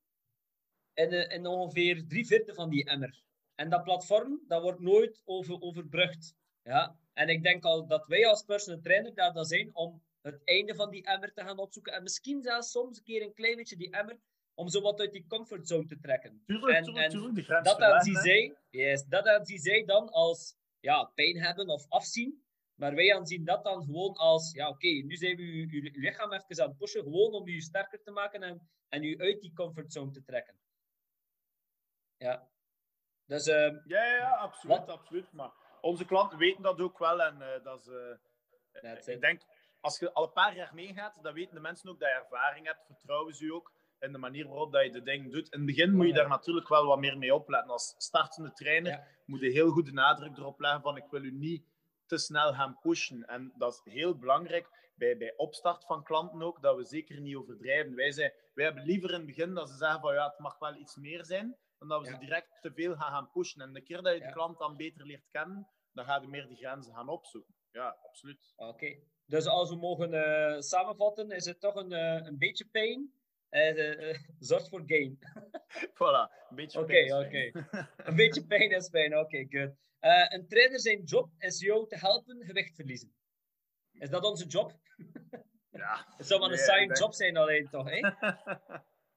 in, 0.94 1.30
in 1.30 1.46
ongeveer 1.46 2.08
drie 2.08 2.26
vierde 2.26 2.54
van 2.54 2.70
die 2.70 2.86
emmer. 2.86 3.24
En 3.56 3.70
dat 3.70 3.84
platform, 3.84 4.44
dat 4.48 4.62
wordt 4.62 4.80
nooit 4.80 5.22
over, 5.26 5.62
overbrugd. 5.62 6.36
Ja? 6.62 7.00
En 7.18 7.30
ik 7.30 7.44
denk 7.44 7.64
al 7.64 7.88
dat 7.88 8.08
wij 8.08 8.28
als 8.28 8.44
personal 8.44 8.82
trainer 8.82 9.14
daar 9.14 9.34
dan 9.34 9.46
zijn 9.46 9.76
om 9.76 10.04
het 10.22 10.42
einde 10.44 10.76
van 10.76 10.90
die 10.90 11.06
emmer 11.06 11.34
te 11.34 11.42
gaan 11.42 11.58
opzoeken. 11.58 11.94
En 11.94 12.04
misschien 12.04 12.42
zelfs 12.42 12.72
soms 12.72 12.98
een 12.98 13.04
keer 13.04 13.22
een 13.22 13.34
klein 13.34 13.56
beetje 13.56 13.76
die 13.76 13.92
emmer 13.92 14.20
om 14.54 14.70
zo 14.70 14.82
wat 14.82 15.00
uit 15.00 15.12
die 15.12 15.28
comfortzone 15.28 15.86
te 15.86 16.00
trekken. 16.00 16.44
Tuurlijk, 16.46 16.78
en, 16.78 16.84
tuurlijk, 16.84 17.10
tuurlijk. 17.10 17.64
dat 17.64 17.82
aanzien 17.82 18.16
zij, 18.16 18.58
yes, 18.70 19.06
dat 19.06 19.28
aanzien 19.28 19.60
zij 19.60 19.86
dan 19.86 20.10
als 20.10 20.56
ja, 20.80 21.04
pijn 21.04 21.38
hebben 21.38 21.68
of 21.68 21.86
afzien. 21.90 22.46
Maar 22.76 22.96
wij 22.96 23.16
aanzien 23.16 23.46
dat 23.46 23.64
dan 23.64 23.84
gewoon 23.84 24.14
als, 24.14 24.52
ja 24.52 24.70
oké, 24.70 24.88
nu 24.88 25.16
zijn 25.16 25.36
we 25.36 25.44
uw, 25.44 25.90
lichaam 25.94 26.34
even 26.34 26.64
aan 26.64 26.70
het 26.70 26.78
pushen, 26.78 27.04
gewoon 27.04 27.34
om 27.34 27.48
je 27.48 27.62
sterker 27.62 28.04
te 28.04 28.12
maken 28.12 28.44
en, 28.44 28.70
en 28.90 29.04
u 29.04 29.18
uit 29.18 29.42
die 29.42 29.54
comfortzone 29.54 30.12
te 30.12 30.24
trekken. 30.24 30.60
Ja. 32.18 32.50
Dus, 33.26 33.48
uh, 33.48 33.56
ja, 33.86 34.04
ja, 34.16 34.30
absoluut, 34.30 34.88
absoluut. 34.88 35.32
Maar 35.32 35.52
onze 35.88 36.06
klanten 36.06 36.38
weten 36.38 36.64
dat 36.64 36.82
ook 36.82 37.00
wel. 37.00 37.22
En 37.22 37.38
uh, 37.40 37.64
dat 37.64 37.80
is, 37.80 37.88
uh, 38.84 39.16
ik 39.16 39.22
denk, 39.22 39.42
als 39.80 40.00
je 40.00 40.14
al 40.14 40.24
een 40.24 40.32
paar 40.32 40.56
jaar 40.56 40.74
meegaat, 40.74 41.20
dan 41.22 41.34
weten 41.34 41.56
de 41.56 41.62
mensen 41.62 41.90
ook 41.90 42.00
dat 42.00 42.10
je 42.10 42.16
ervaring 42.16 42.66
hebt, 42.66 42.86
vertrouwen 42.86 43.34
ze 43.36 43.46
je 43.46 43.54
ook 43.54 43.72
in 44.00 44.12
de 44.12 44.18
manier 44.18 44.48
waarop 44.48 44.72
dat 44.72 44.84
je 44.84 44.92
de 44.92 45.04
dingen 45.04 45.32
doet. 45.32 45.54
In 45.54 45.58
het 45.58 45.68
begin 45.68 45.96
moet 45.96 46.08
je 46.08 46.14
daar 46.14 46.28
natuurlijk 46.28 46.68
wel 46.68 46.86
wat 46.86 47.00
meer 47.00 47.18
mee 47.18 47.34
opletten. 47.34 47.72
Als 47.72 47.96
startende 47.98 48.52
trainer 48.52 49.08
moet 49.26 49.40
je 49.40 49.50
heel 49.50 49.70
goed 49.70 49.86
de 49.86 49.92
nadruk 49.92 50.38
erop 50.38 50.60
leggen 50.60 50.82
van 50.82 50.98
ik 50.98 51.06
wil 51.10 51.24
u 51.24 51.32
niet 51.32 51.66
te 52.06 52.18
snel 52.18 52.54
gaan 52.54 52.80
pushen. 52.82 53.28
En 53.28 53.54
dat 53.56 53.74
is 53.74 53.94
heel 53.94 54.18
belangrijk 54.18 54.92
bij, 54.96 55.18
bij 55.18 55.34
opstart 55.38 55.86
van 55.86 56.04
klanten 56.04 56.42
ook, 56.42 56.62
dat 56.62 56.76
we 56.78 56.84
zeker 56.84 57.22
niet 57.22 57.36
overdrijven. 57.36 57.96
Wij, 57.96 58.12
zijn, 58.12 58.34
wij 58.54 58.66
hebben 58.66 58.84
liever 58.84 59.10
in 59.10 59.16
het 59.16 59.26
begin 59.26 59.54
dat 59.54 59.70
ze 59.70 59.76
zeggen 59.76 60.00
van 60.00 60.14
ja, 60.14 60.28
het 60.28 60.40
mag 60.40 60.60
wel 60.60 60.76
iets 60.76 60.96
meer 60.96 61.26
zijn, 61.26 61.56
dan 61.80 61.88
dat 61.88 62.02
we 62.02 62.08
ze 62.08 62.18
direct 62.18 62.62
te 62.62 62.72
veel 62.74 62.96
gaan, 62.96 63.12
gaan 63.12 63.32
pushen. 63.32 63.62
En 63.62 63.74
de 63.74 63.82
keer 63.82 64.02
dat 64.02 64.14
je 64.14 64.20
de 64.20 64.32
klant 64.32 64.58
dan 64.58 64.76
beter 64.76 65.06
leert 65.06 65.28
kennen, 65.32 65.68
dan 65.98 66.06
ga 66.06 66.22
je 66.22 66.28
meer 66.28 66.48
die 66.48 66.58
grenzen 66.58 66.94
gaan 66.94 67.10
opzoeken. 67.10 67.54
Ja, 67.72 67.98
absoluut. 68.08 68.54
Oké. 68.56 68.96
Dus 69.26 69.46
als 69.46 69.70
we 69.70 69.76
mogen 69.76 70.14
uh, 70.14 70.60
samenvatten, 70.60 71.32
is 71.32 71.46
het 71.46 71.60
toch 71.60 71.76
een, 71.76 71.92
uh, 71.92 72.26
een 72.28 72.38
beetje 72.38 72.66
pijn, 72.66 73.12
uh, 73.50 74.18
zorgt 74.40 74.70
voor 74.70 74.84
gain. 74.86 75.20
voilà, 76.00 76.50
een 76.50 76.56
beetje 76.56 76.86
pijn. 76.86 77.14
Oké, 77.14 77.26
oké. 77.26 77.68
een 78.10 78.16
beetje 78.16 78.46
pijn 78.46 78.72
is 78.72 78.90
pijn, 78.90 79.18
oké, 79.18 79.24
okay, 79.24 79.48
good. 79.50 79.76
Eh, 80.00 80.26
een 80.28 80.48
trainer 80.48 80.80
zijn 80.80 81.04
job 81.04 81.32
is 81.38 81.60
jou 81.60 81.88
te 81.88 81.98
helpen 81.98 82.46
gewicht 82.46 82.76
verliezen. 82.76 83.16
Is 83.92 84.10
dat 84.10 84.24
onze 84.24 84.46
job? 84.46 84.74
Ja. 85.72 86.06
Het 86.18 86.28
zou 86.28 86.40
wel 86.40 86.50
een 86.50 86.56
Nee, 86.56 86.66
saaie 86.66 86.94
job 86.94 87.14
zijn 87.14 87.38
alleen 87.38 87.70
toch, 87.70 87.90
hè? 87.90 87.98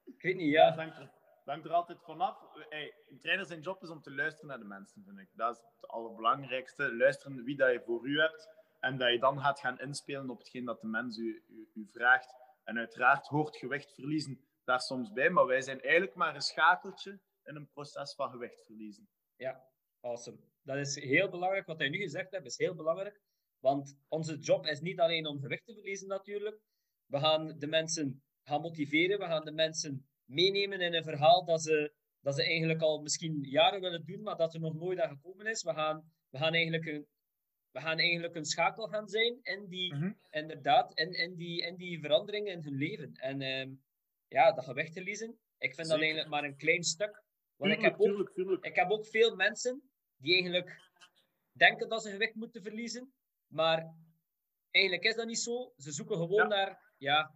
Ik 0.05 0.21
weet 0.21 0.35
niet, 0.35 0.51
Ja, 0.51 0.73
ja. 0.75 1.11
Hangt 1.45 1.65
er 1.65 1.73
altijd 1.73 2.03
vanaf. 2.03 2.37
Hey, 2.69 2.93
een 3.09 3.19
trainer 3.19 3.45
zijn 3.45 3.61
job 3.61 3.83
is 3.83 3.89
om 3.89 4.01
te 4.01 4.11
luisteren 4.11 4.47
naar 4.47 4.59
de 4.59 4.65
mensen, 4.65 5.03
vind 5.03 5.19
ik. 5.19 5.29
Dat 5.33 5.55
is 5.55 5.63
het 5.75 5.89
allerbelangrijkste. 5.89 6.95
Luisteren 6.95 7.43
wie 7.43 7.55
dat 7.55 7.71
je 7.71 7.81
voor 7.81 8.07
u 8.07 8.19
hebt. 8.19 8.49
En 8.79 8.97
dat 8.97 9.11
je 9.11 9.19
dan 9.19 9.39
gaat 9.39 9.59
gaan 9.59 9.79
inspelen 9.79 10.29
op 10.29 10.37
hetgeen 10.37 10.65
dat 10.65 10.81
de 10.81 10.87
mens 10.87 11.17
u, 11.17 11.43
u, 11.47 11.69
u 11.73 11.87
vraagt. 11.87 12.35
En 12.63 12.77
uiteraard 12.77 13.27
hoort 13.27 13.57
gewicht 13.57 13.93
verliezen 13.93 14.45
daar 14.63 14.81
soms 14.81 15.11
bij. 15.11 15.29
Maar 15.29 15.45
wij 15.45 15.61
zijn 15.61 15.81
eigenlijk 15.81 16.15
maar 16.15 16.35
een 16.35 16.41
schakeltje 16.41 17.19
in 17.43 17.55
een 17.55 17.69
proces 17.69 18.15
van 18.15 18.29
gewicht 18.29 18.65
verliezen. 18.65 19.09
Ja, 19.35 19.63
awesome. 20.01 20.37
Dat 20.63 20.77
is 20.77 20.95
heel 20.95 21.29
belangrijk. 21.29 21.65
Wat 21.65 21.79
hij 21.79 21.89
nu 21.89 21.97
gezegd 21.97 22.31
hebt, 22.31 22.45
is 22.45 22.57
heel 22.57 22.75
belangrijk. 22.75 23.21
Want 23.59 23.97
onze 24.07 24.37
job 24.37 24.65
is 24.65 24.79
niet 24.79 24.99
alleen 24.99 25.27
om 25.27 25.39
gewicht 25.39 25.65
te 25.65 25.73
verliezen, 25.73 26.07
natuurlijk. 26.07 26.61
We 27.05 27.19
gaan 27.19 27.59
de 27.59 27.67
mensen 27.67 28.23
gaan 28.43 28.61
motiveren. 28.61 29.19
We 29.19 29.25
gaan 29.25 29.45
de 29.45 29.51
mensen 29.51 30.10
meenemen 30.31 30.81
in 30.81 30.93
een 30.93 31.03
verhaal 31.03 31.45
dat 31.45 31.61
ze, 31.61 31.93
dat 32.21 32.35
ze 32.35 32.43
eigenlijk 32.43 32.81
al 32.81 33.01
misschien 33.01 33.43
jaren 33.43 33.81
willen 33.81 34.05
doen, 34.05 34.21
maar 34.21 34.35
dat 34.37 34.53
er 34.53 34.59
nog 34.59 34.73
nooit 34.73 34.99
aan 34.99 35.09
gekomen 35.09 35.45
is. 35.45 35.63
We 35.63 35.73
gaan, 35.73 36.11
we 36.29 36.37
gaan, 36.37 36.53
eigenlijk, 36.53 36.85
een, 36.85 37.07
we 37.71 37.79
gaan 37.81 37.97
eigenlijk 37.97 38.35
een 38.35 38.45
schakel 38.45 38.87
gaan 38.87 39.07
zijn 39.07 39.39
in 39.41 39.67
die, 39.67 39.93
Mhm. 39.95 40.11
inderdaad, 40.29 40.93
in, 40.99 41.11
in, 41.13 41.35
die, 41.35 41.61
in 41.61 41.75
die 41.75 41.99
veranderingen 41.99 42.51
in 42.53 42.63
hun 42.63 42.77
leven. 42.77 43.13
En 43.13 43.41
ehm, 43.41 43.69
ja, 44.27 44.51
dat 44.51 44.63
gewicht 44.63 44.93
verliezen, 44.93 45.39
ik 45.57 45.75
vind 45.75 45.87
dat 45.87 45.97
eigenlijk 45.99 46.29
maar 46.29 46.43
een 46.43 46.57
klein 46.57 46.83
stuk. 46.83 47.23
Want 47.55 47.73
ik 47.73 47.81
heb 47.81 47.93
ook 47.93 48.07
tuurlijk, 48.07 48.33
tuurlijk. 48.33 48.65
ik 48.65 48.75
heb 48.75 48.89
ook 48.91 49.05
veel 49.07 49.35
mensen 49.35 49.91
die 50.17 50.33
eigenlijk 50.33 50.79
denken 51.51 51.89
dat 51.89 52.01
ze 52.03 52.09
gewicht 52.09 52.35
moeten 52.35 52.61
verliezen, 52.61 53.13
maar 53.47 53.95
eigenlijk 54.71 55.05
is 55.05 55.15
dat 55.15 55.25
niet 55.27 55.39
zo. 55.39 55.73
Ze 55.77 55.91
zoeken 55.91 56.15
gewoon 56.17 56.35
Ja. 56.41 56.47
naar, 56.47 56.93
ja, 56.97 57.35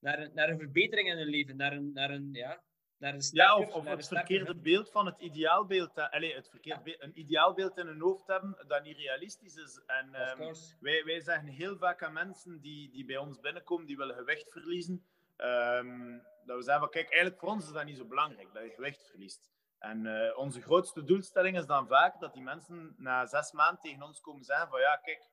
naar, 0.00 0.18
een, 0.18 0.30
naar 0.34 0.48
een 0.48 0.58
verbetering 0.58 1.08
in 1.08 1.16
hun 1.16 1.26
leven, 1.28 1.56
naar 1.56 1.72
een, 1.72 1.92
naar 1.92 2.10
een, 2.10 2.28
ja, 2.32 2.62
naar 2.98 3.14
een 3.14 3.22
Ja, 3.30 3.56
of, 3.56 3.74
of 3.74 3.84
het 3.84 4.08
verkeerde 4.08 4.54
beeld 4.54 4.90
van 4.90 5.06
het 5.06 5.18
ideaalbeeld. 5.18 5.96
eh, 5.96 6.10
Allee, 6.10 6.34
het 6.34 6.48
verkeerde 6.48 7.02
een 7.04 7.18
ideaalbeeld 7.18 7.78
in 7.78 7.86
hun 7.86 8.00
hoofd 8.00 8.26
hebben 8.26 8.64
dat 8.66 8.82
niet 8.82 8.96
realistisch 8.96 9.54
is. 9.56 9.82
En, 9.86 10.14
ehm, 10.14 10.54
wij, 10.80 11.04
wij 11.04 11.20
zeggen 11.20 11.48
heel 11.48 11.76
vaak 11.76 12.02
aan 12.02 12.12
mensen 12.12 12.60
die, 12.60 12.90
die 12.90 13.04
bij 13.04 13.16
ons 13.16 13.40
binnenkomen, 13.40 13.86
die 13.86 13.96
willen 13.96 14.14
gewicht 14.16 14.52
verliezen, 14.52 15.04
ehm, 15.36 16.18
dat 16.44 16.56
we 16.56 16.62
zeggen, 16.62 16.82
van, 16.82 16.90
kijk, 16.90 17.08
eigenlijk 17.08 17.40
voor 17.40 17.48
ons 17.48 17.66
is 17.66 17.72
dat 17.72 17.84
niet 17.84 17.96
zo 17.96 18.04
belangrijk, 18.06 18.52
dat 18.52 18.62
je 18.62 18.70
gewicht 18.70 19.06
verliest. 19.10 19.50
En 19.78 20.06
eh, 20.06 20.38
onze 20.38 20.60
grootste 20.62 21.04
doelstelling 21.04 21.58
is 21.58 21.66
dan 21.66 21.86
vaak 21.86 22.20
dat 22.20 22.32
die 22.32 22.42
mensen 22.42 22.94
na 22.98 23.26
zes 23.26 23.52
maanden 23.52 23.80
tegen 23.80 24.02
ons 24.02 24.20
komen 24.20 24.44
zeggen 24.44 24.68
van, 24.68 24.80
ja, 24.80 24.96
kijk, 24.96 25.28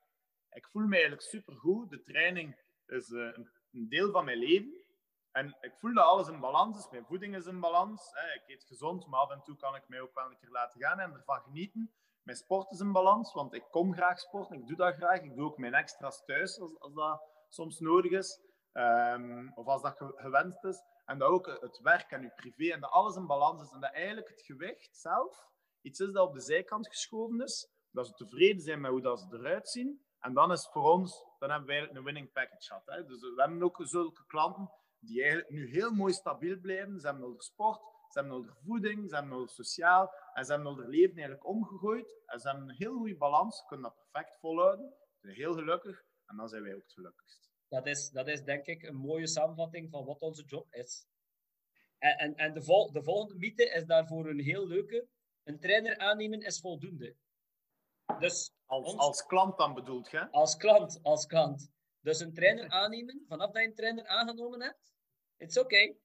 ik 0.50 0.66
voel 0.68 0.82
me 0.86 0.92
eigenlijk 0.92 1.22
supergoed, 1.22 1.90
de 1.90 2.02
training 2.02 2.56
is 2.86 3.10
eh, 3.10 3.20
een, 3.20 3.48
een 3.72 3.88
deel 3.88 4.10
van 4.10 4.24
mijn 4.24 4.38
leven. 4.38 4.72
En 5.32 5.56
ik 5.60 5.74
voel 5.78 5.94
dat 5.94 6.04
alles 6.04 6.28
in 6.28 6.40
balans 6.40 6.78
is. 6.78 6.90
Mijn 6.90 7.04
voeding 7.06 7.36
is 7.36 7.46
in 7.46 7.60
balans. 7.60 8.12
Ik 8.34 8.42
eet 8.46 8.64
gezond, 8.64 9.06
maar 9.06 9.20
af 9.20 9.30
en 9.30 9.42
toe 9.42 9.56
kan 9.56 9.74
ik 9.74 9.88
mij 9.88 10.00
ook 10.00 10.14
wel 10.14 10.30
een 10.30 10.38
keer 10.38 10.50
laten 10.50 10.80
gaan 10.80 10.98
en 11.00 11.12
ervan 11.14 11.40
genieten. 11.40 11.92
Mijn 12.22 12.38
sport 12.38 12.70
is 12.70 12.80
in 12.80 12.92
balans, 12.92 13.32
want 13.32 13.54
ik 13.54 13.64
kom 13.70 13.94
graag 13.94 14.18
sporten. 14.18 14.56
Ik 14.60 14.66
doe 14.66 14.76
dat 14.76 14.94
graag. 14.94 15.20
Ik 15.22 15.34
doe 15.36 15.44
ook 15.44 15.58
mijn 15.58 15.74
extra's 15.74 16.24
thuis 16.24 16.60
als, 16.60 16.78
als 16.80 16.94
dat 16.94 17.22
soms 17.48 17.78
nodig 17.80 18.10
is. 18.12 18.40
Ehm, 18.72 19.48
of 19.54 19.66
als 19.66 19.82
dat 19.82 19.96
ge- 19.96 20.12
gewenst 20.16 20.64
is. 20.64 20.82
En 21.04 21.18
dat 21.18 21.28
ook 21.28 21.46
het 21.60 21.78
werk 21.78 22.10
en 22.10 22.22
je 22.22 22.32
privé 22.34 22.72
en 22.72 22.80
dat 22.80 22.90
alles 22.90 23.16
in 23.16 23.26
balans 23.26 23.62
is. 23.62 23.72
En 23.72 23.80
dat 23.80 23.92
eigenlijk 23.92 24.28
het 24.28 24.42
gewicht 24.42 24.96
zelf 24.96 25.46
iets 25.80 26.00
is 26.00 26.12
dat 26.12 26.26
op 26.28 26.34
de 26.34 26.40
zijkant 26.40 26.88
geschoven 26.88 27.40
is. 27.42 27.68
Dat 27.90 28.06
ze 28.06 28.12
tevreden 28.12 28.60
zijn 28.62 28.80
met 28.80 28.90
hoe 28.90 29.00
dat 29.00 29.20
ze 29.20 29.26
eruit 29.38 29.68
zien. 29.68 30.06
En 30.20 30.34
dan 30.34 30.52
is 30.52 30.68
voor 30.72 30.92
ons, 30.92 31.24
dan 31.38 31.50
hebben 31.50 31.68
eigenlijk 31.68 31.98
een 31.98 32.04
winning 32.04 32.32
package 32.32 32.66
gehad. 32.66 32.86
Hè. 32.86 33.04
Dus 33.04 33.20
we 33.20 33.34
hebben 33.36 33.62
ook 33.62 33.80
zulke 33.82 34.26
klanten 34.26 34.70
die 34.98 35.20
eigenlijk 35.20 35.50
nu 35.50 35.70
heel 35.70 35.90
mooi 35.90 36.12
stabiel 36.12 36.58
blijven. 36.58 37.00
Ze 37.00 37.06
hebben 37.06 37.32
de 37.32 37.42
sport, 37.42 37.80
ze 38.08 38.18
hebben 38.18 38.42
de 38.42 38.54
voeding, 38.64 39.08
ze 39.08 39.14
hebben 39.14 39.32
al 39.32 39.48
sociaal 39.48 40.14
en 40.34 40.44
ze 40.44 40.52
hebben 40.52 40.74
hun 40.74 40.88
leven 40.88 41.16
eigenlijk 41.16 41.46
omgegooid. 41.46 42.22
En 42.26 42.40
ze 42.40 42.48
hebben 42.48 42.68
een 42.68 42.74
heel 42.74 42.96
goede 42.96 43.16
balans, 43.16 43.58
ze 43.58 43.64
kunnen 43.66 43.90
dat 43.90 44.08
perfect 44.10 44.38
volhouden. 44.38 44.88
Ze 44.88 45.18
zijn 45.20 45.34
heel 45.34 45.54
gelukkig 45.54 46.04
en 46.26 46.36
dan 46.36 46.48
zijn 46.48 46.62
wij 46.62 46.74
ook 46.74 46.82
het 46.82 46.92
gelukkigst. 46.92 47.50
Dat 47.68 47.86
is, 47.86 48.10
dat 48.10 48.28
is 48.28 48.44
denk 48.44 48.66
ik 48.66 48.82
een 48.82 48.96
mooie 48.96 49.26
samenvatting 49.26 49.90
van 49.90 50.04
wat 50.04 50.20
onze 50.20 50.44
job 50.44 50.74
is. 50.74 51.06
En, 51.98 52.18
en, 52.18 52.34
en 52.34 52.54
de, 52.54 52.62
vol, 52.62 52.92
de 52.92 53.02
volgende 53.02 53.38
mythe 53.38 53.70
is 53.70 53.84
daarvoor 53.84 54.28
een 54.28 54.40
heel 54.40 54.66
leuke. 54.66 55.08
Een 55.44 55.60
trainer 55.60 55.98
aannemen 55.98 56.40
is 56.40 56.60
voldoende. 56.60 57.16
Dus 58.18 58.52
Als, 58.68 58.96
als 58.96 59.26
klant 59.26 59.58
dan 59.58 59.74
bedoeld, 59.74 60.10
hè? 60.10 60.30
als 60.30 60.56
klant, 60.56 61.00
als 61.02 61.26
klant. 61.26 61.70
Dus 62.00 62.20
een 62.20 62.34
trainer 62.34 62.70
aannemen, 62.70 63.24
vanaf 63.28 63.50
dat 63.50 63.62
je 63.62 63.68
een 63.68 63.74
trainer 63.74 64.06
aangenomen 64.06 64.62
hebt, 64.62 64.92
it's 65.36 65.58
okay. 65.58 65.96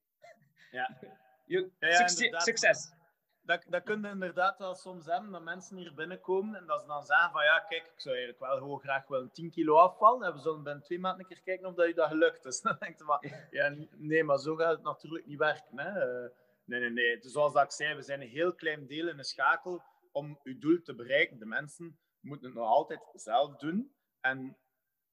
Ja. 0.72 0.97
Je, 1.45 1.70
Ja, 1.80 1.88
ja, 1.88 2.07
succes-. 2.07 2.93
Dat, 3.41 3.66
dat 3.70 3.84
kun 3.84 4.01
je 4.01 4.07
inderdaad 4.07 4.57
wel 4.57 4.76
soms 4.76 5.05
hebben, 5.05 5.32
dat 5.32 5.41
mensen 5.41 5.78
hier 5.78 5.93
binnenkomen 5.93 6.55
en 6.55 6.66
dat 6.66 6.82
ze 6.82 6.88
dan 6.88 7.05
zeggen 7.05 7.32
van 7.32 7.43
ja, 7.43 7.59
kijk, 7.59 7.84
ik 7.84 7.99
zou 7.99 8.16
eigenlijk 8.16 8.45
wel 8.45 8.57
gewoon 8.57 8.80
graag 8.80 9.07
wel 9.07 9.22
een 9.22 9.32
10 9.32 9.51
kilo 9.51 9.78
afvallen 9.78 10.28
en 10.28 10.34
we 10.34 10.39
zullen 10.39 10.64
binnen 10.64 10.84
twee 10.84 10.99
maanden 10.99 11.20
een 11.20 11.28
keer 11.28 11.41
kijken 11.43 11.68
of 11.68 11.76
dat 11.76 11.88
je 11.88 11.93
dat 11.93 12.07
gelukt 12.07 12.45
is. 12.45 12.61
Dan 12.61 12.76
denk 12.80 12.97
je 12.97 13.03
van, 13.03 13.32
ja, 13.49 13.76
nee, 13.91 14.24
maar 14.24 14.39
zo 14.39 14.55
gaat 14.55 14.72
het 14.72 14.84
natuurlijk 14.84 15.26
niet 15.26 15.38
werken. 15.38 15.80
Hè. 15.80 16.22
Nee, 16.66 16.80
nee, 16.80 16.89
nee. 16.89 17.20
Dus 17.20 17.32
zoals 17.32 17.53
dat 17.53 17.64
ik 17.64 17.72
zei, 17.72 17.95
we 17.95 18.01
zijn 18.01 18.22
een 18.22 18.28
heel 18.30 18.53
klein 18.53 18.88
deel 18.88 19.07
in 19.07 19.18
een 19.18 19.24
schakel 19.24 19.82
om 20.11 20.39
uw 20.43 20.59
doel 20.59 20.82
te 20.82 20.95
bereiken. 20.95 21.39
De 21.39 21.45
mensen 21.45 21.99
moeten 22.24 22.47
het 22.47 22.57
nog 22.57 22.67
altijd 22.67 23.09
zelf 23.13 23.55
doen. 23.55 23.95
En 24.19 24.57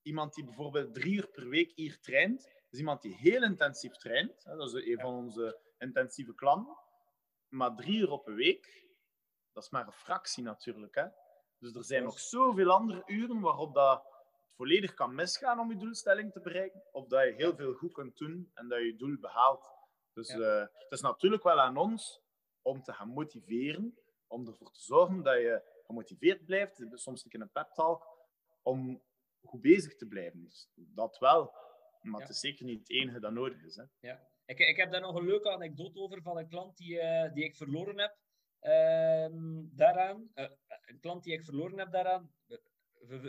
iemand 0.02 0.34
die 0.34 0.44
bijvoorbeeld 0.44 0.94
drie 0.94 1.14
uur 1.14 1.28
per 1.28 1.48
week 1.48 1.72
hier 1.74 2.00
traint, 2.00 2.52
is 2.70 2.78
iemand 2.78 3.02
die 3.02 3.14
heel 3.14 3.42
intensief 3.42 3.96
traint. 3.96 4.44
Hè. 4.44 4.56
Dat 4.56 4.74
is 4.74 4.86
een 4.86 5.00
van 5.00 5.14
onze 5.14 5.58
intensieve 5.78 6.34
klanten. 6.34 6.76
Maar 7.48 7.74
drie 7.76 7.98
uur 7.98 8.10
op 8.10 8.26
een 8.26 8.34
week, 8.34 8.86
dat 9.52 9.62
is 9.62 9.70
maar 9.70 9.86
een 9.86 9.92
fractie 9.92 10.42
natuurlijk. 10.42 10.94
Hè? 10.94 11.06
Dus 11.58 11.74
er 11.74 11.84
zijn 11.84 12.02
nog 12.02 12.18
zoveel 12.18 12.70
andere 12.70 13.02
uren 13.06 13.40
waarop 13.40 13.74
dat 13.74 14.02
het 14.02 14.54
volledig 14.56 14.94
kan 14.94 15.14
misgaan 15.14 15.60
om 15.60 15.70
je 15.70 15.76
doelstelling 15.76 16.32
te 16.32 16.40
bereiken. 16.40 16.82
Of 16.92 17.06
dat 17.06 17.24
je 17.24 17.34
heel 17.34 17.56
veel 17.56 17.74
goed 17.74 17.92
kunt 17.92 18.16
doen 18.16 18.50
en 18.54 18.68
dat 18.68 18.78
je 18.78 18.84
je 18.84 18.96
doel 18.96 19.16
behaalt. 19.20 19.70
Dus 20.12 20.28
Ja. 20.32 20.38
eh, 20.38 20.60
het 20.60 20.92
is 20.92 21.00
natuurlijk 21.00 21.42
wel 21.42 21.60
aan 21.60 21.76
ons 21.76 22.20
om 22.62 22.82
te 22.82 22.92
gaan 22.92 23.08
motiveren. 23.08 23.98
Om 24.26 24.46
ervoor 24.46 24.70
te 24.72 24.82
zorgen 24.82 25.22
dat 25.22 25.34
je 25.36 25.69
gemotiveerd 25.94 26.44
blijft. 26.44 26.84
Soms 26.92 27.24
een 27.24 27.30
keer 27.30 27.40
een 27.40 27.50
pep 27.50 27.70
talk. 27.72 28.06
Om 28.62 29.02
goed 29.42 29.60
bezig 29.60 29.96
te 29.96 30.06
blijven. 30.06 30.42
Dus 30.42 30.68
dat 30.74 31.18
wel. 31.18 31.52
Maar 32.00 32.20
Ja. 32.20 32.26
het 32.26 32.34
is 32.34 32.40
zeker 32.40 32.64
niet 32.64 32.78
het 32.78 32.90
enige 32.90 33.20
dat 33.20 33.32
nodig 33.32 33.62
is. 33.62 33.76
Hè? 33.76 34.12
Ik, 34.44 34.58
ik 34.58 34.76
heb 34.76 34.90
daar 34.92 35.00
nog 35.00 35.14
een 35.14 35.26
leuke 35.26 35.50
anekdote 35.50 35.98
over 36.00 36.22
van 36.22 36.38
een 36.38 36.48
klant 36.48 36.76
die, 36.76 37.00
eh, 37.00 37.32
die 37.32 37.44
ik 37.44 37.56
verloren 37.56 37.98
heb. 37.98 38.16
Ehm, 38.60 39.62
daaraan, 39.76 40.30
eh, 40.34 40.48
een 40.86 41.00
klant 41.00 41.22
die 41.24 41.32
ik 41.32 41.44
verloren 41.44 41.78
heb 41.78 41.92
daaraan. 41.92 42.32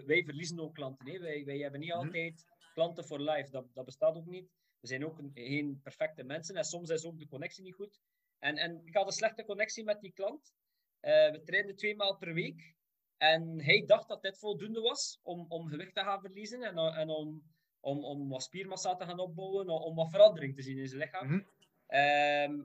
Wij 0.06 0.24
verliezen 0.24 0.60
ook 0.60 0.74
klanten. 0.76 1.08
Hè? 1.12 1.20
Wij, 1.20 1.46
wij 1.46 1.58
hebben 1.58 1.80
niet 1.80 1.90
Mhm. 1.94 2.00
altijd 2.06 2.44
klanten 2.74 3.06
voor 3.06 3.20
life. 3.20 3.50
Dat, 3.52 3.66
dat 3.74 3.86
bestaat 3.86 4.16
ook 4.16 4.26
niet. 4.26 4.50
We 4.80 4.88
zijn 4.88 5.06
ook 5.06 5.18
een- 5.18 5.32
geen 5.34 5.80
perfecte 5.84 6.24
mensen 6.24 6.56
en 6.56 6.64
soms 6.64 6.90
is 6.90 7.06
ook 7.06 7.20
de 7.20 7.28
connectie 7.28 7.64
niet 7.64 7.74
goed. 7.76 8.00
En, 8.40 8.58
en 8.58 8.82
ik 8.86 8.96
had 8.96 9.06
een 9.06 9.12
slechte 9.12 9.46
connectie 9.46 9.84
met 9.84 10.02
die 10.02 10.12
klant. 10.14 10.54
Eh, 11.02 11.32
we 11.32 11.42
trainden 11.44 11.76
twee 11.76 11.96
maal 11.96 12.18
per 12.18 12.34
week. 12.34 12.76
En 13.18 13.62
hij 13.64 13.84
dacht 13.86 14.08
dat 14.08 14.22
dit 14.22 14.38
voldoende 14.40 14.82
was 14.82 15.20
om, 15.24 15.46
om 15.50 15.68
gewicht 15.68 15.96
te 15.96 16.02
gaan 16.02 16.22
verliezen 16.22 16.64
en, 16.64 16.78
en 16.78 17.10
om, 17.10 17.44
om, 17.80 18.04
om 18.06 18.30
wat 18.30 18.44
spiermassa 18.44 18.96
te 18.96 19.06
gaan 19.06 19.20
opbouwen, 19.20 19.70
om, 19.70 19.96
wat 19.96 20.10
verandering 20.10 20.56
te 20.56 20.62
zien 20.62 20.78
in 20.78 20.88
zijn 20.88 21.02
lichaam. 21.02 21.28
Mhm. 21.28 21.42
Ehm, 21.88 22.60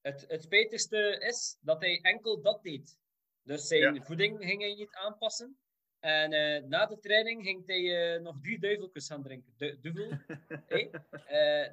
het, 0.00 0.24
het 0.28 0.42
spijtigste 0.42 1.24
is 1.28 1.58
dat 1.60 1.80
hij 1.80 2.00
enkel 2.00 2.40
dat 2.42 2.62
deed. 2.62 2.98
Dus 3.42 3.66
zijn 3.66 3.94
Ja. 3.94 4.02
voeding 4.02 4.44
ging 4.44 4.60
hij 4.60 4.74
niet 4.74 4.94
aanpassen. 4.94 5.58
En 6.00 6.32
eh, 6.32 6.62
na 6.62 6.86
de 6.86 6.98
training 6.98 7.44
ging 7.44 7.66
hij 7.66 8.14
eh, 8.14 8.20
nog 8.22 8.40
drie 8.40 8.58
duiveltjes 8.58 9.06
gaan 9.06 9.22
drinken. 9.22 9.52
Du 9.56 9.78
duvel, 9.80 10.08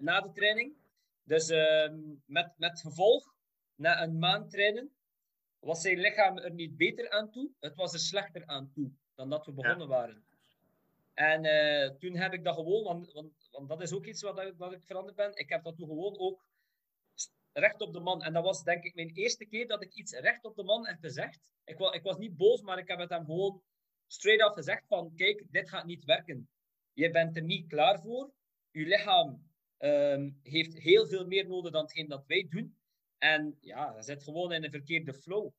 na 0.08 0.22
de 0.22 0.32
training. 0.34 0.76
Dus 1.24 1.50
ehm, 1.50 1.98
met, 2.26 2.54
met 2.58 2.80
gevolg, 2.80 3.36
na 3.76 4.04
een 4.04 4.20
maand 4.20 4.52
trainen, 4.52 4.92
was 5.66 5.82
zijn 5.82 5.98
lichaam 5.98 6.38
er 6.38 6.52
niet 6.52 6.78
beter 6.78 7.10
aan 7.10 7.32
toe. 7.32 7.50
Het 7.60 7.76
was 7.76 7.94
er 7.94 8.00
slechter 8.00 8.46
aan 8.46 8.72
toe 8.74 8.92
dan 9.16 9.30
dat 9.30 9.46
we 9.46 9.52
begonnen 9.52 9.88
waren. 9.88 10.24
En 11.14 11.46
eh, 11.46 11.90
toen 11.92 12.16
heb 12.16 12.34
ik 12.34 12.44
dat 12.44 12.56
gewoon, 12.56 12.84
want, 12.84 13.12
want, 13.12 13.48
want 13.52 13.70
dat 13.70 13.82
is 13.82 13.94
ook 13.94 14.06
iets 14.06 14.22
wat, 14.22 14.40
ik- 14.40 14.54
wat 14.58 14.74
ik 14.74 14.84
veranderd 14.86 15.16
ben. 15.16 15.36
Ik 15.36 15.50
heb 15.50 15.64
dat 15.64 15.78
toen 15.78 15.88
gewoon 15.88 16.18
ook 16.20 16.46
recht 17.54 17.82
op 17.82 17.94
de 17.94 18.00
man. 18.00 18.22
En 18.24 18.34
dat 18.34 18.44
was 18.44 18.64
denk 18.64 18.84
ik 18.84 18.96
mijn 18.96 19.10
eerste 19.14 19.46
keer 19.46 19.68
dat 19.68 19.84
ik 19.84 19.94
iets 19.94 20.12
recht 20.14 20.44
op 20.46 20.56
de 20.56 20.64
man 20.64 20.88
heb 20.88 20.98
gezegd. 21.00 21.40
Ik, 21.66 21.78
wa, 21.78 21.94
ik 21.94 22.04
was 22.04 22.18
niet 22.18 22.38
boos, 22.38 22.62
maar 22.62 22.78
ik 22.78 22.88
heb 22.88 23.00
het 23.00 23.10
hem 23.10 23.26
gewoon 23.26 23.62
straight 24.08 24.46
off 24.46 24.56
gezegd 24.56 24.88
van, 24.88 25.16
kijk, 25.16 25.44
dit 25.50 25.70
gaat 25.70 25.86
niet 25.86 26.06
werken. 26.06 26.50
Je 26.94 27.12
bent 27.12 27.36
er 27.36 27.44
niet 27.44 27.68
klaar 27.68 28.00
voor. 28.02 28.32
Je 28.72 28.86
lichaam 28.86 29.54
ehm, 29.78 30.32
heeft 30.44 30.78
heel 30.78 31.08
veel 31.08 31.26
meer 31.26 31.48
nodig 31.48 31.72
dan 31.72 31.82
hetgeen 31.82 32.08
dat 32.08 32.24
wij 32.28 32.48
doen. 32.50 32.78
En 33.18 33.58
ja, 33.62 33.94
je 33.96 34.04
zit 34.04 34.24
gewoon 34.24 34.52
in 34.52 34.64
een 34.64 34.72
verkeerde 34.72 35.14
flow. 35.14 35.52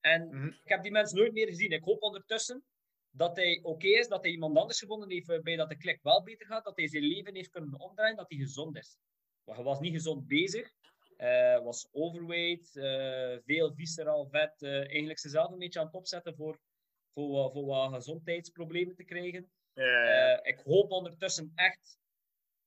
En 0.00 0.26
Mhm. 0.28 0.46
ik 0.46 0.68
heb 0.68 0.82
die 0.82 0.92
mensen 0.92 1.18
nooit 1.18 1.32
meer 1.32 1.46
gezien. 1.46 1.70
Ik 1.70 1.84
hoop 1.84 2.02
ondertussen 2.02 2.64
dat 3.10 3.36
hij 3.36 3.60
oké 3.62 3.86
is, 3.86 4.08
dat 4.08 4.22
hij 4.22 4.32
iemand 4.32 4.56
anders 4.56 4.78
gevonden 4.78 5.10
heeft 5.10 5.26
waarbij 5.26 5.56
dat 5.56 5.68
de 5.68 5.76
klik 5.76 5.98
wel 6.02 6.22
beter 6.22 6.46
gaat, 6.46 6.64
dat 6.64 6.76
hij 6.76 6.88
zijn 6.88 7.02
leven 7.02 7.34
heeft 7.34 7.50
kunnen 7.50 7.80
omdraaien, 7.80 8.16
dat 8.16 8.28
hij 8.30 8.38
gezond 8.38 8.76
is. 8.76 8.96
Maar 9.44 9.54
hij 9.54 9.64
was 9.64 9.80
niet 9.80 9.92
gezond 9.92 10.26
bezig. 10.26 10.72
eh 11.16 11.62
was 11.62 11.88
overweight, 11.92 12.76
eh, 12.76 13.38
veel 13.44 13.74
visceraal 13.74 14.26
vet. 14.28 14.62
eh, 14.62 14.72
eigenlijk 14.78 15.18
zichzelf 15.18 15.50
een 15.52 15.58
beetje 15.58 15.78
aan 15.80 15.86
het 15.86 15.94
opzetten 15.94 16.34
voor, 16.34 16.58
voor, 17.12 17.28
wat- 17.28 17.52
voor 17.52 17.64
wat 17.66 17.92
gezondheidsproblemen 17.94 18.94
te 18.94 19.04
krijgen. 19.04 19.50
Ik 20.42 20.60
hoop 20.64 20.90
ondertussen 20.90 21.52
echt, 21.54 21.98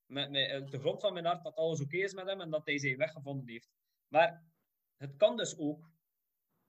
met, 0.06 0.30
met 0.30 0.72
de 0.72 0.80
grond 0.80 1.02
van 1.02 1.14
mijn 1.14 1.26
hart, 1.26 1.44
dat 1.44 1.56
alles 1.56 1.82
oké 1.82 1.98
is 1.98 2.14
met 2.14 2.26
hem 2.28 2.42
en 2.42 2.50
dat 2.50 2.66
hij 2.66 2.78
zijn 2.80 2.98
weg 2.98 3.12
gevonden 3.12 3.48
heeft. 3.50 3.70
Maar 4.08 4.43
het 4.97 5.18
kan 5.18 5.38
dus 5.38 5.58
ook. 5.58 5.89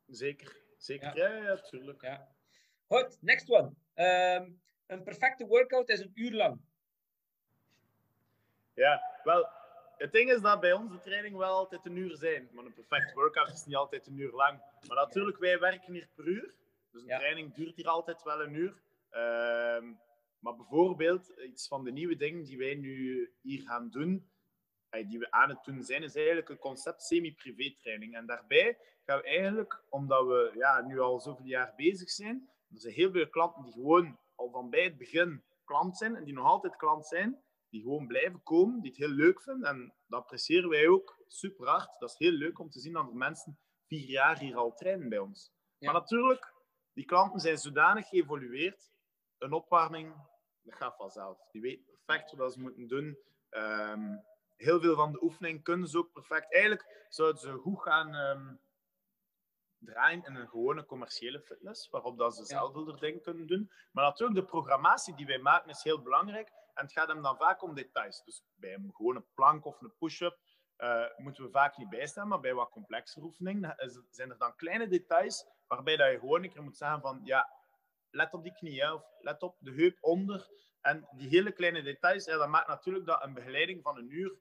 zeker. 0.06 0.56
Zeker. 0.76 1.16
Ja. 1.16 1.28
Ja, 1.28 1.34
ja, 1.36 1.42
ja, 1.42 1.56
tuurlijk. 1.56 2.02
Ja. 2.02 2.28
Goed, 2.86 3.18
next 3.20 3.50
one. 3.50 3.72
Ehm, 3.94 4.50
een 4.86 5.02
perfecte 5.02 5.46
workout 5.46 5.88
is 5.88 6.00
een 6.00 6.12
uur 6.14 6.32
lang. 6.32 6.60
Ja, 8.74 9.20
wel, 9.24 9.48
het 9.96 10.12
ding 10.12 10.30
is 10.30 10.40
dat 10.40 10.60
bij 10.60 10.72
ons 10.72 10.90
de 10.92 11.00
training 11.00 11.36
wel 11.36 11.56
altijd 11.56 11.86
een 11.86 11.96
uur 11.96 12.16
zijn. 12.16 12.48
Maar 12.52 12.64
een 12.64 12.74
perfect 12.74 13.12
workout 13.12 13.50
is 13.52 13.64
niet 13.64 13.76
altijd 13.76 14.06
een 14.06 14.18
uur 14.18 14.32
lang. 14.32 14.60
Maar 14.86 14.96
natuurlijk, 14.96 15.38
wij 15.38 15.58
werken 15.58 15.92
hier 15.92 16.08
per 16.14 16.24
uur. 16.26 16.54
Dus 16.90 17.02
een 17.02 17.08
Ja. 17.08 17.18
training 17.18 17.54
duurt 17.54 17.76
hier 17.76 17.88
altijd 17.88 18.22
wel 18.22 18.42
een 18.42 18.54
uur. 18.54 18.74
Ehm, 19.10 19.92
maar 20.38 20.56
bijvoorbeeld, 20.56 21.28
iets 21.28 21.68
van 21.68 21.84
de 21.84 21.90
nieuwe 21.92 22.16
dingen 22.16 22.44
die 22.44 22.58
wij 22.58 22.74
nu 22.74 23.30
hier 23.40 23.62
gaan 23.62 23.90
doen, 23.90 24.30
die 24.90 25.18
we 25.18 25.30
aan 25.30 25.48
het 25.48 25.64
doen 25.64 25.82
zijn, 25.82 26.02
is 26.02 26.14
eigenlijk 26.14 26.48
een 26.48 26.58
concept 26.58 27.02
semi-privé 27.02 27.74
training. 27.82 28.14
En 28.14 28.26
daarbij 28.26 28.78
gaan 29.04 29.20
we 29.20 29.26
eigenlijk, 29.26 29.82
omdat 29.88 30.26
we 30.26 30.52
ja, 30.54 30.80
nu 30.80 31.00
al 31.00 31.20
zoveel 31.20 31.46
jaar 31.46 31.72
bezig 31.76 32.10
zijn, 32.10 32.48
er 32.70 32.80
zijn 32.80 32.94
heel 32.94 33.10
veel 33.10 33.28
klanten 33.28 33.62
die 33.62 33.72
gewoon 33.72 34.18
al 34.34 34.50
van 34.50 34.70
bij 34.70 34.84
het 34.84 34.98
begin 34.98 35.42
klant 35.64 35.96
zijn 35.96 36.16
en 36.16 36.24
die 36.24 36.34
nog 36.34 36.46
altijd 36.46 36.76
klant 36.76 37.06
zijn, 37.06 37.42
die 37.70 37.82
gewoon 37.82 38.06
blijven 38.06 38.42
komen, 38.42 38.80
die 38.80 38.90
het 38.90 38.98
heel 38.98 39.08
leuk 39.08 39.42
vinden. 39.42 39.68
En 39.68 39.94
dat 40.06 40.20
appreciëren 40.20 40.68
wij 40.68 40.88
ook 40.88 41.22
super 41.26 41.68
hard. 41.68 41.98
Dat 41.98 42.10
is 42.10 42.18
heel 42.18 42.32
leuk 42.32 42.58
om 42.58 42.70
te 42.70 42.80
zien 42.80 42.92
dat 42.92 43.08
er 43.08 43.16
mensen 43.16 43.58
vier 43.86 44.08
jaar 44.08 44.38
hier 44.38 44.56
al 44.56 44.74
trainen 44.74 45.08
bij 45.08 45.18
ons. 45.18 45.52
Ja. 45.78 45.92
Maar 45.92 46.00
natuurlijk, 46.00 46.54
die 46.92 47.04
klanten 47.04 47.40
zijn 47.40 47.58
zodanig 47.58 48.08
geëvolueerd. 48.08 48.90
Een 49.38 49.52
opwarming, 49.52 50.14
dat 50.62 50.74
gaat 50.74 50.96
vanzelf. 50.96 51.38
Die 51.50 51.60
weten 51.60 51.84
perfect 51.84 52.32
wat 52.32 52.52
ze 52.52 52.60
moeten 52.60 52.88
doen. 52.88 53.18
Ehm, 53.48 54.16
heel 54.58 54.80
veel 54.80 54.94
van 54.94 55.12
de 55.12 55.22
oefeningen 55.22 55.62
kunnen 55.62 55.88
ze 55.88 55.98
ook 55.98 56.12
perfect. 56.12 56.52
Eigenlijk 56.52 57.06
zouden 57.08 57.40
ze 57.40 57.52
goed 57.52 57.82
gaan 57.82 58.14
ehm, 58.14 58.54
draaien 59.78 60.24
in 60.24 60.34
een 60.34 60.48
gewone 60.48 60.86
commerciële 60.86 61.40
fitness, 61.40 61.90
waarop 61.90 62.18
dat 62.18 62.36
ze 62.36 62.44
zelf 62.44 62.72
veel 62.72 62.98
dingen 62.98 63.22
kunnen 63.22 63.46
doen. 63.46 63.70
Maar 63.92 64.04
natuurlijk, 64.04 64.40
de 64.40 64.44
programmatie 64.44 65.14
die 65.14 65.26
wij 65.26 65.38
maken 65.38 65.70
is 65.70 65.82
heel 65.82 66.02
belangrijk. 66.02 66.48
En 66.74 66.84
het 66.84 66.92
gaat 66.92 67.08
hem 67.08 67.22
dan 67.22 67.36
vaak 67.36 67.62
om 67.62 67.74
details. 67.74 68.24
Dus 68.24 68.44
bij 68.54 68.74
een 68.74 68.92
gewone 68.94 69.24
plank 69.34 69.64
of 69.64 69.80
een 69.80 69.94
push-up 69.98 70.38
eh, 70.76 71.04
moeten 71.16 71.44
we 71.44 71.50
vaak 71.50 71.76
niet 71.76 71.88
bijstaan, 71.88 72.28
maar 72.28 72.40
bij 72.40 72.54
wat 72.54 72.70
complexere 72.70 73.24
oefeningen 73.24 73.74
zijn 74.10 74.30
er 74.30 74.38
dan 74.38 74.56
kleine 74.56 74.88
details 74.88 75.46
waarbij 75.66 75.96
dat 75.96 76.10
je 76.10 76.18
gewoon 76.18 76.42
een 76.42 76.52
keer 76.52 76.62
moet 76.62 76.76
zeggen 76.76 77.00
van 77.00 77.20
ja, 77.24 77.50
let 78.10 78.34
op 78.34 78.42
die 78.42 78.52
knieën 78.52 78.92
of 78.92 79.02
let 79.20 79.42
op 79.42 79.56
de 79.58 79.72
heup 79.72 79.98
onder. 80.00 80.48
En 80.80 81.08
die 81.10 81.28
hele 81.28 81.52
kleine 81.52 81.82
details, 81.82 82.24
ja, 82.24 82.36
dat 82.36 82.48
maakt 82.48 82.68
natuurlijk 82.68 83.06
dat 83.06 83.22
een 83.22 83.34
begeleiding 83.34 83.82
van 83.82 83.96
een 83.96 84.10
uur 84.10 84.38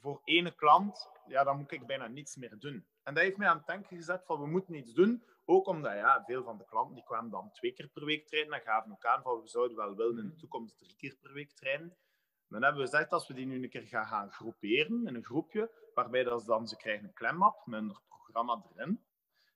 voor 0.00 0.20
ene 0.24 0.54
klant, 0.54 1.10
ja, 1.26 1.44
dan 1.44 1.56
moet 1.56 1.72
ik 1.72 1.86
bijna 1.86 2.06
niets 2.06 2.36
meer 2.36 2.58
doen. 2.58 2.86
En 3.02 3.14
dat 3.14 3.22
heeft 3.22 3.36
mij 3.36 3.48
aan 3.48 3.56
het 3.56 3.66
denken 3.66 3.96
gezet 3.96 4.24
van 4.26 4.40
we 4.40 4.46
moeten 4.46 4.74
iets 4.74 4.92
doen, 4.92 5.24
ook 5.44 5.66
omdat 5.66 5.92
ja, 5.92 6.24
veel 6.24 6.42
van 6.44 6.58
de 6.58 6.64
klanten 6.64 6.94
die 6.94 7.04
kwamen 7.04 7.30
dan 7.30 7.50
twee 7.52 7.72
keer 7.72 7.88
per 7.88 8.04
week 8.04 8.26
trainen 8.26 8.52
en 8.52 8.60
gaven 8.60 8.92
ook 8.92 9.04
aan 9.04 9.22
van 9.22 9.40
we 9.40 9.48
zouden 9.48 9.76
wel 9.76 9.94
willen 9.94 10.18
in 10.18 10.28
de 10.28 10.36
toekomst 10.36 10.78
drie 10.78 10.96
keer 10.96 11.16
per 11.20 11.32
week 11.32 11.52
trainen. 11.52 11.96
Dan 12.48 12.62
hebben 12.62 12.82
we 12.82 12.88
gezegd 12.88 13.12
als 13.12 13.28
we 13.28 13.34
die 13.34 13.46
nu 13.46 13.62
een 13.62 13.70
keer 13.70 13.86
gaan, 13.86 14.06
gaan 14.06 14.30
groeperen 14.30 15.06
in 15.06 15.14
een 15.14 15.24
groepje, 15.24 15.90
waarbij 15.94 16.22
dat 16.22 16.40
ze 16.40 16.46
dan 16.46 16.68
ze 16.68 16.76
krijgen 16.76 17.04
een 17.04 17.12
klemmap 17.12 17.66
met 17.66 17.80
een 17.80 17.96
programma 18.08 18.64
erin. 18.74 19.04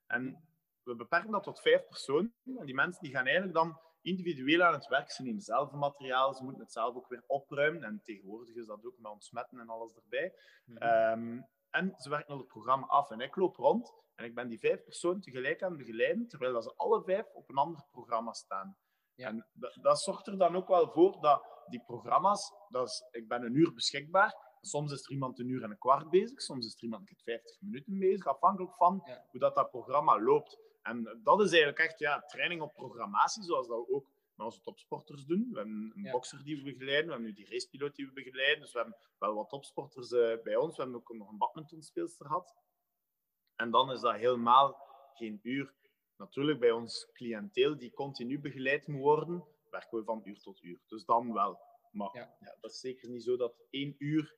En 0.07 0.49
we 0.83 0.95
beperken 0.95 1.31
dat 1.31 1.43
tot 1.43 1.61
vijf 1.61 1.87
personen. 1.87 2.35
En 2.59 2.67
die 2.67 2.75
mensen 2.75 3.03
die 3.03 3.13
gaan 3.13 3.25
eigenlijk 3.25 3.55
dan 3.55 3.81
individueel 4.03 4.63
aan 4.63 4.73
het 4.73 4.87
werk. 4.87 5.11
Ze 5.11 5.23
nemen 5.23 5.41
zelf 5.43 5.73
materiaal, 5.73 6.35
ze 6.35 6.43
moeten 6.45 6.63
het 6.63 6.73
zelf 6.73 6.95
ook 6.97 7.09
weer 7.09 7.25
opruimen. 7.27 7.83
En 7.83 8.01
tegenwoordig 8.03 8.55
is 8.55 8.67
dat 8.67 8.85
ook 8.85 8.99
met 8.99 9.13
ontsmetten 9.13 9.59
en 9.59 9.69
alles 9.69 9.95
erbij. 9.95 10.35
Ehm, 10.75 11.41
en 11.71 11.95
ze 11.97 12.09
werken 12.09 12.33
al 12.33 12.39
het 12.39 12.47
programma 12.47 12.87
af. 12.87 13.11
En 13.11 13.21
ik 13.21 13.37
loop 13.37 13.57
rond 13.57 13.95
en 14.15 14.25
ik 14.25 14.35
ben 14.35 14.49
die 14.49 14.59
vijf 14.59 14.85
personen 14.85 15.21
tegelijk 15.21 15.63
aan 15.63 15.69
het 15.69 15.79
begeleiden, 15.79 16.29
terwijl 16.29 16.53
dat 16.53 16.65
ze 16.65 16.73
alle 16.77 17.03
vijf 17.03 17.27
op 17.33 17.49
een 17.49 17.57
ander 17.57 17.85
programma 17.91 18.33
staan. 18.33 18.77
Ja. 19.15 19.27
En 19.29 19.47
dat, 19.81 20.01
zorgt 20.01 20.27
er 20.27 20.39
dan 20.39 20.57
ook 20.57 20.69
wel 20.69 20.91
voor 20.91 21.21
dat 21.21 21.65
die 21.67 21.83
programma's, 21.85 22.53
dat 22.69 22.87
is, 22.89 23.09
ik 23.11 23.29
ben 23.29 23.43
een 23.43 23.55
uur 23.55 23.73
beschikbaar. 23.75 24.49
Soms 24.61 24.93
is 24.93 25.05
er 25.05 25.11
iemand 25.11 25.39
een 25.39 25.49
uur 25.49 25.63
en 25.63 25.71
een 25.71 25.79
kwart 25.79 26.11
bezig, 26.11 26.41
soms 26.43 26.67
is 26.67 26.75
er 26.75 26.83
iemand 26.83 27.01
een 27.01 27.17
keer 27.17 27.23
50 27.37 27.61
minuten 27.61 27.99
bezig, 27.99 28.27
afhankelijk 28.27 28.75
van 28.75 29.03
Ja. 29.05 29.27
hoe 29.31 29.41
dat, 29.41 29.55
dat 29.55 29.71
programma 29.71 30.21
loopt. 30.21 30.59
En 30.83 31.21
dat 31.23 31.41
is 31.41 31.49
eigenlijk 31.51 31.79
echt 31.79 31.99
ja, 31.99 32.21
training 32.21 32.61
op 32.63 32.73
programmatie, 32.75 33.43
zoals 33.43 33.67
dat 33.69 33.87
we 33.87 33.93
ook 33.95 34.07
met 34.35 34.47
onze 34.47 34.61
topsporters 34.61 35.25
doen. 35.25 35.49
We 35.51 35.57
hebben 35.59 35.93
een 35.95 36.03
Ja. 36.03 36.11
bokser 36.11 36.45
die 36.45 36.57
we 36.57 36.63
begeleiden, 36.63 37.07
we 37.07 37.13
hebben 37.13 37.29
nu 37.29 37.35
die 37.35 37.49
racepiloot 37.51 37.95
die 37.97 38.07
we 38.07 38.13
begeleiden. 38.13 38.61
Dus 38.61 38.73
we 38.73 38.79
hebben 38.79 38.97
wel 39.19 39.35
wat 39.35 39.49
topsporters 39.49 40.13
eh, 40.13 40.37
bij 40.43 40.57
ons. 40.57 40.77
We 40.77 40.83
hebben 40.83 41.01
ook 41.01 41.13
nog 41.15 41.31
een 41.31 41.39
badmintonspeelster 41.39 42.27
gehad. 42.27 42.55
En 43.57 43.71
dan 43.71 43.91
is 43.93 44.01
dat 44.01 44.15
helemaal 44.15 44.89
geen 45.15 45.41
uur. 45.43 45.75
Natuurlijk, 46.17 46.61
bij 46.61 46.71
ons 46.71 47.09
cliënteel 47.13 47.79
die 47.79 47.93
continu 47.93 48.41
begeleid 48.41 48.87
moet 48.87 49.01
worden, 49.01 49.45
werken 49.71 49.99
we 49.99 50.05
van 50.05 50.21
uur 50.25 50.41
tot 50.41 50.63
uur. 50.63 50.79
Dus 50.87 51.05
dan 51.05 51.33
wel. 51.33 51.61
Maar 51.91 52.11
Ja. 52.13 52.37
ja. 52.41 52.57
dat 52.61 52.71
is 52.71 52.81
zeker 52.81 53.09
niet 53.09 53.23
zo 53.23 53.37
dat 53.37 53.55
één 53.71 53.95
uur 53.99 54.37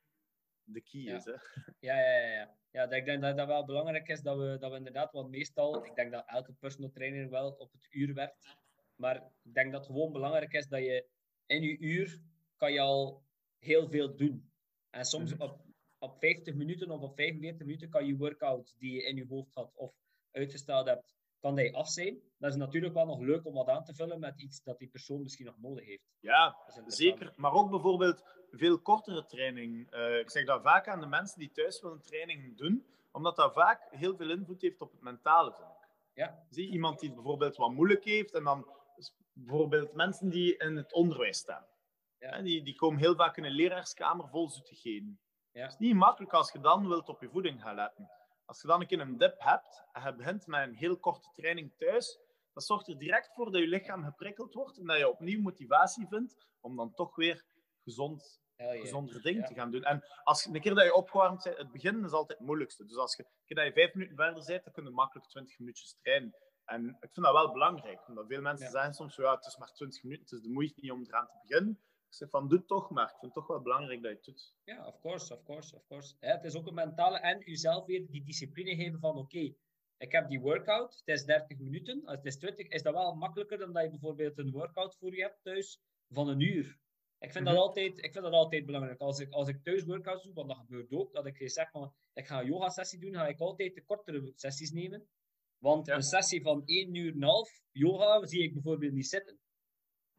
de 0.63 0.81
key 0.81 1.01
Ja. 1.01 1.15
is. 1.15 1.25
Hè? 1.25 1.31
Ja, 1.79 1.99
ja, 1.99 2.17
ja. 2.17 2.27
ja. 2.27 2.55
ja 2.71 2.85
dat, 2.87 2.97
ik 2.97 3.05
denk 3.05 3.21
dat 3.21 3.37
dat 3.37 3.47
wel 3.47 3.65
belangrijk 3.65 4.07
is 4.07 4.21
dat 4.21 4.37
we, 4.37 4.57
dat 4.59 4.71
we 4.71 4.77
inderdaad, 4.77 5.11
want 5.11 5.29
meestal, 5.29 5.85
ik 5.85 5.95
denk 5.95 6.11
dat 6.11 6.23
elke 6.27 6.53
personal 6.53 6.89
trainer 6.91 7.29
wel 7.29 7.51
op 7.51 7.71
het 7.71 7.87
uur 7.89 8.13
werkt. 8.13 8.57
Maar 8.95 9.15
ik 9.43 9.53
denk 9.53 9.71
dat 9.71 9.81
het 9.87 9.91
gewoon 9.95 10.11
belangrijk 10.11 10.53
is 10.53 10.67
dat 10.67 10.79
je 10.79 11.07
in 11.45 11.61
je 11.61 11.77
uur 11.77 12.19
kan 12.57 12.73
je 12.73 12.79
al 12.79 13.23
heel 13.59 13.87
veel 13.89 14.15
doen. 14.15 14.51
En 14.89 15.05
soms 15.05 15.33
Mhm. 15.33 15.41
op, 15.41 15.61
op 15.97 16.19
50 16.19 16.55
minuten 16.55 16.91
of 16.91 17.01
op 17.01 17.15
45 17.15 17.65
minuten 17.65 17.89
kan 17.89 18.05
je 18.05 18.15
workout 18.17 18.75
die 18.77 18.93
je 18.93 19.03
in 19.03 19.15
je 19.15 19.25
hoofd 19.27 19.53
had 19.53 19.71
of 19.75 19.93
uitgesteld 20.31 20.87
hebt, 20.87 21.15
kan 21.39 21.55
die 21.55 21.75
af 21.75 21.89
zijn. 21.89 22.19
Dat 22.37 22.51
is 22.51 22.57
natuurlijk 22.57 22.93
wel 22.93 23.05
nog 23.05 23.19
leuk 23.19 23.45
om 23.45 23.53
wat 23.53 23.67
aan 23.67 23.83
te 23.83 23.93
vullen 23.95 24.19
met 24.19 24.41
iets 24.41 24.63
dat 24.63 24.77
die 24.79 24.87
persoon 24.87 25.21
misschien 25.21 25.45
nog 25.45 25.59
nodig 25.59 25.85
heeft. 25.85 26.03
Ja. 26.19 26.55
Zeker, 26.87 27.33
maar 27.35 27.53
ook 27.53 27.69
bijvoorbeeld 27.69 28.23
veel 28.57 28.79
kortere 28.79 29.25
training. 29.25 29.91
Eh, 29.91 30.19
ik 30.19 30.29
zeg 30.29 30.45
dat 30.45 30.61
vaak 30.61 30.87
aan 30.87 30.99
de 30.99 31.05
mensen 31.05 31.39
die 31.39 31.51
thuis 31.51 31.81
willen 31.81 32.01
training 32.01 32.57
doen, 32.57 32.85
omdat 33.11 33.35
dat 33.35 33.53
vaak 33.53 33.87
heel 33.89 34.15
veel 34.15 34.29
invloed 34.29 34.61
heeft 34.61 34.81
op 34.81 34.91
het 34.91 35.01
mentale, 35.01 35.53
vind 35.53 35.67
ik. 35.67 35.87
Ja, 36.13 36.45
Zie 36.49 36.69
iemand 36.69 36.99
die 36.99 37.09
het 37.09 37.17
bijvoorbeeld 37.17 37.55
wat 37.55 37.71
moeilijk 37.71 38.03
heeft, 38.03 38.33
en 38.33 38.43
dan 38.43 38.67
bijvoorbeeld 39.33 39.93
mensen 39.93 40.29
die 40.29 40.57
in 40.57 40.75
het 40.75 40.93
onderwijs 40.93 41.37
staan. 41.37 41.65
Ja. 42.19 42.41
Die, 42.41 42.63
die 42.63 42.75
komen 42.75 42.99
heel 42.99 43.15
vaak 43.15 43.37
in 43.37 43.43
een 43.43 43.51
leraarskamer 43.51 44.27
vol 44.29 44.49
zoetigheden. 44.49 45.19
Ja. 45.51 45.61
Het 45.61 45.71
is 45.71 45.77
niet 45.77 45.95
makkelijk 45.95 46.33
als 46.33 46.51
je 46.51 46.59
dan 46.59 46.87
wilt 46.87 47.09
op 47.09 47.21
je 47.21 47.29
voeding 47.29 47.61
gaan 47.61 47.75
letten. 47.75 48.09
Als 48.45 48.61
je 48.61 48.67
dan 48.67 48.81
een 48.81 48.87
keer 48.87 48.99
een 48.99 49.17
dip 49.17 49.35
hebt 49.37 49.83
en 49.91 50.03
je 50.03 50.15
begint 50.15 50.47
met 50.47 50.67
een 50.67 50.75
heel 50.75 50.97
korte 50.97 51.29
training 51.33 51.73
thuis, 51.77 52.19
dat 52.53 52.63
zorgt 52.63 52.87
er 52.87 52.97
direct 52.97 53.33
voor 53.33 53.51
dat 53.51 53.61
je 53.61 53.67
lichaam 53.67 54.03
geprikkeld 54.03 54.53
wordt 54.53 54.77
en 54.77 54.85
dat 54.85 54.97
je 54.97 55.09
opnieuw 55.09 55.41
motivatie 55.41 56.07
vindt 56.07 56.47
om 56.59 56.75
dan 56.75 56.93
toch 56.93 57.15
weer 57.15 57.45
gezond, 57.83 58.41
yeah. 58.57 58.79
gezondere 58.81 59.21
dingen 59.21 59.41
Ja. 59.41 59.47
te 59.47 59.53
gaan 59.53 59.71
doen. 59.71 59.83
En 59.83 60.03
als, 60.23 60.45
een 60.45 60.61
keer 60.61 60.73
dat 60.75 60.83
je 60.83 60.93
opgewarmd 60.93 61.43
bent, 61.43 61.57
het 61.57 61.71
begin 61.71 62.03
is 62.05 62.11
altijd 62.11 62.37
het 62.37 62.47
moeilijkste. 62.47 62.85
Dus 62.85 62.97
als 62.97 63.15
je, 63.15 63.23
een 63.23 63.29
keer 63.45 63.57
dat 63.57 63.65
je 63.65 63.73
vijf 63.73 63.93
minuten 63.93 64.15
verder 64.15 64.45
bent, 64.45 64.63
dan 64.63 64.73
kun 64.73 64.83
je 64.83 64.89
makkelijk 64.89 65.27
20 65.29 65.59
minuutjes 65.59 65.97
trainen. 66.01 66.35
En 66.65 66.87
ik 66.99 67.09
vind 67.13 67.25
dat 67.25 67.33
wel 67.33 67.51
belangrijk, 67.51 68.07
omdat 68.07 68.27
veel 68.27 68.41
mensen 68.41 68.65
Ja. 68.65 68.71
zeggen 68.71 68.93
soms, 68.93 69.15
ja, 69.15 69.35
het 69.35 69.45
is 69.45 69.57
maar 69.57 69.71
20 69.73 70.03
minuten, 70.03 70.23
het 70.25 70.33
is 70.33 70.41
de 70.41 70.49
moeite 70.53 70.79
niet 70.79 70.91
om 70.91 71.03
eraan 71.05 71.27
te 71.27 71.37
beginnen. 71.47 71.79
Ik 72.07 72.13
zeg 72.19 72.29
van, 72.29 72.47
doe 72.47 72.57
het 72.57 72.67
toch 72.67 72.89
maar. 72.89 73.03
Ik 73.03 73.09
vind 73.19 73.21
het 73.21 73.33
toch 73.33 73.47
wel 73.47 73.61
belangrijk 73.61 74.01
dat 74.01 74.11
je 74.11 74.15
het 74.17 74.25
doet. 74.25 74.53
Ja, 74.63 74.87
of 74.87 74.99
course, 74.99 75.33
of 75.33 75.43
course, 75.43 75.75
of 75.75 75.85
course. 75.87 76.15
Ja, 76.19 76.27
het 76.35 76.43
is 76.43 76.55
ook 76.55 76.67
een 76.67 76.73
mentale 76.73 77.19
en 77.19 77.39
jezelf 77.39 77.85
weer 77.85 78.05
die 78.09 78.23
discipline 78.23 78.75
geven 78.75 78.99
van 78.99 79.17
oké, 79.17 79.53
ik 79.97 80.11
heb 80.11 80.29
die 80.29 80.39
workout, 80.39 81.01
het 81.05 81.15
is 81.15 81.25
30 81.25 81.57
minuten, 81.59 82.05
als 82.05 82.15
het 82.15 82.25
is 82.25 82.37
20, 82.37 82.67
is 82.67 82.83
dat 82.83 82.93
wel 82.93 83.15
makkelijker 83.15 83.57
dan 83.57 83.73
dat 83.73 83.83
je 83.83 83.89
bijvoorbeeld 83.89 84.37
een 84.37 84.51
workout 84.51 84.95
voor 84.95 85.15
je 85.15 85.21
hebt 85.21 85.39
thuis 85.43 85.79
van 86.09 86.27
een 86.27 86.39
uur. 86.39 86.79
Ik 87.23 87.31
vind, 87.31 87.45
Mhm. 87.45 87.53
dat, 87.53 87.63
altijd, 87.63 87.97
ik 87.97 88.11
vind 88.11 88.23
dat 88.23 88.33
altijd 88.33 88.65
belangrijk. 88.65 88.99
Als 88.99 89.19
ik, 89.19 89.31
als 89.31 89.47
ik 89.47 89.63
thuis 89.63 89.83
workouts 89.83 90.23
doe, 90.23 90.33
want 90.33 90.47
dat 90.47 90.57
gebeurt 90.57 90.91
ook, 90.91 91.13
dat 91.13 91.25
ik 91.25 91.49
zeg 91.49 91.69
van, 91.71 91.93
ik 92.13 92.27
ga 92.27 92.39
een 92.39 92.45
yoga 92.45 92.69
sessie 92.69 92.99
doen, 92.99 93.13
ga 93.13 93.27
ik 93.27 93.39
altijd 93.39 93.75
de 93.75 93.83
kortere 93.83 94.31
sessies 94.35 94.71
nemen. 94.71 95.07
Want 95.57 95.85
Ja. 95.87 95.95
een 95.95 96.03
sessie 96.03 96.41
van 96.41 96.61
1 96.65 96.95
uur 96.95 97.11
en 97.11 97.15
een 97.15 97.23
half 97.23 97.61
yoga 97.71 98.25
zie 98.25 98.43
ik 98.43 98.53
bijvoorbeeld 98.53 98.93
niet 98.93 99.07
zitten. 99.07 99.39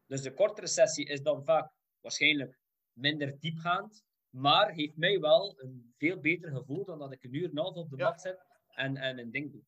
Dus 0.05 0.21
de 0.21 0.33
kortere 0.33 0.67
sessie 0.67 1.05
is 1.07 1.21
dan 1.21 1.43
vaak 1.43 1.71
waarschijnlijk 2.01 2.59
minder 2.93 3.39
diepgaand, 3.39 4.03
maar 4.29 4.71
heeft 4.71 4.97
mij 4.97 5.19
wel 5.19 5.61
een 5.61 5.93
veel 5.97 6.19
beter 6.19 6.51
gevoel 6.51 6.85
dan 6.85 6.99
dat 6.99 7.11
ik 7.11 7.23
een 7.23 7.33
uur 7.35 7.43
en 7.43 7.49
een 7.49 7.57
half 7.57 7.75
op 7.75 7.89
de 7.89 7.97
Ja. 7.97 8.09
mat 8.09 8.21
zit 8.21 8.39
en, 8.67 8.97
en 8.97 9.19
een 9.19 9.31
ding 9.31 9.51
doe. 9.51 9.63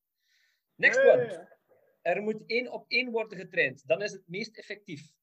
Next 0.76 1.00
one. 1.00 1.56
Er 2.02 2.22
moet 2.22 2.44
één 2.46 2.72
op 2.72 2.86
één 2.88 3.12
worden 3.12 3.38
getraind. 3.38 3.88
Dan 3.88 4.02
is 4.02 4.12
het 4.12 4.28
meest 4.28 4.58
effectief. 4.58 5.16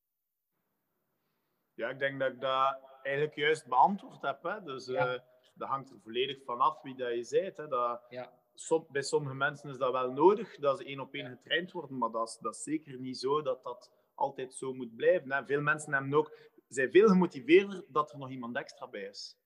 Ja, 1.75 1.89
ik 1.89 1.99
denk 1.99 2.20
dat 2.20 2.33
ik 2.33 2.41
dat 2.41 2.79
eigenlijk 3.03 3.37
juist 3.37 3.66
beantwoord 3.66 4.22
heb. 4.22 4.43
Hè. 4.43 4.62
Dus 4.62 4.87
Ja. 4.87 5.14
eh, 5.14 5.20
dat 5.55 5.68
hangt 5.68 5.91
er 5.91 6.01
volledig 6.03 6.45
vanaf 6.45 6.83
wie 6.83 6.97
dat 6.97 7.09
je 7.29 7.41
bent. 7.41 7.57
Hè. 7.57 7.68
Dat, 7.68 8.03
Ja. 8.09 8.33
som- 8.55 8.87
bij 8.91 9.03
sommige 9.03 9.35
mensen 9.35 9.70
is 9.70 9.77
dat 9.79 9.93
wel 9.93 10.12
nodig, 10.12 10.57
dat 10.57 10.79
ze 10.79 10.85
één 10.85 11.01
op 11.01 11.14
één 11.14 11.25
Ja. 11.25 11.31
getraind 11.31 11.72
worden. 11.72 11.99
Maar 11.99 12.11
dat 12.11 12.29
is, 12.29 12.39
dat 12.41 12.55
is 12.55 12.62
zeker 12.62 12.99
niet 13.01 13.18
zo 13.18 13.43
dat 13.43 13.62
dat 13.64 13.93
altijd 14.14 14.55
zo 14.55 14.72
moet 14.75 14.97
blijven. 14.97 15.33
Hè. 15.33 15.45
Veel 15.47 15.61
mensen 15.61 15.93
hebben 15.93 16.14
ook, 16.14 16.39
zijn 16.68 16.91
veel 16.91 17.09
gemotiveerder 17.09 17.85
dat 17.89 18.12
er 18.12 18.18
nog 18.18 18.31
iemand 18.31 18.57
extra 18.57 18.89
bij 18.89 19.03
is. 19.03 19.37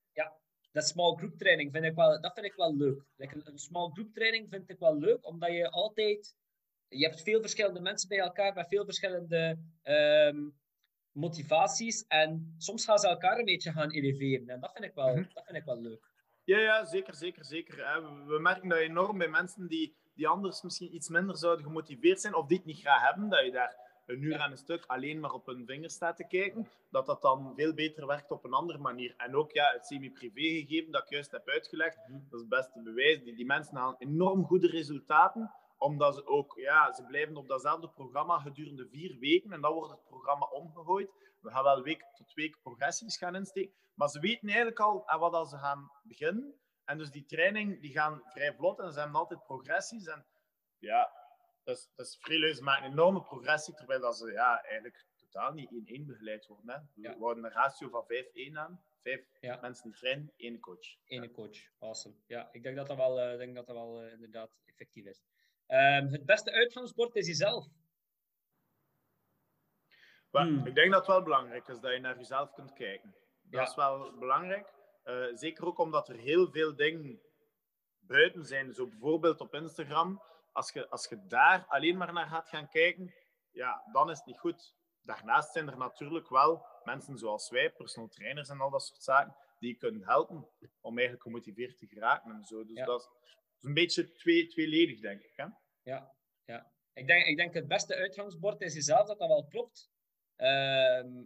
Dat 0.72 0.84
small 0.88 1.14
group 1.16 1.38
training 1.38 1.72
vind 1.72 1.84
ik 1.84 1.94
wel, 1.94 2.20
dat 2.20 2.32
vind 2.34 2.46
ik 2.46 2.54
wel 2.54 2.76
leuk. 2.76 3.02
Like 3.16 3.34
een, 3.34 3.46
een 3.46 3.58
small 3.58 3.90
group 3.90 4.14
training 4.14 4.46
vind 4.50 4.70
ik 4.70 4.78
wel 4.78 4.98
leuk, 4.98 5.26
omdat 5.26 5.50
je 5.52 5.70
altijd... 5.70 6.36
Je 6.88 7.04
hebt 7.06 7.22
veel 7.22 7.40
verschillende 7.40 7.80
mensen 7.80 8.08
bij 8.08 8.18
elkaar 8.18 8.54
met 8.54 8.68
veel 8.68 8.84
verschillende 8.84 9.58
ehm, 9.82 10.48
motivaties. 11.18 12.04
En 12.06 12.54
soms 12.58 12.84
gaan 12.84 12.98
ze 12.98 13.08
elkaar 13.08 13.38
een 13.38 13.44
beetje 13.44 13.72
gaan 13.72 13.90
eleveren. 13.90 14.48
En 14.48 14.60
dat 14.60 14.72
vind 14.72 14.84
ik 14.84 14.94
wel, 14.94 15.08
Mhm. 15.08 15.24
dat 15.34 15.44
vind 15.44 15.56
ik 15.56 15.64
wel 15.64 15.80
leuk. 15.80 16.10
Ja, 16.44 16.58
ja, 16.58 16.84
zeker, 16.84 17.14
zeker, 17.14 17.44
zeker. 17.44 17.86
Hè. 17.92 18.00
We- 18.02 18.24
We 18.32 18.38
merken 18.38 18.68
dat 18.68 18.78
enorm 18.78 19.18
bij 19.18 19.28
mensen 19.28 19.66
die, 19.68 19.94
die 20.14 20.28
anders 20.28 20.62
misschien 20.62 20.94
iets 20.94 21.08
minder 21.08 21.36
zouden 21.36 21.64
gemotiveerd 21.64 22.20
zijn 22.20 22.34
of 22.34 22.46
die 22.46 22.56
het 22.56 22.66
niet 22.66 22.80
graag 22.80 23.02
hebben, 23.06 23.28
dat 23.28 23.44
je 23.44 23.50
daar 23.50 23.86
een 24.06 24.22
uur 24.22 24.38
aan 24.38 24.50
een 24.50 24.56
stuk 24.56 24.84
alleen 24.86 25.20
maar 25.20 25.32
op 25.32 25.46
hun 25.46 25.66
vinger 25.66 25.90
staat 25.90 26.16
te 26.16 26.26
kijken, 26.26 26.68
dat 26.90 27.06
dat 27.06 27.22
dan 27.22 27.52
veel 27.56 27.74
beter 27.74 28.06
werkt 28.06 28.30
op 28.30 28.44
een 28.44 28.52
andere 28.52 28.78
manier. 28.78 29.14
En 29.16 29.34
ook 29.36 29.52
ja, 29.52 29.72
het 29.72 29.86
semi-privé 29.86 30.40
gegeven 30.40 30.92
dat 30.92 31.02
ik 31.02 31.08
juist 31.10 31.30
heb 31.30 31.48
uitgelegd, 31.48 31.96
dat 32.08 32.32
is 32.32 32.40
het 32.40 32.48
beste 32.48 32.80
bewijs. 32.82 33.22
Die, 33.24 33.34
die 33.34 33.46
mensen 33.46 33.76
halen 33.76 33.96
enorm 33.98 34.44
goede 34.44 34.66
resultaten, 34.66 35.50
omdat 35.78 36.14
ze 36.14 36.26
ook, 36.26 36.52
ja, 36.56 36.92
ze 36.92 37.04
blijven 37.04 37.36
op 37.36 37.48
datzelfde 37.48 37.88
programma 37.88 38.38
gedurende 38.38 38.88
vier 38.88 39.18
weken 39.18 39.52
en 39.52 39.60
dan 39.60 39.72
wordt 39.72 39.90
het 39.92 40.04
programma 40.04 40.46
omgegooid. 40.46 41.10
We 41.40 41.50
gaan 41.50 41.64
wel 41.64 41.82
week 41.82 42.04
tot 42.16 42.32
week 42.34 42.58
progressies 42.62 43.16
gaan 43.16 43.34
insteken, 43.34 43.74
maar 43.94 44.08
ze 44.08 44.20
weten 44.20 44.48
eigenlijk 44.48 44.80
al 44.80 45.08
aan 45.08 45.20
wat 45.20 45.48
ze 45.48 45.56
gaan 45.58 45.90
beginnen. 46.02 46.60
En 46.84 46.98
dus 46.98 47.10
die 47.10 47.24
training 47.24 47.80
die 47.80 47.92
gaan 47.92 48.22
vrij 48.24 48.54
vlot 48.54 48.78
en 48.78 48.92
ze 48.92 48.98
hebben 48.98 49.18
altijd 49.18 49.44
progressies. 49.44 50.06
En 50.06 50.26
ja, 50.78 51.12
dat 51.64 51.90
is 51.96 52.16
Freelance 52.20 52.62
maakt 52.62 52.84
een 52.84 52.90
enorme 52.90 53.22
progressie, 53.22 53.74
terwijl 53.74 54.00
dat 54.00 54.16
ze 54.16 54.32
ja, 54.32 54.62
eigenlijk 54.62 55.06
totaal 55.16 55.52
niet 55.52 55.70
1-1 56.02 56.06
begeleid 56.06 56.46
worden. 56.46 56.70
Hè. 56.70 56.78
We 56.94 57.00
Ja. 57.08 57.16
houden 57.18 57.44
een 57.44 57.50
ratio 57.50 57.88
van 57.88 58.04
5-1 58.06 58.58
aan. 58.58 58.82
Vijf 59.02 59.24
Ja. 59.40 59.58
mensen 59.60 59.84
die 59.90 59.98
trainen, 59.98 60.32
één 60.36 60.60
coach. 60.60 60.96
Ene 61.04 61.30
coach. 61.30 61.58
Awesome. 61.78 62.14
Ja, 62.26 62.48
ik 62.52 62.62
denk 62.62 62.76
dat 62.76 62.86
dat 62.86 62.96
wel, 62.96 63.32
ik 63.32 63.38
denk 63.38 63.54
dat 63.54 63.66
dat 63.66 63.76
wel 63.76 64.02
eh, 64.02 64.12
inderdaad 64.12 64.50
effectief 64.64 65.04
is. 65.06 65.22
Ehm, 65.68 66.06
het 66.06 66.24
beste 66.26 66.52
uitgangsbord 66.52 67.14
is 67.16 67.26
jezelf. 67.26 67.66
Hmm. 70.30 70.66
Ik 70.66 70.74
denk 70.74 70.90
dat 70.90 70.98
het 71.00 71.06
wel 71.14 71.22
belangrijk 71.22 71.68
is 71.68 71.80
dat 71.80 71.92
je 71.92 71.98
naar 71.98 72.16
jezelf 72.16 72.52
kunt 72.52 72.72
kijken. 72.72 73.14
Dat 73.42 73.60
Ja. 73.60 73.66
is 73.66 73.74
wel 73.74 74.18
belangrijk. 74.18 74.74
Eh, 75.02 75.24
zeker 75.34 75.66
ook 75.66 75.78
omdat 75.78 76.08
er 76.08 76.16
heel 76.16 76.50
veel 76.50 76.76
dingen 76.76 77.20
buiten 77.98 78.44
zijn. 78.44 78.74
Zo 78.74 78.86
bijvoorbeeld 78.86 79.40
op 79.40 79.54
Instagram. 79.54 80.22
Als 80.52 80.72
je, 80.72 80.88
als 80.88 81.08
je 81.08 81.26
daar 81.26 81.64
alleen 81.68 81.96
maar 81.96 82.12
naar 82.12 82.26
gaat 82.28 82.48
gaan 82.48 82.68
kijken, 82.68 83.14
ja, 83.50 83.82
dan 83.92 84.10
is 84.10 84.16
het 84.18 84.26
niet 84.26 84.38
goed. 84.38 84.74
Daarnaast 85.02 85.52
zijn 85.52 85.68
er 85.68 85.76
natuurlijk 85.76 86.28
wel 86.28 86.66
mensen 86.84 87.18
zoals 87.18 87.50
wij, 87.50 87.70
personal 87.72 88.08
trainers 88.08 88.48
en 88.48 88.60
al 88.60 88.70
dat 88.70 88.82
soort 88.82 89.02
zaken, 89.02 89.36
die 89.58 89.70
je 89.72 89.76
kunnen 89.78 90.04
helpen 90.04 90.48
om 90.80 90.92
eigenlijk 90.92 91.22
gemotiveerd 91.22 91.78
te 91.78 91.86
geraken 91.86 92.30
en 92.30 92.44
zo. 92.44 92.64
Dus 92.64 92.76
Ja. 92.76 92.84
dat, 92.84 93.10
is, 93.58 93.68
een 93.68 93.74
beetje 93.74 94.12
twee, 94.12 94.46
tweeledig, 94.46 95.00
denk 95.00 95.22
ik. 95.22 95.32
Hè? 95.36 95.46
Ja, 95.82 96.14
ja. 96.44 96.72
Ik 96.92 97.06
denk, 97.06 97.26
ik 97.26 97.36
denk 97.36 97.54
het 97.54 97.68
beste 97.68 97.94
uitgangsbord 97.94 98.60
is 98.60 98.74
jezelf, 98.74 99.06
dat 99.06 99.18
dat 99.18 99.28
wel 99.28 99.46
klopt. 99.46 99.90
Ehm, 100.36 101.22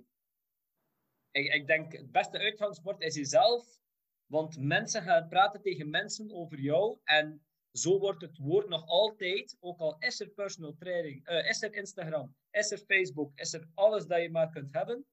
ik, 1.30 1.54
ik 1.54 1.66
denk 1.66 1.92
het 1.92 2.10
beste 2.10 2.38
uitgangsbord 2.38 3.00
is 3.00 3.14
jezelf, 3.14 3.80
want 4.26 4.58
mensen 4.58 5.02
gaan 5.02 5.28
praten 5.28 5.62
tegen 5.62 5.90
mensen 5.90 6.32
over 6.32 6.60
jou 6.60 6.98
en 7.04 7.46
zo 7.72 7.98
wordt 7.98 8.22
het 8.22 8.38
woord 8.38 8.68
nog 8.68 8.86
altijd, 8.86 9.56
ook 9.60 9.78
al 9.78 9.96
is 9.98 10.20
er 10.20 10.28
personal 10.28 10.74
training, 10.74 11.26
eh, 11.26 11.48
is 11.48 11.62
er 11.62 11.74
Instagram, 11.74 12.36
is 12.50 12.70
er 12.70 12.78
Facebook, 12.78 13.38
is 13.38 13.52
er 13.52 13.68
alles 13.74 14.06
dat 14.06 14.22
je 14.22 14.30
maar 14.30 14.50
kunt 14.50 14.74
hebben. 14.74 15.06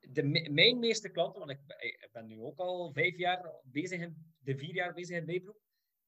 De, 0.00 0.22
mijn 0.50 0.78
meeste 0.78 1.10
klanten, 1.10 1.38
want 1.38 1.50
ik, 1.50 1.60
ik 1.78 2.08
ben 2.12 2.26
nu 2.26 2.40
ook 2.40 2.58
al 2.58 2.92
vijf 2.92 3.16
jaar 3.16 3.60
bezig 3.64 4.08
de 4.38 4.56
vier 4.56 4.74
jaar 4.74 4.94
bezig 4.94 5.16
in 5.16 5.26
bijberoep. 5.26 5.63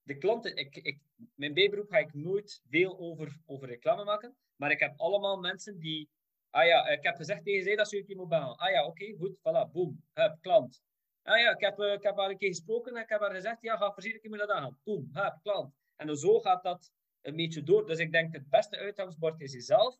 De 0.06 0.18
klanten, 0.18 0.56
ik, 0.56 0.76
ik, 0.76 0.98
mijn 1.34 1.54
bijberoep 1.54 1.88
ga 1.88 1.98
ik 1.98 2.14
nooit 2.14 2.62
veel 2.68 2.98
over, 2.98 3.36
over 3.46 3.68
reclame 3.68 4.04
maken, 4.04 4.36
maar 4.56 4.70
ik 4.70 4.80
heb 4.80 4.94
allemaal 4.96 5.38
mensen 5.38 5.78
die, 5.78 6.08
ah 6.50 6.66
ja, 6.66 6.88
ik 6.88 7.02
heb 7.02 7.16
gezegd 7.16 7.44
tegen 7.44 7.62
zij 7.62 7.76
dat 7.76 7.88
ze 7.88 8.04
je 8.06 8.16
moet 8.16 8.28
bellen. 8.28 8.56
Ah 8.56 8.70
ja, 8.70 8.86
oké, 8.86 9.14
goed, 9.18 9.38
voilà, 9.38 9.72
boom, 9.72 10.02
hup, 10.12 10.36
klant. 10.40 10.82
Ah 11.22 11.38
ja, 11.38 11.50
ik 11.50 11.60
heb, 11.60 11.78
eh, 11.78 11.92
ik 11.92 12.02
heb 12.02 12.16
haar 12.16 12.30
een 12.30 12.38
keer 12.38 12.48
gesproken 12.48 12.96
en 12.96 13.02
ik 13.02 13.08
heb 13.08 13.20
haar 13.20 13.34
gezegd, 13.34 13.62
ja, 13.62 13.76
ga 13.76 13.92
voorzien, 13.92 14.14
ik 14.14 14.28
moet 14.28 14.38
dat 14.38 14.50
aan. 14.50 14.78
Boom, 14.84 15.10
hup, 15.12 15.38
klant. 15.42 15.74
En 15.96 16.16
zo 16.16 16.40
gaat 16.40 16.62
dat 16.62 16.92
een 17.20 17.36
beetje 17.36 17.62
door. 17.62 17.86
Dus 17.86 17.98
ik 17.98 18.12
denk 18.12 18.32
het 18.32 18.48
beste 18.48 18.76
uitgangsbord 18.76 19.40
is 19.40 19.52
jezelf. 19.52 19.96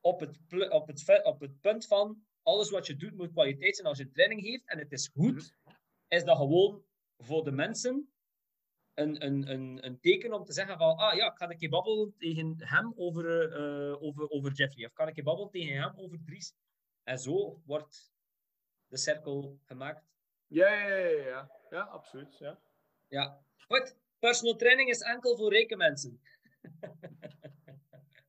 Op 0.00 0.20
het, 0.20 0.38
op 0.68 0.86
het, 0.86 1.24
op 1.24 1.40
het 1.40 1.60
punt 1.60 1.86
van 1.86 2.26
alles 2.42 2.70
wat 2.70 2.86
je 2.86 2.96
doet 2.96 3.16
moet 3.16 3.32
kwaliteit 3.32 3.76
zijn 3.76 3.88
als 3.88 3.98
je 3.98 4.10
training 4.10 4.42
geeft 4.42 4.68
en 4.68 4.78
het 4.78 4.92
is 4.92 5.08
goed, 5.08 5.56
is 6.08 6.24
dat 6.24 6.36
gewoon 6.36 6.84
voor 7.16 7.44
de 7.44 7.50
mensen 7.50 8.15
een, 8.96 9.24
een, 9.24 9.50
een, 9.50 9.86
een 9.86 10.00
teken 10.00 10.32
om 10.32 10.44
te 10.44 10.52
zeggen 10.52 10.78
van, 10.78 10.96
ah 10.96 11.14
ja, 11.14 11.30
ik 11.30 11.36
ga 11.36 11.50
een 11.50 11.58
keer 11.58 11.68
babbelen 11.68 12.14
tegen 12.18 12.56
hem 12.58 12.92
over, 12.96 13.52
eh, 13.52 14.02
over, 14.02 14.30
over 14.30 14.52
Jeffrey. 14.52 14.86
Of 14.86 14.92
kan 14.92 15.08
ik 15.08 15.16
een 15.16 15.24
babbelen 15.24 15.50
tegen 15.50 15.74
hem 15.74 15.92
over 15.96 16.18
Dries. 16.24 16.54
En 17.02 17.18
zo 17.18 17.62
wordt 17.64 18.12
de 18.86 18.96
cirkel 18.96 19.58
gemaakt. 19.64 20.04
Ja, 20.46 20.72
ja, 20.72 20.96
ja, 20.96 21.50
ja, 21.70 21.80
absoluut. 21.80 22.38
Ja. 22.38 22.58
Ja. 23.08 23.40
Goed, 23.56 23.96
personal 24.18 24.56
training 24.56 24.88
is 24.88 25.00
enkel 25.00 25.36
voor 25.36 25.52
rijke 25.52 25.76
mensen. 25.76 26.20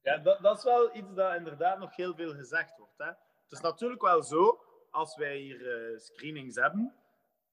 Ja, 0.07 0.17
dat, 0.17 0.41
dat 0.41 0.57
is 0.57 0.63
wel 0.63 0.95
iets 0.95 1.13
dat 1.13 1.35
inderdaad 1.35 1.79
nog 1.79 1.95
heel 1.95 2.15
veel 2.15 2.33
gezegd 2.33 2.77
wordt. 2.77 2.97
Hè. 2.97 3.05
Het 3.05 3.51
is 3.51 3.59
natuurlijk 3.59 4.01
wel 4.01 4.23
zo, 4.23 4.61
als 4.91 5.15
wij 5.15 5.37
hier 5.37 5.91
eh, 5.91 5.99
screenings 5.99 6.55
hebben, 6.55 6.95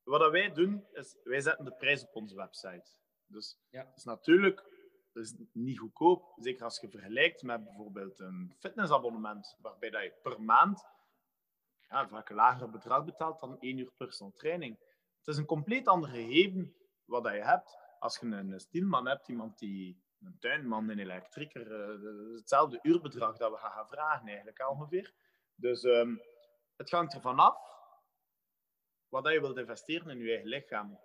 wat 0.04 0.20
dat 0.20 0.30
wij 0.30 0.52
doen, 0.52 0.86
is 0.92 1.16
wij 1.24 1.40
zetten 1.40 1.64
de 1.64 1.72
prijs 1.72 2.02
op 2.02 2.14
onze 2.14 2.34
website. 2.34 2.90
Dus 3.26 3.58
Ja. 3.70 3.84
het 3.86 3.96
is 3.96 4.04
natuurlijk 4.04 4.72
is 5.12 5.34
niet 5.52 5.78
goedkoop, 5.78 6.32
zeker 6.36 6.64
als 6.64 6.80
je 6.80 6.88
vergelijkt 6.88 7.42
met 7.42 7.64
bijvoorbeeld 7.64 8.20
een 8.20 8.54
fitnessabonnement, 8.58 9.56
waarbij 9.60 9.90
dat 9.90 10.02
je 10.02 10.12
per 10.22 10.42
maand 10.42 10.84
ja, 11.88 12.08
vaak 12.08 12.28
een 12.28 12.34
lager 12.36 12.70
bedrag 12.70 13.04
betaalt 13.04 13.40
dan 13.40 13.60
één 13.60 13.78
uur 13.78 13.90
personal 13.96 14.32
training. 14.32 14.78
Het 15.18 15.26
is 15.26 15.36
een 15.36 15.46
compleet 15.46 15.88
ander 15.88 16.08
gegeven 16.10 16.76
wat 17.04 17.24
dat 17.24 17.32
je 17.32 17.44
hebt. 17.44 17.78
Als 17.98 18.18
je 18.18 18.26
een 18.26 18.60
stielman 18.60 19.06
hebt, 19.08 19.28
iemand 19.28 19.58
die 19.58 20.02
een 20.20 20.38
tuinman, 20.38 20.88
een 20.88 20.98
elektrieker, 20.98 21.62
eh, 21.62 22.00
de- 22.00 22.32
hetzelfde 22.36 22.78
uurbedrag 22.82 23.36
dat 23.36 23.50
we 23.50 23.56
gaan 23.56 23.70
gaan 23.72 23.88
vragen 23.88 24.26
eigenlijk 24.28 24.68
ongeveer. 24.70 25.14
Dus 25.54 25.82
ehm, 25.82 26.16
het 26.76 26.90
hangt 26.90 27.14
ervan 27.14 27.38
af 27.38 27.56
wat 29.08 29.24
dat 29.24 29.32
je 29.32 29.40
wilt 29.40 29.56
investeren 29.58 30.08
in 30.10 30.18
je 30.18 30.30
eigen 30.30 30.48
lichaam. 30.48 30.98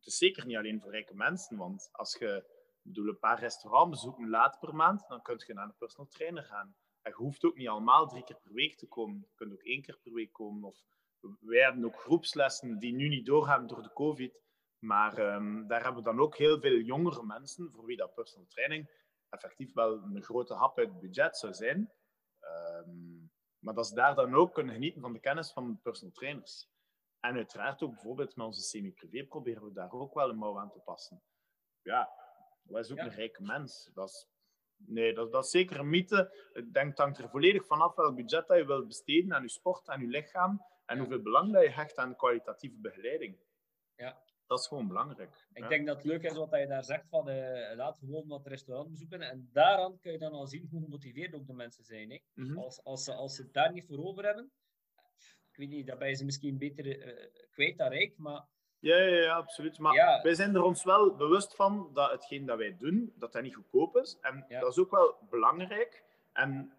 Het 0.00 0.08
is 0.08 0.18
zeker 0.18 0.46
niet 0.46 0.56
alleen 0.56 0.80
voor 0.80 0.90
rijke 0.90 1.14
mensen, 1.14 1.56
want 1.56 1.88
als 1.92 2.16
je 2.18 2.44
bedoel, 2.82 3.08
een 3.08 3.18
paar 3.18 3.38
restaurantbezoeken 3.38 4.28
laat 4.28 4.58
per 4.58 4.74
maand, 4.74 5.08
dan 5.08 5.22
kun 5.22 5.42
je 5.46 5.54
naar 5.54 5.64
een 5.64 5.76
personal 5.78 6.06
trainer 6.06 6.42
gaan. 6.42 6.74
En 7.02 7.10
je 7.10 7.16
hoeft 7.16 7.44
ook 7.44 7.56
niet 7.56 7.68
allemaal 7.68 8.08
drie 8.08 8.24
keer 8.24 8.38
per 8.42 8.52
week 8.52 8.76
te 8.76 8.86
komen. 8.86 9.18
Je 9.20 9.34
kunt 9.34 9.52
ook 9.52 9.62
één 9.62 9.82
keer 9.82 9.98
per 10.02 10.12
week 10.12 10.32
komen. 10.32 10.64
Of 10.64 10.82
wij 11.40 11.62
hebben 11.62 11.84
ook 11.84 12.00
groepslessen 12.00 12.78
die 12.78 12.92
nu 12.92 13.08
niet 13.08 13.26
doorgaan 13.26 13.66
door 13.66 13.82
de 13.82 13.92
COVID. 13.92 14.40
Maar 14.78 15.18
ehm, 15.18 15.66
daar 15.66 15.82
hebben 15.82 16.02
we 16.02 16.08
dan 16.08 16.20
ook 16.20 16.36
heel 16.36 16.60
veel 16.60 16.78
jongere 16.78 17.24
mensen 17.24 17.72
voor 17.72 17.84
wie 17.84 17.96
dat 17.96 18.14
personal 18.14 18.46
training 18.46 18.90
effectief 19.28 19.72
wel 19.72 20.02
een 20.02 20.22
grote 20.22 20.54
hap 20.54 20.78
uit 20.78 20.88
het 20.88 21.00
budget 21.00 21.36
zou 21.36 21.54
zijn. 21.54 21.92
Ehm, 22.38 23.18
maar 23.58 23.74
dat 23.74 23.86
ze 23.86 23.94
daar 23.94 24.14
dan 24.14 24.34
ook 24.34 24.54
kunnen 24.54 24.74
genieten 24.74 25.00
van 25.00 25.12
de 25.12 25.20
kennis 25.20 25.52
van 25.52 25.80
personal 25.82 26.12
trainers. 26.12 26.68
En 27.20 27.34
uiteraard 27.36 27.82
ook 27.82 27.90
bijvoorbeeld 27.90 28.36
met 28.36 28.46
onze 28.46 28.60
semi-privé 28.60 29.24
proberen 29.26 29.64
we 29.64 29.72
daar 29.72 29.90
ook 29.92 30.14
wel 30.14 30.28
een 30.30 30.36
mouw 30.36 30.58
aan 30.58 30.70
te 30.70 30.78
passen. 30.80 31.22
Ja, 31.82 32.10
wij 32.62 32.80
is 32.80 32.90
ook 32.90 32.96
Ja. 32.98 33.04
een 33.04 33.10
rijke 33.14 33.42
mens. 33.42 33.90
Dat 33.94 34.08
is, 34.08 34.28
nee, 34.76 35.14
dat, 35.14 35.32
dat 35.32 35.44
is 35.44 35.50
zeker 35.50 35.78
een 35.78 35.88
mythe. 35.88 36.48
Ik 36.52 36.72
denk, 36.72 36.88
het 36.88 36.98
hangt 36.98 37.18
er 37.18 37.28
volledig 37.30 37.66
vanaf 37.66 37.94
welk 37.94 38.16
budget 38.16 38.48
dat 38.48 38.56
je 38.58 38.64
wilt 38.66 38.86
besteden 38.86 39.34
aan 39.34 39.42
je 39.42 39.48
sport, 39.48 39.88
aan 39.88 40.00
je 40.00 40.06
lichaam. 40.06 40.64
En 40.86 40.96
Ja. 40.96 41.02
hoeveel 41.02 41.22
belang 41.22 41.52
dat 41.52 41.62
je 41.62 41.70
hecht 41.70 41.96
aan 41.96 42.16
kwalitatieve 42.16 42.76
begeleiding. 42.80 43.38
Ja. 43.96 44.22
Dat 44.46 44.58
is 44.58 44.66
gewoon 44.66 44.88
belangrijk. 44.88 45.46
Ik 45.52 45.62
Ja. 45.62 45.68
denk 45.68 45.86
dat 45.86 45.96
het 45.96 46.04
leuk 46.04 46.22
is 46.22 46.32
wat 46.36 46.50
je 46.50 46.66
daar 46.66 46.84
zegt 46.84 47.08
van 47.08 47.28
eh, 47.28 47.76
laat 47.76 47.98
gewoon 47.98 48.28
wat 48.28 48.46
restaurant 48.46 48.90
bezoeken. 48.90 49.20
En 49.22 49.48
daaraan 49.52 49.98
kun 49.98 50.12
je 50.12 50.18
dan 50.18 50.32
al 50.32 50.46
zien 50.46 50.66
hoe 50.70 50.82
gemotiveerd 50.82 51.34
ook 51.34 51.46
de 51.46 51.52
mensen 51.52 51.84
zijn. 51.84 52.10
Hè. 52.10 52.18
Mhm. 52.34 52.58
Als, 52.58 52.84
als, 52.84 53.04
ze, 53.04 53.14
als 53.14 53.34
ze 53.34 53.42
het 53.42 53.52
daar 53.52 53.72
niet 53.72 53.86
voor 53.86 54.04
over 54.04 54.24
hebben, 54.24 54.52
weet 55.60 55.68
niet, 55.76 55.86
dan 55.86 55.98
ben 55.98 56.08
je 56.08 56.14
ze 56.14 56.24
misschien 56.24 56.58
beter 56.58 57.00
eh, 57.00 57.26
kwijt 57.50 57.78
dan 57.78 57.88
rijk, 57.90 58.18
maar 58.18 58.44
Ja, 58.78 58.96
ja, 58.96 59.22
ja, 59.22 59.34
absoluut. 59.34 59.78
Maar 59.78 59.94
Ja. 59.94 60.22
wij 60.22 60.34
zijn 60.34 60.54
er 60.54 60.62
ons 60.62 60.84
wel 60.84 61.16
bewust 61.16 61.54
van 61.56 61.90
dat 61.94 62.10
hetgeen 62.10 62.46
dat 62.46 62.58
wij 62.58 62.76
doen, 62.76 63.12
dat 63.16 63.32
dat 63.32 63.42
niet 63.42 63.54
goedkoop 63.54 63.96
is. 63.96 64.18
En 64.20 64.44
Ja. 64.48 64.60
dat 64.60 64.70
is 64.70 64.78
ook 64.78 64.90
wel 64.90 65.16
belangrijk. 65.30 66.04
En 66.32 66.72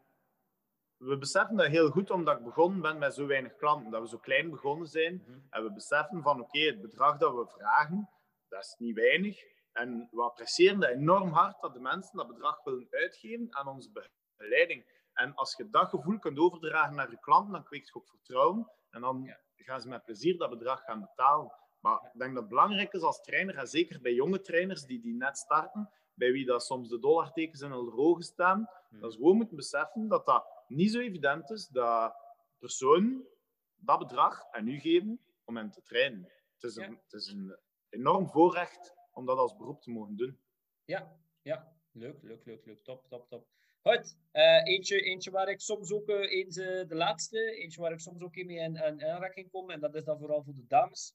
we 0.97 1.17
beseffen 1.17 1.55
dat 1.55 1.67
heel 1.67 1.89
goed, 1.89 2.09
omdat 2.09 2.37
ik 2.37 2.43
begonnen 2.43 2.81
ben 2.81 2.97
met 2.97 3.13
zo 3.13 3.25
weinig 3.25 3.55
klanten. 3.55 3.91
Dat 3.91 4.01
we 4.01 4.07
zo 4.07 4.17
klein 4.17 4.49
begonnen 4.49 4.87
zijn. 4.87 5.23
Mhm. 5.27 5.39
En 5.49 5.63
we 5.63 5.71
beseffen 5.73 6.21
van, 6.21 6.41
oké, 6.41 6.59
het 6.59 6.81
bedrag 6.81 7.17
dat 7.17 7.33
we 7.35 7.47
vragen, 7.47 8.09
dat 8.49 8.59
is 8.63 8.75
niet 8.77 8.95
weinig. 8.95 9.43
En 9.71 10.07
we 10.11 10.21
appreciëren 10.21 10.79
dat 10.79 10.89
enorm 10.89 11.31
hard 11.31 11.61
dat 11.61 11.73
de 11.73 11.79
mensen 11.79 12.17
dat 12.17 12.27
bedrag 12.27 12.63
willen 12.63 12.87
uitgeven 12.89 13.47
aan 13.49 13.67
onze 13.67 13.91
begeleiding. 14.37 14.85
En 15.13 15.35
als 15.35 15.55
je 15.57 15.69
dat 15.69 15.89
gevoel 15.89 16.19
kunt 16.19 16.39
overdragen 16.39 16.95
naar 16.95 17.09
je 17.09 17.19
klanten, 17.19 17.51
dan 17.51 17.63
kweekt 17.63 17.87
je 17.87 17.93
ook 17.95 18.07
vertrouwen. 18.09 18.71
En 18.89 19.01
dan 19.01 19.23
Ja. 19.23 19.39
gaan 19.55 19.81
ze 19.81 19.87
met 19.87 20.03
plezier 20.03 20.37
dat 20.37 20.49
bedrag 20.49 20.83
gaan 20.83 20.99
betalen. 21.01 21.51
Maar 21.79 22.09
ik 22.13 22.19
denk 22.19 22.31
dat 22.33 22.39
het 22.41 22.47
belangrijk 22.49 22.93
is 22.93 23.01
als 23.01 23.21
trainer, 23.21 23.55
en 23.57 23.67
zeker 23.67 24.01
bij 24.01 24.13
jonge 24.13 24.41
trainers 24.41 24.85
die, 24.85 25.01
die 25.01 25.13
net 25.15 25.37
starten, 25.37 25.89
bij 26.13 26.31
wie 26.31 26.45
dat 26.45 26.63
soms 26.63 26.89
de 26.89 26.99
dollartekens 26.99 27.61
in 27.61 27.71
hun 27.71 27.91
ogen 27.97 28.23
staan, 28.23 28.69
Mhm. 28.89 29.01
dat 29.01 29.11
ze 29.11 29.17
gewoon 29.17 29.35
moeten 29.35 29.55
beseffen 29.55 30.07
dat 30.07 30.25
dat 30.25 30.63
niet 30.67 30.91
zo 30.91 30.99
evident 30.99 31.49
is 31.49 31.67
dat 31.67 32.15
personen 32.59 33.27
dat 33.75 33.99
bedrag 33.99 34.43
aan 34.51 34.67
u 34.67 34.79
geven 34.79 35.19
om 35.45 35.57
hen 35.57 35.71
te 35.71 35.81
trainen. 35.81 36.31
Het 36.53 36.63
is, 36.63 36.75
een, 36.75 36.91
Ja. 36.91 36.97
het 37.03 37.13
is 37.13 37.27
een 37.27 37.57
enorm 37.89 38.27
voorrecht 38.29 38.93
om 39.11 39.25
dat 39.25 39.37
als 39.37 39.55
beroep 39.55 39.81
te 39.81 39.91
mogen 39.91 40.15
doen. 40.15 40.39
Ja, 40.85 41.15
ja. 41.41 41.73
Leuk, 41.91 42.23
leuk, 42.23 42.45
leuk, 42.45 42.65
leuk. 42.65 42.79
Top, 42.83 43.07
top, 43.07 43.29
top. 43.29 43.47
Goed. 43.83 44.15
eh, 44.31 44.63
eentje, 44.63 45.01
eentje 45.01 45.31
waar 45.31 45.49
ik 45.49 45.61
soms 45.61 45.91
ook 45.91 46.09
eh, 46.09 46.31
eens 46.31 46.57
eh, 46.57 46.87
de 46.87 46.95
laatste, 46.95 47.55
eentje 47.55 47.81
waar 47.81 47.91
ik 47.91 47.99
soms 47.99 48.21
ook 48.21 48.35
mee 48.35 48.57
in, 48.57 48.75
in 48.75 49.03
aanraking 49.03 49.51
kom, 49.51 49.69
en 49.69 49.79
dat 49.79 49.95
is 49.95 50.03
dan 50.03 50.19
vooral 50.19 50.43
voor 50.43 50.55
de 50.55 50.67
dames. 50.67 51.13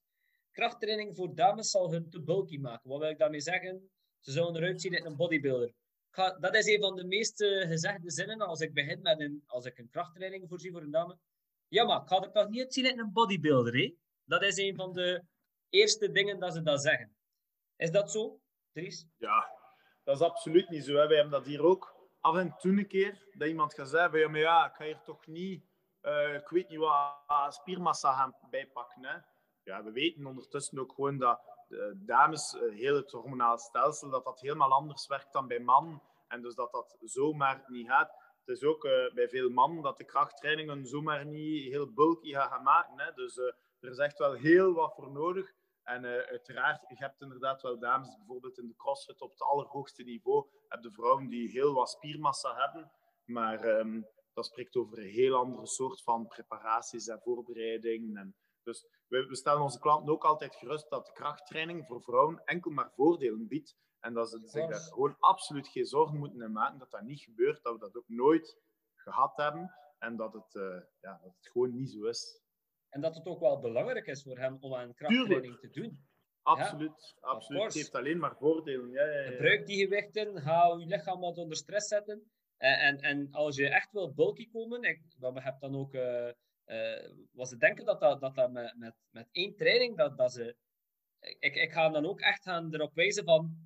Krachttraining 0.50 1.16
voor 1.16 1.34
dames 1.34 1.70
zal 1.70 1.90
hun 1.90 2.10
te 2.10 2.22
bulky 2.22 2.58
maken. 2.58 2.90
Wat 2.90 3.00
wil 3.00 3.08
ik 3.08 3.18
daarmee 3.18 3.40
zeggen? 3.40 3.90
Ze 4.18 4.30
zullen 4.30 4.56
eruit 4.56 4.80
zien 4.80 4.92
in 4.92 5.06
een 5.06 5.16
bodybuilder. 5.16 5.72
Dat 6.40 6.54
is 6.54 6.66
een 6.66 6.80
van 6.80 6.96
de 6.96 7.04
meest 7.04 7.44
gezegde 7.44 8.10
zinnen 8.10 8.40
als 8.40 8.60
ik 8.60 8.74
begin 8.74 9.02
met 9.02 9.20
een, 9.20 9.42
als 9.46 9.64
ik 9.64 9.78
een 9.78 9.90
krachttraining 9.90 10.48
voorzie 10.48 10.72
voor 10.72 10.82
een 10.82 10.90
dame. 10.90 11.18
Ja, 11.68 11.84
maar 11.84 12.02
ik 12.02 12.08
ga 12.08 12.22
er 12.22 12.32
toch 12.32 12.48
niet 12.48 12.60
uitzien 12.60 12.90
in 12.90 12.98
een 12.98 13.12
bodybuilder, 13.12 13.76
hè? 13.76 13.94
Dat 14.24 14.42
is 14.42 14.56
een 14.56 14.76
van 14.76 14.92
de 14.92 15.22
eerste 15.68 16.10
dingen 16.10 16.38
dat 16.38 16.54
ze 16.54 16.62
dat 16.62 16.82
zeggen. 16.82 17.16
Is 17.76 17.90
dat 17.90 18.10
zo, 18.10 18.40
Dries? 18.72 19.06
Ja, 19.16 19.48
dat 20.04 20.16
is 20.16 20.22
absoluut 20.22 20.68
niet 20.68 20.84
zo. 20.84 20.92
Wij 20.92 21.06
hebben 21.06 21.30
dat 21.30 21.46
hier 21.46 21.62
ook 21.62 21.95
af 22.26 22.36
en 22.36 22.56
toe 22.58 22.78
een 22.78 22.86
keer, 22.86 23.28
dat 23.32 23.48
iemand 23.48 23.74
gaat 23.74 23.88
zeggen 23.88 24.10
van, 24.10 24.18
ja, 24.18 24.28
maar 24.28 24.40
ja, 24.40 24.66
ik 24.66 24.74
ga 24.74 24.84
hier 24.84 25.02
toch 25.04 25.26
niet, 25.26 25.64
eh, 26.00 26.34
ik 26.34 26.48
weet 26.48 26.68
niet 26.68 26.78
wat, 26.78 27.54
spiermassa 27.54 28.12
gaan 28.12 28.36
bijpakken. 28.50 29.04
Hè. 29.04 29.16
Ja, 29.62 29.82
we 29.82 29.92
weten 29.92 30.26
ondertussen 30.26 30.78
ook 30.78 30.92
gewoon 30.94 31.18
dat 31.18 31.40
de 31.68 31.92
dames, 31.96 32.54
eh, 32.54 32.74
heel 32.74 32.96
het 32.96 33.10
hormonaal 33.10 33.58
stelsel, 33.58 34.10
dat 34.10 34.24
dat 34.24 34.40
helemaal 34.40 34.72
anders 34.72 35.06
werkt 35.06 35.32
dan 35.32 35.46
bij 35.46 35.60
mannen. 35.60 36.02
En 36.28 36.42
dus 36.42 36.54
dat 36.54 36.72
dat 36.72 36.96
zomaar 37.00 37.64
niet 37.66 37.88
gaat. 37.88 38.10
Het 38.44 38.56
is 38.56 38.64
ook 38.64 38.84
eh, 38.84 39.14
bij 39.14 39.28
veel 39.28 39.50
mannen 39.50 39.82
dat 39.82 39.98
de 39.98 40.04
krachttrainingen 40.04 40.86
zomaar 40.86 41.26
niet 41.26 41.72
heel 41.72 41.92
bulky 41.92 42.32
gaan 42.32 42.62
maken. 42.62 43.00
Hè. 43.00 43.12
Dus 43.12 43.38
eh, 43.38 43.44
er 43.80 43.90
is 43.90 43.98
echt 43.98 44.18
wel 44.18 44.32
heel 44.32 44.72
wat 44.72 44.94
voor 44.94 45.10
nodig. 45.10 45.52
En 45.86 46.04
eh, 46.04 46.28
uiteraard, 46.28 46.88
je 46.88 46.96
hebt 46.96 47.20
inderdaad 47.20 47.62
wel 47.62 47.78
dames, 47.78 48.16
bijvoorbeeld 48.16 48.58
in 48.58 48.66
de 48.66 48.76
crossfit 48.76 49.20
op 49.20 49.30
het 49.30 49.42
allerhoogste 49.42 50.02
niveau, 50.02 50.46
heb 50.68 50.82
de 50.82 50.92
vrouwen 50.92 51.28
die 51.28 51.50
heel 51.50 51.74
wat 51.74 51.90
spiermassa 51.90 52.54
hebben. 52.54 52.92
Maar 53.24 53.60
ehm, 53.60 54.02
dat 54.32 54.46
spreekt 54.46 54.76
over 54.76 54.98
een 54.98 55.10
heel 55.10 55.36
andere 55.36 55.66
soort 55.66 56.02
van 56.02 56.26
preparaties 56.26 57.06
en 57.06 57.20
voorbereiding. 57.20 58.16
En 58.16 58.36
dus 58.62 58.86
we, 59.08 59.26
we 59.26 59.36
stellen 59.36 59.62
onze 59.62 59.78
klanten 59.78 60.12
ook 60.12 60.24
altijd 60.24 60.54
gerust 60.54 60.90
dat 60.90 61.12
krachttraining 61.12 61.86
voor 61.86 62.02
vrouwen 62.02 62.44
enkel 62.44 62.70
maar 62.70 62.92
voordelen 62.92 63.46
biedt. 63.46 63.76
En 64.00 64.14
dat 64.14 64.30
ze 64.30 64.40
zich 64.44 64.68
daar 64.68 64.80
gewoon 64.80 65.16
absoluut 65.18 65.68
geen 65.68 65.86
zorgen 65.86 66.18
moeten 66.18 66.42
in 66.42 66.52
maken 66.52 66.78
dat 66.78 66.90
dat 66.90 67.02
niet 67.02 67.20
gebeurt, 67.20 67.62
dat 67.62 67.72
we 67.72 67.78
dat 67.78 67.96
ook 67.96 68.08
nooit 68.08 68.58
gehad 68.94 69.36
hebben 69.36 69.74
en 69.98 70.16
dat 70.16 70.32
het, 70.32 70.54
eh, 70.54 70.80
ja, 71.00 71.18
dat 71.22 71.34
het 71.36 71.48
gewoon 71.48 71.74
niet 71.74 71.90
zo 71.90 72.04
is. 72.04 72.44
En 72.96 73.02
dat 73.02 73.14
het 73.16 73.26
ook 73.26 73.40
wel 73.40 73.58
belangrijk 73.60 74.06
is 74.06 74.22
voor 74.22 74.38
hem 74.38 74.56
om 74.60 74.74
aan 74.74 74.94
krachttraining 74.94 75.58
te 75.58 75.70
doen. 75.70 76.06
Absoluut, 76.42 77.16
absoluut. 77.20 77.62
Het 77.62 77.74
heeft 77.74 77.94
alleen 77.94 78.18
maar 78.18 78.36
voordelen. 78.36 78.90
Ja, 78.90 79.04
ja. 79.04 79.30
Gebruik 79.30 79.66
die 79.66 79.78
gewichten, 79.84 80.40
ga 80.40 80.76
je 80.78 80.86
lichaam 80.86 81.20
wat 81.20 81.36
onder 81.36 81.56
stress 81.56 81.88
zetten. 81.88 82.30
En, 82.56 82.78
en, 82.78 82.98
en 83.00 83.28
als 83.30 83.56
je 83.56 83.68
echt 83.68 83.92
wil 83.92 84.14
bulky 84.14 84.48
komen, 84.50 84.82
ik, 84.82 85.00
we 85.18 85.26
hebben 85.26 85.56
dan 85.60 85.76
ook, 85.76 85.94
eh 85.94 86.28
eh, 86.64 87.10
wat 87.32 87.48
ze 87.48 87.56
denken 87.56 87.84
dat 87.84 88.00
dat, 88.00 88.20
dat, 88.20 88.34
dat 88.34 88.52
met, 88.52 88.74
met, 88.76 88.94
met 89.10 89.28
één 89.32 89.56
training, 89.56 89.96
dat, 89.96 90.16
dat 90.16 90.32
ze, 90.32 90.56
ik, 91.20 91.54
ik 91.54 91.72
ga 91.72 91.88
dan 91.88 92.06
ook 92.06 92.20
echt 92.20 92.42
gaan 92.42 92.74
erop 92.74 92.94
wijzen 92.94 93.24
van, 93.24 93.56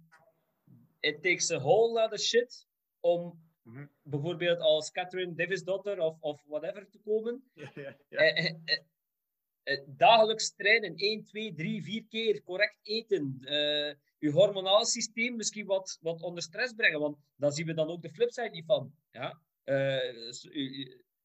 it 1.00 1.22
takes 1.22 1.50
a 1.50 1.58
whole 1.58 1.92
lot 1.92 2.12
of 2.12 2.20
shit 2.20 2.66
om 3.00 3.48
Mhm. 3.62 3.86
bijvoorbeeld 4.02 4.60
als 4.60 4.90
Catherine 4.90 5.34
Davis 5.34 5.62
daughter 5.64 5.98
of, 5.98 6.16
of 6.20 6.42
whatever 6.46 6.88
te 6.88 6.98
komen. 6.98 7.42
Ja, 7.54 7.70
ja, 7.74 7.96
ja. 8.08 8.82
Eh, 9.62 9.80
dagelijks 9.86 10.54
trainen, 10.54 10.94
1, 10.96 11.24
2, 11.24 11.54
3, 11.54 11.82
4 11.82 12.04
keer, 12.08 12.42
correct 12.42 12.78
eten. 12.82 13.38
eh 13.40 13.94
je 14.18 14.30
hormonaal 14.30 14.84
systeem 14.84 15.36
misschien 15.36 15.66
wat, 15.66 15.98
wat 16.00 16.22
onder 16.22 16.42
stress 16.42 16.72
brengen, 16.74 17.00
want 17.00 17.16
dan 17.36 17.52
zien 17.52 17.66
we 17.66 17.74
dan 17.74 17.88
ook 17.88 18.02
de 18.02 18.11
flipside 18.11 18.50
niet 18.50 18.64
van. 18.66 18.94
Ja? 19.11 19.40
Eh, 19.64 20.30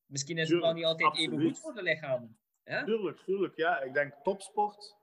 misschien 0.06 0.38
is 0.38 0.50
het 0.50 0.62
wel 0.62 0.74
niet 0.74 0.86
altijd 0.86 1.18
even 1.18 1.42
goed 1.42 1.60
voor 1.60 1.74
de 1.74 1.82
lichamen. 1.84 2.38
Ja? 2.64 2.84
Tuurlijk, 2.84 3.20
tuurlijk. 3.20 3.56
Ja. 3.56 3.82
Ik 3.82 3.94
denk 3.94 4.14
topsport 4.24 4.96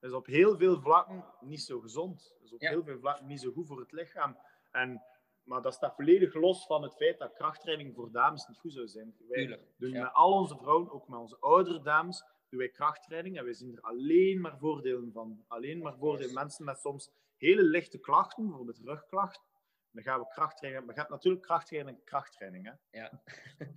is 0.00 0.12
op 0.12 0.26
heel 0.26 0.56
veel 0.56 0.80
vlakken 0.80 1.24
niet 1.40 1.62
zo 1.62 1.80
gezond. 1.80 2.34
Is 2.42 2.52
op 2.52 2.60
Ja. 2.60 2.70
heel 2.70 2.84
veel 2.84 2.98
vlakken 2.98 3.26
niet 3.26 3.40
zo 3.40 3.50
goed 3.52 3.66
voor 3.66 3.80
het 3.80 3.92
lichaam. 3.92 4.38
En, 4.70 5.02
maar 5.42 5.62
dat 5.62 5.74
staat 5.74 5.94
volledig 5.94 6.34
los 6.34 6.66
van 6.66 6.82
het 6.82 6.94
feit 6.94 7.18
dat 7.18 7.32
krachttraining 7.32 7.94
voor 7.94 8.10
dames 8.12 8.46
niet 8.46 8.58
goed 8.58 8.72
zou 8.72 8.86
zijn. 8.88 9.14
Wij 9.28 9.40
Tuurlijk. 9.40 9.62
doen 9.76 9.90
ja. 9.90 10.02
met 10.02 10.12
al 10.12 10.32
onze 10.32 10.56
vrouwen, 10.56 10.90
ook 10.92 11.08
met 11.08 11.18
onze 11.18 11.36
oudere 11.40 11.82
dames, 11.82 12.24
doen 12.56 12.64
wij 12.66 12.74
krachttraining 12.74 13.38
en 13.38 13.44
wij 13.44 13.54
zien 13.54 13.76
er 13.76 13.82
alleen 13.82 14.40
maar 14.40 14.58
voordelen 14.58 15.12
van. 15.12 15.44
Alleen 15.46 15.78
maar 15.82 15.96
voordelen. 15.96 16.34
Mensen 16.34 16.64
met 16.64 16.78
soms 16.78 17.10
hele 17.36 17.62
lichte 17.62 17.98
klachten, 17.98 18.46
bijvoorbeeld 18.46 18.78
rugklachten, 18.78 19.42
dan 19.90 20.02
gaan 20.02 20.20
we 20.20 20.28
krachttraining. 20.28 20.84
Maar 20.84 20.94
je 20.94 21.00
hebt 21.00 21.12
natuurlijk 21.12 21.44
krachttraining 21.44 21.98
en 21.98 22.04
krachttraining. 22.04 22.64
Hè? 22.64 22.98
Ja. 22.98 23.10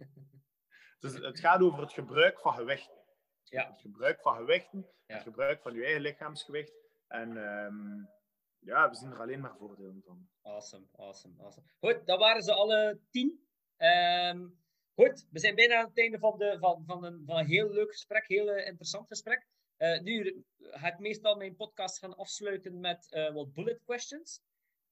Dus 1.00 1.14
het 1.14 1.40
gaat 1.40 1.62
over 1.62 1.80
het 1.82 1.94
gebruik 1.94 2.40
van 2.40 2.54
gewichten. 2.54 2.98
Ja. 3.44 3.70
Het 3.72 3.82
gebruik 3.82 4.22
van 4.22 4.36
gewichten, 4.36 4.88
Ja. 5.06 5.14
het 5.14 5.24
gebruik 5.24 5.62
van 5.62 5.74
je 5.74 5.84
eigen 5.84 6.02
lichaamsgewicht. 6.02 6.74
En 7.08 7.38
ehm, 7.38 8.06
ja, 8.60 8.90
we 8.90 8.96
zien 8.96 9.12
er 9.12 9.20
alleen 9.20 9.40
maar 9.40 9.56
voordelen 9.58 10.02
van. 10.06 10.30
Awesome, 10.42 10.86
awesome, 10.96 11.44
awesome. 11.44 11.68
Goed, 11.80 12.06
dat 12.06 12.20
waren 12.20 12.42
ze 12.42 12.54
alle 12.54 13.00
tien. 13.10 13.48
Ehm, 13.78 14.48
goed, 15.00 15.28
we 15.32 15.40
zijn 15.40 15.56
bijna 15.56 15.76
aan 15.76 15.88
het 15.88 15.98
einde 15.98 16.20
van, 16.20 16.38
de, 16.38 16.58
van, 16.60 16.84
van, 16.86 17.04
een, 17.04 17.24
van 17.26 17.38
een 17.38 17.46
heel 17.46 17.70
leuk 17.70 17.92
gesprek, 17.92 18.28
heel 18.28 18.50
eh, 18.50 18.68
interessant 18.68 19.08
gesprek. 19.08 19.48
Eh, 19.78 20.00
nu 20.00 20.44
ga 20.60 20.88
ik 20.88 21.00
meestal 21.00 21.36
mijn 21.36 21.56
podcast 21.56 22.00
gaan 22.00 22.16
afsluiten 22.16 22.80
met 22.80 23.12
eh, 23.12 23.34
wat 23.34 23.54
bullet 23.54 23.82
questions. 23.86 24.42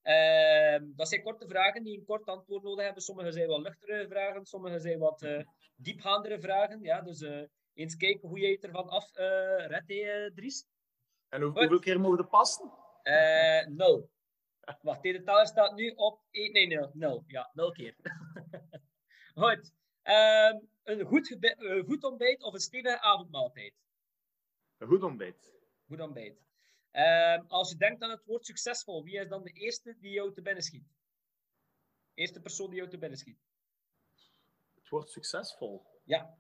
Ehm, 0.02 0.86
dat 0.96 1.08
zijn 1.08 1.24
korte 1.24 1.48
vragen 1.48 1.84
die 1.84 1.98
een 2.00 2.06
kort 2.06 2.26
antwoord 2.26 2.64
nodig 2.64 2.86
hebben. 2.86 3.04
Sommige 3.04 3.32
zijn 3.32 3.48
wat 3.48 3.62
luchtere 3.62 4.08
vragen, 4.08 4.46
sommige 4.46 4.80
zijn 4.80 5.00
wat 5.00 5.28
diepgaandere 5.76 6.40
vragen. 6.40 6.82
Ja, 6.82 7.02
dus 7.02 7.26
eens 7.74 7.96
kijken 7.96 8.30
hoe 8.30 8.40
jij 8.40 8.52
het 8.52 8.64
ervan 8.64 8.90
af 8.90 9.12
redt, 9.68 10.36
Dries. 10.36 10.66
En 11.30 11.42
hoe, 11.42 11.52
hoeveel 11.52 11.80
keer 11.80 12.00
mogen 12.00 12.18
er 12.18 12.28
passen? 12.28 12.72
Nul. 13.68 14.10
Wacht, 14.82 15.04
de 15.04 15.24
teller 15.24 15.48
staat 15.48 15.76
nu 15.76 15.94
op 15.96 16.22
1. 16.32 16.52
Nee, 16.52 16.68
nul. 16.68 16.92
nul. 16.94 17.24
Ja, 17.28 17.50
nul 17.54 17.72
keer. 17.72 17.96
Goed. 19.34 19.76
Ehm, 20.08 20.58
een 20.84 21.06
goed, 21.06 21.38
goed 21.86 22.04
ontbijt 22.04 22.44
of 22.44 22.54
een 22.54 22.60
stevige 22.60 23.02
avondmaaltijd? 23.02 23.74
Een 24.78 24.88
goed 24.88 25.04
ontbijt. 25.04 25.54
Goed 25.88 26.00
ontbijt. 26.00 26.38
Ehm, 26.92 27.44
als 27.48 27.70
je 27.70 27.78
denkt 27.78 28.02
aan 28.02 28.10
het 28.10 28.26
woord 28.26 28.46
succesvol, 28.46 29.04
wie 29.04 29.20
is 29.20 29.28
dan 29.28 29.44
de 29.44 29.52
eerste 29.52 29.96
die 30.00 30.12
jou 30.12 30.34
te 30.34 30.42
binnen 30.42 30.64
schiet? 30.64 30.88
Eerste 32.14 32.42
persoon 32.42 32.70
die 32.70 32.78
jou 32.78 32.90
te 32.90 32.98
binnen 32.98 33.18
schiet. 33.18 33.38
Het 34.76 34.90
wordt 34.90 35.10
succesvol. 35.10 35.86
Ja. 36.04 36.38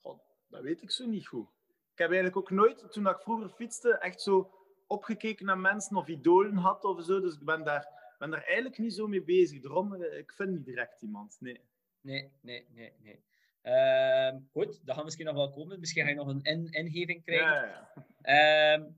God, 0.00 0.22
dat 0.46 0.62
weet 0.62 0.82
ik 0.82 0.90
zo 0.90 1.06
niet 1.06 1.26
goed. 1.26 1.48
Ik 1.92 1.98
heb 1.98 2.10
eigenlijk 2.10 2.36
ook 2.36 2.50
nooit, 2.50 2.92
toen 2.92 3.08
ik 3.08 3.20
vroeger 3.20 3.48
fietste, 3.48 3.98
echt 3.98 4.20
zo 4.20 4.63
opgekeken 4.94 5.46
naar 5.46 5.58
mensen 5.58 5.96
of 5.96 6.08
idolen 6.08 6.56
had 6.56 6.84
of 6.84 7.04
zo. 7.04 7.20
Dus 7.20 7.34
ik 7.34 7.44
ben 7.44 7.64
daar, 7.64 8.14
ben 8.18 8.30
daar 8.30 8.44
eigenlijk 8.44 8.78
niet 8.78 8.94
zo 8.94 9.06
mee 9.06 9.22
bezig. 9.22 9.60
Daarom, 9.62 9.94
eh, 9.94 10.18
ik 10.18 10.32
vind 10.32 10.50
niet 10.50 10.64
direct 10.64 11.02
iemand. 11.02 11.36
Nee. 11.40 11.60
Nee, 12.00 12.30
nee, 12.40 12.66
nee, 12.70 12.92
nee. 12.98 13.22
Ehm, 13.62 14.40
goed, 14.52 14.66
dat 14.66 14.86
gaan 14.86 14.96
we 14.96 15.04
misschien 15.04 15.26
nog 15.26 15.34
wel 15.34 15.50
komen. 15.50 15.80
Misschien 15.80 16.02
ga 16.02 16.08
je 16.08 16.14
nog 16.14 16.28
een 16.28 16.42
in 16.42 16.70
ingeving 16.70 17.24
krijgen. 17.24 17.46
Ja, 17.46 17.90
ja. 18.22 18.74
Ehm, 18.74 18.90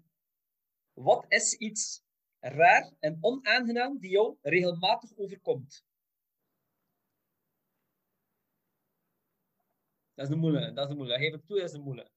wat 0.92 1.24
is 1.28 1.54
iets 1.54 2.02
raar 2.40 2.92
en 3.00 3.18
onaangenaam 3.20 3.98
die 3.98 4.10
jou 4.10 4.36
regelmatig 4.42 5.16
overkomt? 5.16 5.84
Dat 10.14 10.26
is 10.26 10.32
een 10.32 10.38
moeilijke. 10.38 10.72
Dat 10.72 10.84
is 10.84 10.90
een 10.90 10.96
moeilijke. 10.96 11.24
Geef 11.24 11.32
het 11.32 11.46
toe, 11.46 11.56
dat 11.58 11.68
is 11.68 11.74
een 11.74 11.82
moeilijke. 11.82 12.10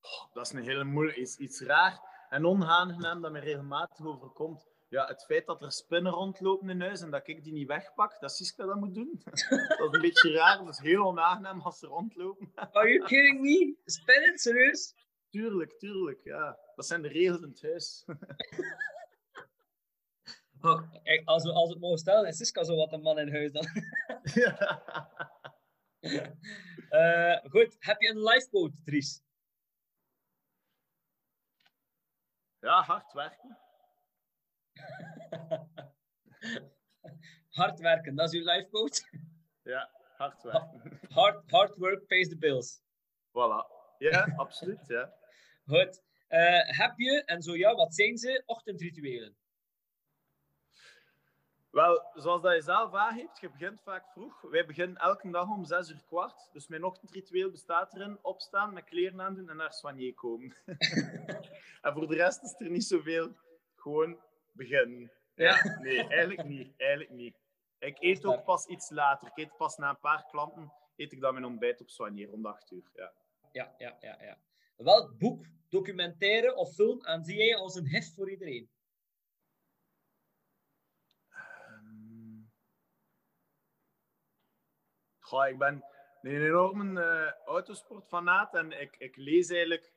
Oh, 0.00 0.34
dat 0.34 0.46
is 0.46 0.52
een 0.52 0.62
hele 0.62 0.84
moeilijke. 0.84 1.20
Iets, 1.20 1.36
iets 1.36 1.60
raar 1.60 2.15
en 2.28 2.46
onaangenaam 2.46 3.20
dat 3.20 3.32
me 3.32 3.38
regelmatig 3.38 4.06
overkomt. 4.06 4.66
Ja, 4.88 5.06
het 5.06 5.24
feit 5.24 5.46
dat 5.46 5.62
er 5.62 5.72
spinnen 5.72 6.12
rondlopen 6.12 6.68
in 6.68 6.80
huis 6.80 7.00
en 7.00 7.10
dat 7.10 7.28
ik 7.28 7.44
die 7.44 7.52
niet 7.52 7.66
wegpak, 7.66 8.20
dat 8.20 8.32
Siska 8.32 8.66
dat 8.66 8.76
moet 8.76 8.94
doen. 8.94 9.20
dat 9.24 9.34
is 9.34 9.50
een 9.90 10.00
beetje 10.00 10.32
raar, 10.32 10.58
dat 10.58 10.68
is 10.68 10.78
heel 10.78 11.04
onaangenaam 11.04 11.60
als 11.60 11.78
ze 11.78 11.86
rondlopen. 11.86 12.52
Are 12.54 12.88
you 12.88 13.06
kidding 13.06 13.40
me? 13.40 13.76
Spinnen, 13.84 14.38
serieus? 14.38 14.94
Tuurlijk, 15.30 15.78
tuurlijk, 15.78 16.24
ja. 16.24 16.58
Dat 16.74 16.86
zijn 16.86 17.02
de 17.02 17.08
regels 17.08 17.40
in 17.40 17.48
het 17.48 17.62
huis. 17.62 18.04
oh, 20.60 20.82
als, 21.24 21.44
we, 21.44 21.52
als 21.52 21.68
we 21.68 21.72
het 21.72 21.80
mogen 21.80 21.98
stellen, 21.98 22.28
is 22.28 22.36
Siska 22.36 22.64
zo 22.64 22.76
wat 22.76 22.92
een 22.92 23.02
man 23.02 23.18
in 23.18 23.32
huis 23.32 23.52
dan. 23.52 23.66
ja. 24.42 24.82
Uh, 26.90 27.50
goed, 27.50 27.76
heb 27.78 28.00
je 28.00 28.10
een 28.10 28.22
lifeboat, 28.22 28.70
Dries? 28.84 29.22
Ja, 32.60 32.82
hard 32.82 33.12
werken. 33.12 33.58
hard 37.58 37.80
werken, 37.80 38.14
dat 38.14 38.32
is 38.32 38.40
uw 38.40 38.44
lifeboat? 38.44 39.04
Ja, 39.62 39.90
hard 40.16 40.42
werken. 40.42 41.00
Hard, 41.08 41.50
hard 41.50 41.76
work 41.76 42.06
pays 42.06 42.28
the 42.28 42.38
bills. 42.38 42.82
Voilà. 43.28 43.66
Ja, 43.98 44.32
absoluut, 44.36 44.86
ja. 44.86 45.14
Goed. 45.72 46.02
Uh, 46.28 46.60
heb 46.64 46.98
je, 46.98 47.24
en 47.24 47.42
zo 47.42 47.56
ja, 47.56 47.74
wat 47.74 47.94
zijn 47.94 48.16
ze, 48.16 48.42
ochtendrituelen? 48.46 49.36
Wel, 51.76 52.02
zoals 52.14 52.42
dat 52.42 52.54
je 52.54 52.62
zelf 52.62 52.94
aangeeft, 52.94 53.40
je 53.40 53.50
begint 53.50 53.80
vaak 53.82 54.08
vroeg. 54.08 54.40
Wij 54.40 54.66
beginnen 54.66 54.96
elke 54.96 55.30
dag 55.30 55.48
om 55.48 55.64
6 55.64 55.90
uur 55.90 56.02
kwart. 56.06 56.48
Dus 56.52 56.68
mijn 56.68 56.84
ochtendritueel 56.84 57.50
bestaat 57.50 57.94
erin 57.94 58.18
opstaan, 58.22 58.72
met 58.72 58.84
kleren 58.84 59.20
aandoen 59.20 59.48
en 59.48 59.56
naar 59.56 59.72
Soigné 59.72 60.12
komen. 60.12 60.56
en 61.82 61.92
voor 61.92 62.08
de 62.08 62.14
rest 62.14 62.42
is 62.42 62.54
er 62.58 62.70
niet 62.70 62.84
zoveel. 62.84 63.36
Gewoon 63.74 64.20
beginnen. 64.52 65.12
Ja, 65.34 65.78
nee, 65.80 66.08
eigenlijk 66.08 66.48
niet. 66.48 66.72
Eigenlijk 66.76 67.10
niet. 67.10 67.36
Ik 67.78 67.96
eet 68.00 68.24
ook 68.24 68.44
pas 68.44 68.66
iets 68.66 68.90
later. 68.90 69.28
Ik 69.28 69.36
eet 69.36 69.56
pas 69.56 69.76
na 69.76 69.88
een 69.88 70.00
paar 70.00 70.26
klanten, 70.30 70.72
eet 70.96 71.12
ik 71.12 71.20
dan 71.20 71.32
mijn 71.32 71.46
ontbijt 71.46 71.80
op 71.80 71.88
Soigné 71.88 72.24
rond 72.24 72.46
8 72.46 72.70
uur. 72.70 72.90
Ja. 72.94 73.12
Ja, 73.52 73.74
ja, 73.78 73.96
ja, 74.00 74.22
ja. 74.22 74.38
Welk 74.76 75.18
boek, 75.18 75.44
documentaire 75.68 76.54
of 76.54 76.74
film 76.74 77.04
aanzie 77.04 77.36
jij 77.36 77.56
als 77.56 77.74
een 77.74 77.88
hef 77.88 78.14
voor 78.14 78.30
iedereen? 78.30 78.70
Goh, 85.26 85.48
ik 85.48 85.58
ben 85.58 85.84
een 86.22 86.42
enorme 86.42 87.00
uh, 87.00 87.32
autosportfanaat 87.46 88.54
en 88.54 88.80
ik, 88.80 88.96
ik 88.98 89.16
lees 89.16 89.50
eigenlijk 89.50 89.92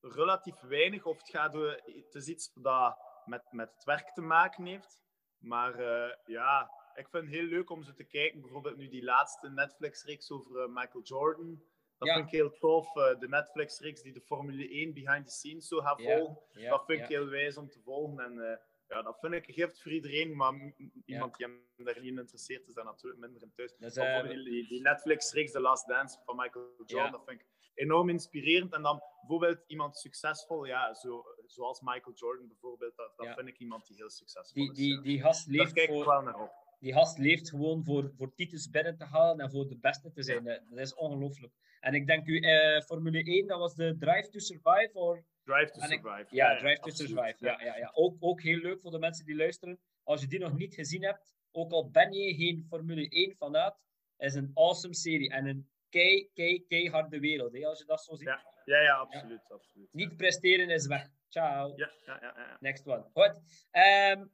relatief 0.00 0.60
weinig. 0.60 1.04
Of 1.04 1.18
het, 1.18 1.28
gaat, 1.28 1.52
het 1.52 2.14
is 2.14 2.26
iets 2.26 2.52
dat 2.54 2.98
met, 3.24 3.42
met 3.50 3.72
het 3.74 3.84
werk 3.84 4.08
te 4.08 4.20
maken 4.20 4.64
heeft. 4.66 5.02
Maar 5.38 5.80
uh, 5.80 6.14
ja, 6.24 6.70
ik 6.94 7.08
vind 7.08 7.24
het 7.24 7.34
heel 7.34 7.46
leuk 7.46 7.70
om 7.70 7.82
zo 7.82 7.92
te 7.92 8.04
kijken. 8.04 8.40
Bijvoorbeeld 8.40 8.76
nu 8.76 8.88
die 8.88 9.04
laatste 9.04 9.50
Netflix-reeks 9.50 10.30
over 10.30 10.70
Michael 10.70 11.04
Jordan. 11.04 11.62
Dat 11.98 12.08
vind 12.08 12.26
ik 12.26 12.32
heel 12.32 12.58
tof. 12.58 12.92
de 12.92 13.28
Netflix-reeks 13.28 14.02
die 14.02 14.12
de 14.12 14.20
Formule 14.20 14.68
1 14.68 14.94
behind 14.94 15.26
the 15.26 15.32
scenes 15.32 15.68
zo 15.68 15.80
gaat 15.80 16.02
volgen. 16.02 16.38
Ja, 16.52 16.70
dat 16.70 16.84
vind 16.84 17.00
ik 17.00 17.06
heel 17.06 17.26
wijs 17.26 17.56
om 17.56 17.68
te 17.68 17.80
volgen. 17.80 18.20
En 18.20 18.60
ja, 18.92 19.02
dat 19.02 19.18
vind 19.20 19.32
ik 19.32 19.48
een 19.48 19.54
gift 19.54 19.82
voor 19.82 19.92
iedereen, 19.92 20.36
maar 20.36 20.72
iemand 21.04 21.36
die 21.36 21.46
hem 21.46 21.84
daar 21.84 22.00
niet 22.00 22.12
in 22.12 22.18
interesseert 22.18 22.68
is 22.68 22.74
daar 22.74 22.84
natuurlijk 22.84 23.20
minder 23.20 23.42
in 23.42 23.52
thuis. 23.54 23.76
Dus, 23.78 23.96
uh, 23.96 24.28
die, 24.28 24.68
die 24.68 24.80
Netflix-reeks 24.80 25.52
The 25.52 25.60
Last 25.60 25.86
Dance 25.86 26.18
van 26.24 26.36
Michael 26.36 26.82
Jordan, 26.86 27.12
dat 27.12 27.24
vind 27.26 27.40
ik 27.40 27.46
enorm 27.74 28.08
inspirerend. 28.08 28.72
En 28.72 28.82
dan 28.82 29.02
bijvoorbeeld 29.20 29.64
iemand 29.66 29.96
succesvol, 29.96 30.64
ja, 30.64 30.94
zo, 30.94 31.24
zoals 31.46 31.80
Michael 31.80 32.14
Jordan 32.14 32.48
bijvoorbeeld, 32.48 32.96
dat, 32.96 33.12
dat 33.16 33.34
vind 33.34 33.48
ik 33.48 33.58
iemand 33.58 33.86
die 33.86 33.96
heel 33.96 34.10
succesvol 34.10 34.70
is. 34.70 34.76
Die, 34.76 35.00
die 35.00 35.20
gast 35.20 35.46
leeft 35.46 35.64
daar 35.64 35.72
kijk 35.72 35.98
ik 35.98 36.04
wel 36.04 36.22
naar 36.22 36.40
op. 36.40 36.50
Die 36.80 36.92
gast 36.92 37.18
leeft 37.18 37.48
gewoon 37.48 37.84
voor, 37.84 38.12
voor 38.16 38.34
titels 38.34 38.70
binnen 38.70 38.96
te 38.96 39.04
halen 39.04 39.40
en 39.40 39.50
voor 39.50 39.68
de 39.68 39.78
beste 39.78 40.12
te 40.12 40.22
zijn. 40.22 40.44
Dat 40.44 40.78
is 40.78 40.94
ongelooflijk. 40.94 41.52
En 41.80 41.94
ik 41.94 42.06
denk 42.06 42.26
u, 42.26 42.40
uh, 42.40 42.80
Formule 42.80 43.22
1, 43.24 43.46
dat 43.46 43.58
was 43.58 43.74
de 43.74 43.96
Drive 43.98 44.28
to 44.28 44.38
Survive, 44.38 44.90
of 44.92 45.18
Drive 45.44 45.70
to 45.70 45.80
Survive. 45.80 46.26
ja, 46.30 46.58
Drive 46.58 46.80
to 46.80 46.90
Survive. 46.90 47.34
Ja, 47.38 47.62
ja, 47.62 47.76
ja. 47.76 47.90
Ook, 47.94 48.16
ook 48.20 48.42
heel 48.42 48.58
leuk 48.58 48.80
voor 48.80 48.90
de 48.90 48.98
mensen 48.98 49.24
die 49.24 49.36
luisteren. 49.36 49.80
Als 50.02 50.20
je 50.20 50.26
die 50.26 50.38
nog 50.38 50.56
niet 50.56 50.74
gezien 50.74 51.02
hebt, 51.04 51.34
ook 51.50 51.72
al 51.72 51.90
ben 51.90 52.12
je 52.12 52.34
geen 52.34 52.64
Formule 52.68 53.08
1 53.08 53.36
vanuit, 53.36 53.74
is 54.16 54.34
een 54.34 54.50
awesome 54.54 54.94
serie 54.94 55.30
en 55.30 55.46
een 55.46 55.68
kei, 55.88 56.30
kei, 56.34 56.64
kei 56.66 56.90
harde 56.90 57.20
wereld, 57.20 57.52
hè, 57.52 57.66
als 57.66 57.78
je 57.78 57.84
dat 57.84 58.04
zo 58.04 58.14
ziet. 58.14 58.26
Ja, 58.26 58.42
ja, 58.64 58.80
ja 58.80 58.94
absoluut. 58.94 59.50
absoluut 59.50 59.92
niet 59.92 60.16
presteren 60.16 60.70
is 60.70 60.86
weg. 60.86 61.08
Ciao. 61.28 61.72
Ja, 61.76 61.90
ja, 62.06 62.18
ja, 62.20 62.34
ja. 62.36 62.56
Next 62.60 62.86
one. 62.86 63.04
Goed. 63.12 63.40
Um, 63.72 64.30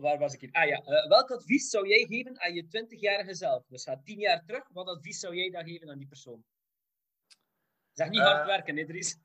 waar 0.00 0.18
was 0.18 0.34
ik 0.34 0.42
in? 0.42 0.52
Ah 0.52 0.68
ja, 0.68 0.80
uh, 0.80 1.08
welk 1.08 1.30
advies 1.30 1.70
zou 1.70 1.88
jij 1.88 2.06
geven 2.06 2.40
aan 2.40 2.54
je 2.54 2.64
20-jarige 2.64 3.34
zelf? 3.34 3.66
Dus 3.66 3.84
ga 3.84 4.00
10 4.04 4.18
jaar 4.18 4.44
terug, 4.44 4.68
wat 4.68 4.88
advies 4.88 5.18
zou 5.18 5.36
jij 5.36 5.50
dan 5.50 5.64
geven 5.64 5.90
aan 5.90 5.98
die 5.98 6.08
persoon? 6.08 6.44
Zeg 7.96 8.08
niet 8.08 8.20
hard 8.20 8.40
uh, 8.40 8.46
werken, 8.46 8.78
Idris. 8.78 9.18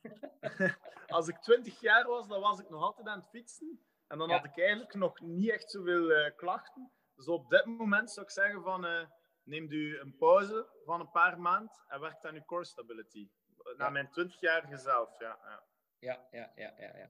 als 1.08 1.28
ik 1.28 1.38
20 1.38 1.80
jaar 1.80 2.08
was, 2.08 2.28
dan 2.28 2.42
was 2.42 2.60
ik 2.60 2.70
nog 2.70 2.82
altijd 2.82 3.08
aan 3.08 3.20
het 3.20 3.30
fietsen. 3.30 3.86
En 4.08 4.18
dan 4.18 4.32
had 4.32 4.46
ik 4.46 4.58
eigenlijk 4.58 4.94
nog 4.94 5.20
niet 5.20 5.50
echt 5.50 5.72
zoveel 5.72 6.12
uh, 6.12 6.36
klachten. 6.36 6.92
Dus 7.16 7.28
op 7.28 7.50
dit 7.50 7.66
moment 7.66 8.12
zou 8.12 8.26
ik 8.26 8.32
zeggen 8.32 8.62
van... 8.62 8.86
Uh, 8.86 9.06
neem 9.44 9.72
u 9.72 10.00
een 10.00 10.18
pauze 10.18 10.70
van 10.86 11.00
een 11.00 11.12
paar 11.12 11.40
maanden 11.40 11.72
en 11.88 12.00
werk 12.00 12.26
aan 12.26 12.36
uw 12.36 12.46
core 12.46 12.66
stability. 12.66 13.30
Na 13.78 13.90
mijn 13.90 14.08
20-jarige 14.08 14.78
zelf, 14.78 15.20
ja. 15.20 15.64
Ja, 16.00 16.28
ja, 16.32 16.52
ja. 16.56 16.74
ja, 16.78 16.98
ja, 16.98 17.10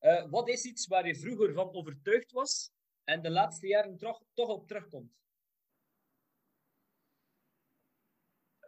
ja. 0.00 0.28
wat 0.28 0.48
is 0.48 0.64
iets 0.64 0.86
waar 0.86 1.06
je 1.06 1.16
vroeger 1.16 1.52
van 1.52 1.74
overtuigd 1.74 2.32
was 2.32 2.72
en 3.04 3.22
de 3.22 3.30
laatste 3.30 3.66
jaren 3.66 3.98
toch, 3.98 4.22
toch 4.34 4.48
op 4.48 4.66
terugkomt? 4.66 5.12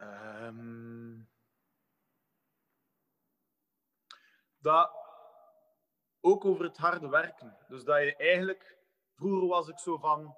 Um 0.01 1.33
dat 4.65 4.91
ook 6.21 6.45
over 6.45 6.63
het 6.63 6.77
harde 6.77 7.09
werken. 7.09 7.57
Dus 7.67 7.83
dat 7.83 8.01
je 8.01 8.15
eigenlijk, 8.15 8.77
vroeger 9.15 9.47
was 9.47 9.67
ik 9.67 9.79
zo 9.79 9.97
van, 9.97 10.35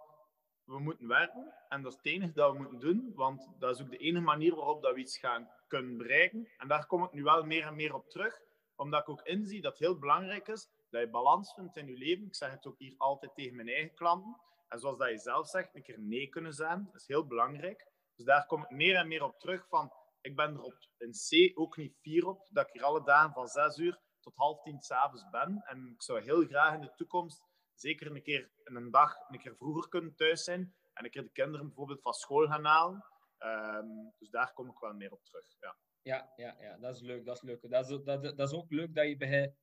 we 0.63 0.79
moeten 0.79 1.07
werken 1.07 1.53
en 1.69 1.81
dat 1.81 1.91
is 1.91 1.97
het 1.97 2.07
enige 2.07 2.33
dat 2.33 2.51
we 2.51 2.57
moeten 2.57 2.79
doen, 2.79 3.11
want 3.15 3.49
dat 3.59 3.75
is 3.75 3.81
ook 3.81 3.89
de 3.89 3.97
enige 3.97 4.23
manier 4.23 4.55
waarop 4.55 4.81
dat 4.81 4.93
we 4.93 4.99
iets 4.99 5.17
gaan 5.17 5.49
kunnen 5.67 5.97
bereiken. 5.97 6.49
En 6.57 6.67
daar 6.67 6.85
kom 6.85 7.03
ik 7.03 7.11
nu 7.11 7.23
wel 7.23 7.43
meer 7.43 7.65
en 7.65 7.75
meer 7.75 7.93
op 7.93 8.09
terug, 8.09 8.41
omdat 8.75 9.01
ik 9.01 9.09
ook 9.09 9.21
inzie 9.21 9.61
dat 9.61 9.71
het 9.71 9.81
heel 9.81 9.99
belangrijk 9.99 10.47
is 10.47 10.69
dat 10.89 11.01
je 11.01 11.09
balans 11.09 11.53
vindt 11.53 11.77
in 11.77 11.87
je 11.87 11.97
leven. 11.97 12.25
Ik 12.25 12.35
zeg 12.35 12.51
het 12.51 12.65
ook 12.65 12.77
hier 12.77 12.95
altijd 12.97 13.35
tegen 13.35 13.55
mijn 13.55 13.67
eigen 13.67 13.93
klanten. 13.93 14.41
En 14.67 14.79
zoals 14.79 14.97
dat 14.97 15.09
je 15.09 15.17
zelf 15.17 15.47
zegt, 15.47 15.75
een 15.75 15.83
keer 15.83 15.99
nee 15.99 16.27
kunnen 16.27 16.53
zijn, 16.53 16.85
dat 16.91 17.01
is 17.01 17.07
heel 17.07 17.27
belangrijk. 17.27 17.91
Dus 18.15 18.25
daar 18.25 18.45
kom 18.45 18.63
ik 18.63 18.69
meer 18.69 18.95
en 18.95 19.07
meer 19.07 19.23
op 19.23 19.39
terug 19.39 19.67
van, 19.67 19.93
ik 20.21 20.35
ben 20.35 20.53
er 20.53 20.61
op 20.61 20.77
in 20.97 21.11
C 21.11 21.57
ook 21.57 21.77
niet 21.77 21.97
fier 22.01 22.27
op, 22.27 22.47
dat 22.51 22.67
ik 22.67 22.73
hier 22.73 22.83
alle 22.83 23.03
dagen 23.03 23.33
van 23.33 23.47
zes 23.47 23.77
uur 23.77 23.99
tot 24.27 24.35
half 24.35 24.61
tien 24.61 24.81
s'avonds 24.81 25.29
ben. 25.29 25.63
En 25.65 25.91
ik 25.93 26.01
zou 26.01 26.21
heel 26.21 26.45
graag 26.45 26.73
in 26.73 26.81
de 26.81 26.93
toekomst 26.95 27.43
zeker 27.73 28.11
een 28.11 28.21
keer 28.21 28.49
in 28.63 28.75
een 28.75 28.91
dag 28.91 29.15
een 29.29 29.39
keer 29.39 29.55
vroeger 29.55 29.89
kunnen 29.89 30.15
thuis 30.15 30.43
zijn. 30.43 30.75
En 30.93 31.05
een 31.05 31.11
keer 31.11 31.23
de 31.23 31.31
kinderen 31.31 31.65
bijvoorbeeld 31.65 32.01
van 32.01 32.13
school 32.13 32.47
gaan 32.47 32.65
halen. 32.65 33.05
Um, 33.39 34.13
dus 34.17 34.29
daar 34.29 34.53
kom 34.53 34.69
ik 34.69 34.79
wel 34.79 34.93
meer 34.93 35.11
op 35.11 35.23
terug. 35.23 35.45
Ja. 35.59 35.77
Ja, 36.01 36.33
ja, 36.35 36.55
ja, 36.59 36.77
dat 36.77 36.95
is 36.95 37.01
leuk. 37.01 37.25
Dat 37.25 37.35
is, 37.35 37.41
leuk. 37.41 37.69
Dat, 37.69 37.89
is, 37.89 38.03
dat, 38.03 38.23
dat 38.23 38.39
is 38.39 38.53
ook 38.53 38.71
leuk 38.71 38.95
dat 38.95 39.05
je, 39.07 39.17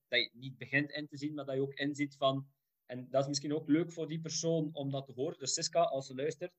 dat 0.08 0.20
je 0.20 0.30
niet 0.32 0.58
begint 0.58 0.90
in 0.90 1.06
te 1.06 1.16
zien, 1.16 1.34
maar 1.34 1.44
dat 1.44 1.54
je 1.54 1.60
ook 1.60 1.74
inziet 1.74 2.16
van. 2.16 2.46
En 2.86 3.10
dat 3.10 3.22
is 3.22 3.28
misschien 3.28 3.54
ook 3.54 3.68
leuk 3.68 3.92
voor 3.92 4.08
die 4.08 4.20
persoon 4.20 4.70
om 4.72 4.90
dat 4.90 5.06
te 5.06 5.12
horen. 5.12 5.38
Dus 5.38 5.54
Siska, 5.54 5.82
als 5.82 6.06
ze 6.06 6.14
luistert, 6.14 6.52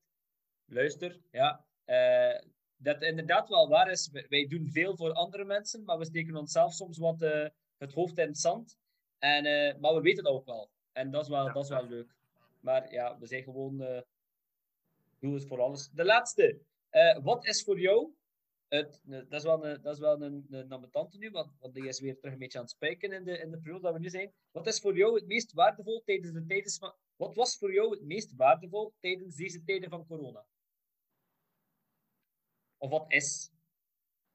luister, 0.64 1.20
ja. 1.30 1.66
Uh, 1.86 2.40
dat 2.76 3.02
inderdaad 3.02 3.48
wel 3.48 3.68
waar 3.68 3.90
is. 3.90 4.10
Wij 4.28 4.46
doen 4.46 4.68
veel 4.68 4.96
voor 4.96 5.12
andere 5.12 5.44
mensen, 5.44 5.84
maar 5.84 5.98
we 5.98 6.04
steken 6.04 6.36
onszelf 6.36 6.72
soms 6.72 6.98
wat, 6.98 7.22
uh, 7.22 7.48
het 7.78 7.92
hoofd 7.92 8.18
in 8.18 8.26
het 8.26 8.38
zand. 8.38 8.78
En, 9.18 9.44
uh, 9.44 9.80
maar 9.80 9.94
we 9.94 10.00
weten 10.00 10.24
dat 10.24 10.32
ook 10.32 10.46
wel. 10.46 10.70
En 10.92 11.10
dat 11.10 11.22
is 11.22 11.28
wel, 11.28 11.52
dat 11.52 11.64
is 11.64 11.70
wel 11.70 11.86
leuk. 11.86 12.14
Maar 12.60 12.92
ja, 12.92 13.18
we 13.18 13.26
zijn 13.26 13.42
gewoon 13.42 13.82
uh, 13.82 14.00
doe 15.18 15.34
het 15.34 15.46
voor 15.46 15.60
alles. 15.60 15.90
De 15.90 16.04
laatste. 16.04 16.60
Uh, 16.90 17.18
wat 17.22 17.46
is 17.46 17.62
voor 17.62 17.80
jou 17.80 18.14
het, 18.68 19.00
dat 19.04 19.32
is 19.32 19.42
wel 19.42 19.64
een, 19.66 19.82
dat 19.82 19.94
is 19.94 20.00
wel 20.00 20.22
een, 20.22 20.46
een 20.50 20.90
nu, 21.18 21.30
want, 21.30 21.52
want 21.58 21.74
die 21.74 21.88
is 21.88 22.00
weer 22.00 22.18
terug 22.18 22.32
een 22.32 22.38
beetje 22.38 22.58
aan 22.58 22.64
het 22.64 22.72
spijken 22.72 23.12
in 23.12 23.24
de, 23.24 23.38
in 23.38 23.50
de 23.50 23.58
periode 23.58 23.82
dat 23.82 23.92
we 23.92 23.98
nu 23.98 24.08
zijn. 24.08 24.32
Wat 24.50 24.66
is 24.66 24.80
voor 24.80 24.96
jou 24.96 25.14
het 25.14 25.26
meest 25.26 25.52
waardevol 25.52 26.02
tijdens 26.04 26.32
de 26.32 26.46
tijden 26.46 26.72
van... 26.72 26.94
Wat 27.16 27.34
was 27.34 27.58
voor 27.58 27.72
jou 27.72 27.90
het 27.90 28.02
meest 28.02 28.36
waardevol 28.36 28.94
tijdens 29.00 29.34
deze 29.36 29.64
tijden 29.64 29.90
van 29.90 30.06
corona? 30.06 30.46
Of 32.76 32.90
wat 32.90 33.04
is? 33.12 33.50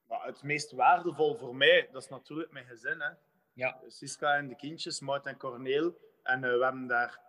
Het 0.08 0.44
meest 0.44 0.72
waardevol 0.72 1.36
voor 1.36 1.56
mij, 1.56 1.90
dat 1.92 2.04
is 2.04 2.10
natuurlijk 2.10 2.52
mijn 2.52 2.66
gezin. 2.66 3.02
Hè. 3.02 3.10
Ja. 3.54 3.82
Siska 3.88 4.36
en 4.36 4.48
de 4.48 4.56
kindjes, 4.56 5.00
Maud 5.00 5.26
en 5.26 5.38
Corneel. 5.38 5.98
En 6.24 6.44
uh, 6.44 6.58
we 6.58 6.64
hebben 6.64 6.88
daar, 6.88 7.22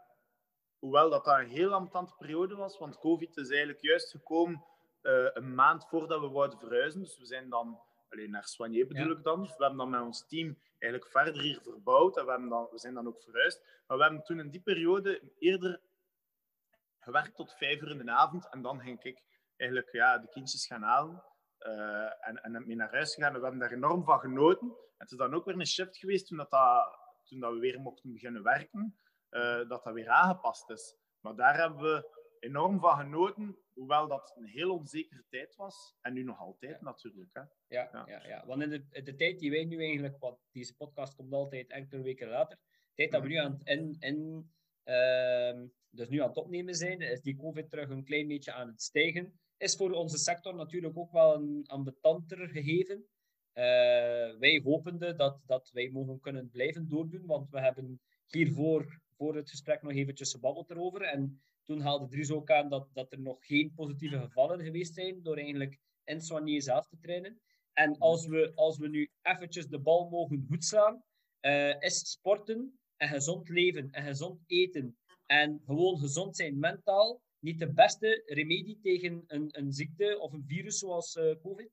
hoewel 0.79 1.11
dat, 1.11 1.25
dat 1.25 1.39
een 1.39 1.49
heel 1.49 1.73
ambetante 1.73 2.15
periode 2.19 2.55
was, 2.55 2.79
want 2.79 2.99
COVID 2.99 3.37
is 3.37 3.49
eigenlijk 3.49 3.81
juist 3.81 4.11
gekomen 4.11 4.65
een 5.03 5.55
maand 5.55 5.89
voordat 5.89 6.21
we 6.21 6.29
wouden 6.29 6.59
verhuizen. 6.59 7.01
Dus 7.01 7.19
we 7.19 7.27
zijn 7.27 7.49
dan 7.49 7.81
alleen 8.09 8.31
naar 8.31 8.45
Soigné 8.45 8.87
bedoel 8.87 9.11
ik 9.11 9.23
dan. 9.23 9.41
Dus 9.41 9.57
we 9.57 9.65
hebben 9.65 9.79
dan 9.79 9.91
met 9.91 10.01
ons 10.01 10.27
team 10.27 10.59
eigenlijk 10.79 11.13
verder 11.13 11.43
hier 11.43 11.61
verbouwd 11.63 12.17
en 12.17 12.25
we, 12.25 12.31
hebben 12.31 12.49
dan, 12.49 12.69
we 12.71 12.79
zijn 12.79 12.95
dan 12.95 13.07
ook 13.07 13.23
verhuisd. 13.23 13.65
Maar 13.87 13.97
we 13.97 14.03
hebben 14.03 14.23
toen 14.23 14.41
in 14.41 14.51
die 14.51 14.61
periode 14.61 15.33
eerder 15.39 15.81
gewerkt 16.99 17.35
tot 17.35 17.53
vijf 17.53 17.81
uur 17.81 17.91
in 17.91 18.07
de 18.07 18.11
avond 18.11 18.49
en 18.49 18.63
dan 18.63 18.81
ging 18.81 19.03
ik 19.03 19.23
eigenlijk 19.57 19.93
ja, 19.93 20.19
de 20.19 20.29
kindjes 20.29 20.67
gaan 20.67 20.83
halen 20.83 21.23
uh, 21.67 22.29
en, 22.29 22.43
en 22.43 22.67
mee 22.67 22.77
naar 22.77 22.91
huis 22.91 23.15
gegaan. 23.15 23.35
En 23.35 23.39
we 23.39 23.43
hebben 23.43 23.61
daar 23.61 23.73
enorm 23.73 24.05
van 24.05 24.19
genoten. 24.19 24.69
En 24.69 24.97
het 24.97 25.11
is 25.11 25.17
dan 25.17 25.35
ook 25.35 25.45
weer 25.45 25.59
een 25.59 25.67
shift 25.67 25.97
geweest 25.97 26.27
toen, 26.27 26.37
dat, 26.37 26.51
dat 26.51 26.99
toen 27.25 27.41
dat 27.41 27.53
we 27.53 27.59
weer 27.59 27.81
mochten 27.81 28.13
beginnen 28.13 28.43
werken, 28.43 28.97
uh, 29.31 29.69
dat 29.69 29.85
dat 29.85 29.93
weer 29.93 30.09
aangepast 30.09 30.71
is. 30.71 30.97
Maar 31.21 31.37
daar 31.37 31.59
hebben 31.59 31.79
we 31.79 32.21
enorm 32.41 32.81
van 32.81 32.99
genoten, 32.99 33.59
hoewel 33.75 34.09
dat 34.09 34.35
een 34.37 34.47
heel 34.47 34.75
onzekere 34.75 35.25
tijd 35.29 35.57
was. 35.57 35.97
En 36.01 36.13
nu 36.13 36.23
nog 36.23 36.39
altijd 36.39 36.81
natuurlijk. 36.81 37.31
Hè. 37.33 37.41
Ja, 37.41 37.89
ja. 37.93 38.05
ja, 38.07 38.27
ja. 38.27 38.47
want 38.47 38.63
in 38.63 38.71
de, 38.71 39.03
de, 39.03 39.15
tijd 39.15 39.39
die 39.39 39.51
wij 39.51 39.65
nu 39.65 39.79
eigenlijk, 39.79 40.19
want 40.19 40.39
deze 40.53 40.77
podcast 40.77 41.15
komt 41.15 41.33
altijd 41.33 41.71
enkele 41.71 42.03
weken 42.03 42.29
later, 42.29 42.57
de 42.57 42.95
tijd 42.95 43.11
dat 43.11 43.23
we 43.23 43.29
nu 43.29 43.35
aan 43.35 43.53
het, 43.53 43.67
in, 43.67 43.97
in, 43.99 44.51
uh, 44.85 45.69
dus 45.91 46.09
nu 46.09 46.21
aan 46.21 46.29
het 46.29 46.37
opnemen 46.37 46.75
zijn, 46.75 47.01
is 47.01 47.21
die 47.21 47.37
COVID 47.37 47.71
terug 47.71 47.89
een 47.89 48.05
klein 48.05 48.29
beetje 48.29 48.53
aan 48.53 48.69
het 48.69 48.83
stijgen. 48.83 49.41
Is 49.63 49.77
voor 49.77 49.91
onze 49.91 50.19
sector 50.19 50.55
natuurlijk 50.55 50.99
ook 50.99 51.13
wel 51.13 51.35
een 51.35 51.65
ambetanter 51.67 52.49
gegeven. 52.49 52.97
Uh, 52.97 53.65
wij 54.39 54.61
hopende 54.65 55.15
dat, 55.15 55.41
dat 55.47 55.71
wij 55.73 55.91
mogen 55.91 56.21
kunnen 56.21 56.51
blijven 56.51 56.89
doordoen, 56.89 57.27
want 57.27 57.51
we 57.51 57.61
hebben 57.61 58.01
hiervoor 58.27 59.01
voor 59.17 59.37
het 59.37 59.51
gesprek 59.51 59.83
nog 59.83 59.93
eventjes 59.93 60.33
gebabbeld 60.33 60.71
erover. 60.71 61.03
En 61.03 61.43
toen 61.65 61.81
haalde 61.81 62.09
Dries 62.09 62.31
ook 62.31 62.51
aan 62.51 62.69
dat, 62.69 62.89
dat 62.93 63.13
er 63.13 63.21
nog 63.21 63.47
geen 63.47 63.73
positieve 63.75 64.19
gevallen 64.19 64.65
geweest 64.65 64.95
zijn 64.95 65.23
door 65.23 65.37
eigenlijk 65.37 65.79
in 66.05 66.21
Soigné 66.21 66.61
zelf 66.61 66.87
te 66.87 66.99
trainen. 67.01 67.41
En 67.73 67.99
als 67.99 68.27
we, 68.27 68.53
als 68.55 68.79
we 68.79 68.89
nu 68.89 69.11
eventjes 69.23 69.67
de 69.67 69.79
bal 69.79 70.09
mogen 70.09 70.47
goedslaan, 70.49 71.03
uh, 71.41 71.81
is 71.81 72.11
sporten 72.11 72.79
en 72.97 73.09
gezond 73.09 73.49
leven 73.49 73.91
en 73.91 74.05
gezond 74.05 74.41
eten 74.47 74.97
en 75.27 75.63
gewoon 75.65 75.99
gezond 75.99 76.37
zijn 76.37 76.59
mentaal 76.59 77.21
niet 77.43 77.59
de 77.59 77.73
beste 77.73 78.23
remedie 78.27 78.79
tegen 78.83 79.25
een, 79.27 79.49
een 79.51 79.73
ziekte 79.73 80.19
of 80.19 80.33
een 80.33 80.45
virus 80.47 80.79
zoals 80.79 81.17
uh, 81.17 81.35
COVID? 81.43 81.71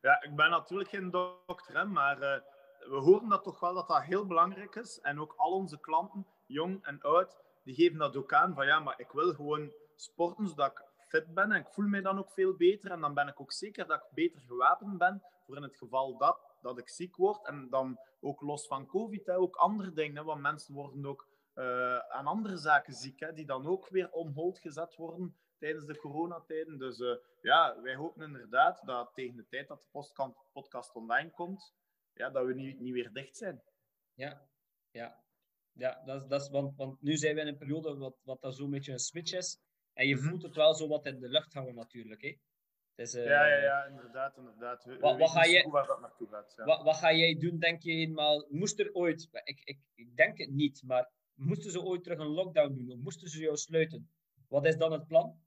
Ja, 0.00 0.22
ik 0.22 0.36
ben 0.36 0.50
natuurlijk 0.50 0.90
geen 0.90 1.10
dokter, 1.10 1.88
maar 1.88 2.16
uh, 2.16 2.40
we 2.88 2.96
horen 2.96 3.28
dat 3.28 3.44
toch 3.44 3.60
wel 3.60 3.74
dat 3.74 3.88
dat 3.88 4.02
heel 4.02 4.26
belangrijk 4.26 4.74
is. 4.74 5.00
En 5.00 5.20
ook 5.20 5.34
al 5.36 5.52
onze 5.52 5.80
klanten, 5.80 6.26
jong 6.46 6.84
en 6.84 7.00
oud, 7.00 7.38
die 7.64 7.74
geven 7.74 7.98
dat 7.98 8.16
ook 8.16 8.32
aan 8.32 8.54
van 8.54 8.66
ja, 8.66 8.80
maar 8.80 9.00
ik 9.00 9.10
wil 9.10 9.34
gewoon 9.34 9.72
sporten 9.96 10.48
zodat 10.48 10.70
ik 10.70 10.84
fit 11.08 11.34
ben 11.34 11.52
en 11.52 11.60
ik 11.60 11.72
voel 11.72 11.86
mij 11.86 12.00
dan 12.00 12.18
ook 12.18 12.30
veel 12.30 12.54
beter 12.54 12.90
en 12.90 13.00
dan 13.00 13.14
ben 13.14 13.28
ik 13.28 13.40
ook 13.40 13.52
zeker 13.52 13.86
dat 13.86 14.00
ik 14.00 14.14
beter 14.14 14.40
gewapend 14.40 14.98
ben 14.98 15.22
voor 15.46 15.56
in 15.56 15.62
het 15.62 15.76
geval 15.76 16.16
dat, 16.16 16.38
dat 16.60 16.78
ik 16.78 16.88
ziek 16.88 17.16
word 17.16 17.46
en 17.46 17.68
dan 17.70 17.98
ook 18.20 18.40
los 18.40 18.66
van 18.66 18.86
covid, 18.86 19.26
hè, 19.26 19.36
ook 19.36 19.56
andere 19.56 19.92
dingen, 19.92 20.24
want 20.24 20.40
mensen 20.40 20.74
worden 20.74 21.06
ook 21.06 21.28
uh, 21.54 21.98
aan 21.98 22.26
andere 22.26 22.56
zaken 22.56 22.92
ziek, 22.92 23.20
hè, 23.20 23.32
die 23.32 23.46
dan 23.46 23.66
ook 23.66 23.88
weer 23.88 24.10
on 24.10 24.32
hold 24.32 24.58
gezet 24.58 24.96
worden 24.96 25.36
tijdens 25.58 25.86
de 25.86 25.98
coronatijden. 25.98 26.78
Dus 26.78 26.98
uh, 26.98 27.16
ja, 27.40 27.80
wij 27.82 27.94
hopen 27.94 28.22
inderdaad 28.22 28.82
dat 28.84 29.14
tegen 29.14 29.36
de 29.36 29.46
tijd 29.48 29.68
dat 29.68 29.82
de 29.92 30.40
podcast 30.52 30.94
online 30.94 31.30
komt, 31.30 31.74
ja, 32.12 32.30
dat 32.30 32.46
we 32.46 32.54
niet, 32.54 32.80
niet 32.80 32.92
weer 32.92 33.12
dicht 33.12 33.36
zijn. 33.36 33.62
Ja, 34.14 34.48
ja. 34.90 35.20
Ja, 35.74 36.02
dat 36.04 36.22
is, 36.22 36.28
dat 36.28 36.40
is, 36.40 36.48
want, 36.48 36.76
want 36.76 37.02
nu 37.02 37.16
zijn 37.16 37.34
we 37.34 37.40
in 37.40 37.46
een 37.46 37.56
periode 37.56 37.96
wat, 37.96 38.16
wat 38.22 38.40
dat 38.40 38.54
zo'n 38.54 38.70
beetje 38.70 38.92
een 38.92 38.98
switch 38.98 39.32
is. 39.32 39.58
En 39.92 40.06
je 40.06 40.16
mhm. 40.16 40.28
voelt 40.28 40.42
het 40.42 40.54
wel 40.54 40.74
zo 40.74 40.88
wat 40.88 41.06
in 41.06 41.20
de 41.20 41.28
lucht 41.28 41.52
hangen 41.52 41.74
natuurlijk. 41.74 42.22
Hè? 42.22 42.36
uh, 42.96 43.24
ja, 43.24 43.46
ja, 43.46 43.56
ja, 43.56 43.84
inderdaad. 43.84 44.36
inderdaad. 44.36 44.84
We, 44.84 44.98
wat, 44.98 45.18
wat 45.18 45.30
ga 45.30 45.46
jij, 45.46 45.68
waar 45.68 45.86
dat 45.86 46.00
naartoe 46.00 46.28
gaat. 46.28 46.54
Ja. 46.56 46.64
Wat, 46.64 46.82
wat 46.82 46.96
ga 46.96 47.12
jij 47.12 47.38
doen, 47.38 47.58
denk 47.58 47.82
je 47.82 47.92
eenmaal? 47.92 48.46
Moest 48.48 48.78
er 48.78 48.94
ooit, 48.94 49.28
ik, 49.44 49.60
ik, 49.64 49.78
ik 49.94 50.16
denk 50.16 50.38
het 50.38 50.50
niet, 50.50 50.82
maar 50.82 51.10
moesten 51.34 51.70
ze 51.70 51.82
ooit 51.82 52.02
terug 52.02 52.18
een 52.18 52.26
lockdown 52.26 52.74
doen? 52.74 52.90
Of 52.90 52.98
moesten 52.98 53.28
ze 53.28 53.40
jou 53.40 53.56
sluiten? 53.56 54.10
Wat 54.48 54.66
is 54.66 54.76
dan 54.76 54.92
het 54.92 55.06
plan? 55.06 55.40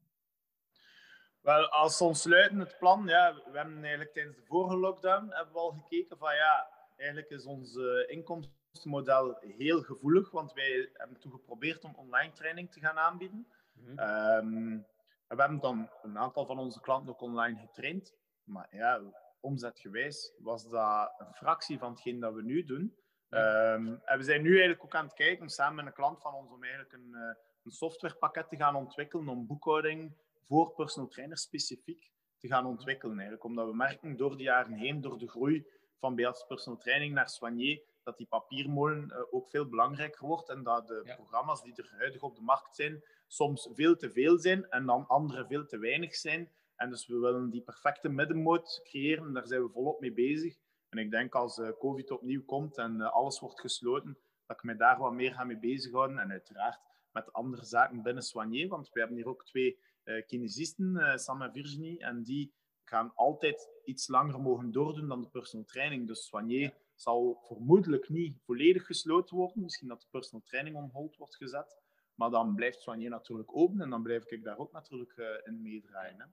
Wel, 1.42 1.70
als 1.70 1.98
ze 1.98 2.04
ons 2.04 2.22
sluiten, 2.22 2.60
het 2.60 2.78
plan, 2.80 3.08
ja, 3.08 3.34
we 3.34 3.58
hebben 3.58 3.80
eigenlijk 3.80 4.14
tijdens 4.14 4.36
de 4.36 4.46
vorige 4.46 4.78
lockdown 4.78 5.30
hebben 5.30 5.54
we 5.54 5.60
al 5.60 5.72
gekeken 5.72 6.18
van 6.18 6.36
ja, 6.36 6.70
eigenlijk 6.96 7.30
is 7.30 7.46
ons 7.46 7.76
uh, 7.76 8.10
inkomstenmodel 8.10 9.38
heel 9.40 9.82
gevoelig, 9.82 10.32
want 10.32 10.54
wij 10.54 10.90
hebben 10.94 11.20
toen 11.20 11.32
geprobeerd 11.32 11.84
om 11.84 11.96
online 11.96 12.32
training 12.32 12.72
te 12.72 12.80
gaan 12.80 12.98
aanbieden. 12.98 13.48
Mm 13.74 13.98
-hmm. 13.98 14.86
we 15.28 15.36
hebben 15.36 15.60
dan 15.60 15.90
een 16.02 16.18
aantal 16.18 16.46
van 16.46 16.60
onze 16.60 16.82
klanten 16.82 17.14
ook 17.14 17.22
online 17.22 17.60
getraind, 17.60 18.16
maar 18.44 18.68
ja, 18.72 19.02
omzetgewijs 19.40 20.34
was 20.38 20.70
dat 20.70 21.14
een 21.18 21.34
fractie 21.34 21.78
van 21.78 21.92
hetgeen 21.92 22.20
dat 22.20 22.34
we 22.34 22.44
nu 22.44 22.64
doen. 22.64 22.96
Um, 23.36 24.02
en 24.06 24.18
we 24.18 24.24
zijn 24.24 24.42
nu 24.42 24.50
eigenlijk 24.50 24.84
ook 24.84 24.96
aan 24.96 25.06
het 25.06 25.14
kijken, 25.14 25.50
samen 25.50 25.76
met 25.76 25.86
een 25.86 25.94
klant 25.94 26.22
van 26.22 26.34
ons, 26.34 26.52
om 26.52 26.64
eigenlijk 26.64 26.94
een, 26.94 27.10
uh, 27.12 27.22
een 27.64 27.72
softwarepakket 27.72 28.50
te 28.50 28.56
gaan 28.56 28.76
ontwikkelen 28.76 29.30
om 29.30 29.48
boekhouding 29.48 30.18
voor 30.42 30.74
personal 30.74 31.10
trainers 31.10 31.42
specifiek 31.42 32.12
te 32.38 32.48
gaan 32.48 32.66
ontwikkelen. 32.66 33.14
Eigenlijk. 33.14 33.44
Omdat 33.44 33.68
we 33.68 33.76
merken 33.76 34.18
door 34.18 34.38
de 34.38 34.44
jaren 34.44 34.74
heen, 34.74 35.02
door 35.02 35.18
de 35.18 35.30
groei 35.30 35.68
van 36.00 36.16
Beats 36.16 36.46
Personal 36.48 36.80
Training 36.80 37.14
naar 37.14 37.30
Soigné, 37.30 37.82
dat 38.04 38.18
die 38.18 38.28
papiermolen 38.28 39.12
uh, 39.12 39.34
ook 39.34 39.50
veel 39.50 39.70
belangrijker 39.70 40.26
wordt 40.26 40.50
en 40.50 40.64
dat 40.64 40.88
de 40.88 41.14
programma's 41.16 41.64
die 41.64 41.76
er 41.76 41.94
huidig 41.98 42.22
op 42.22 42.36
de 42.36 42.42
markt 42.42 42.76
zijn, 42.76 43.04
soms 43.28 43.70
veel 43.74 43.96
te 43.96 44.12
veel 44.12 44.40
zijn 44.40 44.70
en 44.70 44.86
dan 44.86 45.08
andere 45.08 45.46
veel 45.46 45.66
te 45.66 45.78
weinig 45.78 46.16
zijn. 46.16 46.52
En 46.76 46.90
dus 46.90 47.08
we 47.08 47.20
willen 47.20 47.50
die 47.50 47.62
perfecte 47.62 48.10
middenmoot 48.10 48.82
creëren, 48.84 49.34
daar 49.34 49.48
zijn 49.48 49.64
we 49.64 49.70
volop 49.70 50.00
mee 50.00 50.14
bezig. 50.14 50.58
En 50.90 50.98
ik 50.98 51.12
denk 51.12 51.36
als 51.36 51.58
uh, 51.58 51.70
COVID 51.80 52.12
opnieuw 52.12 52.46
komt 52.46 52.78
en 52.78 52.96
uh, 52.96 53.12
alles 53.12 53.40
wordt 53.40 53.60
gesloten, 53.60 54.18
dat 54.46 54.58
ik 54.58 54.64
me 54.64 54.76
daar 54.76 54.98
wat 54.98 55.14
meer 55.14 55.34
ga 55.34 55.44
mee 55.44 55.58
bezighouden. 55.58 56.20
En 56.20 56.32
uiteraard 56.32 56.80
met 57.12 57.34
andere 57.34 57.66
zaken 57.66 58.02
binnen 58.02 58.24
Soigné, 58.24 58.68
want 58.68 58.90
we 58.90 59.00
hebben 59.00 59.18
hier 59.18 59.28
ook 59.28 59.46
twee 59.46 59.80
uh, 60.04 60.26
kinesisten, 60.26 61.20
Sam 61.20 61.42
en 61.42 61.52
Virginie, 61.52 62.00
en 62.00 62.24
die 62.24 62.54
gaan 62.84 63.12
altijd 63.16 63.70
iets 63.84 64.08
langer 64.08 64.40
mogen 64.40 64.72
doordoen 64.72 65.08
dan 65.08 65.22
de 65.22 65.30
personal 65.30 65.66
training. 65.66 66.08
Dus 66.08 66.26
Soigné 66.26 66.74
zal 66.96 67.40
vermoedelijk 67.42 68.10
niet 68.10 68.38
volledig 68.42 68.86
gesloten 68.86 69.36
worden. 69.36 69.62
Misschien 69.62 69.88
dat 69.88 70.02
de 70.02 70.08
personal 70.12 70.46
training 70.46 70.76
on 70.76 70.90
hold 70.94 71.18
wordt 71.18 71.36
gezet. 71.36 71.78
Maar 72.16 72.30
dan 72.30 72.56
blijft 72.56 72.82
Soigné 72.82 73.08
natuurlijk 73.08 73.56
open 73.56 73.82
en 73.82 73.90
dan 73.90 74.04
blijf 74.04 74.32
ik 74.32 74.44
daar 74.44 74.58
ook 74.58 74.72
natuurlijk 74.72 75.42
in 75.44 75.62
meedraaien. 75.62 76.20
Hè. 76.20 76.26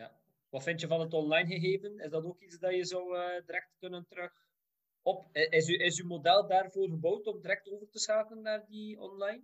Ja, 0.00 0.12
wat 0.50 0.62
vind 0.62 0.80
je 0.80 0.86
van 0.86 1.00
het 1.00 1.12
online 1.12 1.48
gegeven? 1.48 1.98
Is 1.98 2.10
dat 2.10 2.24
ook 2.24 2.40
iets 2.40 2.58
dat 2.58 2.74
je 2.74 2.84
zou 2.84 3.16
uh, 3.16 3.46
direct 3.46 3.74
kunnen 3.78 4.06
terug 4.08 4.32
op? 5.02 5.28
Is, 5.32 5.68
u, 5.68 5.74
is 5.74 6.00
uw 6.00 6.06
model 6.06 6.46
daarvoor 6.46 6.88
gebouwd 6.88 7.26
om 7.26 7.40
direct 7.40 7.70
over 7.70 7.88
te 7.88 7.98
schakelen 7.98 8.42
naar 8.42 8.66
die 8.66 9.00
online? 9.00 9.42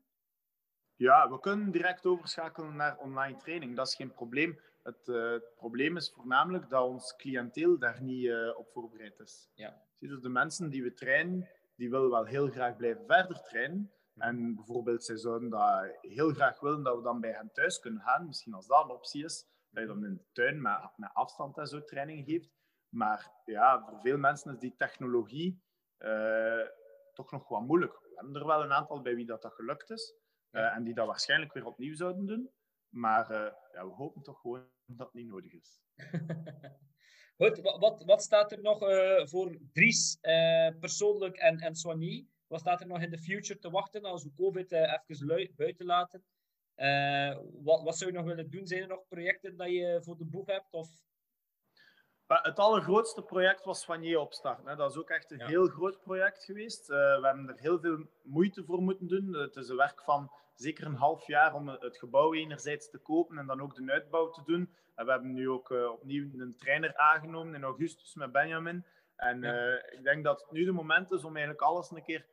Ja, 0.97 1.31
we 1.31 1.41
kunnen 1.41 1.71
direct 1.71 2.07
overschakelen 2.07 2.77
naar 2.77 2.99
online 2.99 3.37
training. 3.37 3.77
Dat 3.77 3.87
is 3.87 3.95
geen 3.95 4.13
probleem. 4.13 4.61
Het, 4.83 5.09
uh, 5.09 5.31
het 5.31 5.55
probleem 5.55 5.97
is 5.97 6.11
voornamelijk 6.11 6.69
dat 6.69 6.89
ons 6.89 7.17
cliënteel 7.17 7.79
daar 7.79 8.03
niet 8.03 8.25
uh, 8.25 8.59
op 8.59 8.69
voorbereid 8.71 9.19
is. 9.19 9.49
Ja. 9.55 9.83
Dus 9.99 10.21
de 10.21 10.29
mensen 10.29 10.71
die 10.71 10.83
we 10.83 10.93
trainen, 10.93 11.49
die 11.77 11.91
willen 11.91 12.11
wel 12.11 12.25
heel 12.25 12.49
graag 12.49 12.77
blijven 12.77 13.07
verder 13.07 13.43
trainen. 13.43 13.93
En 14.17 14.55
bijvoorbeeld, 14.55 15.05
zij 15.05 15.17
zouden 15.17 15.51
dat 15.51 15.99
heel 16.01 16.33
graag 16.33 16.61
willen 16.61 16.83
dat 16.83 16.97
we 16.97 17.03
dan 17.03 17.21
bij 17.21 17.33
hen 17.33 17.51
thuis 17.53 17.79
kunnen 17.79 18.01
gaan. 18.01 18.27
Misschien 18.27 18.55
als 18.55 18.67
dat 18.67 18.85
een 18.85 18.91
optie 18.91 19.25
is 19.25 19.47
dat 19.71 19.83
je 19.83 19.89
dan 19.89 20.05
in 20.05 20.15
de 20.15 20.25
tuin 20.33 20.63
met, 20.63 20.91
met 20.97 21.11
afstand 21.13 21.59
en 21.59 21.67
zo 21.67 21.85
training 21.85 22.25
geeft. 22.25 22.51
Maar 22.89 23.31
ja, 23.45 23.85
voor 23.85 24.01
veel 24.01 24.19
mensen 24.19 24.53
is 24.53 24.59
die 24.59 24.75
technologie 24.77 25.63
uh, 25.99 26.67
toch 27.13 27.31
nog 27.31 27.49
wat 27.49 27.63
moeilijk. 27.63 27.93
We 27.93 28.13
hebben 28.15 28.35
er 28.35 28.47
wel 28.47 28.63
een 28.63 28.73
aantal 28.73 29.03
bij 29.03 29.15
wie 29.15 29.27
dat, 29.27 29.43
dat 29.43 29.55
gelukt 29.55 29.91
is. 29.91 30.15
Uh, 30.51 30.75
en 30.77 30.85
die 30.85 30.95
dat 30.95 31.07
waarschijnlijk 31.07 31.53
weer 31.53 31.67
opnieuw 31.67 31.95
zouden 31.95 32.27
doen. 32.27 32.51
Maar 32.89 33.31
uh, 33.31 33.53
ja, 33.73 33.87
we 33.87 33.93
hopen 33.93 34.23
toch 34.23 34.41
gewoon 34.41 34.69
dat 34.87 35.07
het 35.07 35.15
niet 35.15 35.27
nodig 35.27 35.53
is. 35.53 35.81
Goed, 37.37 37.61
wat, 37.61 38.05
wat 38.05 38.23
staat 38.23 38.53
er 38.53 38.61
nog 38.61 38.79
voor 39.29 39.59
Dries 39.73 40.19
persoonlijk 40.81 41.37
en, 41.37 41.59
en 41.59 41.75
Soigny? 41.75 42.27
Wat 42.47 42.61
staat 42.61 42.81
er 42.81 42.87
nog 42.87 43.01
in 43.01 43.11
de 43.11 43.19
future 43.19 43.59
te 43.59 43.71
wachten 43.71 44.05
als 44.05 44.25
we 44.25 44.35
COVID 44.35 44.73
even 44.73 45.55
buiten 45.57 45.87
laten? 45.87 46.25
Uh, 46.77 47.37
wat, 47.63 47.83
wat 47.83 47.99
zou 47.99 48.11
je 48.11 48.17
nog 48.17 48.27
willen 48.27 48.51
doen? 48.51 48.67
Zijn 48.67 48.83
er 48.83 48.89
nog 48.89 49.07
projecten 49.09 49.57
dat 49.57 49.69
je 49.69 50.01
voor 50.03 50.17
de 50.17 50.25
boeg 50.25 50.47
hebt? 50.47 50.73
Of? 50.73 50.89
Het 52.27 52.59
allergrootste 52.59 53.23
project 53.23 53.65
was 53.65 53.85
van 53.85 54.03
je 54.03 54.21
opstart. 54.21 54.65
Hè. 54.65 54.77
Dat 54.77 54.91
is 54.91 54.97
ook 54.97 55.11
echt 55.11 55.31
een 55.31 55.43
heel 55.43 55.67
groot 55.67 56.01
project 56.01 56.45
geweest. 56.45 56.91
Uh, 56.91 56.97
we 56.97 57.27
hebben 57.27 57.49
er 57.49 57.61
heel 57.61 57.81
veel 57.81 58.07
moeite 58.23 58.65
voor 58.65 58.83
moeten 58.83 59.09
doen. 59.09 59.35
Het 59.35 59.57
is 59.57 59.69
een 59.69 59.77
werk 59.77 60.03
van 60.03 60.31
zeker 60.55 60.87
een 60.87 60.95
half 60.95 61.27
jaar 61.27 61.55
om 61.55 61.69
het 61.69 61.99
gebouw 61.99 62.35
enerzijds 62.35 62.91
te 62.91 62.99
kopen 62.99 63.39
en 63.39 63.47
dan 63.47 63.61
ook 63.61 63.75
de 63.75 63.93
uitbouw 63.93 64.31
te 64.31 64.43
doen. 64.45 64.75
En 64.95 65.05
we 65.05 65.11
hebben 65.11 65.33
nu 65.33 65.49
ook 65.49 65.71
uh, 65.71 65.91
opnieuw 65.91 66.41
een 66.41 66.57
trainer 66.57 66.97
aangenomen 66.97 67.55
in 67.55 67.63
augustus 67.63 68.15
met 68.15 68.33
Benjamin. 68.33 68.87
En 69.17 69.41
ja. 69.41 69.83
ik 69.91 70.03
denk 70.03 70.25
dat 70.25 70.41
het 70.41 70.51
nu 70.51 70.65
de 70.65 70.73
moment 70.73 71.11
is 71.11 71.25
om 71.25 71.37
eigenlijk 71.37 71.67
alles 71.67 71.91
een 71.91 72.03
keer 72.03 72.27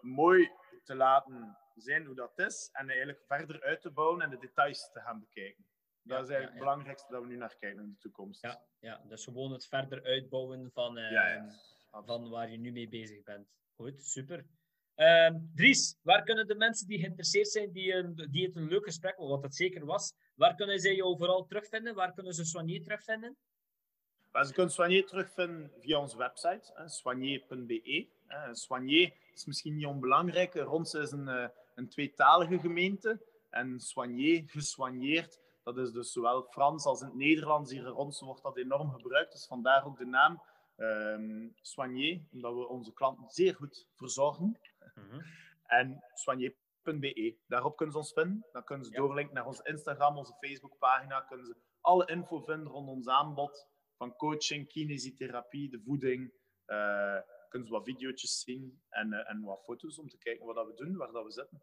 mooi 0.00 0.50
te 0.84 0.94
laten 0.94 1.58
zijn 1.82 2.04
hoe 2.04 2.14
dat 2.14 2.38
is 2.38 2.68
en 2.72 2.88
eigenlijk 2.88 3.22
verder 3.26 3.62
uit 3.62 3.80
te 3.80 3.90
bouwen 3.90 4.20
en 4.20 4.30
de 4.30 4.38
details 4.38 4.90
te 4.92 5.00
gaan 5.00 5.20
bekijken. 5.20 5.64
Dat 6.02 6.22
is 6.22 6.28
eigenlijk 6.28 6.42
ja. 6.42 6.48
het 6.48 6.58
belangrijkste 6.58 7.12
dat 7.12 7.22
we 7.22 7.28
nu 7.28 7.36
naar 7.36 7.56
kijken 7.58 7.82
in 7.82 7.90
de 7.90 7.98
toekomst. 7.98 8.42
Ja, 8.42 8.64
ja, 8.78 9.02
dus 9.08 9.24
gewoon 9.24 9.52
het 9.52 9.66
verder 9.66 10.04
uitbouwen 10.04 10.70
van, 10.72 10.98
eh, 10.98 11.42
van 11.90 12.28
waar 12.28 12.50
je 12.50 12.58
nu 12.58 12.72
mee 12.72 12.88
bezig 12.88 13.22
bent. 13.22 13.48
Goed, 13.74 14.04
super. 14.04 14.46
Ehm, 14.94 15.38
Dries, 15.54 15.98
waar 16.02 16.22
kunnen 16.22 16.46
de 16.46 16.54
mensen 16.54 16.86
die 16.86 16.98
geïnteresseerd 16.98 17.48
zijn, 17.48 17.72
die, 17.72 17.92
een, 17.92 18.28
die 18.30 18.46
het 18.46 18.56
een 18.56 18.68
leuk 18.68 18.84
gesprek, 18.84 19.16
wat 19.16 19.42
het 19.42 19.54
zeker 19.54 19.84
was, 19.84 20.14
waar 20.34 20.54
kunnen 20.54 20.80
zij 20.80 20.94
jou 20.94 21.16
vooral 21.16 21.46
terugvinden? 21.46 21.94
Waar 21.94 22.12
kunnen 22.12 22.34
ze 22.34 22.44
Soigné 22.44 22.80
terugvinden? 22.80 23.36
Ze 24.42 24.52
kunnen 24.52 24.72
Soigné 24.72 25.02
terugvinden 25.02 25.72
via 25.78 25.98
onze 25.98 26.16
website, 26.16 26.72
hè, 26.74 26.88
soigné.be. 26.88 28.08
Eh, 28.26 28.48
Soigné 28.52 29.12
is 29.34 29.44
misschien 29.44 29.74
niet 29.74 29.86
onbelangrijk. 29.86 30.54
Rons 30.54 30.94
is 30.94 31.10
een, 31.10 31.28
eh, 31.28 31.48
een 31.74 31.88
tweetalige 31.88 32.58
gemeente. 32.58 33.22
En 33.50 33.80
Soigné, 33.80 34.42
gesoigneerd, 34.46 35.40
dat 35.62 35.78
is 35.78 35.92
dus 35.92 36.12
zowel 36.12 36.42
Frans 36.50 36.84
als 36.84 37.00
in 37.00 37.06
het 37.06 37.16
Nederlands. 37.16 37.70
Hier 37.70 37.86
in 37.86 37.92
Rons 37.92 38.20
wordt 38.20 38.42
dat 38.42 38.56
enorm 38.56 38.90
gebruikt, 38.92 39.32
dus 39.32 39.46
vandaar 39.46 39.84
ook 39.86 39.98
de 39.98 40.06
naam 40.06 40.42
Soigné, 41.60 42.26
omdat 42.32 42.54
we 42.54 42.68
onze 42.68 42.92
klanten 42.92 43.28
zeer 43.28 43.54
goed 43.54 43.86
verzorgen. 43.94 44.58
En 45.66 46.04
soigné.be. 46.14 47.36
Daarop 47.46 47.76
kunnen 47.76 47.94
ze 47.94 48.00
ons 48.00 48.12
vinden. 48.12 48.46
Dan 48.52 48.64
kunnen 48.64 48.86
ze 48.86 48.92
Ja. 48.92 48.98
doorlinken 48.98 49.34
naar 49.34 49.46
onze 49.46 49.62
Instagram, 49.64 50.16
onze 50.16 50.36
Facebookpagina. 50.40 51.20
Kunnen 51.20 51.46
ze 51.46 51.56
alle 51.80 52.06
info 52.06 52.40
vinden 52.40 52.66
rond 52.72 52.88
ons 52.88 53.08
aanbod. 53.08 53.66
Van 53.96 54.16
coaching, 54.16 54.68
kinesiotherapie, 54.68 55.70
de 55.70 55.80
voeding. 55.84 56.32
Eh, 56.64 57.18
kunnen 57.54 57.72
wat 57.72 57.84
video's 57.84 58.40
zien 58.40 58.82
en, 58.88 59.12
eh, 59.12 59.30
en 59.30 59.42
wat 59.42 59.64
foto's 59.64 59.98
om 59.98 60.08
te 60.08 60.18
kijken 60.18 60.46
wat 60.46 60.54
dat 60.54 60.66
we 60.66 60.74
doen, 60.74 60.96
waar 60.96 61.12
dat 61.12 61.24
we 61.24 61.32
zitten. 61.32 61.62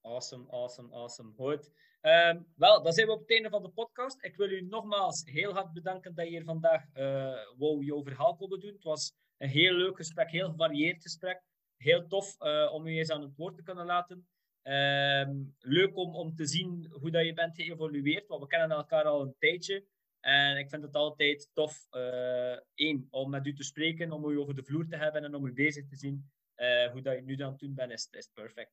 Awesome, 0.00 0.50
awesome, 0.50 0.94
awesome. 0.94 1.32
Goed. 1.32 1.70
Ehm, 2.00 2.42
wel, 2.56 2.82
dan 2.82 2.92
zijn 2.92 3.06
we 3.06 3.12
op 3.12 3.20
het 3.20 3.30
einde 3.30 3.50
van 3.50 3.62
de 3.62 3.70
podcast. 3.70 4.24
Ik 4.24 4.36
wil 4.36 4.50
u 4.50 4.60
nogmaals 4.60 5.24
heel 5.24 5.52
hard 5.52 5.72
bedanken 5.72 6.14
dat 6.14 6.24
je 6.24 6.30
hier 6.30 6.44
vandaag 6.44 6.82
uh, 6.94 7.58
wou 7.58 7.84
jouw 7.84 8.02
verhaal 8.02 8.36
komen 8.36 8.60
doen. 8.60 8.72
Het 8.72 8.82
was 8.82 9.12
een 9.36 9.48
heel 9.48 9.72
leuk 9.72 9.96
gesprek, 9.96 10.30
heel 10.30 10.50
gevarieerd 10.50 11.02
gesprek. 11.02 11.42
Heel 11.76 12.06
tof 12.06 12.36
uh, 12.40 12.72
om 12.72 12.86
u 12.86 12.96
eens 12.96 13.10
aan 13.10 13.22
het 13.22 13.36
woord 13.36 13.56
te 13.56 13.62
kunnen 13.62 13.86
laten. 13.86 14.28
Um, 14.62 15.54
leuk 15.58 15.96
om, 15.96 16.14
om 16.14 16.34
te 16.34 16.46
zien 16.46 16.86
hoe 17.00 17.10
dat 17.10 17.24
je 17.24 17.32
bent 17.32 17.54
geëvolueerd, 17.54 18.26
want 18.26 18.42
we 18.42 18.48
kennen 18.48 18.76
elkaar 18.76 19.04
al 19.04 19.22
een 19.22 19.34
tijdje. 19.38 19.86
En 20.20 20.56
ik 20.56 20.70
vind 20.70 20.82
het 20.82 20.94
altijd 20.94 21.50
tof, 21.52 21.86
uh, 21.90 22.58
één, 22.74 23.06
om 23.10 23.30
met 23.30 23.46
u 23.46 23.54
te 23.54 23.62
spreken, 23.62 24.12
om 24.12 24.30
u 24.30 24.38
over 24.38 24.54
de 24.54 24.64
vloer 24.64 24.86
te 24.88 24.96
hebben 24.96 25.24
en 25.24 25.34
om 25.34 25.46
u 25.46 25.52
bezig 25.52 25.88
te 25.88 25.96
zien. 25.96 26.30
Uh, 26.56 26.90
hoe 26.90 27.02
dat 27.02 27.14
je 27.14 27.22
nu 27.22 27.42
aan 27.42 27.50
het 27.50 27.58
doen 27.58 27.74
bent, 27.74 27.92
is, 27.92 28.08
is 28.10 28.30
perfect. 28.34 28.72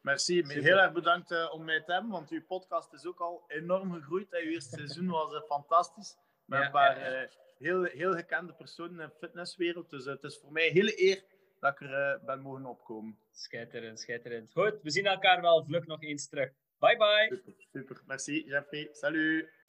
Merci, 0.00 0.36
Super. 0.36 0.62
heel 0.62 0.78
erg 0.78 0.92
bedankt 0.92 1.30
uh, 1.30 1.52
om 1.52 1.64
mij 1.64 1.82
te 1.82 1.92
hebben, 1.92 2.10
want 2.10 2.30
uw 2.30 2.44
podcast 2.46 2.92
is 2.92 3.06
ook 3.06 3.20
al 3.20 3.44
enorm 3.46 3.92
gegroeid. 3.92 4.32
Uw 4.32 4.50
eerste 4.50 4.76
seizoen 4.76 5.08
was 5.08 5.32
uh, 5.32 5.42
fantastisch, 5.42 6.16
met 6.44 6.58
ja, 6.58 6.64
een 6.64 6.70
paar 6.70 6.98
ja, 6.98 7.08
ja. 7.08 7.22
Uh, 7.22 7.28
heel, 7.58 7.84
heel 7.84 8.12
gekende 8.12 8.52
personen 8.52 9.00
in 9.00 9.06
de 9.06 9.14
fitnesswereld. 9.18 9.90
Dus 9.90 10.04
het 10.04 10.22
is 10.22 10.38
voor 10.38 10.52
mij 10.52 10.66
een 10.66 10.72
hele 10.72 11.02
eer 11.02 11.22
dat 11.60 11.72
ik 11.72 11.80
er 11.80 12.20
ben 12.24 12.40
mogen 12.40 12.66
opkomen. 12.66 13.18
Schitterend, 13.32 14.00
schitterend. 14.00 14.52
Goed, 14.52 14.82
we 14.82 14.90
zien 14.90 15.06
elkaar 15.06 15.40
wel 15.40 15.64
vlug 15.64 15.86
nog 15.86 16.02
eens 16.02 16.28
terug. 16.28 16.50
Bye 16.78 16.96
bye. 16.96 17.28
Super, 17.28 17.54
super. 17.72 18.02
merci 18.06 18.44
Jeffrey. 18.46 18.88
Salut. 18.92 19.59